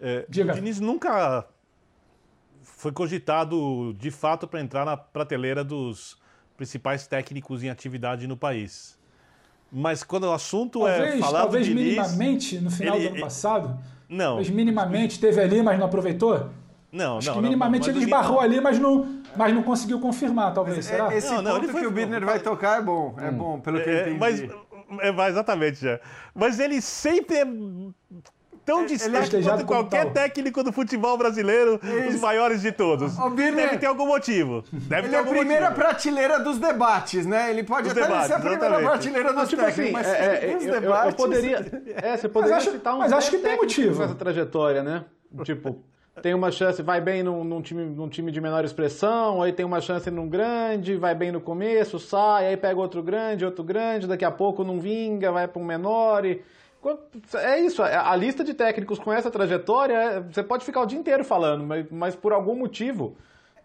É, 0.00 0.24
Diga. 0.28 0.52
O 0.52 0.54
Diniz 0.54 0.80
nunca 0.80 1.46
foi 2.62 2.92
cogitado 2.92 3.94
de 3.98 4.10
fato 4.10 4.46
para 4.48 4.60
entrar 4.60 4.84
na 4.84 4.96
prateleira 4.96 5.62
dos 5.62 6.18
principais 6.56 7.06
técnicos 7.06 7.62
em 7.62 7.70
atividade 7.70 8.26
no 8.26 8.36
país. 8.36 8.98
Mas 9.72 10.02
quando 10.02 10.24
o 10.24 10.32
assunto 10.32 10.80
talvez, 10.80 11.14
é 11.14 11.18
falar 11.18 11.40
talvez 11.42 11.66
do 11.66 11.74
Diniz... 11.74 11.96
minimamente 11.96 12.58
no 12.58 12.70
final 12.70 12.96
ele, 12.96 13.08
do 13.08 13.14
ano 13.14 13.22
passado? 13.22 13.78
Não. 14.08 14.26
Talvez 14.30 14.50
minimamente 14.50 15.20
teve 15.20 15.40
ali, 15.40 15.62
mas 15.62 15.78
não 15.78 15.86
aproveitou? 15.86 16.50
Não, 16.92 17.18
Acho 17.18 17.28
não. 17.28 17.34
que 17.34 17.40
não, 17.40 17.48
minimamente 17.48 17.88
não, 17.88 17.94
ele 17.94 18.04
esbarrou 18.04 18.40
ali, 18.40 18.60
mas 18.60 18.76
não, 18.80 19.22
mas 19.36 19.54
não 19.54 19.62
conseguiu 19.62 20.00
confirmar, 20.00 20.52
talvez, 20.52 20.84
será? 20.84 21.12
É, 21.12 21.18
esse 21.18 21.28
Não, 21.28 21.40
não, 21.40 21.52
ponto 21.52 21.64
ele 21.66 21.72
foi- 21.72 21.80
que 21.82 21.86
o 21.86 21.90
Birner 21.92 22.24
vai 22.24 22.40
tocar 22.40 22.80
é 22.80 22.82
bom, 22.82 23.14
é 23.16 23.30
bom, 23.30 23.60
pelo 23.60 23.80
que 23.80 23.88
eu 23.88 23.92
É, 23.94 24.00
entendi. 24.02 24.18
mas, 24.18 24.40
é, 25.00 25.28
exatamente, 25.28 25.80
já. 25.80 26.00
Mas 26.34 26.58
ele 26.58 26.80
sempre 26.80 27.36
é 27.36 27.46
tão 28.64 28.84
distante 28.86 29.16
festejado 29.30 29.64
quanto 29.64 29.88
qualquer 29.90 30.04
tal. 30.04 30.12
técnico 30.12 30.62
do 30.62 30.72
futebol 30.72 31.16
brasileiro, 31.18 31.80
os 31.82 32.14
Isso. 32.14 32.20
maiores 32.22 32.60
de 32.62 32.70
todos. 32.70 33.18
Ô, 33.18 33.30
Birner, 33.30 33.66
Deve 33.66 33.78
ter 33.78 33.86
algum 33.86 34.06
motivo. 34.06 34.62
Deve 34.72 35.08
Ele 35.08 35.10
ter 35.10 35.16
é 35.16 35.18
a 35.18 35.22
primeira 35.24 35.70
motivo. 35.70 35.80
prateleira 35.86 36.38
dos 36.40 36.58
debates, 36.58 37.26
né? 37.26 37.50
Ele 37.50 37.64
pode 37.64 37.88
Dos 37.88 37.92
até 37.98 38.00
não 38.02 38.08
ser 38.08 38.14
a 38.34 38.36
debates, 38.38 38.40
primeira 38.40 38.66
exatamente. 38.66 38.90
prateleira 38.90 39.32
dos 39.32 39.48
Tipo 39.48 39.62
técnicos, 39.62 40.00
assim, 40.00 40.10
mas 40.10 40.20
é, 40.20 40.24
é, 40.46 40.54
eu- 40.54 40.60
eu, 40.74 40.80
debates... 40.80 41.10
eu 41.10 41.16
poderia. 41.16 41.66
É, 41.96 42.16
você 42.16 42.28
poderia 42.28 42.56
acho- 42.58 42.70
citar 42.70 42.94
uns 42.94 42.98
mas 42.98 43.12
acho 43.12 43.30
10 43.30 43.42
que 43.42 43.48
tem 43.48 43.56
motivo. 43.56 44.02
essa 44.04 44.14
trajetória, 44.14 44.82
né? 44.82 45.04
Tipo, 45.42 45.82
tem 46.20 46.34
uma 46.34 46.50
chance, 46.50 46.82
vai 46.82 47.00
bem 47.00 47.22
num, 47.22 47.42
num 47.44 47.60
time, 47.62 47.84
num 47.84 48.08
time 48.08 48.30
de 48.30 48.40
menor 48.40 48.64
expressão, 48.64 49.42
aí 49.42 49.52
tem 49.52 49.64
uma 49.66 49.80
chance 49.80 50.10
num 50.10 50.28
grande, 50.28 50.96
vai 50.96 51.14
bem 51.14 51.32
no 51.32 51.40
começo, 51.40 51.98
sai, 51.98 52.46
aí 52.48 52.56
pega 52.56 52.78
outro 52.80 53.02
grande, 53.02 53.44
outro 53.44 53.64
grande, 53.64 54.06
daqui 54.06 54.24
a 54.24 54.30
pouco 54.30 54.62
não 54.64 54.78
vinga, 54.80 55.32
vai 55.32 55.48
para 55.48 55.60
um 55.60 55.64
menor 55.64 56.24
e. 56.24 56.42
É 57.34 57.58
isso, 57.60 57.82
a 57.82 58.10
a 58.12 58.16
lista 58.16 58.42
de 58.42 58.54
técnicos 58.54 58.98
com 58.98 59.12
essa 59.12 59.30
trajetória, 59.30 59.94
é- 59.94 60.20
você 60.20 60.42
pode 60.42 60.64
ficar 60.64 60.80
o 60.80 60.86
dia 60.86 60.98
inteiro 60.98 61.22
falando, 61.24 61.62
mas, 61.62 61.84
mas 61.90 62.16
por 62.16 62.32
algum 62.32 62.54
motivo, 62.54 63.16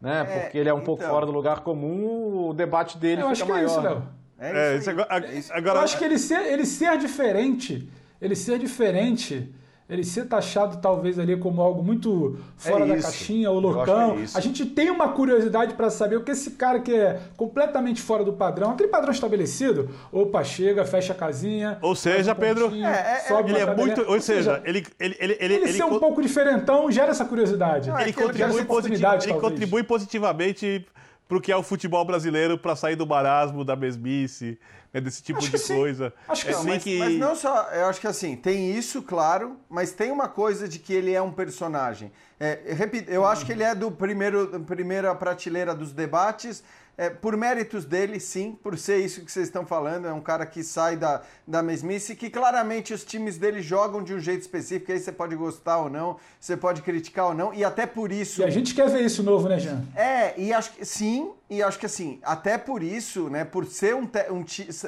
né? 0.02 0.26
É, 0.30 0.40
Porque 0.42 0.58
ele 0.58 0.68
é 0.68 0.74
um 0.74 0.82
pouco 0.82 1.02
então. 1.02 1.14
fora 1.14 1.26
do 1.26 1.32
lugar 1.32 1.62
comum, 1.62 2.50
o 2.50 2.54
debate 2.54 2.98
dele 2.98 3.22
Eu 3.22 3.30
fica 3.30 3.32
acho 3.32 3.46
que 3.46 3.52
é 3.52 3.54
maior. 3.54 3.66
isso, 3.68 3.82
né? 3.82 3.90
Léo. 3.90 4.04
É 4.38 4.74
É, 4.74 4.78
isso 4.78 4.90
agora, 4.90 5.26
É 5.26 5.34
isso. 5.38 5.54
agora- 5.54 5.80
Eu 5.80 5.84
acho 5.84 5.98
que 5.98 6.04
ele 6.04 6.20
ser, 6.20 6.42
ele 6.52 6.66
ser 6.66 6.98
diferente, 6.98 7.90
ele 8.22 8.36
ser 8.36 8.60
diferente, 8.60 9.50
ele 9.88 10.04
ser 10.04 10.26
taxado 10.26 10.78
talvez 10.78 11.20
ali 11.20 11.38
como 11.38 11.62
algo 11.62 11.84
muito 11.84 12.40
fora 12.58 12.86
É 12.86 12.88
da 12.88 13.02
caixinha, 13.04 13.52
ou 13.52 13.60
acho 13.60 13.68
loucão. 13.78 14.18
é 14.20 14.26
a 14.34 14.40
gente 14.40 14.66
tem 14.66 14.90
uma 14.90 15.10
curiosidade 15.10 15.76
para 15.76 15.92
saber 15.92 16.16
o 16.16 16.24
que 16.24 16.32
esse 16.32 16.52
cara 16.52 16.80
que 16.80 16.92
é 16.92 17.20
completamente 17.38 18.02
fora 18.02 18.24
do 18.24 18.34
padrão, 18.34 18.72
aquele 18.72 18.90
padrão 18.90 19.12
estabelecido, 19.12 19.90
opa, 20.12 20.44
chega, 20.44 20.84
fecha 20.86 21.14
a 21.14 21.16
casinha. 21.16 21.78
Ou 21.84 21.96
seja, 21.96 22.32
um 22.32 22.36
Pedro, 22.36 22.66
pontinho, 22.70 22.88
É, 22.88 22.90
é, 23.18 23.20
sobe 23.28 23.52
ele 23.52 23.64
uma 23.64 23.72
é 23.74 23.76
muito. 23.76 24.02
Ou 24.10 24.20
seja, 24.20 24.60
ele, 24.66 24.86
ele, 25.00 25.16
ele, 25.20 25.34
ele, 25.34 25.38
ele, 25.40 25.54
ele 25.66 25.74
ser 25.74 25.84
um 25.86 25.90
co- 25.90 26.00
pouco 26.00 26.22
diferentão 26.22 26.90
gera 26.92 27.12
essa 27.12 27.24
curiosidade. 27.26 27.90
Não, 27.90 27.98
é 28.00 28.04
ele 28.04 28.14
contribui, 28.14 28.44
positi- 28.48 28.64
oportunidade, 28.64 29.26
ele 29.26 29.34
talvez. 29.34 29.52
contribui 29.54 29.84
positivamente 29.84 30.86
para 31.28 31.38
o 31.38 31.42
que 31.42 31.52
é 31.52 31.56
o 31.58 31.64
futebol 31.64 32.04
brasileiro, 32.06 32.58
para 32.58 32.76
sair 32.76 32.96
do 32.96 33.06
marasmo, 33.06 33.64
da 33.66 33.76
mesmice, 33.76 34.58
né, 34.96 35.02
desse 35.02 35.22
tipo 35.22 35.40
Acho 35.40 35.48
de 35.48 35.52
que 35.52 35.58
sim. 35.58 35.76
coisa. 35.76 36.14
Acho 36.28 36.46
que 36.46 36.52
é 36.52 36.54
sim, 36.54 36.60
assim 36.60 36.70
mas, 36.70 36.84
que... 36.84 37.00
mas 37.00 37.14
não 37.16 37.36
só, 37.36 37.70
eu 37.72 37.86
acho 37.88 38.00
que 38.00 38.08
assim, 38.08 38.36
tem 38.36 38.72
isso, 38.72 39.02
claro, 39.02 39.58
mas 39.70 39.92
tem 39.92 40.10
uma 40.10 40.30
coisa 40.30 40.68
de 40.68 40.80
que 40.80 40.94
ele 40.94 41.14
é 41.14 41.22
um 41.22 41.32
personagem. 41.32 42.12
É, 42.40 42.62
eu 42.66 42.76
repito, 42.76 43.12
eu 43.12 43.26
acho 43.26 43.46
que 43.46 43.52
ele 43.52 43.64
é 43.64 43.76
do 43.76 43.92
primeiro, 43.92 44.48
da 44.48 44.60
primeira 44.60 45.14
prateleira 45.14 45.76
dos 45.76 45.92
debates, 45.92 46.64
é, 46.98 47.10
por 47.10 47.36
méritos 47.36 47.86
dele, 47.86 48.20
sim, 48.20 48.58
por 48.64 48.78
ser 48.78 48.98
isso 49.00 49.22
que 49.22 49.32
vocês 49.32 49.48
estão 49.48 49.66
falando, 49.66 50.08
é 50.08 50.14
um 50.14 50.22
cara 50.22 50.46
que 50.46 50.64
sai 50.64 50.96
da, 50.96 51.22
da 51.46 51.62
mesmice, 51.62 52.16
que 52.16 52.30
claramente 52.30 52.94
os 52.94 53.04
times 53.04 53.38
dele 53.38 53.62
jogam 53.62 54.04
de 54.04 54.14
um 54.14 54.20
jeito 54.20 54.42
específico, 54.42 54.92
aí 54.92 55.00
você 55.00 55.12
pode 55.12 55.36
gostar 55.36 55.78
ou 55.78 55.90
não, 55.90 56.18
você 56.40 56.56
pode 56.56 56.82
criticar 56.82 57.28
ou 57.28 57.34
não, 57.34 57.54
e 57.54 57.64
até 57.64 57.86
por 57.86 58.12
isso... 58.12 58.42
E 58.42 58.46
a 58.46 58.50
gente 58.50 58.74
quer 58.74 58.90
ver 58.90 59.04
isso 59.04 59.24
novo, 59.24 59.50
né, 59.50 59.60
Jean? 59.60 59.84
É, 59.96 60.40
e 60.40 60.54
acho 60.54 60.74
que 60.74 60.86
sim, 60.86 61.32
e 61.50 61.62
acho 61.62 61.78
que 61.78 61.86
assim, 61.86 62.20
até 62.24 62.58
por 62.58 62.82
isso, 62.82 63.30
né, 63.30 63.44
por 63.44 63.66
ser 63.66 63.96
um, 63.96 64.10
um 64.32 64.46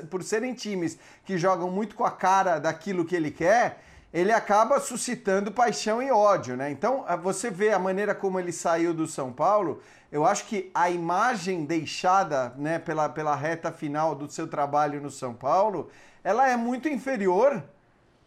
por 0.10 0.24
serem 0.24 0.54
times 0.54 0.98
que 1.26 1.38
jogam 1.38 1.70
muito 1.70 1.96
com 1.96 2.06
a 2.06 2.12
cara 2.12 2.60
daquilo 2.60 3.06
que 3.06 3.16
ele 3.16 3.32
quer, 3.32 3.82
ele 4.14 4.32
acaba 4.32 4.80
suscitando 4.80 5.52
paixão 5.52 6.02
e 6.02 6.12
ódio, 6.12 6.56
né? 6.56 6.72
Então, 6.72 7.06
você 7.22 7.52
vê 7.52 7.72
a 7.72 7.80
maneira 7.80 8.16
como 8.16 8.40
ele 8.40 8.52
saiu 8.52 8.94
do 8.94 9.06
São 9.06 9.32
Paulo, 9.32 9.82
eu 10.12 10.26
acho 10.26 10.46
que 10.46 10.72
a 10.74 10.90
imagem 10.90 11.66
deixada 11.66 12.54
né, 12.58 12.80
pela, 12.80 13.10
pela 13.10 13.36
reta 13.36 13.72
final 13.72 14.16
do 14.16 14.32
seu 14.32 14.48
trabalho 14.48 15.02
no 15.02 15.12
São 15.12 15.34
Paulo, 15.34 15.90
ela 16.24 16.48
é 16.50 16.56
muito 16.56 16.88
inferior 16.88 17.62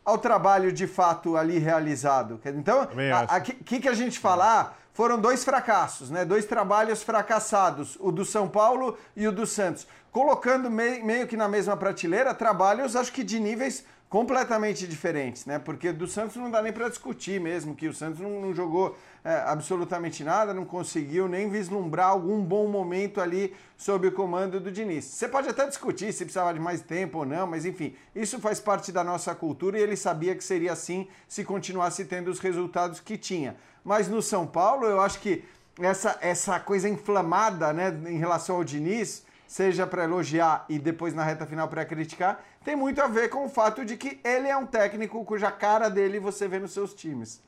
ao 0.05 0.19
trabalho 0.19 0.73
de 0.73 0.87
fato 0.87 1.37
ali 1.37 1.59
realizado. 1.59 2.41
Então, 2.45 2.83
o 2.83 3.65
que, 3.65 3.81
que 3.81 3.89
a 3.89 3.95
gente 3.95 4.19
falar? 4.19 4.61
Ah, 4.61 4.81
foram 4.93 5.19
dois 5.19 5.45
fracassos, 5.45 6.11
né? 6.11 6.25
Dois 6.25 6.45
trabalhos 6.45 7.03
fracassados, 7.03 7.97
o 8.01 8.11
do 8.11 8.25
São 8.25 8.49
Paulo 8.49 8.99
e 9.17 9.27
o 9.27 9.33
do 9.33 9.47
Santos. 9.47 9.87
Colocando 10.11 10.71
meio, 10.71 11.05
meio 11.05 11.27
que 11.27 11.37
na 11.37 11.49
mesma 11.49 11.77
prateleira, 11.77 12.35
trabalhos 12.35 12.97
acho 12.97 13.13
que 13.13 13.23
de 13.23 13.39
níveis 13.39 13.85
completamente 14.11 14.89
diferentes, 14.89 15.47
né? 15.47 15.61
Porque 15.61 15.93
do 15.93 16.05
Santos 16.09 16.35
não 16.35 16.51
dá 16.51 16.61
nem 16.61 16.73
para 16.73 16.89
discutir 16.89 17.41
mesmo, 17.41 17.77
que 17.77 17.87
o 17.87 17.95
Santos 17.95 18.19
não, 18.19 18.41
não 18.41 18.53
jogou 18.53 18.99
é, 19.25 19.37
absolutamente 19.47 20.25
nada, 20.25 20.53
não 20.53 20.65
conseguiu 20.65 21.29
nem 21.29 21.49
vislumbrar 21.49 22.09
algum 22.09 22.43
bom 22.43 22.67
momento 22.67 23.21
ali 23.21 23.55
sob 23.77 24.09
o 24.09 24.13
comando 24.13 24.59
do 24.59 24.73
Diniz. 24.73 25.05
Você 25.05 25.29
pode 25.29 25.49
até 25.49 25.65
discutir 25.65 26.13
se 26.13 26.25
precisava 26.25 26.53
de 26.53 26.59
mais 26.59 26.81
tempo 26.81 27.19
ou 27.19 27.25
não, 27.25 27.47
mas 27.47 27.65
enfim, 27.65 27.95
isso 28.13 28.41
faz 28.41 28.59
parte 28.59 28.91
da 28.91 29.05
nossa 29.05 29.33
cultura 29.33 29.79
e 29.79 29.83
ele 29.83 29.97
sabia 29.97 30.35
que 30.35 30.43
seria 30.43 30.73
assim 30.73 31.07
se 31.29 31.45
continuasse 31.45 32.05
tendo 32.05 32.33
os 32.33 32.41
resultados 32.41 32.99
que 32.99 33.17
tinha. 33.17 33.57
Mas 33.85 34.09
no 34.09 34.21
São 34.21 34.45
Paulo, 34.45 34.87
eu 34.87 35.01
acho 35.01 35.21
que 35.21 35.45
essa, 35.81 36.19
essa 36.21 36.59
coisa 36.59 36.89
inflamada 36.89 37.73
né, 37.73 37.97
em 38.09 38.19
relação 38.19 38.57
ao 38.57 38.65
Diniz 38.65 39.25
seja 39.51 39.85
para 39.85 40.05
elogiar 40.05 40.65
e 40.69 40.79
depois 40.79 41.13
na 41.13 41.25
reta 41.25 41.45
final 41.45 41.67
para 41.67 41.85
criticar, 41.85 42.41
tem 42.65 42.77
muito 42.77 43.01
a 43.01 43.07
ver 43.07 43.29
com 43.29 43.45
o 43.45 43.49
fato 43.49 43.85
de 43.85 43.97
que 43.97 44.21
ele 44.23 44.49
é 44.49 44.57
um 44.57 44.67
técnico 44.67 45.25
cuja 45.25 45.51
cara 45.51 45.89
dele 45.89 46.19
você 46.19 46.47
vê 46.47 46.59
nos 46.59 46.73
seus 46.73 46.95
times. 46.95 47.43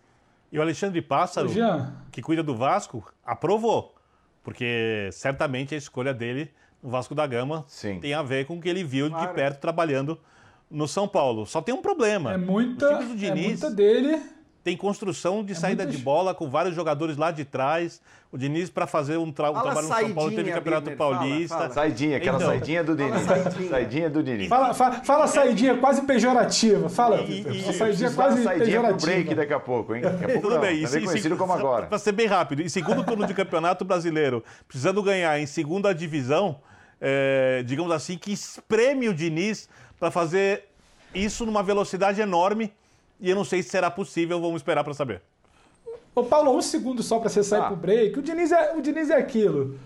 E 0.50 0.58
o 0.58 0.62
Alexandre 0.62 1.00
Pássaro, 1.00 1.50
que 2.10 2.20
cuida 2.20 2.42
do 2.42 2.54
Vasco, 2.54 3.04
aprovou. 3.24 3.94
Porque 4.42 5.08
certamente 5.12 5.74
a 5.74 5.78
escolha 5.78 6.12
dele 6.12 6.50
no 6.82 6.90
Vasco 6.90 7.14
da 7.14 7.26
Gama 7.26 7.64
Sim. 7.68 8.00
tem 8.00 8.12
a 8.12 8.22
ver 8.22 8.46
com 8.46 8.56
o 8.56 8.60
que 8.60 8.68
ele 8.68 8.82
viu 8.82 9.08
claro. 9.08 9.28
de 9.28 9.34
perto 9.34 9.60
trabalhando 9.60 10.18
no 10.70 10.88
São 10.88 11.06
Paulo. 11.06 11.46
Só 11.46 11.62
tem 11.62 11.74
um 11.74 11.80
problema. 11.80 12.32
É 12.32 12.36
muita, 12.36 12.98
do 12.98 13.14
Diniz, 13.16 13.62
é 13.62 13.66
muita 13.66 13.70
dele 13.70 14.20
tem 14.62 14.76
construção 14.76 15.44
de 15.44 15.52
é 15.52 15.56
saída 15.56 15.84
de 15.84 15.98
bola 15.98 16.34
com 16.34 16.48
vários 16.48 16.74
jogadores 16.74 17.16
lá 17.16 17.30
de 17.30 17.44
trás. 17.44 18.00
O 18.30 18.38
Diniz, 18.38 18.70
para 18.70 18.86
fazer 18.86 19.18
um, 19.18 19.30
tra 19.30 19.50
um 19.50 19.54
trabalho 19.54 19.88
no 19.88 19.94
São 19.94 20.14
Paulo, 20.14 20.30
teve 20.30 20.52
Campeonato 20.52 20.84
Biner, 20.84 20.96
Paulista. 20.96 21.48
Fala, 21.48 21.60
fala. 21.68 21.74
Saidinha, 21.74 22.16
aquela 22.16 22.36
então, 22.36 22.48
saidinha 22.48 22.84
do 22.84 22.96
Diniz. 22.96 23.22
Saidinha. 23.22 23.70
saidinha 23.70 24.10
do 24.10 24.22
Diniz. 24.22 24.48
Fala, 24.48 24.72
fala, 24.72 24.94
fala 25.02 25.26
saidinha 25.26 25.76
quase 25.76 26.02
pejorativa. 26.02 26.88
Fala, 26.88 27.20
e, 27.22 27.40
e, 27.40 27.72
saidinha 27.74 28.10
quase 28.12 28.42
saidinha 28.42 28.66
pejorativa. 28.66 28.98
pro 28.98 29.06
break 29.06 29.34
daqui 29.34 29.52
a 29.52 29.60
pouco, 29.60 29.94
hein? 29.94 30.02
Daqui 30.02 30.24
a 30.24 30.28
pouco 30.28 30.42
Tudo 30.42 30.54
não, 30.54 30.60
bem. 30.60 30.82
Também 30.82 31.04
conhecido 31.04 31.36
como 31.36 31.52
agora. 31.52 31.86
Para 31.86 31.98
ser 31.98 32.12
bem 32.12 32.26
rápido, 32.26 32.62
em 32.62 32.68
segundo 32.68 33.04
turno 33.04 33.26
de 33.26 33.34
Campeonato 33.34 33.84
Brasileiro, 33.84 34.42
precisando 34.66 35.02
ganhar 35.02 35.38
em 35.38 35.44
segunda 35.44 35.92
divisão, 35.92 36.60
é, 37.00 37.62
digamos 37.66 37.92
assim, 37.92 38.16
que 38.16 38.32
espreme 38.32 39.08
o 39.08 39.14
Diniz 39.14 39.68
para 39.98 40.10
fazer 40.10 40.68
isso 41.14 41.44
numa 41.44 41.62
velocidade 41.62 42.20
enorme 42.20 42.72
e 43.22 43.30
eu 43.30 43.36
não 43.36 43.44
sei 43.44 43.62
se 43.62 43.70
será 43.70 43.88
possível, 43.88 44.40
vamos 44.40 44.56
esperar 44.56 44.82
para 44.82 44.92
saber. 44.92 45.22
Ô 46.12 46.24
Paulo, 46.24 46.54
um 46.54 46.60
segundo 46.60 47.02
só 47.02 47.20
para 47.20 47.30
você 47.30 47.42
sair 47.42 47.60
ah. 47.60 47.66
pro 47.68 47.76
break. 47.76 48.18
O 48.18 48.22
Diniz, 48.22 48.50
é, 48.50 48.74
o 48.76 48.82
Diniz 48.82 49.08
é 49.08 49.16
aquilo. 49.16 49.78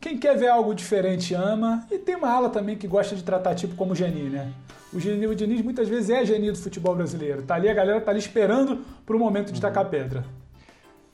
Quem 0.00 0.18
quer 0.18 0.36
ver 0.36 0.48
algo 0.48 0.74
diferente 0.74 1.34
ama. 1.34 1.86
E 1.90 1.98
tem 1.98 2.16
uma 2.16 2.30
ala 2.30 2.48
também 2.48 2.76
que 2.76 2.88
gosta 2.88 3.14
de 3.14 3.22
tratar 3.22 3.54
tipo 3.54 3.76
como 3.76 3.92
o 3.92 3.94
Geni, 3.94 4.30
né? 4.30 4.52
O, 4.92 4.98
Geni, 4.98 5.26
o 5.26 5.34
Diniz 5.34 5.60
muitas 5.60 5.88
vezes 5.88 6.10
é 6.10 6.24
Geni 6.24 6.50
do 6.50 6.58
futebol 6.58 6.94
brasileiro. 6.94 7.42
Tá 7.42 7.54
ali, 7.54 7.68
a 7.68 7.74
galera 7.74 8.00
tá 8.00 8.10
ali 8.10 8.18
esperando 8.18 8.84
pro 9.04 9.18
momento 9.18 9.52
de 9.52 9.60
tacar 9.60 9.84
pedra. 9.90 10.24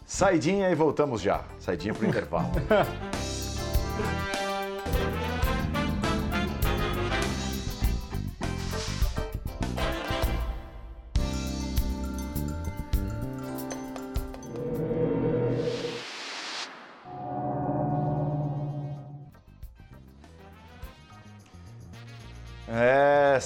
Saidinha 0.06 0.70
e 0.70 0.74
voltamos 0.74 1.20
já. 1.20 1.44
Saidinha 1.58 1.92
pro 1.92 2.06
intervalo. 2.08 2.50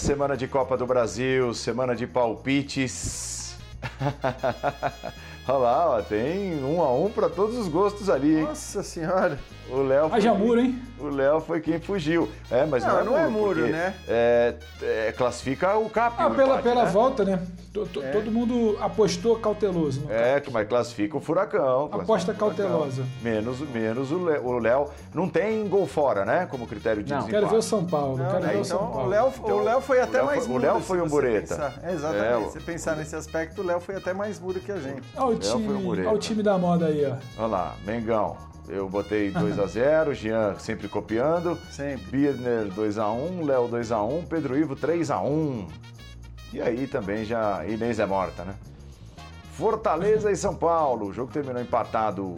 Semana 0.07 0.37
de 0.37 0.47
Copa 0.47 0.77
do 0.77 0.87
Brasil, 0.87 1.53
semana 1.53 1.93
de 1.93 2.07
palpites. 2.07 3.57
Olha 5.48 5.59
lá, 5.59 5.90
ó, 5.90 6.02
tem 6.02 6.64
um 6.64 6.82
a 6.82 6.93
um 6.93 7.09
para 7.09 7.28
todos 7.28 7.56
os 7.56 7.68
gostos 7.68 8.10
ali, 8.10 8.39
hein? 8.39 8.44
Nossa 8.44 8.82
senhora! 8.82 9.39
O 9.70 9.82
Léo. 9.82 10.09
Haja 10.12 10.32
muro, 10.32 10.60
hein? 10.60 10.81
O 10.98 11.09
Léo 11.09 11.40
foi 11.40 11.60
quem 11.60 11.81
fugiu. 11.81 12.28
É, 12.51 12.64
mas 12.64 12.85
não, 12.85 13.05
não 13.05 13.18
é 13.18 13.27
muro, 13.28 13.60
não 13.60 13.66
é 13.66 13.68
muro 13.68 13.73
né? 13.73 13.94
É, 14.09 14.55
é, 14.81 15.12
classifica 15.16 15.77
o 15.77 15.90
CAP. 15.90 16.14
Ah, 16.16 16.31
pela, 16.31 16.44
empate, 16.44 16.62
pela 16.62 16.85
né? 16.85 16.90
volta, 16.90 17.24
né? 17.24 17.43
É. 18.02 18.10
Todo 18.10 18.31
mundo 18.31 18.78
apostou 18.81 19.36
cauteloso. 19.39 20.06
é, 20.09 20.40
CAP. 20.40 20.52
mas 20.52 20.68
classifica 20.68 21.16
o 21.16 21.20
Furacão. 21.20 21.90
Aposta 21.93 22.32
cautelosa. 22.32 23.05
Menos, 23.23 23.60
menos 23.70 24.10
o 24.12 24.59
Léo. 24.59 24.89
Não 25.12 25.28
tem 25.28 25.66
gol 25.68 25.86
fora, 25.86 26.24
né? 26.24 26.47
Como 26.51 26.66
critério 26.66 27.02
de 27.02 27.10
não. 27.10 27.18
desempate. 27.18 27.40
Quero 27.40 27.51
ver 27.51 27.59
o 27.59 27.62
São 27.62 27.85
Paulo. 27.85 28.16
Não, 28.16 28.27
quero 28.27 28.40
né? 28.40 28.52
ver 28.52 28.60
então, 28.60 28.60
o 28.60 28.64
São 28.64 28.78
Paulo. 28.78 29.06
O 29.06 29.09
Léo, 29.09 29.32
então, 29.36 29.56
o 29.56 29.62
Léo 29.62 29.81
foi 29.81 30.01
até 30.01 30.18
Léo 30.18 30.27
mais 30.27 30.44
foi, 30.44 30.52
mudo. 30.52 30.62
O 30.62 30.66
Léo 30.66 30.81
foi 30.81 31.01
um 31.01 31.09
bureta. 31.09 31.74
É, 31.82 31.93
exatamente. 31.93 32.24
É, 32.24 32.39
se 32.39 32.52
você 32.52 32.60
pensar 32.60 32.97
nesse 32.97 33.16
aspecto, 33.16 33.62
o 33.62 33.64
Léo 33.64 33.81
foi 33.81 33.97
até 33.97 34.14
mais 34.14 34.39
mudo 34.39 34.60
que 34.60 34.70
a 34.70 34.78
gente. 34.78 35.02
O, 35.37 35.39
time, 35.39 35.89
olha 35.89 36.11
o 36.11 36.19
time 36.19 36.43
da 36.43 36.59
moda 36.59 36.87
aí, 36.87 37.05
ó. 37.05 37.17
Olha 37.39 37.47
lá, 37.47 37.77
Mengão. 37.85 38.37
Eu 38.69 38.89
botei 38.89 39.31
2 39.31 39.59
a 39.61 39.67
0 39.69 40.13
Jean 40.15 40.59
sempre 40.59 40.89
copiando. 40.89 41.57
Sempre. 41.71 42.05
Birner 42.11 42.65
2 42.65 42.99
a 42.99 43.11
1 43.11 43.45
Léo 43.45 43.69
2 43.69 43.93
a 43.93 44.03
1 44.03 44.25
Pedro 44.25 44.59
Ivo 44.59 44.75
3 44.75 45.11
a 45.11 45.21
1 45.21 45.69
E 46.53 46.61
aí 46.61 46.87
também 46.89 47.25
já 47.25 47.65
Inês 47.65 48.01
é 48.01 48.07
morta, 48.07 48.45
né? 48.45 48.55
Fortaleza 49.53 50.31
e 50.33 50.37
São 50.37 50.55
Paulo. 50.55 51.07
O 51.07 51.13
jogo 51.13 51.33
terminou 51.33 51.63
empatado 51.63 52.35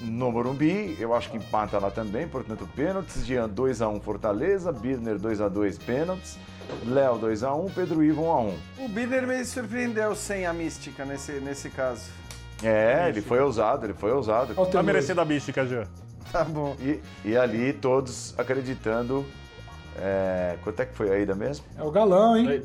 no 0.00 0.30
Morumbi. 0.30 0.96
Eu 1.00 1.14
acho 1.14 1.30
que 1.30 1.36
empata 1.36 1.78
lá 1.78 1.90
também, 1.90 2.28
portanto, 2.28 2.66
pênaltis. 2.76 3.26
Jean 3.26 3.48
2 3.48 3.82
a 3.82 3.88
1 3.88 4.00
Fortaleza, 4.00 4.70
Birner 4.72 5.18
2 5.18 5.40
a 5.40 5.48
2 5.48 5.78
pênaltis. 5.78 6.38
Léo 6.84 7.18
2 7.18 7.42
a 7.44 7.54
1 7.54 7.66
Pedro 7.70 8.02
Ivo 8.02 8.22
1 8.22 8.30
a 8.32 8.40
1 8.40 8.54
O 8.84 8.88
Birner 8.88 9.26
me 9.26 9.44
surpreendeu 9.44 10.14
sem 10.16 10.46
a 10.46 10.52
mística 10.52 11.04
nesse, 11.04 11.32
nesse 11.32 11.70
caso. 11.70 12.02
É, 12.62 13.08
ele 13.08 13.20
foi 13.20 13.40
ousado, 13.40 13.86
ele 13.86 13.94
foi 13.94 14.12
ousado. 14.12 14.54
Tá 14.66 14.82
merecendo 14.82 15.20
a 15.20 15.24
mística, 15.24 15.66
já. 15.66 15.86
Tá 16.32 16.44
bom. 16.44 16.76
E, 16.80 17.00
e 17.24 17.36
ali 17.36 17.72
todos 17.72 18.34
acreditando. 18.38 19.24
É, 19.98 20.56
quanto 20.62 20.80
é 20.80 20.86
que 20.86 20.94
foi 20.94 21.10
a 21.10 21.18
ida 21.18 21.34
mesmo? 21.34 21.64
É 21.78 21.82
o 21.82 21.90
galão, 21.90 22.36
hein? 22.36 22.62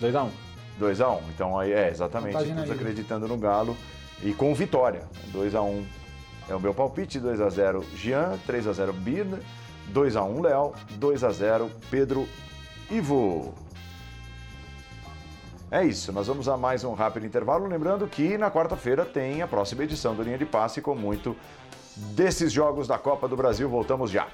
2x1. 0.00 0.28
2x1. 0.80 1.20
Então 1.34 1.58
aí 1.58 1.72
é, 1.72 1.88
exatamente. 1.88 2.36
Todos 2.36 2.70
acreditando 2.70 3.28
no 3.28 3.36
Galo 3.36 3.76
e 4.22 4.32
com 4.34 4.54
vitória. 4.54 5.02
2x1 5.32 5.84
é 6.48 6.54
o 6.54 6.60
meu 6.60 6.74
palpite. 6.74 7.20
2x0 7.20 7.84
Jean, 7.96 8.38
3x0 8.46 8.92
Birna, 8.92 9.38
2x1 9.92 10.42
Léo, 10.42 10.72
2x0 10.98 11.70
Pedro 11.90 12.28
Ivo. 12.90 13.54
É 15.74 15.84
isso, 15.84 16.12
nós 16.12 16.28
vamos 16.28 16.48
a 16.48 16.56
mais 16.56 16.84
um 16.84 16.92
rápido 16.94 17.26
intervalo. 17.26 17.66
Lembrando 17.66 18.06
que 18.06 18.38
na 18.38 18.48
quarta-feira 18.48 19.04
tem 19.04 19.42
a 19.42 19.48
próxima 19.48 19.82
edição 19.82 20.14
do 20.14 20.22
Linha 20.22 20.38
de 20.38 20.46
Passe 20.46 20.80
com 20.80 20.94
muito 20.94 21.36
desses 21.96 22.52
jogos 22.52 22.86
da 22.86 22.96
Copa 22.96 23.26
do 23.26 23.36
Brasil. 23.36 23.68
Voltamos 23.68 24.08
já. 24.08 24.28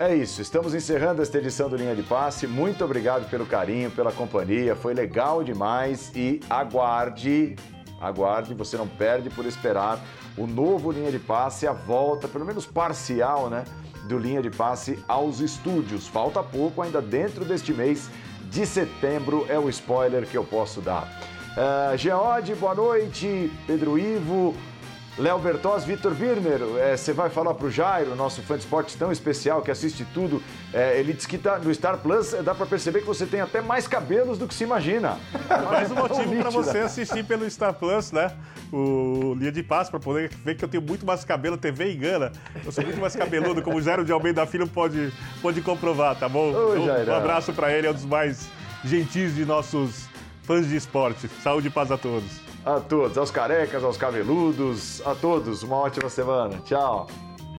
É 0.00 0.14
isso, 0.14 0.40
estamos 0.40 0.72
encerrando 0.72 1.20
esta 1.20 1.36
edição 1.36 1.68
do 1.68 1.76
Linha 1.76 1.94
de 1.94 2.02
Passe. 2.02 2.46
Muito 2.46 2.82
obrigado 2.82 3.28
pelo 3.28 3.44
carinho, 3.44 3.90
pela 3.90 4.10
companhia, 4.10 4.74
foi 4.74 4.94
legal 4.94 5.44
demais 5.44 6.10
e 6.16 6.40
aguarde, 6.48 7.54
aguarde, 8.00 8.54
você 8.54 8.78
não 8.78 8.88
perde 8.88 9.28
por 9.28 9.44
esperar 9.44 10.02
o 10.38 10.46
novo 10.46 10.90
Linha 10.90 11.12
de 11.12 11.18
Passe, 11.18 11.66
a 11.66 11.74
volta, 11.74 12.26
pelo 12.26 12.46
menos 12.46 12.64
parcial, 12.64 13.50
né, 13.50 13.62
do 14.04 14.16
Linha 14.16 14.40
de 14.40 14.48
Passe 14.48 14.98
aos 15.06 15.40
estúdios. 15.40 16.08
Falta 16.08 16.42
pouco, 16.42 16.80
ainda 16.80 17.02
dentro 17.02 17.44
deste 17.44 17.74
mês 17.74 18.08
de 18.44 18.64
setembro, 18.64 19.44
é 19.50 19.58
o 19.58 19.68
spoiler 19.68 20.26
que 20.26 20.38
eu 20.38 20.44
posso 20.44 20.80
dar. 20.80 21.06
Uh, 21.50 21.94
Geode, 21.98 22.54
boa 22.54 22.74
noite. 22.74 23.52
Pedro 23.66 23.98
Ivo, 23.98 24.54
Léo 25.18 25.38
Bertós, 25.38 25.84
Vitor 25.84 26.14
Birner, 26.14 26.60
é, 26.78 26.96
você 26.96 27.12
vai 27.12 27.28
falar 27.28 27.54
pro 27.54 27.70
Jairo, 27.70 28.14
nosso 28.14 28.42
fã 28.42 28.54
de 28.54 28.60
esportes 28.62 28.94
tão 28.94 29.10
especial 29.10 29.60
que 29.60 29.70
assiste 29.70 30.06
tudo. 30.14 30.42
É, 30.72 30.98
ele 30.98 31.12
disse 31.12 31.28
que 31.28 31.36
tá, 31.36 31.58
no 31.58 31.74
Star 31.74 31.98
Plus 31.98 32.32
é, 32.32 32.42
dá 32.42 32.54
para 32.54 32.64
perceber 32.64 33.00
que 33.00 33.06
você 33.06 33.26
tem 33.26 33.40
até 33.40 33.60
mais 33.60 33.86
cabelos 33.86 34.38
do 34.38 34.46
que 34.46 34.54
se 34.54 34.64
imagina. 34.64 35.18
Mais 35.70 35.90
um 35.90 35.96
motivo 35.96 36.36
para 36.36 36.50
você 36.50 36.78
assistir 36.78 37.24
pelo 37.24 37.48
Star 37.50 37.74
Plus, 37.74 38.12
né? 38.12 38.30
O 38.72 39.34
Linha 39.36 39.52
de 39.52 39.62
Passo, 39.62 39.90
para 39.90 40.00
poder 40.00 40.30
ver 40.44 40.54
que 40.54 40.64
eu 40.64 40.68
tenho 40.68 40.82
muito 40.82 41.04
mais 41.04 41.24
cabelo, 41.24 41.56
TV 41.56 41.92
engana. 41.92 42.32
Eu 42.64 42.70
sou 42.70 42.84
muito 42.84 43.00
mais 43.00 43.14
cabeludo, 43.14 43.62
como 43.62 43.76
o 43.76 43.82
Jairo 43.82 44.04
de 44.04 44.12
Almeida 44.12 44.46
Filho 44.46 44.68
pode, 44.68 45.12
pode 45.42 45.60
comprovar, 45.60 46.16
tá 46.16 46.28
bom? 46.28 46.52
Ô, 46.52 46.86
Jairão. 46.86 47.14
um 47.14 47.16
abraço 47.16 47.52
para 47.52 47.72
ele, 47.72 47.86
é 47.86 47.90
um 47.90 47.94
dos 47.94 48.04
mais 48.04 48.48
gentis 48.84 49.34
de 49.34 49.44
nossos 49.44 50.08
fãs 50.44 50.68
de 50.68 50.76
esporte. 50.76 51.28
Saúde 51.42 51.66
e 51.66 51.70
paz 51.70 51.90
a 51.90 51.98
todos. 51.98 52.49
A 52.64 52.78
todos, 52.78 53.16
aos 53.16 53.30
carecas, 53.30 53.82
aos 53.82 53.96
cabeludos, 53.96 55.00
a 55.06 55.14
todos, 55.14 55.62
uma 55.62 55.76
ótima 55.76 56.10
semana. 56.10 56.60
Tchau. 56.64 57.06